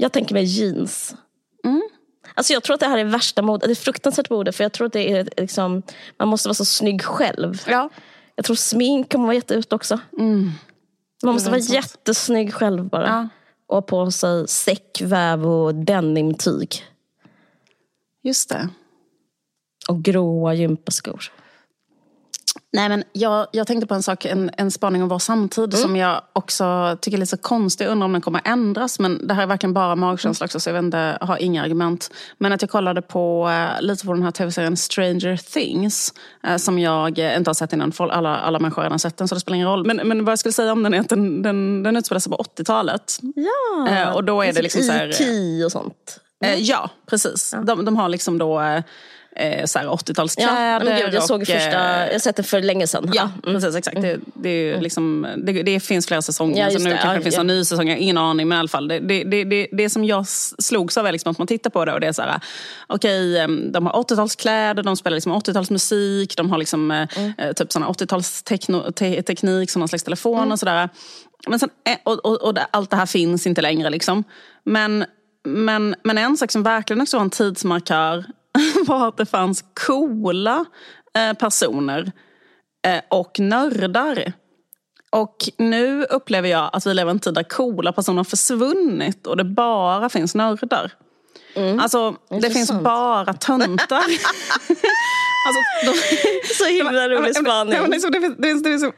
Jag 0.00 0.12
tänker 0.12 0.34
mig 0.34 0.44
jeans. 0.44 1.14
Mm. 1.64 1.82
Alltså 2.34 2.52
jag 2.52 2.62
tror 2.62 2.74
att 2.74 2.80
det 2.80 2.86
här 2.86 2.98
är 2.98 3.04
värsta 3.04 3.42
mode, 3.42 3.66
det 3.66 3.72
är 3.72 3.74
fruktansvärt 3.74 4.30
mode 4.30 4.52
för 4.52 4.64
jag 4.64 4.72
tror 4.72 4.86
att 4.86 4.92
det 4.92 5.12
är 5.12 5.28
liksom, 5.36 5.82
man 6.18 6.28
måste 6.28 6.48
vara 6.48 6.54
så 6.54 6.64
snygg 6.64 7.02
själv. 7.02 7.62
Ja. 7.66 7.88
Jag 8.34 8.44
tror 8.44 8.56
smink 8.56 9.12
kommer 9.12 9.24
vara 9.24 9.34
jätteut 9.34 9.72
också. 9.72 10.00
Mm. 10.18 10.50
Man 11.22 11.34
måste 11.34 11.50
vara 11.50 11.60
sant. 11.60 11.74
jättesnygg 11.74 12.54
själv 12.54 12.84
bara. 12.84 13.06
Ja. 13.06 13.28
Och 13.66 13.76
ha 13.76 13.82
på 13.82 14.10
sig 14.10 14.48
säckväv 14.48 15.46
och 15.46 15.74
denimtyg. 15.74 16.84
Just 18.22 18.48
det. 18.48 18.68
Och 19.88 20.02
gråa 20.02 20.54
gympaskor. 20.54 21.32
Nej, 22.72 22.88
men 22.88 23.04
jag, 23.12 23.46
jag 23.52 23.66
tänkte 23.66 23.86
på 23.86 23.94
en 23.94 24.02
sak, 24.02 24.24
en, 24.24 24.50
en 24.56 24.70
spaning 24.70 25.02
om 25.02 25.08
vår 25.08 25.18
samtid 25.18 25.74
mm. 25.74 25.76
som 25.76 25.96
jag 25.96 26.22
också 26.32 26.96
tycker 27.00 27.18
är 27.18 27.20
lite 27.20 27.30
så 27.30 27.36
konstig. 27.36 27.84
Jag 27.84 27.92
undrar 27.92 28.04
om 28.04 28.12
den 28.12 28.20
kommer 28.20 28.40
ändras. 28.44 28.98
Men 28.98 29.26
det 29.26 29.34
här 29.34 29.42
är 29.42 29.46
verkligen 29.46 29.72
bara 29.72 29.96
magkänsla 29.96 30.44
också 30.44 30.60
så 30.60 30.70
jag 30.70 30.78
inte, 30.78 31.18
har 31.20 31.36
inga 31.36 31.62
argument. 31.62 32.10
Men 32.38 32.52
att 32.52 32.62
jag 32.62 32.70
kollade 32.70 33.02
på 33.02 33.48
uh, 33.48 33.82
lite 33.82 34.06
på 34.06 34.12
den 34.12 34.22
här 34.22 34.30
tv-serien 34.30 34.76
Stranger 34.76 35.36
Things. 35.36 36.14
Uh, 36.48 36.56
som 36.56 36.78
jag 36.78 37.18
uh, 37.18 37.36
inte 37.36 37.48
har 37.48 37.54
sett 37.54 37.72
innan. 37.72 37.92
Folk, 37.92 38.12
alla, 38.12 38.36
alla 38.36 38.58
människor 38.58 38.76
har 38.76 38.88
redan 38.88 38.98
sett 38.98 39.16
den 39.16 39.28
så 39.28 39.34
det 39.34 39.40
spelar 39.40 39.56
ingen 39.56 39.68
roll. 39.68 39.86
Men, 39.86 39.96
men 39.96 40.24
vad 40.24 40.32
jag 40.32 40.38
skulle 40.38 40.52
säga 40.52 40.72
om 40.72 40.82
den 40.82 40.94
är 40.94 41.00
att 41.00 41.08
den, 41.08 41.42
den, 41.42 41.82
den 41.82 41.96
utspelar 41.96 42.20
sig 42.20 42.32
på 42.32 42.36
80-talet. 42.36 43.18
Ja, 43.86 44.14
och 44.14 44.24
då 44.24 44.42
är 44.42 44.52
det 44.52 44.62
liksom 44.62 44.82
så 44.82 44.92
här, 44.92 45.08
IT 45.22 45.64
och 45.64 45.72
sånt. 45.72 46.20
ja, 46.58 46.90
precis. 47.06 47.52
Ja. 47.56 47.62
De, 47.62 47.84
de 47.84 47.96
har 47.96 48.08
liksom 48.08 48.38
då 48.38 48.82
eh, 49.36 49.64
80-talskläder. 49.64 50.90
Ja, 50.90 51.04
gud, 51.04 51.14
jag 51.14 51.22
såg 51.22 51.40
och, 51.40 51.46
första, 51.46 52.00
eh, 52.00 52.06
jag 52.06 52.12
har 52.12 52.18
sett 52.18 52.36
det 52.36 52.42
för 52.42 52.62
länge 52.62 52.86
sedan. 52.86 53.10
Ja. 53.14 53.30
Mm. 53.46 53.60
precis 53.60 53.76
exakt. 53.76 54.02
Det, 54.02 54.20
det, 54.34 54.48
är 54.48 54.80
liksom, 54.80 55.26
det, 55.36 55.62
det 55.62 55.80
finns 55.80 56.06
flera 56.06 56.22
säsonger, 56.22 56.64
ja, 56.64 56.70
så 56.70 56.78
nu 56.78 56.90
det. 56.90 56.98
kanske 57.02 57.18
det 57.18 57.22
finns 57.22 57.38
en 57.38 57.46
ny 57.46 57.64
säsong, 57.64 57.88
jag 57.88 57.96
har 57.96 58.00
ingen 58.02 58.18
aning. 58.18 58.48
Men 58.48 58.56
i 58.56 58.58
alla 58.58 58.68
fall, 58.68 58.88
det, 58.88 59.00
det, 59.72 59.90
som 59.90 60.04
jag 60.04 60.28
slogs 60.58 60.96
av 60.96 61.06
är 61.06 61.12
liksom 61.12 61.30
att 61.30 61.38
man 61.38 61.46
tittar 61.46 61.70
på 61.70 61.84
det 61.84 61.92
och 61.92 62.00
det 62.00 62.06
är 62.06 62.12
så 62.12 62.22
här, 62.22 62.40
okej, 62.86 63.44
okay, 63.44 63.70
de 63.70 63.86
har 63.86 63.92
80-talskläder, 63.92 64.82
de 64.82 64.96
spelar 64.96 65.14
liksom 65.14 65.32
80-talsmusik, 65.32 66.36
de 66.36 66.50
har 66.50 66.58
liksom, 66.58 66.90
eh, 66.90 67.08
mm. 67.16 67.32
eh, 67.38 67.52
typ 67.52 67.68
80-talsteknik 67.70 69.66
som 69.66 69.80
någon 69.80 69.88
slags 69.88 70.04
telefon 70.04 70.38
mm. 70.38 70.52
och 70.52 70.58
sådär. 70.58 70.88
Men 71.48 71.58
sen, 71.58 71.68
eh, 71.88 71.96
och, 72.04 72.26
och, 72.26 72.42
och, 72.42 72.58
allt 72.70 72.90
det 72.90 72.96
här 72.96 73.06
finns 73.06 73.46
inte 73.46 73.62
längre 73.62 73.90
liksom. 73.90 74.24
Men 74.64 75.04
men, 75.44 75.94
men 76.04 76.18
en 76.18 76.36
sak 76.36 76.50
som 76.50 76.62
verkligen 76.62 77.00
också 77.00 77.16
var 77.16 77.24
en 77.24 77.30
tidsmarkör 77.30 78.24
var 78.86 79.08
att 79.08 79.16
det 79.16 79.26
fanns 79.26 79.64
coola 79.86 80.64
eh, 81.18 81.32
personer 81.36 82.12
eh, 82.86 83.00
och 83.10 83.40
nördar. 83.40 84.32
Och 85.12 85.36
nu 85.58 86.04
upplever 86.04 86.48
jag 86.48 86.70
att 86.72 86.86
vi 86.86 86.94
lever 86.94 87.10
i 87.10 87.14
en 87.14 87.18
tid 87.18 87.34
där 87.34 87.42
coola 87.42 87.92
personer 87.92 88.16
har 88.16 88.24
försvunnit 88.24 89.26
och 89.26 89.36
det 89.36 89.44
bara 89.44 90.08
finns 90.08 90.34
nördar. 90.34 90.92
Mm. 91.54 91.80
Alltså, 91.80 92.16
det 92.40 92.50
finns 92.50 92.72
bara 92.72 93.34
töntar. 93.34 93.96
alltså, 95.46 95.60
de, 95.84 95.94
så 96.54 96.64
himla 96.64 97.08
rolig 97.08 97.36
spaning. 97.36 97.90
Det, 97.90 98.08
det, 98.08 98.18
det, 98.18 98.34
det, 98.38 98.48
finns, 98.48 98.62
finns 98.64 98.92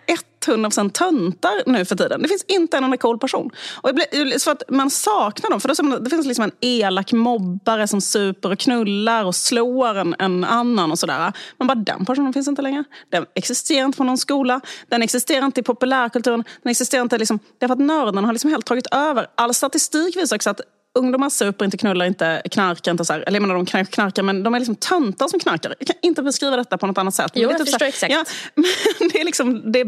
100% 0.47 0.91
töntar 0.91 1.63
nu 1.67 1.85
för 1.85 1.97
tiden. 1.97 2.23
Det 2.23 2.29
finns 2.29 2.45
inte 2.49 2.77
en 2.77 2.85
enda 2.85 2.97
cool 2.97 3.19
person. 3.19 3.51
Och 3.75 3.95
blir, 3.95 4.39
så 4.39 4.51
att 4.51 4.63
man 4.69 4.91
saknar 4.91 5.51
dem. 5.51 5.61
För 5.61 5.69
det, 5.69 5.99
det 6.05 6.11
finns 6.11 6.27
liksom 6.27 6.45
en 6.45 6.53
elak 6.61 7.13
mobbare 7.13 7.89
som 7.89 8.01
super 8.01 8.53
och 8.53 8.59
knullar 8.59 9.25
och 9.25 9.35
slår 9.35 9.99
en, 9.99 10.15
en 10.19 10.45
annan 10.45 10.93
och 10.93 10.99
sådär. 10.99 11.33
Men 11.59 11.67
bara 11.67 11.75
den 11.75 12.05
personen 12.05 12.33
finns 12.33 12.49
inte 12.49 12.63
längre. 12.63 12.85
Den 13.11 13.27
existerar 13.35 13.85
inte 13.85 13.99
på 13.99 14.05
någon 14.05 14.19
skola. 14.19 14.61
Den 14.89 15.03
existerar 15.03 15.47
inte 15.47 15.61
i 15.61 15.63
populärkulturen. 15.63 16.45
Den 16.63 16.71
existerar 16.71 17.03
inte 17.03 17.19
liksom, 17.19 17.39
därför 17.59 17.73
att 17.73 17.81
nörden 17.81 18.25
har 18.25 18.33
liksom 18.33 18.51
helt 18.51 18.67
tagit 18.67 18.87
över. 18.87 19.27
All 19.35 19.55
statistik 19.55 20.17
visar 20.17 20.37
också 20.37 20.51
att 20.51 20.61
ungdomar 20.95 21.31
super 21.31 21.65
inte, 21.65 21.77
knullar 21.77 22.07
inte, 22.07 22.43
knarkar 22.51 22.93
inte. 22.93 23.05
Så 23.05 23.13
här. 23.13 23.21
Eller 23.21 23.37
jag 23.37 23.43
menar, 23.43 23.55
de 23.55 23.67
kanske 23.67 23.95
knarkar 23.95 24.23
men 24.23 24.43
de 24.43 24.55
är 24.55 24.59
liksom 24.59 24.77
töntar 24.77 25.29
som 25.29 25.41
knarkar. 25.41 25.75
Jag 25.79 25.87
kan 25.87 25.97
inte 26.03 26.23
beskriva 26.23 26.57
detta 26.57 26.79
på 26.79 26.87
något 26.87 26.99
annat 26.99 27.15
sätt. 27.15 27.33
Jo, 27.35 27.51
jag 27.51 27.59
typ 27.59 27.69
förstår 27.69 27.87
exakt. 27.87 28.13
Ja, 28.13 28.25
men 28.99 29.09
det 29.13 29.21
är 29.21 29.25
liksom, 29.25 29.73
det 29.73 29.81
är, 29.81 29.85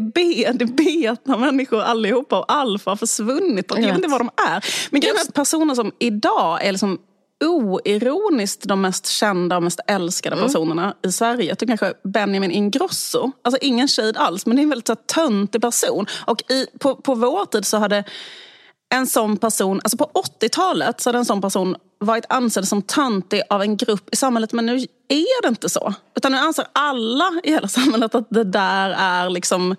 det 0.53 0.63
är 0.63 1.37
människor 1.37 1.81
allihopa 1.81 2.39
och 2.39 2.53
alfa 2.53 2.91
har 2.91 2.95
försvunnit. 2.95 3.65
Jag, 3.69 3.81
vet 3.81 3.95
inte 3.95 4.07
vad 4.07 4.21
de 4.21 4.29
är. 4.49 4.65
Men 4.91 5.01
att 5.21 5.33
personer 5.33 5.75
som 5.75 5.91
idag 5.99 6.65
är 6.65 6.71
liksom 6.71 6.99
oironiskt 7.43 8.63
de 8.63 8.81
mest 8.81 9.07
kända 9.07 9.57
och 9.57 9.63
mest 9.63 9.79
älskade 9.87 10.35
mm. 10.35 10.47
personerna 10.47 10.95
i 11.03 11.11
Sverige. 11.11 11.49
Jag 11.49 11.57
tycker 11.57 11.77
kanske 11.77 11.97
Benjamin 12.03 12.51
Ingrosso. 12.51 13.31
Alltså 13.41 13.59
ingen 13.61 13.87
shade 13.87 14.19
alls, 14.19 14.45
men 14.45 14.55
det 14.55 14.61
är 14.61 14.63
en 14.63 14.69
väldigt 14.69 14.87
så 14.87 14.95
töntig 14.95 15.61
person. 15.61 16.05
Och 16.25 16.51
i, 16.51 16.67
på, 16.79 16.95
på 16.95 17.15
vår 17.15 17.45
tid 17.45 17.65
så 17.65 17.77
hade 17.77 18.03
en 18.93 19.07
sån 19.07 19.37
person, 19.37 19.81
alltså 19.83 19.97
på 19.97 20.11
80-talet 20.41 21.01
så 21.01 21.09
hade 21.09 21.17
en 21.17 21.25
sån 21.25 21.41
person 21.41 21.75
varit 21.99 22.25
ansedd 22.29 22.67
som 22.67 22.81
töntig 22.81 23.41
av 23.49 23.61
en 23.61 23.77
grupp 23.77 24.09
i 24.11 24.15
samhället 24.15 24.53
men 24.53 24.65
nu 24.65 24.75
är 25.07 25.41
det 25.41 25.47
inte 25.47 25.69
så. 25.69 25.93
Utan 26.15 26.31
nu 26.31 26.37
anser 26.37 26.65
alla 26.73 27.31
i 27.43 27.51
hela 27.51 27.67
samhället 27.67 28.15
att 28.15 28.27
det 28.29 28.43
där 28.43 28.89
är 28.89 29.29
liksom 29.29 29.75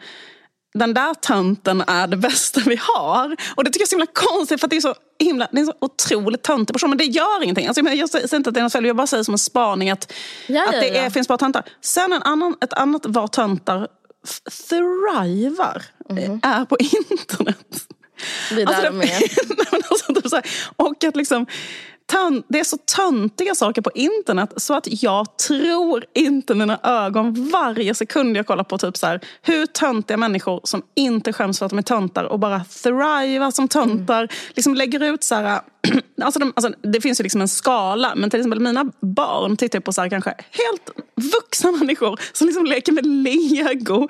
den 0.74 0.94
där 0.94 1.14
tönten 1.14 1.84
är 1.86 2.06
det 2.06 2.16
bästa 2.16 2.60
vi 2.66 2.80
har. 2.82 3.36
Och 3.54 3.64
det 3.64 3.70
tycker 3.70 3.80
jag 3.80 3.86
är 3.86 3.88
så 3.88 3.96
himla 3.96 4.12
konstigt 4.12 4.60
för 4.60 4.68
det 4.68 4.76
är 4.76 4.80
så 4.80 4.94
himla, 5.18 5.48
det 5.52 5.58
är 5.58 5.60
en 5.60 5.66
så 5.66 5.74
otroligt 5.80 6.42
töntig 6.42 6.74
person. 6.74 6.90
Men 6.90 6.98
det 6.98 7.04
gör 7.04 7.42
ingenting. 7.42 7.66
Alltså, 7.66 7.82
jag 7.82 8.08
säger 8.08 8.36
inte 8.36 8.50
att 8.50 8.54
det 8.54 8.60
är 8.60 8.62
något 8.62 8.72
fel, 8.72 8.84
jag 8.84 8.96
bara 8.96 9.06
säger 9.06 9.24
som 9.24 9.34
en 9.34 9.38
spaning 9.38 9.90
att, 9.90 10.12
ja, 10.46 10.64
att 10.64 10.70
det 10.70 10.88
ja, 10.88 10.94
ja. 10.94 11.00
Är, 11.00 11.10
finns 11.10 11.28
bara 11.28 11.38
töntar. 11.38 11.64
Sen 11.80 12.12
en 12.12 12.22
annan, 12.22 12.56
ett 12.60 12.72
annat 12.72 13.06
var 13.06 13.26
töntar 13.28 13.88
thrivar 14.68 15.82
mm. 16.10 16.40
är 16.42 16.64
på 16.64 16.76
internet. 17.10 17.85
Vi 18.50 18.62
är 18.62 18.66
där 18.66 18.74
alltså, 18.74 18.92
med. 18.92 19.22
alltså, 19.90 20.14
typ 20.14 20.28
så 20.28 20.36
här, 20.36 20.44
och 20.76 21.04
att 21.04 21.16
liksom 21.16 21.46
det 22.48 22.60
är 22.60 22.64
så 22.64 22.76
töntiga 22.76 23.54
saker 23.54 23.82
på 23.82 23.90
internet 23.94 24.52
så 24.56 24.74
att 24.74 25.02
jag 25.02 25.36
tror 25.36 26.04
inte 26.14 26.54
mina 26.54 26.80
ögon 26.82 27.50
varje 27.52 27.94
sekund 27.94 28.36
jag 28.36 28.46
kollar 28.46 28.64
på 28.64 28.78
typ 28.78 28.96
så 28.96 29.06
här, 29.06 29.20
hur 29.42 29.66
töntiga 29.66 30.16
människor 30.16 30.60
som 30.64 30.82
inte 30.94 31.32
skäms 31.32 31.58
för 31.58 31.66
att 31.66 31.70
de 31.70 31.78
är 31.78 31.82
töntar 31.82 32.24
och 32.24 32.38
bara 32.38 32.64
thrivar 32.64 33.50
som 33.50 33.68
töntar. 33.68 34.18
Mm. 34.18 34.28
Liksom 34.54 34.74
lägger 34.74 35.02
ut 35.02 35.24
så 35.24 35.34
här, 35.34 35.60
alltså, 36.22 36.40
de, 36.40 36.52
alltså 36.56 36.72
det 36.82 37.00
finns 37.00 37.20
ju 37.20 37.22
liksom 37.22 37.40
en 37.40 37.48
skala 37.48 38.12
men 38.16 38.30
till 38.30 38.40
exempel 38.40 38.60
mina 38.60 38.84
barn 39.00 39.56
tittar 39.56 39.80
på 39.80 39.92
så 39.92 40.00
här, 40.00 40.08
kanske 40.08 40.30
helt 40.30 40.90
vuxna 41.34 41.72
människor 41.72 42.20
som 42.32 42.46
liksom 42.46 42.64
leker 42.64 42.92
med 42.92 43.06
lego. 43.06 44.08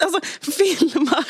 Alltså 0.00 0.20
filmar. 0.50 1.26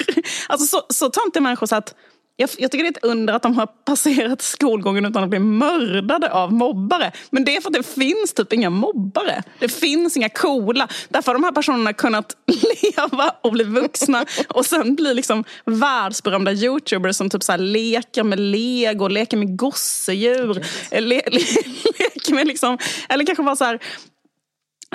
Alltså 0.49 0.66
så, 0.66 0.87
så 0.89 1.11
töntiga 1.11 1.43
människor 1.43 1.66
så 1.66 1.76
att 1.76 1.95
jag, 2.41 2.51
jag, 2.59 2.70
tycker 2.70 2.84
det 2.84 2.89
är 2.89 2.91
ett 2.91 3.05
under 3.05 3.34
att 3.34 3.43
de 3.43 3.57
har 3.57 3.66
passerat 3.66 4.43
skolgången 4.43 5.07
utan 5.07 5.24
att 5.24 5.30
bli 5.30 5.39
mördade 5.39 6.32
av 6.32 6.53
mobbare. 6.53 7.12
Men 7.30 7.45
det 7.45 7.57
är 7.57 7.61
för 7.61 7.68
att 7.68 7.74
det 7.74 7.82
finns 7.82 8.32
typ 8.32 8.53
inga 8.53 8.70
mobbare. 8.70 9.43
Det 9.59 9.68
finns 9.68 10.16
inga 10.16 10.28
coola. 10.28 10.89
Därför 11.09 11.32
har 11.32 11.34
de 11.39 11.45
här 11.45 11.53
personerna 11.53 11.93
kunnat 11.93 12.36
leva 12.47 13.34
och 13.43 13.53
bli 13.53 13.64
vuxna 13.64 14.26
och 14.49 14.66
sen 14.66 14.95
bli 14.95 15.14
liksom 15.14 15.45
världsberömda 15.64 16.53
youtubers 16.53 17.16
som 17.16 17.30
typ 17.30 17.43
så 17.43 17.57
leker 17.57 18.22
med 18.22 18.41
lego, 18.41 19.09
leker 19.09 19.36
med 19.36 19.59
gosedjur. 19.59 20.64
Le, 20.91 21.01
le, 21.30 21.41
leker 21.99 22.34
med 22.34 22.47
liksom, 22.47 22.78
eller 23.09 23.26
kanske 23.26 23.43
bara 23.43 23.57
så 23.57 23.64
här 23.64 23.80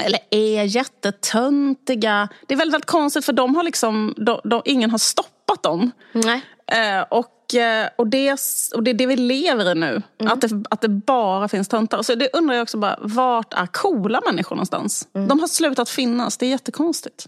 eller 0.02 0.20
är 0.30 0.64
jättetöntiga. 0.64 2.30
Det 2.48 2.54
är 2.54 2.58
väldigt, 2.58 2.74
väldigt 2.74 2.90
konstigt 2.90 3.26
för 3.26 3.34
de 3.34 3.56
har 3.56 3.64
liksom, 3.64 4.14
de, 4.18 4.40
de, 4.44 4.62
ingen 4.66 4.92
har 4.92 4.98
stoppat 4.98 5.64
dem. 5.64 5.92
Nej. 6.12 6.42
Eh, 6.72 7.02
och, 7.10 7.56
eh, 7.56 7.90
och, 7.96 8.08
det, 8.08 8.32
och 8.76 8.84
det 8.84 8.92
är 8.92 8.94
det 8.94 9.06
vi 9.06 9.16
lever 9.16 9.72
i 9.72 9.76
nu. 9.76 10.02
Mm. 10.22 10.34
Att, 10.34 10.42
det, 10.42 10.64
att 10.70 10.82
det 10.82 10.90
bara 10.90 11.48
finns 11.48 11.68
töntar. 11.68 12.02
Så 12.02 12.16
det 12.16 12.30
undrar 12.34 12.56
jag 12.56 12.64
också 12.64 12.78
bara, 12.78 13.00
vart 13.02 13.54
är 13.54 13.66
coola 13.66 14.22
människor 14.26 14.56
någonstans? 14.56 15.08
Mm. 15.14 15.28
De 15.28 15.40
har 15.40 15.48
slutat 15.48 15.90
finnas, 15.90 16.38
det 16.38 16.46
är 16.46 16.50
jättekonstigt. 16.50 17.28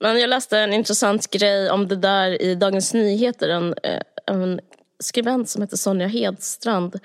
Men 0.00 0.20
jag 0.20 0.30
läste 0.30 0.58
en 0.58 0.72
intressant 0.72 1.30
grej 1.30 1.70
om 1.70 1.88
det 1.88 1.96
där 1.96 2.42
i 2.42 2.54
Dagens 2.54 2.94
Nyheter. 2.94 3.48
En, 3.48 3.74
eh, 3.82 4.00
en 4.26 4.60
skribent 4.98 5.48
som 5.48 5.62
heter 5.62 5.76
Sonja 5.76 6.06
Hedstrand 6.06 7.00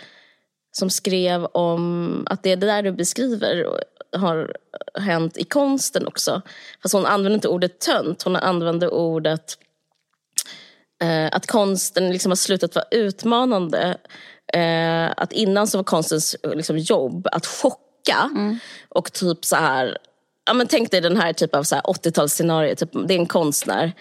som 0.72 0.89
skrev 0.89 1.45
om 1.45 2.24
att 2.30 2.43
det, 2.43 2.55
det 2.55 2.67
där 2.67 2.84
du 2.84 2.91
beskriver 2.91 3.84
har 4.17 4.55
hänt 4.99 5.38
i 5.38 5.43
konsten 5.43 6.07
också. 6.07 6.41
Fast 6.82 6.93
hon 6.93 7.05
använde 7.05 7.36
inte 7.36 7.47
ordet 7.47 7.80
tönt, 7.80 8.24
hon 8.24 8.36
använde 8.36 8.89
ordet 8.89 9.57
eh, 11.04 11.30
att 11.32 11.47
konsten 11.47 12.12
liksom 12.12 12.32
har 12.32 12.36
slutat 12.36 12.76
vara 12.76 12.86
utmanande. 12.91 13.97
Eh, 14.54 15.12
att 15.18 15.32
innan 15.32 15.68
så 15.68 15.78
var 15.78 15.84
konstens 15.84 16.36
liksom, 16.54 16.78
jobb 16.78 17.28
att 17.32 17.45
chocka 17.45 18.30
mm. 18.36 18.60
och 18.89 19.14
typ 19.14 19.45
så 19.45 19.56
här 19.56 19.97
Ja, 20.45 20.54
men 20.54 20.68
tänk 20.68 20.91
dig 20.91 21.02
den 21.02 21.18
här 21.18 21.34
typen 21.34 21.60
av 21.60 21.64
80-talsscenario. 21.64 22.76
Typ, 22.76 22.89
det 23.08 23.14
är 23.14 23.20
en 23.20 23.26
konstnär 23.26 23.93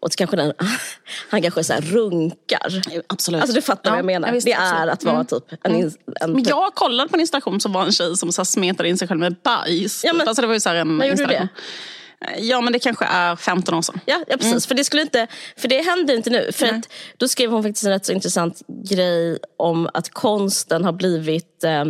och 0.00 0.10
kanske 0.16 0.36
den, 0.36 0.52
han 1.30 1.42
kanske 1.42 1.64
så 1.64 1.74
runkar. 1.74 2.82
Absolut. 3.06 3.40
Alltså 3.40 3.54
du 3.54 3.62
fattar 3.62 3.90
ja, 3.90 3.90
vad 3.90 3.98
jag 3.98 4.06
menar. 4.06 4.34
Jag 4.34 4.42
det 4.44 4.52
är 4.52 4.86
att 4.86 5.04
vara 5.04 5.14
mm. 5.14 5.26
typ 5.26 5.44
en, 5.62 5.74
mm. 5.74 5.90
en, 6.20 6.36
en 6.36 6.44
Jag 6.44 6.74
kollade 6.74 7.08
på 7.08 7.16
en 7.16 7.20
installation 7.20 7.60
som 7.60 7.72
var 7.72 7.84
en 7.84 7.92
tjej 7.92 8.16
som 8.16 8.32
så 8.32 8.44
smetade 8.44 8.88
in 8.88 8.98
sig 8.98 9.08
själv 9.08 9.20
med 9.20 9.36
bajs. 9.42 10.04
Ja, 10.04 10.12
men, 10.12 10.28
alltså 10.28 10.40
det 10.40 10.46
var 10.46 10.54
ju 10.54 10.60
så 10.60 10.70
en 10.70 10.98
när 10.98 11.06
gjorde 11.06 11.22
du 11.22 11.26
det? 11.26 11.48
Ja 12.38 12.60
men 12.60 12.72
det 12.72 12.78
kanske 12.78 13.04
är 13.04 13.36
15 13.36 13.74
år 13.74 13.82
sedan. 13.82 14.00
Ja, 14.06 14.24
ja 14.28 14.36
precis. 14.36 14.52
Mm. 14.52 14.60
För, 14.60 14.74
det 14.74 14.84
skulle 14.84 15.02
inte, 15.02 15.26
för 15.56 15.68
det 15.68 15.82
händer 15.82 16.14
inte 16.14 16.30
nu. 16.30 16.52
För 16.52 16.66
att, 16.66 16.88
då 17.16 17.28
skrev 17.28 17.50
hon 17.50 17.62
faktiskt 17.62 17.84
en 17.84 17.90
rätt 17.90 18.06
så 18.06 18.12
intressant 18.12 18.62
grej 18.90 19.38
om 19.56 19.88
att 19.94 20.08
konsten 20.08 20.84
har 20.84 20.92
blivit 20.92 21.64
eh, 21.64 21.84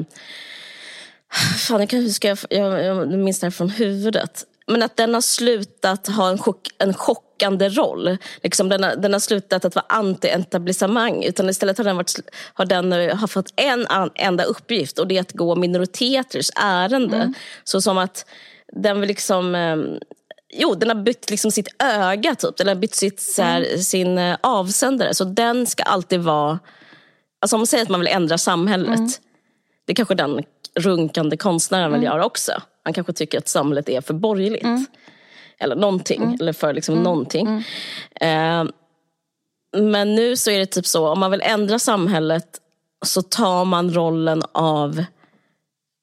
Fan, 1.58 1.80
jag, 1.80 1.88
kan, 1.88 2.10
ska 2.10 2.28
jag, 2.28 2.38
jag, 2.50 2.84
jag 2.84 3.18
minns 3.18 3.40
det 3.40 3.46
här 3.46 3.50
från 3.50 3.70
huvudet. 3.70 4.44
Men 4.66 4.82
att 4.82 4.96
den 4.96 5.14
har 5.14 5.20
slutat 5.20 6.06
ha 6.08 6.30
en, 6.30 6.38
chock, 6.38 6.68
en 6.78 6.94
chockande 6.94 7.68
roll. 7.68 8.16
Liksom 8.42 8.68
den, 8.68 8.84
har, 8.84 8.96
den 8.96 9.12
har 9.12 9.20
slutat 9.20 9.64
att 9.64 9.74
vara 9.74 9.86
anti-etablissemang. 9.88 11.24
Utan 11.24 11.48
istället 11.48 11.78
har 11.78 11.84
den, 11.84 11.96
varit, 11.96 12.14
har 12.54 12.66
den 12.66 12.92
har 12.92 13.26
fått 13.26 13.52
en 13.56 13.86
enda 14.14 14.44
uppgift. 14.44 14.98
Och 14.98 15.08
det 15.08 15.16
är 15.16 15.20
att 15.20 15.32
gå 15.32 15.54
minoriteters 15.56 16.50
ärende. 16.56 17.16
Mm. 17.16 17.34
Så 17.64 17.80
som 17.80 17.98
att 17.98 18.30
den 18.72 19.00
vill 19.00 19.08
liksom... 19.08 19.54
Jo, 20.54 20.74
den 20.74 20.88
har 20.88 20.96
bytt 20.96 21.30
liksom 21.30 21.50
sitt 21.50 21.68
öga, 21.82 22.34
typ. 22.34 22.56
Den 22.56 22.68
har 22.68 22.74
bytt 22.74 22.94
sitt, 22.94 23.20
så 23.20 23.42
här, 23.42 23.64
mm. 23.64 23.78
sin 23.78 24.18
eh, 24.18 24.36
avsändare. 24.40 25.14
Så 25.14 25.24
den 25.24 25.66
ska 25.66 25.82
alltid 25.82 26.20
vara... 26.20 26.58
Alltså 27.40 27.56
om 27.56 27.60
man 27.60 27.66
säger 27.66 27.82
att 27.82 27.90
man 27.90 28.00
vill 28.00 28.08
ändra 28.08 28.38
samhället. 28.38 28.98
Mm. 28.98 29.10
Det 29.84 29.94
kanske 29.94 30.14
den 30.14 30.42
runkande 30.74 31.36
konstnären 31.36 31.92
vill 31.92 32.00
mm. 32.00 32.12
göra 32.12 32.24
också. 32.26 32.52
Han 32.82 32.94
kanske 32.94 33.12
tycker 33.12 33.38
att 33.38 33.48
samhället 33.48 33.88
är 33.88 34.00
för 34.00 34.14
borgerligt. 34.14 34.64
Mm. 34.64 34.86
Eller 35.58 35.76
någonting. 35.76 36.22
Mm. 36.22 36.36
Eller 36.40 36.52
för 36.52 36.72
liksom 36.72 36.92
mm. 36.94 37.04
någonting. 37.04 37.64
Eh, 38.20 38.64
men 39.76 40.14
nu 40.14 40.36
så 40.36 40.50
är 40.50 40.58
det 40.58 40.66
typ 40.66 40.86
så, 40.86 41.08
om 41.08 41.20
man 41.20 41.30
vill 41.30 41.42
ändra 41.42 41.78
samhället 41.78 42.60
så 43.06 43.22
tar 43.22 43.64
man 43.64 43.94
rollen 43.94 44.42
av 44.52 45.04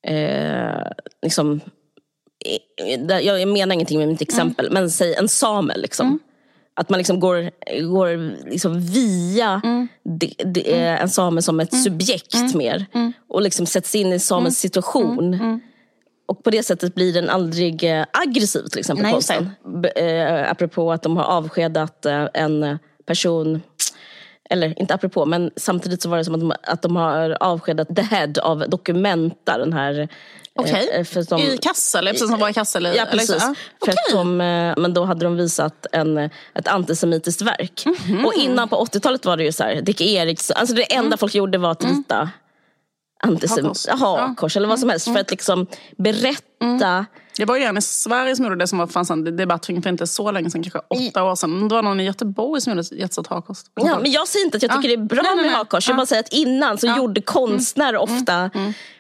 eh, 0.08 0.88
liksom, 1.22 1.62
jag 3.22 3.48
menar 3.48 3.74
ingenting 3.74 4.00
med 4.00 4.08
mitt 4.08 4.22
exempel, 4.22 4.66
mm. 4.66 4.74
men 4.74 4.89
säg 4.89 5.14
en 5.14 5.30
same. 5.30 5.78
Liksom. 5.78 6.08
Mm. 6.08 6.20
Att 6.74 6.89
man 6.89 6.98
liksom 6.98 7.20
går, 7.20 7.52
går 7.91 8.48
liksom 8.50 8.80
via 8.82 9.62
mm. 9.64 9.88
de, 10.04 10.34
de, 10.46 10.74
mm. 10.74 11.02
en 11.02 11.10
same 11.10 11.41
som 11.41 11.60
ett 11.60 11.72
mm. 11.74 11.84
subjekt 11.84 12.34
mm. 12.34 12.58
mer. 12.58 12.86
Och 13.30 13.41
liksom 13.41 13.66
sätts 13.66 13.96
in 13.96 14.14
i 14.14 14.20
samens 14.20 14.60
situation. 14.60 15.62
Och 16.28 16.43
på 16.43 16.50
det 16.50 16.64
sättet 16.64 16.96
blir 16.96 17.14
den 17.14 17.30
aldrig 17.30 17.84
eh, 17.84 18.06
aggressiv 18.12 18.64
till 18.64 18.80
exempel, 18.80 19.04
Nej, 19.04 19.12
konsten. 19.12 19.50
Eh, 19.96 20.52
apropå 20.52 20.91
att 20.91 21.04
de 21.04 21.18
har 21.18 21.24
avskedat 21.24 22.06
eh, 22.06 22.28
en 22.34 22.80
person 23.06 23.62
eller 24.50 24.80
inte 24.80 24.93
apropå, 24.93 25.26
men 25.26 25.52
samtidigt 25.56 26.02
så 26.02 26.10
var 26.10 26.18
det 26.18 26.26
som 26.26 26.36
att 26.36 26.39
de, 26.39 26.54
att 26.64 26.82
de 26.82 26.96
har 26.96 27.38
avskedat 27.39 27.96
the 27.96 28.02
head 28.02 28.34
av 28.41 28.70
Documenta, 28.70 29.58
den 29.58 29.74
här 29.74 30.10
Okej, 30.60 30.89
eh, 30.93 31.03
för 31.03 31.24
de- 31.24 31.41
i 31.41 31.58
Kassel, 31.58 32.06
precis 32.08 32.30
som 32.30 32.39
var 32.39 32.49
i 32.49 32.53
Kassel. 32.53 32.86
i- 32.86 32.95
Ja, 32.97 33.06
eller 33.06 33.24
så. 33.24 33.34
precis. 33.34 33.49
Ja, 33.86 33.93
För 34.12 34.18
de, 34.18 34.41
eh, 34.41 34.74
men 34.78 34.93
då 34.93 35.03
hade 35.06 35.26
de 35.26 35.36
visat 35.36 35.86
en, 35.91 36.18
ett 36.53 36.68
antisemitiskt 36.68 37.41
verk. 37.41 37.84
Mhm. 38.08 38.26
Och 38.26 38.34
innan 38.34 38.70
på 38.70 38.76
80-talet 38.78 39.26
var 39.26 39.38
det 39.38 39.43
ju 39.43 39.51
så 39.51 39.64
här, 39.64 39.82
Dick 39.82 40.01
Eriksson, 40.01 40.58
alltså 40.58 40.76
det 40.76 40.93
enda 40.95 41.18
folk 41.18 41.36
gjorde 41.36 41.58
var 41.58 41.72
att 41.72 41.84
rita 41.84 42.30
antisem- 43.24 43.66
Hakkors. 43.66 43.88
hakkors 44.20 44.58
eller 44.58 44.68
vad 44.68 44.80
som 44.80 44.89
helst 44.89 45.06
för 45.06 45.18
att 45.20 45.32
liksom 45.32 45.68
berätta 45.97 47.06
Det 47.38 47.46
var 47.46 47.58
ju 47.58 47.64
en 47.64 47.78
i 47.78 47.82
Sverige 47.82 48.36
som 48.36 48.46
gjorde 48.46 48.58
det 48.58 48.68
som 48.68 48.78
var, 48.78 48.88
fanns 48.88 49.10
en 49.10 49.38
debatt 49.38 49.66
för 49.66 49.88
inte 49.88 50.08
så 50.08 50.32
länge 50.32 50.50
sedan, 50.52 50.64
kanske 50.64 50.80
åtta 51.10 51.24
år 51.24 51.36
sedan. 51.36 51.68
Det 51.68 51.76
var 51.76 51.82
någon 51.82 52.00
i 52.00 52.04
Göteborg 52.04 52.62
som 52.62 52.72
gjorde 52.72 52.82
ett 52.82 52.92
jättestort 52.92 53.28
hakkors. 53.28 53.58
Ja, 53.76 54.00
men 54.02 54.12
jag 54.12 54.28
säger 54.28 54.46
inte 54.46 54.58
att 54.58 54.64
jag 54.64 54.72
tycker 54.76 54.90
Ja. 54.90 54.96
det 54.98 55.02
är 55.04 55.06
bra 55.06 55.22
Nej, 55.24 55.36
nej, 55.36 55.46
med 55.46 55.54
hakkors. 55.56 55.88
Jag 55.88 55.94
Ja. 55.94 55.98
bara 55.98 56.06
säger 56.06 56.20
att 56.24 56.34
innan 56.34 56.78
så 56.78 56.88
gjorde 56.88 57.22
konstnärer 57.22 57.98
ofta 57.98 58.50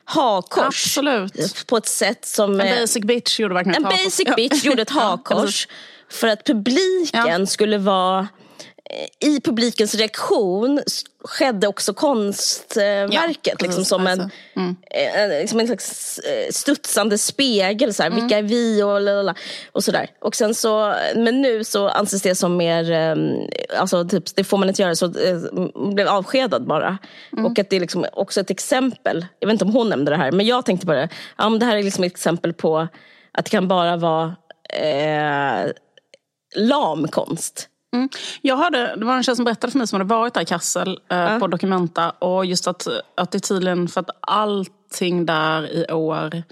hakkors. 0.05 0.65
Absolut. 0.65 1.65
På 1.67 1.77
ett 1.77 1.87
sätt 1.87 2.25
som... 2.25 2.59
En 2.61 2.79
basic 2.81 3.03
bitch 3.03 3.39
gjorde 3.39 3.53
verkligen 3.53 3.75
en 3.75 3.85
ett 3.85 3.91
hakkors. 3.91 4.05
basic 4.05 4.27
Ja. 4.27 4.35
bitch 4.35 4.63
gjorde 4.65 4.81
ett 4.81 4.91
Ja, 4.95 4.99
hakkors. 5.01 5.67
för 6.11 6.27
att 6.27 6.43
publiken 6.45 7.47
skulle 7.47 7.77
vara... 7.77 8.27
eh, 8.89 9.29
I 9.29 9.41
publikens 9.41 9.95
reaktion 9.95 10.81
skedde 11.23 11.67
också 11.67 11.93
konstverket. 11.93 13.13
Ja, 13.13 13.25
liksom 13.27 13.57
precis, 13.57 13.87
som 13.87 14.07
en, 14.07 14.21
alltså. 14.21 14.37
Mm. 14.55 14.75
eh, 14.91 15.39
liksom 15.41 15.59
en 15.59 15.67
slags 15.67 16.19
eh, 16.19 16.51
studsande 16.51 17.17
spegel. 17.17 17.93
Så 17.93 18.03
här, 18.03 18.09
Mm. 18.09 18.21
Vilka 18.21 18.37
är 18.37 18.43
vi? 18.43 18.83
Och, 18.83 19.01
lalala, 19.01 19.35
och 19.71 19.83
sådär. 19.83 20.09
Och 20.21 20.35
sen 20.35 20.55
så, 20.55 20.95
men 21.15 21.41
nu 21.41 21.63
så 21.63 21.89
anses 21.89 22.21
det 22.21 22.35
som 22.35 22.57
mer, 22.57 22.91
eh, 22.91 23.15
alltså 23.79 24.05
typ, 24.07 24.35
det 24.35 24.43
får 24.43 24.57
man 24.57 24.69
inte 24.69 24.81
göra, 24.81 24.95
så 24.95 25.05
eh, 25.05 25.37
blev 25.93 26.07
avskedad 26.07 26.67
bara. 26.67 26.97
Mm. 27.33 27.45
Och 27.45 27.59
att 27.59 27.69
det 27.69 27.75
är 27.75 27.79
liksom 27.79 28.05
också 28.13 28.41
ett 28.41 28.49
exempel, 28.49 29.25
jag 29.39 29.47
vet 29.47 29.53
inte 29.53 29.65
om 29.65 29.73
hon 29.73 29.89
nämnde 29.89 30.11
det 30.11 30.17
här, 30.17 30.31
men 30.31 30.45
jag 30.45 30.65
tänkte 30.65 30.85
på 30.87 30.93
det. 30.93 31.09
Ja, 31.37 31.49
men 31.49 31.59
det 31.59 31.65
här 31.65 31.77
är 31.77 31.83
liksom 31.83 32.03
ett 32.03 32.11
exempel 32.11 32.53
på 32.53 32.87
att 33.31 33.45
det 33.45 33.51
kan 33.51 33.67
bara 33.67 33.97
vara 33.97 34.35
eh, 34.73 35.71
lam 36.55 37.07
konst. 37.07 37.69
Mm. 37.95 38.09
Jag 38.41 38.57
hörde, 38.57 38.95
det 38.97 39.05
var 39.05 39.15
en 39.15 39.23
tjej 39.23 39.35
som 39.35 39.45
berättade 39.45 39.71
för 39.71 39.77
mig 39.77 39.87
som 39.87 39.99
hade 39.99 40.09
varit 40.09 40.33
där 40.33 40.41
i 40.41 40.45
Kassel 40.45 40.99
eh, 41.09 41.39
på 41.39 41.47
Documenta. 41.47 42.09
Och 42.09 42.45
just 42.45 42.67
att, 42.67 42.87
att 43.15 43.31
det 43.31 43.37
är 43.37 43.39
tydligen 43.39 43.87
för 43.87 44.01
att 44.01 44.09
allting 44.19 45.25
där 45.25 45.73
i 45.73 45.91
år... 45.91 46.43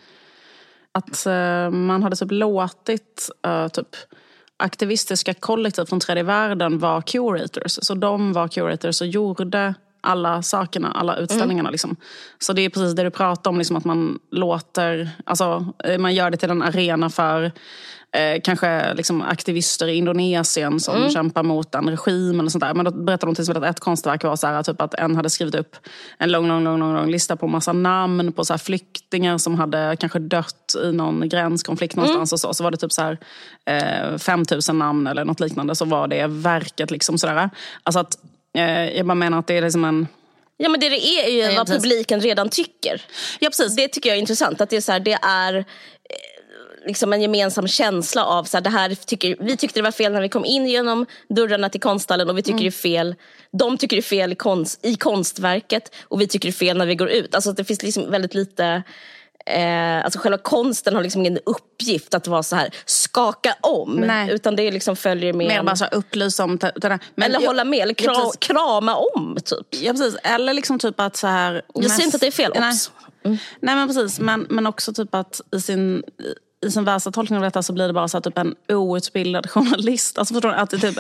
Att 0.96 1.26
eh, 1.26 1.70
man 1.70 2.04
hade 2.04 2.16
typ 2.16 2.32
låtit 2.32 3.30
eh, 3.46 3.68
typ 3.68 3.88
aktivistiska 4.58 5.34
kollektiv 5.34 5.86
från 5.86 6.00
tredje 6.00 6.24
världen 6.24 6.80
vara 6.80 7.02
curators. 7.02 7.80
Så 7.82 7.94
de 7.94 8.34
var 8.34 8.48
curators 8.48 9.02
och 9.02 9.08
gjorde 9.08 9.74
alla 10.04 10.42
sakerna, 10.42 10.92
alla 10.92 11.16
utställningarna. 11.16 11.70
Liksom. 11.70 11.96
Så 12.40 12.54
det 12.54 12.62
är 12.62 12.70
precis 12.70 12.96
det 12.96 13.04
du 13.04 13.12
pratar 13.12 13.52
om, 13.52 13.58
liksom, 13.58 13.76
att 13.76 13.86
man 13.86 14.20
låter, 14.32 15.10
alltså, 15.26 15.66
eh, 15.84 15.98
man 15.98 16.16
gör 16.16 16.32
det 16.32 16.38
till 16.38 16.50
en 16.50 16.62
arena 16.62 17.10
för 17.10 17.52
eh, 18.14 18.42
kanske 18.44 18.94
liksom, 18.94 19.22
aktivister 19.22 19.88
i 19.88 19.96
Indonesien 19.96 20.80
som 20.80 21.10
kämpar 21.10 21.44
mot 21.44 21.76
en 21.76 21.90
regim 21.90 22.40
eller 22.40 22.50
sånt 22.50 22.64
där. 22.64 22.74
Men 22.74 22.86
då 22.86 22.92
berättade 22.92 23.32
de 23.32 23.36
till 23.36 23.42
exempel 23.42 23.64
att 23.64 23.70
ett 23.70 23.80
konstverk 23.80 24.24
var 24.24 24.36
så 24.36 24.48
här, 24.48 24.64
typ 24.64 24.82
att 24.82 24.94
en 24.94 25.16
hade 25.16 25.30
skrivit 25.30 25.56
upp 25.56 25.76
en 26.18 26.32
lång, 26.32 26.48
lång, 26.48 26.64
lång, 26.64 26.80
lång, 26.80 26.94
lång 26.94 27.12
lista 27.12 27.36
på 27.36 27.48
massa 27.48 27.74
namn 27.74 28.32
på 28.32 28.46
så 28.46 28.54
här, 28.54 28.58
flyktingar 28.58 29.38
som 29.38 29.56
hade 29.56 29.98
kanske 30.00 30.20
dött 30.20 30.76
i 30.84 30.92
någon 30.92 31.30
gränskonflikt 31.30 31.96
någonstans 31.96 32.34
och 32.34 32.40
så. 32.40 32.54
Så 32.54 32.64
var 32.64 32.72
det 32.72 32.78
typ 32.78 32.92
så 32.92 33.02
här 33.02 33.18
eh, 33.66 34.18
5000 34.18 34.80
namn 34.80 35.08
eller 35.08 35.26
något 35.26 35.40
liknande. 35.40 35.76
Så 35.76 35.86
var 35.86 36.08
det 36.08 36.28
verket 36.28 36.92
liksom 36.92 37.18
sådär. 37.18 37.50
Alltså 37.84 38.00
att 38.00 38.18
jag 38.96 39.06
bara 39.06 39.16
menar 39.16 39.40
att 39.40 39.48
det 39.48 39.58
är 39.58 39.62
liksom 39.62 39.86
en 39.86 40.08
Ja 40.58 40.70
men 40.70 40.80
det 40.80 40.90
det 40.90 41.08
är 41.08 41.26
är 41.26 41.32
ju 41.32 41.40
Ja, 41.40 41.58
vad 41.58 41.68
precis. 41.68 41.84
publiken 41.84 42.22
redan 42.22 42.50
tycker. 42.50 43.02
Ja, 43.40 43.50
precis. 43.50 43.76
Det 43.76 43.88
tycker 43.88 44.10
jag 44.10 44.16
är 44.16 44.20
intressant. 44.20 44.62
Att 44.62 44.70
det 44.70 44.76
är, 44.78 44.82
så 44.82 44.92
här, 44.92 45.00
det 45.00 45.20
är 45.22 45.54
eh, 45.56 45.64
liksom 46.88 47.14
en 47.14 47.22
gemensam 47.22 47.68
känsla 47.68 48.26
av 48.26 48.44
så 48.44 48.58
här, 48.58 48.62
det 48.62 48.70
här 48.70 48.96
tycker, 48.96 49.36
vi 49.40 49.58
tyckte 49.58 49.80
det 49.80 49.84
var 49.84 49.92
fel 49.92 50.12
när 50.12 50.22
vi 50.22 50.30
kom 50.30 50.46
in 50.46 50.68
genom 50.68 51.06
dörrarna 51.30 51.70
till 51.70 51.82
konsthallen 51.82 52.30
och 52.30 52.38
vi 52.38 52.42
tycker 52.44 52.60
det 52.60 52.68
är 52.68 52.72
fel. 52.72 53.16
De 53.52 53.78
tycker 53.78 53.96
det 53.96 54.00
är 54.00 54.02
fel 54.02 54.32
i, 54.32 54.36
konst, 54.36 54.86
i 54.86 54.96
konstverket 54.96 55.96
och 56.04 56.22
vi 56.22 56.28
tycker 56.28 56.48
det 56.48 56.52
är 56.52 56.66
fel 56.68 56.78
när 56.78 56.86
vi 56.86 56.96
går 56.96 57.10
ut. 57.10 57.36
Alltså 57.36 57.50
att 57.50 57.58
det 57.58 57.64
finns 57.64 57.84
liksom 57.84 58.12
väldigt 58.12 58.34
lite 58.34 58.84
Eh, 59.46 60.04
alltså 60.06 60.20
själva 60.20 60.38
konsten 60.38 60.96
har 60.96 61.04
liksom 61.04 61.22
ingen 61.22 61.40
uppgift 61.46 62.14
att 62.14 62.28
vara 62.28 62.44
så 62.44 62.56
här 62.56 62.70
skaka 62.86 63.56
om. 63.62 63.96
Nej. 63.96 64.32
Utan 64.32 64.56
det 64.56 64.72
liksom 64.72 64.96
följer 64.96 65.34
med. 65.34 65.48
mer 65.48 65.64
bara 65.64 65.76
så 65.76 65.86
upplysa 65.86 66.44
om. 66.44 66.60
Men 66.62 67.00
eller 67.26 67.40
jag- 67.42 67.48
hålla 67.48 67.64
med, 67.64 67.80
eller 67.80 67.94
kra, 67.94 68.12
Ja, 68.14 68.20
precis. 68.20 68.38
krama 68.40 68.96
om 68.96 69.38
typ. 69.46 69.68
Ja, 69.84 69.92
precis. 69.92 70.16
Eller 70.24 70.54
liksom 70.54 70.80
typ 70.80 71.00
att 71.00 71.16
så 71.16 71.28
här... 71.28 71.62
Jag 71.74 71.92
säger 71.92 72.04
inte 72.06 72.16
att 72.16 72.22
det 72.22 72.28
är 72.28 72.32
fel, 72.32 72.52
Nej, 72.60 72.70
obs. 72.70 72.92
Nej 73.60 73.76
men 73.76 73.88
precis. 73.88 74.20
Men, 74.20 74.48
men 74.50 74.68
också 74.68 74.94
typ 74.94 75.16
att 75.16 75.42
i 75.56 75.62
sin, 75.62 76.04
i 76.66 76.72
sin 76.72 76.84
värsta 76.86 77.12
tolkning 77.12 77.38
av 77.38 77.44
detta 77.44 77.64
så 77.64 77.74
blir 77.74 77.88
det 77.88 77.94
bara 77.94 78.08
så 78.08 78.18
här, 78.18 78.22
typ 78.22 78.38
en 78.38 78.56
outbildad 78.70 79.50
journalist. 79.50 80.18
Alltså 80.18 80.34
förstår 80.34 80.50
du? 80.50 80.56
Att 80.56 80.70
det 80.70 80.78
typ, 80.78 80.98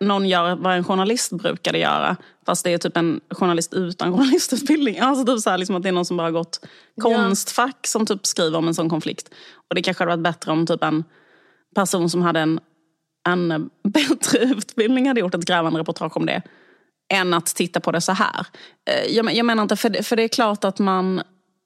någon 0.00 0.28
gör 0.28 0.56
vad 0.56 0.76
en 0.76 0.84
journalist 0.84 1.32
brukade 1.32 1.78
göra. 1.78 2.16
Fast 2.46 2.64
det 2.64 2.70
är 2.70 2.78
typ 2.78 2.96
en 2.96 3.20
journalist 3.30 3.74
utan 3.74 4.12
journalistutbildning. 4.16 4.98
Alltså 4.98 5.24
typ 5.24 5.42
så 5.42 5.50
här, 5.50 5.58
liksom 5.58 5.76
att 5.76 5.82
det 5.82 5.88
är 5.88 5.92
någon 5.92 6.04
som 6.04 6.16
bara 6.16 6.26
har 6.26 6.32
gått 6.32 6.66
konstfack 7.02 7.86
som 7.86 8.06
typ 8.06 8.26
skriver 8.26 8.58
om 8.58 8.68
en 8.68 8.74
sån 8.74 8.90
konflikt. 8.90 9.30
Och 9.68 9.74
det 9.74 9.82
kanske 9.82 10.04
hade 10.04 10.16
varit 10.16 10.24
bättre 10.24 10.52
om 10.52 10.66
typ 10.66 10.84
en 10.84 11.04
person 11.74 12.10
som 12.10 12.22
hade 12.22 12.40
en, 12.40 12.60
en 13.28 13.70
bättre 13.88 14.38
utbildning 14.38 15.08
hade 15.08 15.20
gjort 15.20 15.34
ett 15.34 15.44
grävande 15.44 15.80
reportage 15.80 16.16
om 16.16 16.26
det. 16.26 16.42
Än 17.12 17.34
att 17.34 17.46
titta 17.46 17.80
på 17.80 17.92
det 17.92 18.00
så 18.00 18.12
här. 18.12 18.46
Eh, 18.90 19.16
Jag, 19.16 19.34
jag 19.34 19.46
menar 19.46 19.62
inte, 19.62 19.76
för 19.76 19.90
det, 19.90 20.02
för 20.02 20.16
det 20.16 20.22
är 20.22 20.28
klart 20.28 20.64
att 20.64 20.78
man 20.78 21.22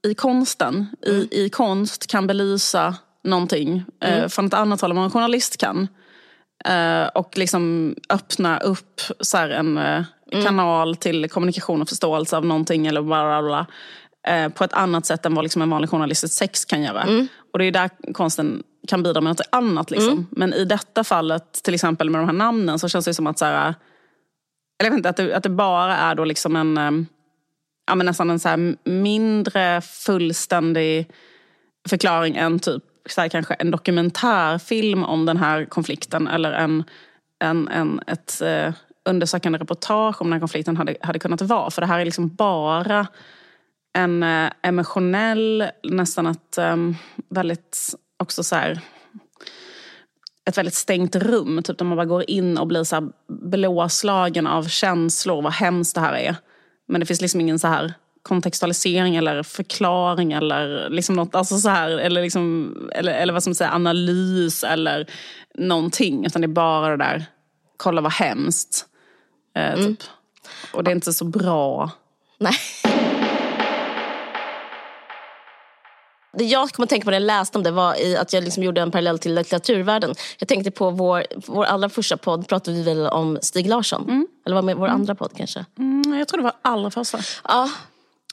i 0.07 0.15
konsten, 0.15 0.87
i, 1.07 1.45
i 1.45 1.51
konst 1.51 2.07
kan 2.07 2.27
belysa 2.27 2.95
någonting 3.25 3.85
eh, 4.01 4.29
från 4.29 4.47
ett 4.47 4.55
annat 4.55 4.81
håll 4.81 4.91
än 4.91 4.97
vad 4.97 5.05
en 5.05 5.11
journalist 5.11 5.57
kan. 5.57 5.89
Eh, 6.69 7.07
och 7.07 7.39
liksom 7.39 7.95
öppna 8.11 8.59
upp 8.59 9.01
så 9.21 9.39
en 9.39 9.79
eh, 9.79 10.05
kanal 10.45 10.97
till 10.97 11.29
kommunikation 11.31 11.83
och 11.83 11.89
förståelse 11.89 12.37
av 12.37 12.47
någonting 12.47 12.87
eller 12.87 13.03
bla 13.03 13.25
bla 13.25 13.43
bla. 13.43 13.67
Eh, 14.35 14.49
på 14.49 14.65
ett 14.65 14.73
annat 14.73 15.07
sätt 15.07 15.27
än 15.27 15.35
vad 15.35 15.45
liksom 15.45 15.63
en 15.63 15.71
vanlig 15.71 15.91
journalistisk 15.91 16.35
sex 16.35 16.65
kan 16.65 16.83
göra. 16.83 17.07
Och 17.53 17.59
det 17.59 17.65
är 17.65 17.73
där 17.73 17.91
konsten 18.13 18.63
kan 18.89 19.03
bidra 19.03 19.21
med 19.21 19.31
något 19.31 19.49
annat. 19.51 19.91
Liksom. 19.91 20.27
Men 20.31 20.53
i 20.53 20.65
detta 20.65 21.05
fallet, 21.05 21.53
till 21.53 21.75
exempel 21.75 22.11
med 22.11 22.21
de 22.21 22.25
här 22.25 22.33
namnen, 22.33 22.79
så 22.79 22.89
känns 22.89 23.05
det 23.05 23.15
som 23.15 23.27
att 23.27 23.39
så 23.39 23.45
här, 23.45 23.75
eller 24.79 24.87
jag 24.87 24.91
vet 24.91 24.97
inte, 24.97 25.09
att 25.09 25.17
det, 25.17 25.35
att 25.37 25.43
det 25.43 25.49
bara 25.49 25.97
är 25.97 26.15
då 26.15 26.25
liksom 26.25 26.57
en, 26.57 27.07
ja, 27.87 27.95
men 27.95 28.07
nästan 28.07 28.31
en 28.31 28.39
så 28.39 28.75
mindre 28.85 29.81
fullständig 29.81 31.11
förklaring 31.89 32.37
än 32.37 32.59
typ 32.59 32.83
så 33.07 33.21
här, 33.21 33.29
kanske 33.29 33.55
en 33.55 33.71
dokumentärfilm 33.71 35.05
om 35.05 35.27
den 35.27 35.37
här 35.37 35.65
konflikten 35.65 36.29
eller 36.29 36.53
en, 36.53 36.85
en, 37.39 37.69
en, 37.69 38.01
ett 38.07 38.41
eh, 38.41 38.75
undersökande 39.05 39.59
reportage 39.59 40.21
om 40.21 40.27
den 40.27 40.33
här 40.33 40.41
konflikten 40.41 40.77
hade, 40.77 40.97
hade 41.01 41.19
kunnat 41.19 41.43
vara. 41.43 41.71
För 41.71 41.81
det 41.81 41.87
här 41.87 42.01
är 42.01 42.05
liksom 42.05 42.35
bara 42.35 43.07
en 43.93 44.23
eh, 44.23 44.51
emotionell, 44.63 45.65
nästan 45.83 46.27
ett 46.27 46.59
eh, 46.59 46.77
väldigt 47.29 47.95
också 48.19 48.43
så 48.43 48.57
här 48.57 48.81
ett 50.47 50.59
väldigt 50.59 50.75
stängt 50.75 51.17
rum, 51.17 51.63
typ 51.63 51.79
där 51.79 51.85
man 51.85 51.97
bara 51.97 52.07
går 52.07 52.31
in 52.31 52.59
och 52.59 52.67
blir 52.67 52.85
så 52.85 52.97
här 52.97 53.09
blåslagen 53.29 54.47
av 54.47 54.65
känslor, 54.65 55.43
vad 55.43 55.53
hemskt 55.53 55.95
det 55.95 56.01
här 56.01 56.13
är. 56.13 56.37
Men 56.89 57.01
det 57.01 57.07
finns 57.07 57.21
liksom 57.21 57.41
ingen 57.41 57.59
så 57.59 57.69
här 57.69 57.95
kontextualisering 58.25 59.17
eller 59.17 59.43
förklaring 59.43 60.33
eller 60.33 60.91
liksom 60.91 61.17
något, 61.17 61.35
alltså 61.35 61.59
så 61.59 61.69
här, 61.69 61.91
eller, 61.91 62.23
liksom, 62.23 62.75
eller, 62.95 63.13
eller 63.13 63.33
vad 63.33 63.43
som 63.43 63.55
säger, 63.55 63.73
analys 63.73 64.65
eller 64.65 65.11
någonting. 65.55 66.27
Utan 66.27 66.43
det 66.43 66.47
är 66.47 66.49
bara 66.49 66.97
det 66.97 67.05
där, 67.05 67.25
kolla 67.77 68.01
vad 68.01 68.13
hemskt. 68.13 68.87
Eh, 69.57 69.77
typ. 69.77 70.03
Och 70.73 70.85
det 70.85 70.91
är 70.91 70.95
inte 70.95 71.13
så 71.13 71.25
bra. 71.25 71.91
Nej. 72.39 72.55
Det 76.39 76.45
jag 76.45 76.71
kom 76.71 76.83
att 76.83 76.89
tänka 76.89 77.05
på 77.05 77.11
när 77.11 77.21
jag 77.21 77.27
läste 77.27 77.59
om 77.59 77.65
det 77.65 77.71
var 77.71 78.01
i 78.01 78.17
att 78.17 78.33
jag 78.33 78.45
liksom 78.45 78.63
gjorde 78.63 78.81
en 78.81 78.91
parallell 78.91 79.19
till 79.19 79.35
litteraturvärlden. 79.35 80.15
Jag 80.39 80.49
tänkte 80.49 80.71
på 80.71 80.91
vår, 80.91 81.25
vår 81.47 81.65
allra 81.65 81.89
första 81.89 82.17
podd 82.17 82.49
pratade 82.49 82.77
vi 82.77 82.83
väl 82.83 83.07
om 83.07 83.39
Stig 83.43 83.67
Larsson. 83.67 84.27
Eller 84.47 84.55
var 84.55 84.63
med 84.63 84.77
vår 84.77 84.89
andra 84.89 85.15
podd 85.15 85.33
kanske. 85.37 85.65
Mm, 85.79 86.19
jag 86.19 86.29
tror 86.29 86.39
det 86.39 86.45
var 86.45 86.57
allra 86.63 86.91
första. 86.91 87.19
Ja, 87.45 87.71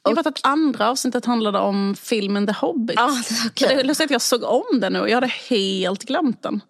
Jag 0.04 0.16
vet 0.16 0.28
att 0.28 0.40
andra 0.44 0.90
avsnittet 0.90 1.26
handlade 1.26 1.60
om 1.60 1.96
filmen 1.96 2.48
The 2.48 2.54
Hobbit. 2.54 2.96
ja 2.96 3.18
okej. 3.48 3.68
Det 3.68 3.74
är 3.74 3.84
lustigt 3.84 4.06
att 4.06 4.12
jag 4.12 4.22
såg 4.22 4.44
om 4.44 4.80
den 4.80 4.94
nu 4.94 5.00
och 5.00 5.10
jag 5.10 5.16
hade 5.16 5.34
helt 5.50 6.04
glömt 6.04 6.44
den. 6.44 6.62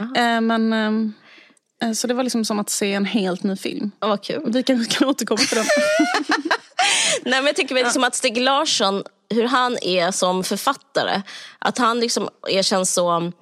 Eh, 0.00 0.40
men, 0.40 0.72
ehm, 0.72 1.12
eh, 1.82 1.92
så 1.92 2.06
det 2.06 2.14
var 2.14 2.22
liksom 2.22 2.44
som 2.44 2.58
att 2.58 2.70
se 2.70 2.92
en 2.92 3.04
helt 3.04 3.42
ny 3.42 3.56
film. 3.56 3.90
Ja, 4.00 4.08
vad 4.08 4.22
kul. 4.22 4.52
Vi 4.52 4.62
kanske 4.62 4.98
kan 4.98 5.08
återkomma 5.08 5.38
till 5.38 5.56
den. 5.56 5.66
Nej, 7.22 7.40
men 7.40 7.46
jag 7.46 7.56
tycker 7.56 7.74
väl 7.74 7.84
liksom 7.84 8.04
att 8.04 8.14
Stig 8.14 8.40
Larsson, 8.40 9.02
hur 9.30 9.44
han 9.44 9.78
är 9.82 10.10
som 10.10 10.44
författare, 10.44 11.22
att 11.58 11.78
han 11.78 12.00
liksom 12.00 12.28
är, 12.48 12.62
känns 12.62 12.94
så 12.94 13.32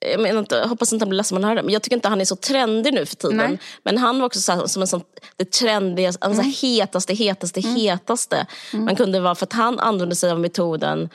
jag, 0.00 0.20
menar 0.20 0.38
inte, 0.38 0.54
jag 0.54 0.68
hoppas 0.68 0.92
inte 0.92 1.02
han 1.02 1.08
blir 1.08 1.16
ledsen 1.16 1.36
om 1.38 1.42
han 1.44 1.48
hör 1.50 1.56
det, 1.56 1.62
men 1.62 1.72
jag 1.72 1.82
tycker 1.82 1.96
inte 1.96 2.08
han 2.08 2.20
är 2.20 2.24
så 2.24 2.36
trendig 2.36 2.94
nu 2.94 3.06
för 3.06 3.16
tiden. 3.16 3.36
Nej. 3.36 3.58
Men 3.82 3.98
han 3.98 4.18
var 4.18 4.26
också 4.26 4.40
så 4.40 4.52
här, 4.52 4.66
som 4.66 4.82
en 4.82 4.88
sån, 4.88 5.02
det 5.36 5.50
trendiga, 5.52 6.08
alltså 6.08 6.40
Mm. 6.42 6.52
hetaste, 6.62 7.14
hetaste, 7.14 7.60
hetaste. 7.60 8.46
Man 8.72 8.96
kunde 8.96 9.20
vara, 9.20 9.34
för 9.34 9.46
att 9.46 9.52
han 9.52 9.78
använde 9.80 10.16
sig 10.16 10.30
av 10.30 10.40
metoden 10.40 11.08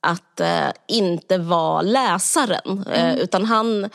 att 0.00 0.40
eh, 0.40 0.68
inte 0.88 1.38
vara 1.38 1.82
läsaren. 1.82 2.84
Mm. 2.86 2.92
Eh, 2.92 3.16
utan 3.16 3.44
han 3.44 3.90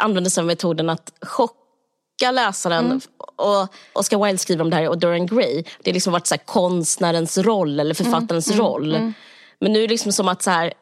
använde 0.00 0.30
sig 0.30 0.40
av 0.40 0.46
metoden 0.46 0.90
att 0.90 1.12
chocka 1.22 2.30
läsaren. 2.32 2.84
Mm. 2.86 3.00
Och 3.36 3.68
Oscar 3.92 4.24
Wilde 4.24 4.38
skriver 4.38 4.62
om 4.64 4.70
det 4.70 4.76
här 4.76 4.88
och 4.88 4.98
Dorian 4.98 5.26
Gray. 5.26 5.62
Det 5.82 5.90
har 5.90 5.94
liksom 5.94 6.12
varit 6.12 6.26
så 6.26 6.34
här 6.34 6.42
konstnärens 6.44 7.38
roll 7.38 7.80
eller 7.80 7.94
författarens 7.94 8.46
Mm. 8.50 8.58
roll. 8.60 9.12
Men 9.60 9.72
nu 9.72 9.78
är 9.78 9.88
det 9.88 9.94
liksom 9.94 10.12
som 10.12 10.28
att 10.28 10.42
så 10.42 10.50
här, 10.50 10.72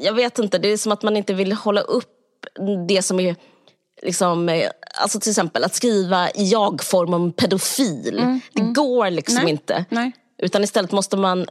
jag 0.00 0.12
vet 0.12 0.38
inte, 0.38 0.58
det 0.58 0.68
är 0.68 0.76
som 0.76 0.92
att 0.92 1.02
man 1.02 1.16
inte 1.16 1.34
vill 1.34 1.52
hålla 1.52 1.80
upp 1.80 2.06
det 2.88 3.02
som 3.02 3.20
är 3.20 3.36
Liksom, 4.02 4.48
eh, 4.48 4.70
alltså 5.00 5.20
till 5.20 5.30
exempel 5.30 5.64
att 5.64 5.74
skriva 5.74 6.30
i 6.30 6.48
jag-form 6.50 7.14
om 7.14 7.32
pedofil. 7.32 8.40
Det 8.52 8.62
går 8.62 9.10
liksom 9.10 9.32
Mm, 9.36 9.44
Nej. 9.44 9.52
inte. 9.52 9.84
Nej. 9.88 10.12
Utan 10.42 10.64
istället 10.64 10.92
måste 10.92 11.16
man 11.16 11.46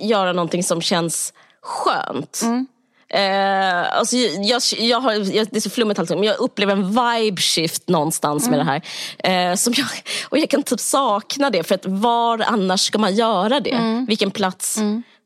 göra 0.00 0.32
någonting 0.32 0.62
som 0.64 0.82
känns 0.82 1.32
skönt. 1.62 2.40
Mm. 2.42 2.66
Eh, 3.08 3.96
alltså 3.98 4.16
jag, 4.16 4.62
jag 4.78 5.00
har, 5.00 5.12
jag, 5.12 5.46
det 5.50 5.56
är 5.56 5.60
så 5.60 5.70
flummigt 5.70 6.00
allting, 6.00 6.18
men 6.20 6.28
jag 6.28 6.38
upplever 6.38 6.72
en 6.72 6.88
vibe 6.88 7.40
shift 7.40 7.88
någonstans 7.88 8.46
Mm. 8.46 8.58
med 8.58 8.66
det 8.66 8.82
här. 9.24 9.50
Eh, 9.50 9.56
som 9.56 9.72
jag, 9.76 9.86
och 10.28 10.38
jag 10.38 10.50
kan 10.50 10.62
typ 10.62 10.80
sakna 10.80 11.50
det, 11.50 11.62
för 11.62 11.74
att 11.74 11.86
var 11.86 12.38
annars 12.46 12.80
ska 12.80 12.98
man 12.98 13.14
göra 13.14 13.60
det? 13.60 13.70
Mm. 13.70 14.06
Vilken 14.06 14.30
plats 14.30 14.76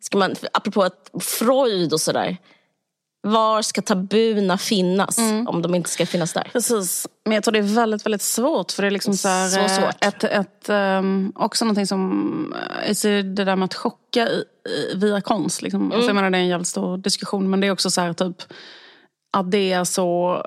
ska 0.06 0.18
man, 0.18 0.35
apropå 0.52 0.82
att 0.82 1.10
Freud 1.20 1.93
och 1.93 2.01
sådär. 2.01 2.36
Var 3.26 3.62
ska 3.62 3.82
tabuna 3.82 4.59
finnas 4.59 5.18
Mm. 5.18 5.48
om 5.48 5.62
de 5.62 5.74
inte 5.74 5.90
ska 5.90 6.06
finnas 6.06 6.32
där? 6.32 6.48
Precis. 6.52 7.06
Men 7.24 7.35
jag 7.35 7.44
tror 7.44 7.52
det 7.52 7.59
är 7.59 7.74
väldigt, 7.74 8.06
väldigt 8.06 8.22
svårt. 8.22 8.72
För 8.72 8.82
det 8.82 8.89
är 8.89 8.90
liksom 8.90 9.16
så, 9.16 9.28
här, 9.28 9.48
Så 9.48 9.60
eh, 9.60 9.66
svårt. 9.68 10.05
Ett, 10.05 10.24
ett, 10.24 10.68
ehm, 10.68 11.32
också 11.35 11.64
någonting 11.64 11.86
som, 11.86 12.55
eh, 12.86 12.94
det 13.06 13.44
där 13.44 13.56
med 13.56 13.64
att 13.64 13.74
chocka 13.74 14.28
i, 14.28 14.44
i, 14.68 14.97
via 14.97 15.20
konst. 15.20 15.62
Liksom. 15.62 15.81
Mm. 15.81 15.93
Alltså 15.93 16.09
jag 16.09 16.14
menar, 16.14 16.31
det 16.31 16.39
är 16.39 16.43
en 16.43 16.48
jävligt 16.48 16.68
stor 16.68 16.98
diskussion. 16.98 17.51
Men 17.51 17.60
det 17.60 17.66
är 17.66 17.70
också 17.70 17.90
så 17.90 18.01
här 18.01 18.12
typ, 18.12 18.43
att 19.36 19.51
det 19.51 19.72
är 19.72 19.85
så... 19.85 20.43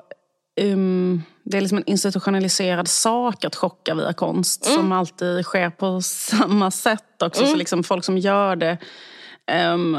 Um, 0.60 1.22
det 1.44 1.56
är 1.56 1.60
liksom 1.60 1.78
en 1.78 1.88
institutionaliserad 1.88 2.88
sak 2.88 3.44
att 3.44 3.56
chocka 3.56 3.94
via 3.94 4.12
konst. 4.12 4.66
Mm. 4.66 4.76
Som 4.76 4.92
alltid 4.92 5.44
sker 5.44 5.70
på 5.70 6.00
samma 6.02 6.70
sätt 6.70 7.22
också. 7.22 7.46
Så 7.46 7.56
liksom 7.56 7.84
folk 7.84 8.04
som 8.04 8.18
gör 8.18 8.56
det 8.56 8.78
um, 9.52 9.98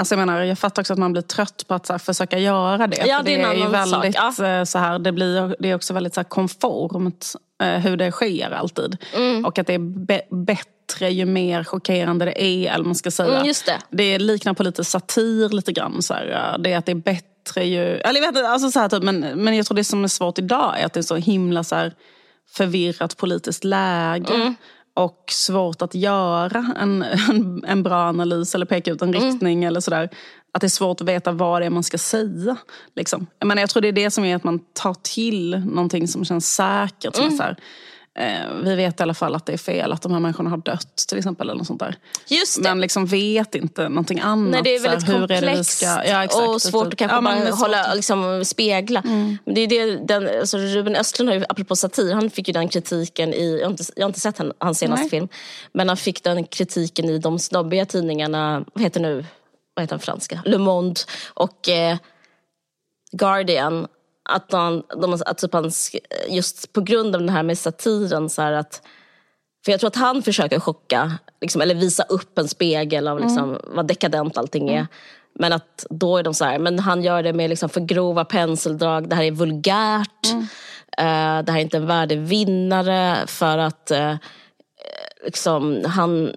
Alltså 0.00 0.14
jag, 0.14 0.18
menar, 0.18 0.42
jag 0.42 0.58
fattar 0.58 0.82
också 0.82 0.92
att 0.92 0.98
man 0.98 1.12
blir 1.12 1.22
trött 1.22 1.64
på 1.68 1.74
att 1.74 1.86
så 1.86 1.92
här, 1.92 1.98
försöka 1.98 2.38
göra 2.38 2.86
det. 2.86 3.06
Ja, 3.06 3.22
det 3.22 3.34
är 3.34 3.38
en 3.38 3.58
ju 3.58 3.64
annan 3.64 3.88
sak, 3.88 4.04
väldigt, 4.04 4.20
ja. 4.38 4.58
eh, 4.58 4.64
så 4.64 4.78
här, 4.78 4.98
det, 4.98 5.12
blir, 5.12 5.56
det 5.58 5.70
är 5.70 5.74
också 5.74 5.94
väldigt 5.94 6.14
så 6.14 6.20
här, 6.20 6.28
konformt 6.28 7.34
eh, 7.62 7.68
hur 7.68 7.96
det 7.96 8.10
sker 8.10 8.50
alltid. 8.50 8.96
Mm. 9.14 9.44
Och 9.44 9.58
att 9.58 9.66
det 9.66 9.74
är 9.74 9.78
be- 9.78 10.22
bättre 10.30 11.10
ju 11.10 11.24
mer 11.24 11.64
chockerande 11.64 12.24
det 12.24 12.44
är. 12.44 12.74
Eller 12.74 12.84
man 12.84 12.94
ska 12.94 13.10
säga. 13.10 13.40
Mm, 13.40 13.52
det. 13.66 13.78
det 13.90 14.18
liknar 14.18 14.54
på 14.54 14.62
lite 14.62 14.84
satir 14.84 15.48
lite 15.48 15.72
grann. 15.72 16.02
Så 16.02 16.14
här, 16.14 16.52
eh, 16.54 16.62
det 16.62 16.72
är 16.72 16.78
att 16.78 16.86
det 16.86 16.92
är 16.92 16.96
bättre 16.96 17.64
ju... 17.64 17.84
Eller 17.84 18.20
jag 18.20 18.26
vet 18.26 18.36
inte, 18.36 18.48
alltså 18.48 18.70
så 18.70 18.80
här, 18.80 18.88
typ, 18.88 19.02
men, 19.02 19.20
men 19.20 19.56
jag 19.56 19.66
tror 19.66 19.76
det 19.76 19.84
som 19.84 20.04
är 20.04 20.08
svårt 20.08 20.38
idag 20.38 20.80
är 20.80 20.86
att 20.86 20.92
det 20.92 21.00
är 21.00 21.02
så 21.02 21.16
himla 21.16 21.64
så 21.64 21.90
förvirrat 22.52 23.16
politiskt 23.16 23.64
läge. 23.64 24.34
Mm. 24.34 24.54
Och 24.98 25.24
svårt 25.32 25.82
att 25.82 25.94
göra 25.94 26.74
en, 26.80 27.02
en, 27.02 27.64
en 27.66 27.82
bra 27.82 28.08
analys 28.08 28.54
eller 28.54 28.66
peka 28.66 28.90
ut 28.90 29.02
en 29.02 29.08
Mm. 29.14 29.22
riktning. 29.30 29.64
eller 29.64 29.80
sådär. 29.80 30.08
Att 30.52 30.60
det 30.60 30.66
är 30.66 30.68
svårt 30.68 31.00
att 31.00 31.08
veta 31.08 31.32
vad 31.32 31.62
det 31.62 31.66
är 31.66 31.70
man 31.70 31.82
ska 31.82 31.98
säga. 31.98 32.56
Liksom. 32.96 33.26
Jag, 33.38 33.46
menar, 33.46 33.62
jag 33.62 33.70
tror 33.70 33.80
det 33.80 33.88
är 33.88 33.92
det 33.92 34.10
som 34.10 34.24
är 34.24 34.36
att 34.36 34.44
man 34.44 34.58
tar 34.72 34.94
till 35.02 35.58
någonting 35.66 36.08
som 36.08 36.24
känns 36.24 36.54
säkert. 36.54 37.14
Som 37.16 37.24
Mm. 37.24 37.36
så 37.36 37.42
här, 37.42 37.56
vi 38.62 38.74
vet 38.74 39.00
i 39.00 39.02
alla 39.02 39.14
fall 39.14 39.34
att 39.34 39.46
det 39.46 39.52
är 39.52 39.58
fel 39.58 39.92
att 39.92 40.02
de 40.02 40.12
här 40.12 40.20
människorna 40.20 40.50
har 40.50 40.56
dött 40.56 41.04
till 41.08 41.18
exempel. 41.18 41.48
Eller 41.48 41.58
något 41.58 41.66
sånt 41.66 41.80
där. 41.80 41.96
Men 42.62 42.80
liksom 42.80 43.06
vet 43.06 43.54
inte 43.54 43.88
någonting 43.88 44.20
annat. 44.20 44.50
Nej, 44.50 44.62
det 44.62 44.74
är 44.74 44.80
här, 44.80 44.88
väldigt 44.88 45.08
är 45.08 45.12
vi 45.12 45.18
komplext 45.18 45.76
ska, 45.76 45.86
ja, 45.86 46.24
exakt, 46.24 46.48
och 46.48 46.62
svårt 46.62 46.86
att 46.86 46.96
kanske 46.96 47.16
Ja, 47.16 47.20
bara 47.20 47.36
är 47.36 47.52
hålla, 47.52 47.94
liksom, 47.94 48.44
spegla. 48.44 49.02
Men 49.04 49.54
det 49.54 49.60
är 49.60 49.66
det, 49.66 49.96
den, 49.96 50.40
alltså 50.40 50.58
Ruben 50.58 50.96
Östlund 50.96 51.28
har 51.28 51.36
ju, 51.36 51.44
apropå 51.48 51.76
satir, 51.76 52.14
han 52.14 52.30
fick 52.30 52.48
ju 52.48 52.52
den 52.52 52.68
kritiken 52.68 53.34
i, 53.34 53.58
jag 53.58 53.66
har 53.66 53.70
inte, 53.70 53.84
jag 53.96 54.04
har 54.04 54.08
inte 54.08 54.20
sett 54.20 54.38
han, 54.38 54.52
hans 54.58 54.78
senaste 54.78 55.02
Nej. 55.02 55.10
film, 55.10 55.28
men 55.72 55.88
han 55.88 55.96
fick 55.96 56.24
den 56.24 56.44
kritiken 56.44 57.04
i 57.04 57.18
de 57.18 57.38
snobbiga 57.38 57.86
tidningarna, 57.86 58.64
vad 58.74 58.82
heter 58.82 59.00
nu, 59.00 59.24
vad 59.74 59.82
heter 59.82 59.96
den 59.96 60.00
franska, 60.00 60.42
Le 60.44 60.58
Monde 60.58 61.00
och 61.34 61.68
eh, 61.68 61.96
Guardian. 63.12 63.86
Att, 64.28 64.52
han, 64.52 64.82
de, 65.00 65.18
att 65.26 65.38
typ 65.38 65.52
han, 65.52 65.70
just 66.28 66.72
på 66.72 66.80
grund 66.80 67.14
av 67.14 67.20
den 67.20 67.28
här 67.28 67.42
med 67.42 67.58
satiren, 67.58 68.30
så 68.30 68.42
att 68.42 68.82
för 69.64 69.72
jag 69.72 69.80
tror 69.80 69.88
att 69.88 69.96
han 69.96 70.22
försöker 70.22 70.60
chocka, 70.60 71.12
liksom, 71.40 71.60
eller 71.60 71.74
visa 71.74 72.02
upp 72.02 72.38
en 72.38 72.48
spegel 72.48 73.08
av 73.08 73.20
liksom, 73.20 73.58
vad 73.64 73.86
dekadent 73.86 74.38
allting 74.38 74.68
är. 74.68 74.86
Men 75.34 75.52
att 75.52 75.86
då 75.90 76.16
är 76.16 76.22
de 76.22 76.34
så 76.34 76.44
här, 76.44 76.58
men 76.58 76.78
han 76.78 77.02
gör 77.02 77.22
det 77.22 77.32
med 77.32 77.50
liksom 77.50 77.68
för 77.68 77.80
grova 77.80 78.24
penseldrag, 78.24 79.08
det 79.08 79.16
här 79.16 79.22
är 79.22 79.30
vulgärt. 79.30 80.26
Eh, 80.98 81.42
det 81.44 81.52
här 81.52 81.56
är 81.56 81.62
inte 81.62 81.76
en 81.76 81.86
värdig 81.86 82.18
vinnare 82.18 83.16
för 83.26 83.58
att 83.58 83.90
eh, 83.90 84.14
liksom, 85.24 85.82
han, 85.86 86.32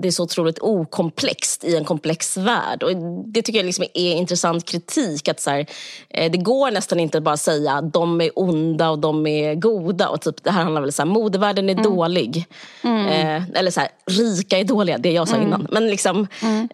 det 0.00 0.08
är 0.08 0.12
så 0.12 0.22
otroligt 0.22 0.58
okomplext 0.58 1.64
i 1.64 1.76
en 1.76 1.84
komplex 1.84 2.36
värld. 2.36 2.82
Och 2.82 2.90
det 3.26 3.42
tycker 3.42 3.58
jag 3.58 3.66
liksom 3.66 3.84
är 3.94 4.12
intressant 4.12 4.64
kritik. 4.64 5.28
Att 5.28 5.40
så 5.40 5.50
här, 5.50 5.66
eh, 6.08 6.30
det 6.30 6.38
går 6.38 6.70
nästan 6.70 7.00
inte 7.00 7.20
bara 7.20 7.34
att 7.34 7.40
säga 7.40 7.72
att 7.72 7.92
de 7.92 8.20
är 8.20 8.30
onda 8.34 8.90
och 8.90 8.98
de 8.98 9.26
är 9.26 9.54
goda. 9.54 10.08
Och 10.08 10.20
typ, 10.20 10.44
det 10.44 10.50
här 10.50 10.62
handlar 10.62 10.80
väl 10.80 10.92
om 10.98 11.08
att 11.08 11.14
modevärlden 11.14 11.70
är 11.70 11.74
dålig. 11.74 12.44
Eh, 12.84 13.42
eller 13.54 13.70
så 13.70 13.80
här, 13.80 13.88
rika 14.06 14.58
är 14.58 14.64
dåliga, 14.64 14.98
det 14.98 15.12
jag 15.12 15.28
sa 15.28 15.36
innan. 15.36 15.66
Men 15.70 15.86
liksom, 15.88 16.26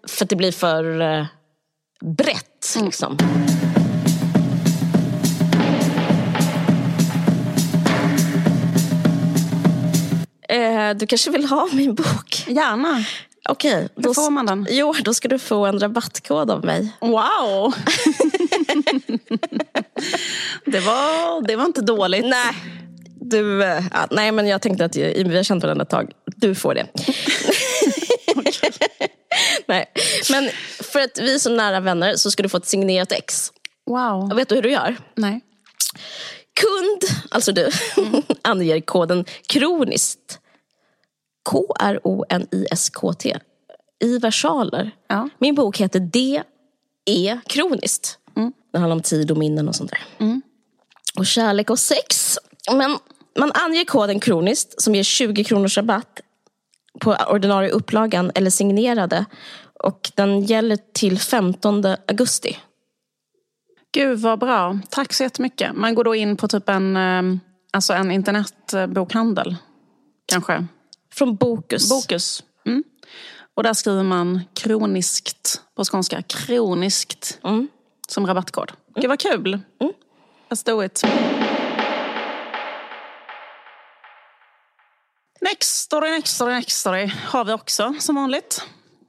för 0.08 0.24
att 0.24 0.30
det 0.30 0.36
blir 0.36 0.52
för 0.52 1.00
eh, 1.00 1.24
brett. 2.00 2.76
Liksom. 2.82 3.18
Eh, 10.56 10.96
du 10.96 11.06
kanske 11.06 11.30
vill 11.30 11.44
ha 11.44 11.68
min 11.72 11.94
bok? 11.94 12.44
Gärna. 12.46 13.04
Okej, 13.48 13.88
Hur 13.96 14.14
får 14.14 14.30
man 14.30 14.46
den? 14.46 14.66
Jo, 14.70 14.94
då 15.04 15.14
ska 15.14 15.28
du 15.28 15.38
få 15.38 15.66
en 15.66 15.78
rabattkod 15.78 16.50
av 16.50 16.64
mig. 16.64 16.92
Wow! 17.00 17.14
det, 20.64 20.80
var, 20.80 21.46
det 21.46 21.56
var 21.56 21.64
inte 21.64 21.80
dåligt. 21.80 22.24
Nej, 22.24 22.54
du, 23.20 23.64
eh, 23.64 23.84
ja, 23.92 24.06
nej 24.10 24.32
men 24.32 24.46
jag 24.46 24.62
tänkte 24.62 24.84
att 24.84 24.96
vi 24.96 25.36
har 25.36 25.42
känt 25.42 25.62
varandra 25.62 25.82
ett 25.82 25.90
tag. 25.90 26.12
Du 26.36 26.54
får 26.54 26.74
det. 26.74 26.86
nej. 29.66 29.86
Men 30.30 30.50
för 30.92 31.00
att 31.00 31.18
vi 31.18 31.34
är 31.34 31.38
så 31.38 31.50
nära 31.50 31.80
vänner 31.80 32.16
så 32.16 32.30
ska 32.30 32.42
du 32.42 32.48
få 32.48 32.56
ett 32.56 32.66
signerat 32.66 33.12
ex. 33.12 33.52
Wow. 33.86 34.36
Vet 34.36 34.48
du 34.48 34.54
hur 34.54 34.62
du 34.62 34.70
gör? 34.70 34.96
Nej. 35.14 35.40
Kund, 36.60 37.20
alltså 37.30 37.52
du, 37.52 37.70
anger 38.42 38.80
koden 38.80 39.24
kroniskt. 39.46 40.38
K-R-O-N-I-S-K-T. 41.50 43.38
I 44.04 44.18
versaler. 44.18 44.90
Ja. 45.08 45.28
Min 45.38 45.54
bok 45.54 45.80
heter 45.80 46.00
D. 46.00 46.42
E. 47.10 47.38
Kroniskt. 47.46 48.18
Den 48.72 48.82
handlar 48.82 48.96
om 48.96 49.02
tid 49.02 49.30
och 49.30 49.36
minnen 49.36 49.68
och 49.68 49.74
sånt 49.74 49.90
där. 49.90 50.04
Och 51.18 51.26
kärlek 51.26 51.70
och 51.70 51.78
sex. 51.78 52.38
Men 52.72 52.98
man 53.38 53.52
anger 53.54 53.84
koden 53.84 54.20
kroniskt 54.20 54.82
som 54.82 54.94
ger 54.94 55.02
20 55.02 55.44
kronors 55.44 55.76
rabatt 55.76 56.20
på 57.00 57.16
ordinarie 57.30 57.70
upplagan 57.70 58.32
eller 58.34 58.50
signerade. 58.50 59.24
Och 59.84 60.10
den 60.14 60.40
gäller 60.40 60.78
till 60.92 61.18
15 61.18 61.84
augusti. 62.08 62.58
Gud 63.92 64.18
vad 64.18 64.38
bra. 64.38 64.78
Tack 64.90 65.12
så 65.12 65.22
jättemycket. 65.22 65.76
Man 65.76 65.94
går 65.94 66.04
då 66.04 66.14
in 66.14 66.36
på 66.36 66.48
typ 66.48 66.68
en, 66.68 66.96
eh, 66.96 67.22
alltså 67.72 67.92
en 67.92 68.10
internetbokhandel. 68.10 69.56
Kanske. 70.26 70.66
Från 71.16 71.36
Bokus. 71.36 71.88
Bokus. 71.88 72.44
Mm. 72.66 72.84
Och 73.54 73.62
där 73.62 73.74
skriver 73.74 74.02
man 74.02 74.40
kroniskt 74.54 75.60
på 75.76 75.84
skånska. 75.84 76.22
Kroniskt. 76.22 77.38
Mm. 77.44 77.68
Som 78.08 78.26
rabattkod. 78.26 78.72
Gud 78.94 79.08
vad 79.08 79.20
kul. 79.20 79.60
Let's 80.50 80.66
do 80.66 80.84
it. 80.84 81.02
Next 85.40 85.76
story, 85.76 86.10
next 86.10 86.34
story, 86.34 86.54
next 86.54 86.80
story 86.80 87.12
har 87.26 87.44
vi 87.44 87.52
också 87.52 87.94
som 88.00 88.14
vanligt. 88.14 88.62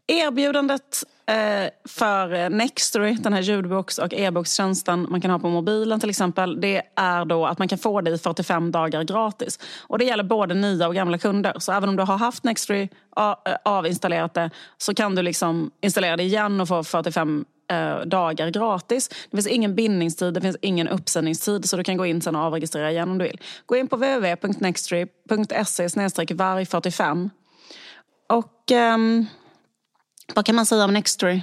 Erbjudandet 0.07 1.03
Eh, 1.29 1.69
för 1.85 2.33
eh, 2.33 2.49
Nextory, 2.49 3.13
den 3.13 3.33
här 3.33 3.41
ljudboks 3.41 3.97
och 3.97 4.13
e-bokstjänsten 4.13 5.07
man 5.09 5.21
kan 5.21 5.31
ha 5.31 5.39
på 5.39 5.49
mobilen 5.49 5.99
till 5.99 6.09
exempel, 6.09 6.61
det 6.61 6.81
är 6.95 7.25
då 7.25 7.45
att 7.45 7.59
man 7.59 7.67
kan 7.67 7.77
få 7.77 8.01
det 8.01 8.11
i 8.11 8.17
45 8.17 8.71
dagar 8.71 9.03
gratis. 9.03 9.59
Och 9.81 9.99
det 9.99 10.05
gäller 10.05 10.23
både 10.23 10.53
nya 10.53 10.87
och 10.87 10.95
gamla 10.95 11.17
kunder. 11.17 11.53
Så 11.59 11.71
även 11.71 11.89
om 11.89 11.95
du 11.95 12.03
har 12.03 12.17
haft 12.17 12.43
Nextory 12.43 12.89
eh, 13.17 13.35
avinstallerat 13.65 14.33
det 14.33 14.49
så 14.77 14.93
kan 14.93 15.15
du 15.15 15.21
liksom 15.21 15.71
installera 15.81 16.17
det 16.17 16.23
igen 16.23 16.61
och 16.61 16.67
få 16.67 16.83
45 16.83 17.45
eh, 17.71 17.99
dagar 17.99 18.49
gratis. 18.49 19.09
Det 19.09 19.37
finns 19.37 19.47
ingen 19.47 19.75
bindningstid, 19.75 20.33
det 20.33 20.41
finns 20.41 20.57
ingen 20.61 20.87
uppsändningstid 20.87 21.69
så 21.69 21.77
du 21.77 21.83
kan 21.83 21.97
gå 21.97 22.05
in 22.05 22.21
sen 22.21 22.35
och 22.35 22.41
avregistrera 22.41 22.91
igen 22.91 23.11
om 23.11 23.17
du 23.17 23.25
vill. 23.25 23.39
Gå 23.65 23.75
in 23.75 23.87
på 23.87 23.95
www.nextory.se 23.95 25.87
varg45 25.87 27.29
och 28.27 28.71
ehm, 28.71 29.25
vad 30.33 30.45
kan 30.45 30.55
man 30.55 30.65
säga 30.65 30.83
om 30.83 30.93
Nextory, 30.93 31.41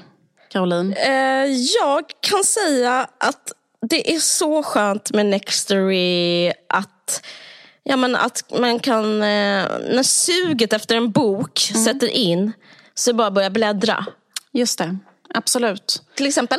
Caroline? 0.51 0.93
Eh, 0.93 1.47
jag 1.83 2.05
kan 2.21 2.45
säga 2.45 3.09
att 3.19 3.53
det 3.91 4.15
är 4.15 4.19
så 4.21 4.63
skönt 4.63 5.13
med 5.13 5.27
Nextory 5.27 6.49
att 6.69 7.25
Ja, 7.87 7.97
men 7.97 8.17
att 8.17 8.45
man 8.61 8.79
kan, 8.79 9.05
eh, 9.23 9.65
när 9.91 10.03
suget 10.03 10.73
efter 10.73 10.97
en 10.97 11.11
bok 11.11 11.71
Mm. 11.71 11.85
sätter 11.85 12.07
in, 12.07 12.53
så 12.95 13.13
bara 13.15 13.31
börja 13.31 13.51
bläddra. 13.51 14.07
Just 14.53 14.79
det, 14.79 14.97
absolut. 15.35 16.03
Till 16.17 16.27
exempel. 16.27 16.59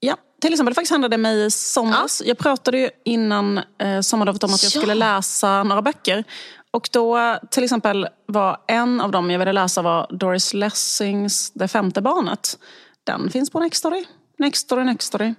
Ja, 0.00 0.16
till 0.40 0.52
exempel 0.52 0.74
faktiskt 0.74 0.92
hände 0.92 1.08
det 1.08 1.16
mig 1.16 1.44
i 1.46 1.50
somras. 1.50 2.22
Jag 2.24 2.38
pratade 2.38 2.78
ju 2.78 2.90
innan 3.04 3.58
eh, 3.58 4.00
sommarlovet 4.00 4.44
om 4.44 4.54
att 4.54 4.62
jag 4.62 4.72
Ja. 4.74 4.80
skulle 4.80 4.94
läsa 4.94 5.62
några 5.62 5.82
böcker. 5.82 6.24
Och 6.70 6.88
då 6.92 7.38
till 7.50 7.64
exempel 7.64 8.08
var 8.26 8.58
en 8.66 9.00
av 9.00 9.10
dem 9.10 9.30
jag 9.30 9.38
ville 9.38 9.52
läsa 9.52 9.82
var 9.82 10.06
Doris 10.10 10.54
Lessings 10.54 11.50
Det 11.50 11.68
femte 11.68 12.00
barnet. 12.00 12.58
Den 13.04 13.30
finns 13.30 13.50
på 13.50 13.60
Nextory. 13.60 14.04
Nextory, 14.38 14.84
Nextory. 14.84 15.34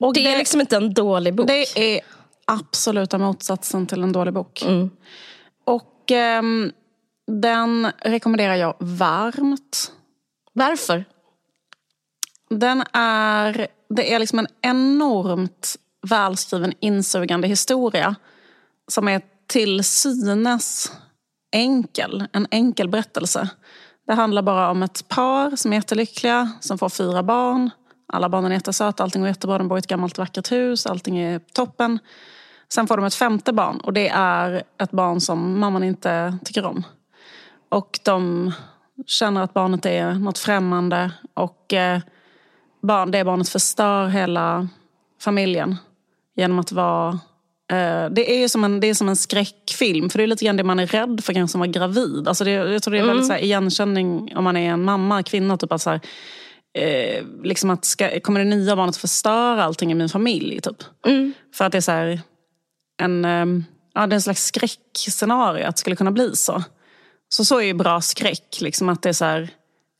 Och 0.00 0.14
Det 0.14 0.26
är 0.26 0.38
liksom 0.38 0.60
inte 0.60 0.76
en 0.76 0.94
dålig 0.94 1.34
bok. 1.34 1.46
det 1.46 1.78
är 1.96 2.00
absoluta 2.44 3.18
motsatsen 3.18 3.86
till 3.86 4.02
en 4.02 4.12
dålig 4.12 4.34
bok. 4.34 4.62
Mm. 4.62 4.90
Och 5.64 6.10
ehm, 6.10 6.72
den 7.26 7.92
rekommenderar 7.98 8.54
jag 8.54 8.74
varmt. 8.78 9.92
Varför? 10.52 11.04
Den 12.50 12.84
är, 12.92 13.68
det 13.88 14.14
är 14.14 14.18
liksom 14.18 14.38
en 14.38 14.46
enormt 14.62 15.76
välskriven 16.08 16.72
insugande 16.80 17.48
historia 17.48 18.14
som 18.88 19.08
är 19.08 19.22
till 19.50 19.84
synes 19.84 20.92
enkel, 21.52 22.26
en 22.32 22.46
enkel 22.50 22.88
berättelse. 22.88 23.50
Det 24.06 24.14
handlar 24.14 24.42
bara 24.42 24.70
om 24.70 24.82
ett 24.82 25.08
par 25.08 25.56
som 25.56 25.72
är 25.72 25.76
jättelyckliga, 25.76 26.52
som 26.60 26.78
får 26.78 26.88
fyra 26.88 27.22
barn. 27.22 27.70
Alla 28.12 28.28
barnen 28.28 28.50
är 28.50 28.56
jättesöta, 28.56 29.02
allting 29.02 29.22
går 29.22 29.28
jättebra, 29.28 29.58
de 29.58 29.68
bor 29.68 29.78
i 29.78 29.80
ett 29.80 29.86
gammalt 29.86 30.18
vackert 30.18 30.52
hus, 30.52 30.86
allting 30.86 31.18
är 31.18 31.38
toppen. 31.38 31.98
Sen 32.72 32.86
får 32.86 32.96
de 32.96 33.06
ett 33.06 33.14
femte 33.14 33.52
barn 33.52 33.80
och 33.80 33.92
det 33.92 34.08
är 34.08 34.62
ett 34.78 34.90
barn 34.90 35.20
som 35.20 35.60
mamman 35.60 35.84
inte 35.84 36.38
tycker 36.44 36.64
om. 36.64 36.82
Och 37.68 37.98
de 38.04 38.52
känner 39.06 39.42
att 39.42 39.54
barnet 39.54 39.86
är 39.86 40.14
något 40.14 40.38
främmande 40.38 41.12
och 41.34 41.72
eh, 41.72 42.00
barn, 42.82 43.10
det 43.10 43.24
barnet 43.24 43.48
förstör 43.48 44.06
hela 44.06 44.68
familjen 45.20 45.76
genom 46.36 46.58
att 46.58 46.72
vara... 46.72 47.18
Eh, 47.70 48.10
det 48.10 48.32
är 48.32 48.38
ju 48.38 48.48
som 48.48 48.64
en, 48.64 48.80
det 48.80 48.86
är 48.86 48.94
som 48.94 49.08
en 49.08 49.16
skräckfilm, 49.16 50.10
för 50.10 50.18
det 50.18 50.24
är 50.24 50.26
lite 50.26 50.44
grann 50.44 50.56
det 50.56 50.64
man 50.64 50.78
är 50.78 50.86
rädd 50.86 51.20
för 51.24 51.32
kanske 51.32 51.52
som 51.52 51.60
var 51.60 51.66
gravid. 51.66 52.28
Alltså 52.28 52.44
det, 52.44 52.50
jag 52.50 52.82
tror 52.82 52.94
det 52.94 53.00
är 53.00 53.06
väldigt 53.06 53.26
så 53.26 53.32
här, 53.32 53.40
igenkänning 53.40 54.32
om 54.36 54.44
man 54.44 54.56
är 54.56 54.70
en 54.70 54.82
mamma, 54.84 55.22
kvinna. 55.22 55.56
Typ 55.56 55.72
att 55.72 55.82
så 55.82 55.90
här, 55.90 56.00
eh, 56.78 57.24
liksom 57.42 57.70
att 57.70 57.84
ska, 57.84 58.20
kommer 58.20 58.40
det 58.40 58.50
nya 58.50 58.76
barnet 58.76 58.96
förstöra 58.96 59.64
allting 59.64 59.92
i 59.92 59.94
min 59.94 60.08
familj? 60.08 60.60
Typ. 60.60 60.76
För 61.54 61.64
att 61.64 61.72
det 61.72 61.78
är 61.78 61.82
så 61.82 61.92
här, 61.92 62.20
en, 63.02 63.24
eh, 63.24 63.46
ja, 63.94 64.06
det 64.06 64.12
är 64.12 64.16
en 64.16 64.22
slags 64.22 64.44
skräckscenario 64.44 65.66
att 65.66 65.76
det 65.76 65.80
skulle 65.80 65.96
kunna 65.96 66.12
bli 66.12 66.36
så. 66.36 66.64
Så 67.28 67.44
så 67.44 67.58
är 67.58 67.64
ju 67.64 67.74
bra 67.74 68.00
skräck. 68.00 68.60
Liksom 68.60 68.88
att 68.88 69.02
det, 69.02 69.08
är 69.08 69.12
så 69.12 69.24
här, 69.24 69.48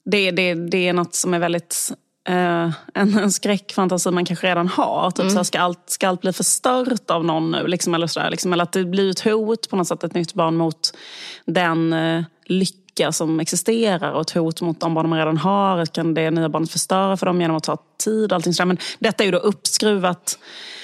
det, 0.05 0.31
det, 0.31 0.55
det 0.55 0.89
är 0.89 0.93
något 0.93 1.15
som 1.15 1.35
är 1.35 1.39
väldigt... 1.39 1.93
Eh, 2.29 2.71
en, 2.95 3.19
en 3.19 3.33
skräckfantasi 3.33 4.11
man 4.11 4.25
kanske 4.25 4.47
redan 4.47 4.69
har. 4.69 5.11
Typ 5.11 5.31
så 5.31 5.37
här, 5.37 5.43
ska, 5.43 5.61
allt, 5.61 5.91
ska 5.91 6.09
allt 6.09 6.21
bli 6.21 6.33
förstört 6.33 7.11
av 7.11 7.25
någon 7.25 7.51
nu? 7.51 7.67
Liksom, 7.67 7.95
eller, 7.95 8.07
så 8.07 8.21
där, 8.21 8.31
liksom, 8.31 8.53
eller 8.53 8.63
att 8.63 8.73
det 8.73 8.85
blir 8.85 9.11
ett 9.11 9.21
hot 9.21 9.71
på 9.71 9.77
något 9.77 9.89
sätt, 9.89 10.05
ett 10.05 10.15
nytt 10.15 10.35
barn 10.35 10.57
mot 10.57 10.97
den 11.45 11.93
eh, 11.93 12.23
lycka 12.47 13.13
som 13.13 13.41
existerar 13.41 14.13
och 14.13 14.21
ett 14.21 14.31
hot 14.31 14.61
mot 14.61 14.81
de 14.81 14.95
barn 14.95 15.11
de 15.11 15.19
redan 15.19 15.37
har. 15.37 15.87
Kan 15.87 16.15
det 16.15 16.31
nya 16.31 16.49
barnet 16.49 16.71
förstöra 16.71 17.17
för 17.17 17.27
dem 17.27 17.41
genom 17.41 17.57
att 17.57 17.65
ta 17.65 17.77
tid? 18.05 18.33
Och 18.33 18.37
allting 18.37 18.55
sådär. 18.55 18.67
Men 18.67 18.79
detta 18.99 19.23
är 19.23 19.27
ju 19.27 19.33
då 19.33 19.39
uppskruvat. 19.39 20.39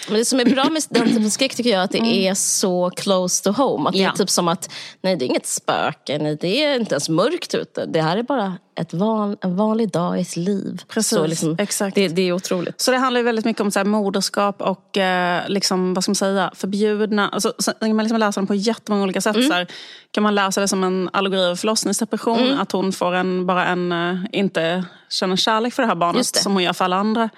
Men 0.08 0.18
det 0.18 0.24
som 0.24 0.40
är 0.40 0.44
bra 0.44 0.64
med 0.70 0.82
den 0.88 1.08
typen 1.08 1.24
av 1.24 1.28
skräck 1.28 1.54
tycker 1.54 1.70
jag 1.70 1.82
att 1.82 1.90
det 1.90 2.28
är 2.28 2.34
så 2.34 2.90
close 2.90 3.44
to 3.44 3.62
home. 3.62 3.88
Att 3.88 3.94
det 3.94 4.00
Ja. 4.00 4.10
är 4.10 4.16
typ 4.16 4.30
som 4.30 4.48
att, 4.48 4.70
nej 5.02 5.16
det 5.16 5.24
är 5.24 5.26
inget 5.26 5.46
spöke, 5.46 6.18
nej 6.18 6.38
det 6.40 6.64
är 6.64 6.80
inte 6.80 6.94
ens 6.94 7.08
mörkt 7.08 7.54
ute. 7.54 7.86
Det 7.86 8.02
här 8.02 8.16
är 8.16 8.22
bara 8.22 8.54
ett 8.80 8.94
van, 8.94 9.36
en 9.40 9.56
vanlig 9.56 9.90
dag 9.90 10.18
i 10.18 10.22
ett 10.22 10.36
liv. 10.36 10.82
Precis, 10.88 11.18
så 11.18 11.26
liksom, 11.26 11.56
exakt. 11.58 11.94
Det, 11.94 12.08
det 12.08 12.22
är 12.22 12.32
otroligt. 12.32 12.80
Så 12.80 12.90
det 12.90 12.96
handlar 12.96 13.22
väldigt 13.22 13.44
mycket 13.44 13.60
om 13.60 13.70
så 13.70 13.78
här, 13.78 13.84
moderskap 13.86 14.62
och 14.62 14.96
eh, 14.96 15.42
liksom, 15.48 15.94
vad 15.94 16.04
ska 16.04 16.10
man 16.10 16.14
säga, 16.16 16.50
förbjudna... 16.54 17.28
Alltså, 17.28 17.52
så, 17.58 17.72
man 17.80 17.98
liksom 17.98 18.18
läsa 18.18 18.40
den 18.40 18.46
på 18.46 18.54
jättemånga 18.54 19.02
olika 19.04 19.20
sätt. 19.20 19.44
Så 19.46 19.52
här, 19.52 19.66
kan 20.10 20.22
man 20.22 20.34
läsa 20.34 20.60
det 20.60 20.68
som 20.68 20.84
en 20.84 21.10
allegori 21.12 21.40
över 21.40 21.56
förlossningsdepression. 21.56 22.58
Att 22.58 22.72
hon 22.72 22.92
får 22.92 23.14
en, 23.14 23.46
bara 23.46 23.66
en, 23.66 23.92
eh, 23.92 24.16
inte 24.32 24.84
känner 25.08 25.36
kärlek 25.36 25.74
för 25.74 25.82
det 25.82 25.88
här 25.88 25.94
barnet 25.94 26.32
det. 26.34 26.38
som 26.40 26.52
hon 26.52 26.62
gör 26.62 26.72
för 26.72 26.84
alla 26.84 26.96
andra. 26.96 27.30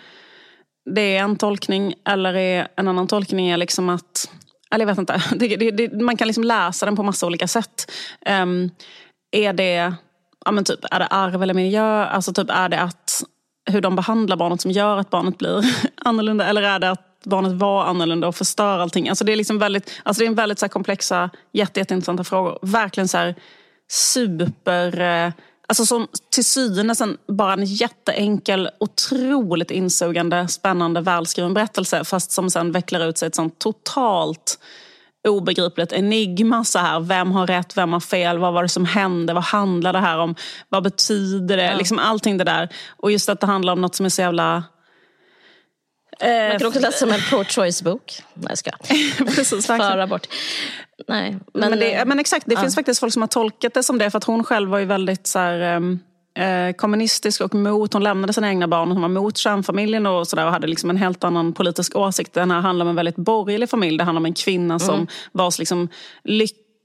Det 0.94 1.16
är 1.16 1.22
en 1.22 1.36
tolkning. 1.36 1.94
Eller 2.08 2.34
är, 2.34 2.68
en 2.76 2.88
annan 2.88 3.06
tolkning 3.06 3.48
är 3.48 3.56
liksom 3.56 3.88
att... 3.88 4.30
Eller 4.70 4.82
jag 4.82 4.86
vet 4.86 4.98
inte. 4.98 5.22
Det, 5.36 5.56
det, 5.56 5.70
det, 5.70 6.02
man 6.02 6.16
kan 6.16 6.26
liksom 6.26 6.44
läsa 6.44 6.86
den 6.86 6.96
på 6.96 7.02
massa 7.02 7.26
olika 7.26 7.48
sätt. 7.48 7.90
Um, 8.42 8.70
är 9.30 9.52
det 9.52 9.94
ja, 10.44 10.52
men 10.52 10.64
typ, 10.64 10.80
är 10.90 10.98
det 10.98 11.06
arv 11.06 11.42
eller 11.42 11.54
miljö? 11.54 12.04
Alltså 12.04 12.32
typ, 12.32 12.50
är 12.50 12.68
det 12.68 12.80
att 12.80 13.24
hur 13.70 13.80
de 13.80 13.96
behandlar 13.96 14.36
barnet 14.36 14.60
som 14.60 14.70
gör 14.70 14.96
att 14.96 15.10
barnet 15.10 15.38
blir 15.38 15.64
annorlunda? 15.96 16.46
Eller 16.46 16.62
är 16.62 16.78
det 16.78 16.90
att 16.90 17.24
barnet 17.24 17.52
var 17.52 17.84
annorlunda 17.84 18.28
och 18.28 18.36
förstör 18.36 18.78
allting? 18.78 19.08
Alltså 19.08 19.24
det 19.24 19.32
är, 19.32 19.36
liksom 19.36 19.58
väldigt, 19.58 20.00
alltså 20.02 20.20
det 20.20 20.26
är 20.26 20.28
en 20.28 20.34
väldigt 20.34 20.58
så 20.58 20.66
här, 20.66 20.70
komplexa, 20.70 21.30
jätte, 21.52 21.80
jätteintressanta 21.80 22.24
frågor. 22.24 22.58
Verkligen 22.62 23.08
så 23.08 23.18
här, 23.18 23.34
super... 23.90 25.00
Eh, 25.00 25.32
eh, 25.68 25.70
Alltså 25.70 25.86
som 25.86 26.08
till 26.30 26.44
en, 27.00 27.18
bara 27.28 27.52
en 27.52 27.64
jätteenkel, 27.64 28.70
otroligt 28.80 29.70
insugande, 29.70 30.48
spännande, 30.48 31.00
välskriven 31.00 31.54
berättelse. 31.54 32.04
Fast 32.04 32.30
som 32.30 32.50
sen 32.50 32.72
vecklar 32.72 33.08
ut 33.08 33.18
sig 33.18 33.26
ett 33.26 33.34
sånt 33.34 33.58
totalt 33.58 34.58
obegripligt 35.28 35.92
enigma. 35.92 36.64
Så 36.64 36.78
här. 36.78 37.00
Vem 37.00 37.32
har 37.32 37.46
rätt, 37.46 37.76
vem 37.76 37.92
har 37.92 38.00
fel, 38.00 38.38
vad 38.38 38.52
var 38.52 38.62
det 38.62 38.68
som 38.68 38.84
hände, 38.84 39.32
vad 39.32 39.44
handlar 39.44 39.92
det 39.92 39.98
här 39.98 40.18
om, 40.18 40.34
vad 40.68 40.82
betyder 40.82 41.56
det? 41.56 41.76
Liksom 41.76 41.98
allting 41.98 42.38
det 42.38 42.44
där. 42.44 42.68
Och 42.96 43.12
just 43.12 43.28
att 43.28 43.40
det 43.40 43.46
handlar 43.46 43.72
om 43.72 43.80
något 43.80 43.94
som 43.94 44.06
är 44.06 44.10
så 44.10 44.22
jävla... 44.22 44.64
Eh, 46.20 46.48
Man 46.48 46.58
kan 46.58 46.66
också 46.66 46.80
läsa 46.80 46.98
som 46.98 47.10
en 47.10 47.20
pro-choice-bok. 47.20 48.22
Nej, 48.34 48.46
jag 48.48 48.58
ska. 48.58 48.70
Precis, 49.24 49.66
bort. 50.06 50.26
Nej, 51.08 51.38
men, 51.54 51.70
Men, 51.70 51.78
det, 51.78 52.04
men 52.06 52.18
exakt, 52.18 52.46
det 52.46 52.54
ja. 52.54 52.60
finns 52.60 52.74
faktiskt 52.74 53.00
folk 53.00 53.12
som 53.12 53.22
har 53.22 53.26
tolkat 53.26 53.74
det 53.74 53.82
som 53.82 53.98
det. 53.98 54.10
För 54.10 54.18
att 54.18 54.24
hon 54.24 54.44
själv 54.44 54.70
var 54.70 54.78
ju 54.78 54.84
väldigt 54.84 55.26
så 55.26 55.38
här, 55.38 55.60
ehm, 55.60 55.98
eh, 56.38 56.72
kommunistisk 56.76 57.40
och 57.40 57.54
mot, 57.54 57.92
hon 57.92 58.02
lämnade 58.02 58.32
sina 58.32 58.48
egna 58.48 58.68
barn, 58.68 58.90
hon 58.90 59.02
var 59.02 59.08
mot 59.08 59.36
kärnfamiljen 59.36 60.06
och, 60.06 60.28
så 60.28 60.36
där, 60.36 60.46
och 60.46 60.52
hade 60.52 60.66
liksom 60.66 60.90
en 60.90 60.96
helt 60.96 61.24
annan 61.24 61.52
politisk 61.52 61.96
åsikt. 61.96 62.32
Den 62.32 62.50
här 62.50 62.60
handlar 62.60 62.84
om 62.84 62.90
en 62.90 62.96
väldigt 62.96 63.16
borgerlig 63.16 63.70
familj. 63.70 63.98
Det 63.98 64.04
handlar 64.04 64.20
om 64.20 64.26
en 64.26 64.34
kvinna 64.34 64.78
som 64.78 64.94
Mm. 64.94 65.06
vars 65.32 65.58
liksom, 65.58 65.88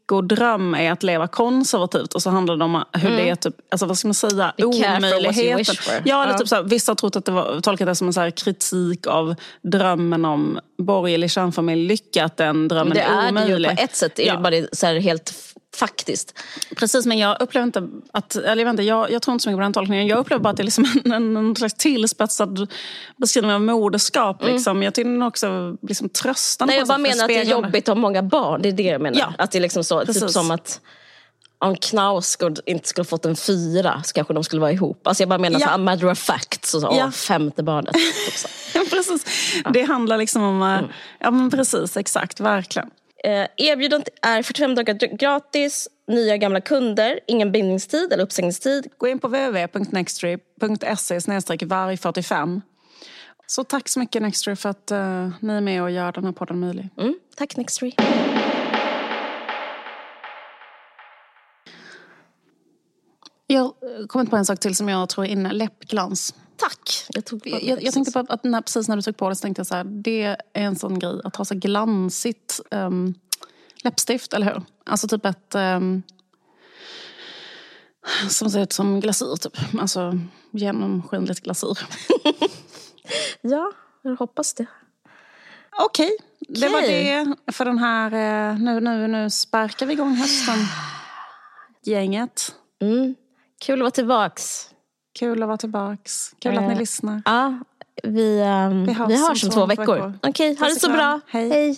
lyckodröm 0.03 0.75
är 0.75 0.91
att 0.91 1.03
leva 1.03 1.27
konservativt. 1.27 2.13
Och 2.13 2.21
så 2.21 2.29
handlar 2.29 2.57
det 2.57 2.65
om 2.65 2.83
hur 2.91 3.09
det 3.09 3.29
är, 3.29 3.35
typ, 3.35 3.55
alltså, 3.71 3.85
vad 3.85 3.97
ska 3.97 4.07
man 4.07 4.13
säga, 4.13 4.53
Mm. 4.57 4.71
Be 4.71 4.97
omöjligheten. 4.97 5.75
Ja, 6.05 6.23
eller 6.23 6.33
typ 6.37 6.47
så 6.47 6.55
här, 6.55 6.63
vissa 6.63 6.91
har 6.91 6.95
trott 6.95 7.15
att 7.15 7.25
det 7.25 7.31
var, 7.31 7.61
tolkat 7.61 7.87
det 7.87 7.95
som 7.95 8.07
en 8.07 8.13
så 8.13 8.31
kritik 8.31 9.07
av 9.07 9.35
drömmen 9.61 10.25
om 10.25 10.59
borgerlig 10.77 11.31
kärnfamiljlycka. 11.31 12.25
Att 12.25 12.37
den 12.37 12.67
drömmen 12.67 12.93
det 12.93 13.01
är 13.01 13.17
är 13.17 13.21
det 13.23 13.29
omöjlig. 13.29 13.69
ju 13.69 13.75
på 13.75 13.81
ett 13.83 13.95
sätt. 13.95 14.19
Är 14.19 14.27
Ja. 14.27 14.35
det 14.35 14.41
bara 14.41 14.67
så 14.73 14.87
helt 14.87 15.33
faktiskt. 15.75 16.39
Precis, 16.75 17.05
men 17.05 17.17
jag 17.17 17.41
upplever 17.41 17.65
inte 17.67 17.87
att... 18.13 18.35
Eller 18.35 18.47
jag, 18.49 18.55
vet 18.65 18.69
inte, 18.69 18.83
jag, 18.83 19.11
jag 19.11 19.21
tror 19.21 19.33
inte 19.33 19.43
så 19.43 19.49
mycket 19.49 19.57
på 19.57 19.61
den 19.63 19.73
tolkningen. 19.73 20.07
Jag 20.07 20.19
upplever 20.19 20.43
bara 20.43 20.49
att 20.49 20.57
det 20.57 20.61
är 20.63 20.65
liksom 20.65 20.85
en, 21.05 21.11
en, 21.11 21.37
en 21.37 21.55
slags 21.55 21.73
tillspetsad 21.73 22.67
beskrivning 23.17 23.51
av 23.53 23.61
moderskap. 23.61 24.43
Liksom. 24.43 24.83
Jag 24.83 24.93
tycker 24.93 25.09
den 25.09 25.21
också 25.23 25.77
liksom 25.81 26.09
tröstande. 26.09 26.71
Nej, 26.71 26.79
jag 26.79 26.87
bara 26.87 26.97
menar 26.97 27.23
att 27.23 27.27
det 27.27 27.37
är 27.37 27.43
jobbigt 27.45 27.89
att 27.89 27.95
ha 27.95 28.01
många 28.01 28.23
barn. 28.23 28.61
Det 28.61 28.69
är 28.69 28.73
det 28.73 28.83
jag 28.83 29.01
menar. 29.01 29.19
Ja. 29.19 29.33
Att 29.37 29.51
det 29.51 29.57
är 29.57 29.61
liksom 29.61 29.83
så, 29.83 29.99
typ 29.99 30.07
Precis. 30.07 30.33
som 30.33 30.51
att 30.51 30.81
om 31.59 31.75
Knausgård 31.75 32.59
inte 32.65 32.87
skulle 32.87 33.05
fått 33.05 33.25
en 33.25 33.35
fyra 33.35 34.01
så 34.05 34.13
kanske 34.13 34.33
de 34.33 34.43
skulle 34.43 34.61
vara 34.61 34.71
ihop. 34.71 35.07
Alltså 35.07 35.21
jag 35.23 35.29
bara 35.29 35.39
menar 35.39 35.59
Ja. 35.59 35.69
så 35.73 35.77
matter 35.77 36.11
of 36.11 36.19
fact. 36.19 36.65
Så, 36.65 36.81
så, 36.81 36.87
Ja. 36.97 37.05
åh, 37.05 37.11
femte 37.11 37.63
barnet. 37.63 37.95
Så. 38.35 38.47
Ja, 38.79 38.85
precis. 38.89 39.25
Det 39.73 39.81
handlar 39.83 40.17
liksom 40.17 40.43
om... 40.43 40.61
eh, 40.61 40.79
Ja, 41.19 41.31
men 41.31 41.49
precis. 41.51 41.97
Exakt. 41.97 42.39
Verkligen. 42.39 42.89
Eh, 43.23 43.47
erbjudandet 43.57 44.09
är 44.21 44.43
45 44.43 44.75
dagar 44.75 45.17
gratis, 45.17 45.87
nya 46.07 46.37
gamla 46.37 46.61
kunder, 46.61 47.19
ingen 47.27 47.51
bindningstid 47.51 48.13
eller 48.13 48.23
uppsägningstid. 48.23 48.87
Gå 48.97 49.07
in 49.07 49.19
på 49.19 49.27
www.nextory.se 49.27 51.17
varg45. 51.17 52.61
Så 53.47 53.63
tack 53.63 53.89
så 53.89 53.99
mycket 53.99 54.21
Nextory 54.21 54.55
för 54.55 54.69
att 54.69 54.91
eh, 54.91 55.29
ni 55.39 55.53
är 55.53 55.61
med 55.61 55.83
och 55.83 55.91
gör 55.91 56.11
den 56.11 56.25
här 56.25 56.31
podden 56.31 56.59
möjlig. 56.59 56.89
Mm, 56.97 57.15
tack 57.35 57.57
Nextory. 57.57 57.91
Jag 63.47 63.61
har 63.61 64.07
kommit 64.07 64.29
på 64.29 64.35
en 64.35 64.45
sak 64.45 64.59
till 64.59 64.75
som 64.75 64.89
jag 64.89 65.09
tror 65.09 65.25
är 65.25 65.29
inne. 65.29 65.53
Läppglans. 65.53 66.35
Tack. 66.57 67.05
Jag, 67.09 67.25
tog 67.25 67.41
jag, 67.47 67.63
jag, 67.63 67.83
jag 67.83 67.93
tänkte 67.93 68.11
på 68.11 68.19
att 68.19 68.43
när, 68.43 68.61
precis 68.61 68.87
när 68.87 68.95
du 68.95 69.01
tog 69.01 69.17
på 69.17 69.29
det 69.29 69.35
så 69.35 69.41
tänkte 69.41 69.59
jag 69.59 69.67
så 69.67 69.75
här, 69.75 69.83
det 69.83 70.23
är 70.23 70.37
en 70.53 70.75
sån 70.75 70.99
grej 70.99 71.21
att 71.23 71.35
ha 71.35 71.45
så 71.45 71.55
glansigt 71.55 72.59
um, 72.71 73.13
läppstift, 73.83 74.33
eller 74.33 74.45
hur? 74.45 74.61
Alltså 74.85 75.07
typ 75.07 75.25
ett 75.25 75.55
um, 75.55 76.03
som 78.29 78.49
ser 78.49 78.63
ut 78.63 78.73
som 78.73 78.99
glasyr, 78.99 79.35
typ. 79.35 79.57
Alltså 79.79 80.13
genomskinligt 80.51 81.39
glasyr. 81.39 81.77
ja, 83.41 83.71
jag 84.01 84.15
hoppas 84.15 84.53
det. 84.53 84.65
Okej, 85.79 86.17
okay. 86.39 86.59
det 86.61 86.69
var 86.69 86.81
det 86.81 87.35
för 87.51 87.65
den 87.65 87.79
här... 87.79 88.11
Eh, 88.13 88.59
nu, 88.59 88.79
nu, 88.79 89.07
nu 89.07 89.29
sparkar 89.29 89.85
vi 89.85 89.93
igång 89.93 90.15
hösten. 90.15 90.57
Gänget. 91.85 92.55
Mm. 92.81 93.15
Kul 93.59 93.79
att 93.79 93.79
vara 93.79 93.91
tillbaks. 93.91 94.72
Kul 95.13 95.43
att 95.43 95.47
vara 95.47 95.57
tillbaks. 95.57 96.35
Kul 96.39 96.57
att 96.57 96.63
ni 96.63 96.73
eh, 96.73 96.79
lyssnar. 96.79 97.21
Ja, 97.25 97.59
vi, 98.03 98.41
um, 98.41 98.85
vi, 98.85 98.93
hörs, 98.93 99.09
vi 99.09 99.27
hörs 99.27 99.43
om 99.43 99.49
två 99.49 99.65
veckor. 99.65 99.95
veckor. 99.95 100.13
Okej, 100.23 100.51
okay, 100.51 100.67
ha 100.67 100.73
det 100.73 100.79
så 100.79 100.89
bra. 100.89 101.19
Hej. 101.27 101.49
Hej. 101.49 101.77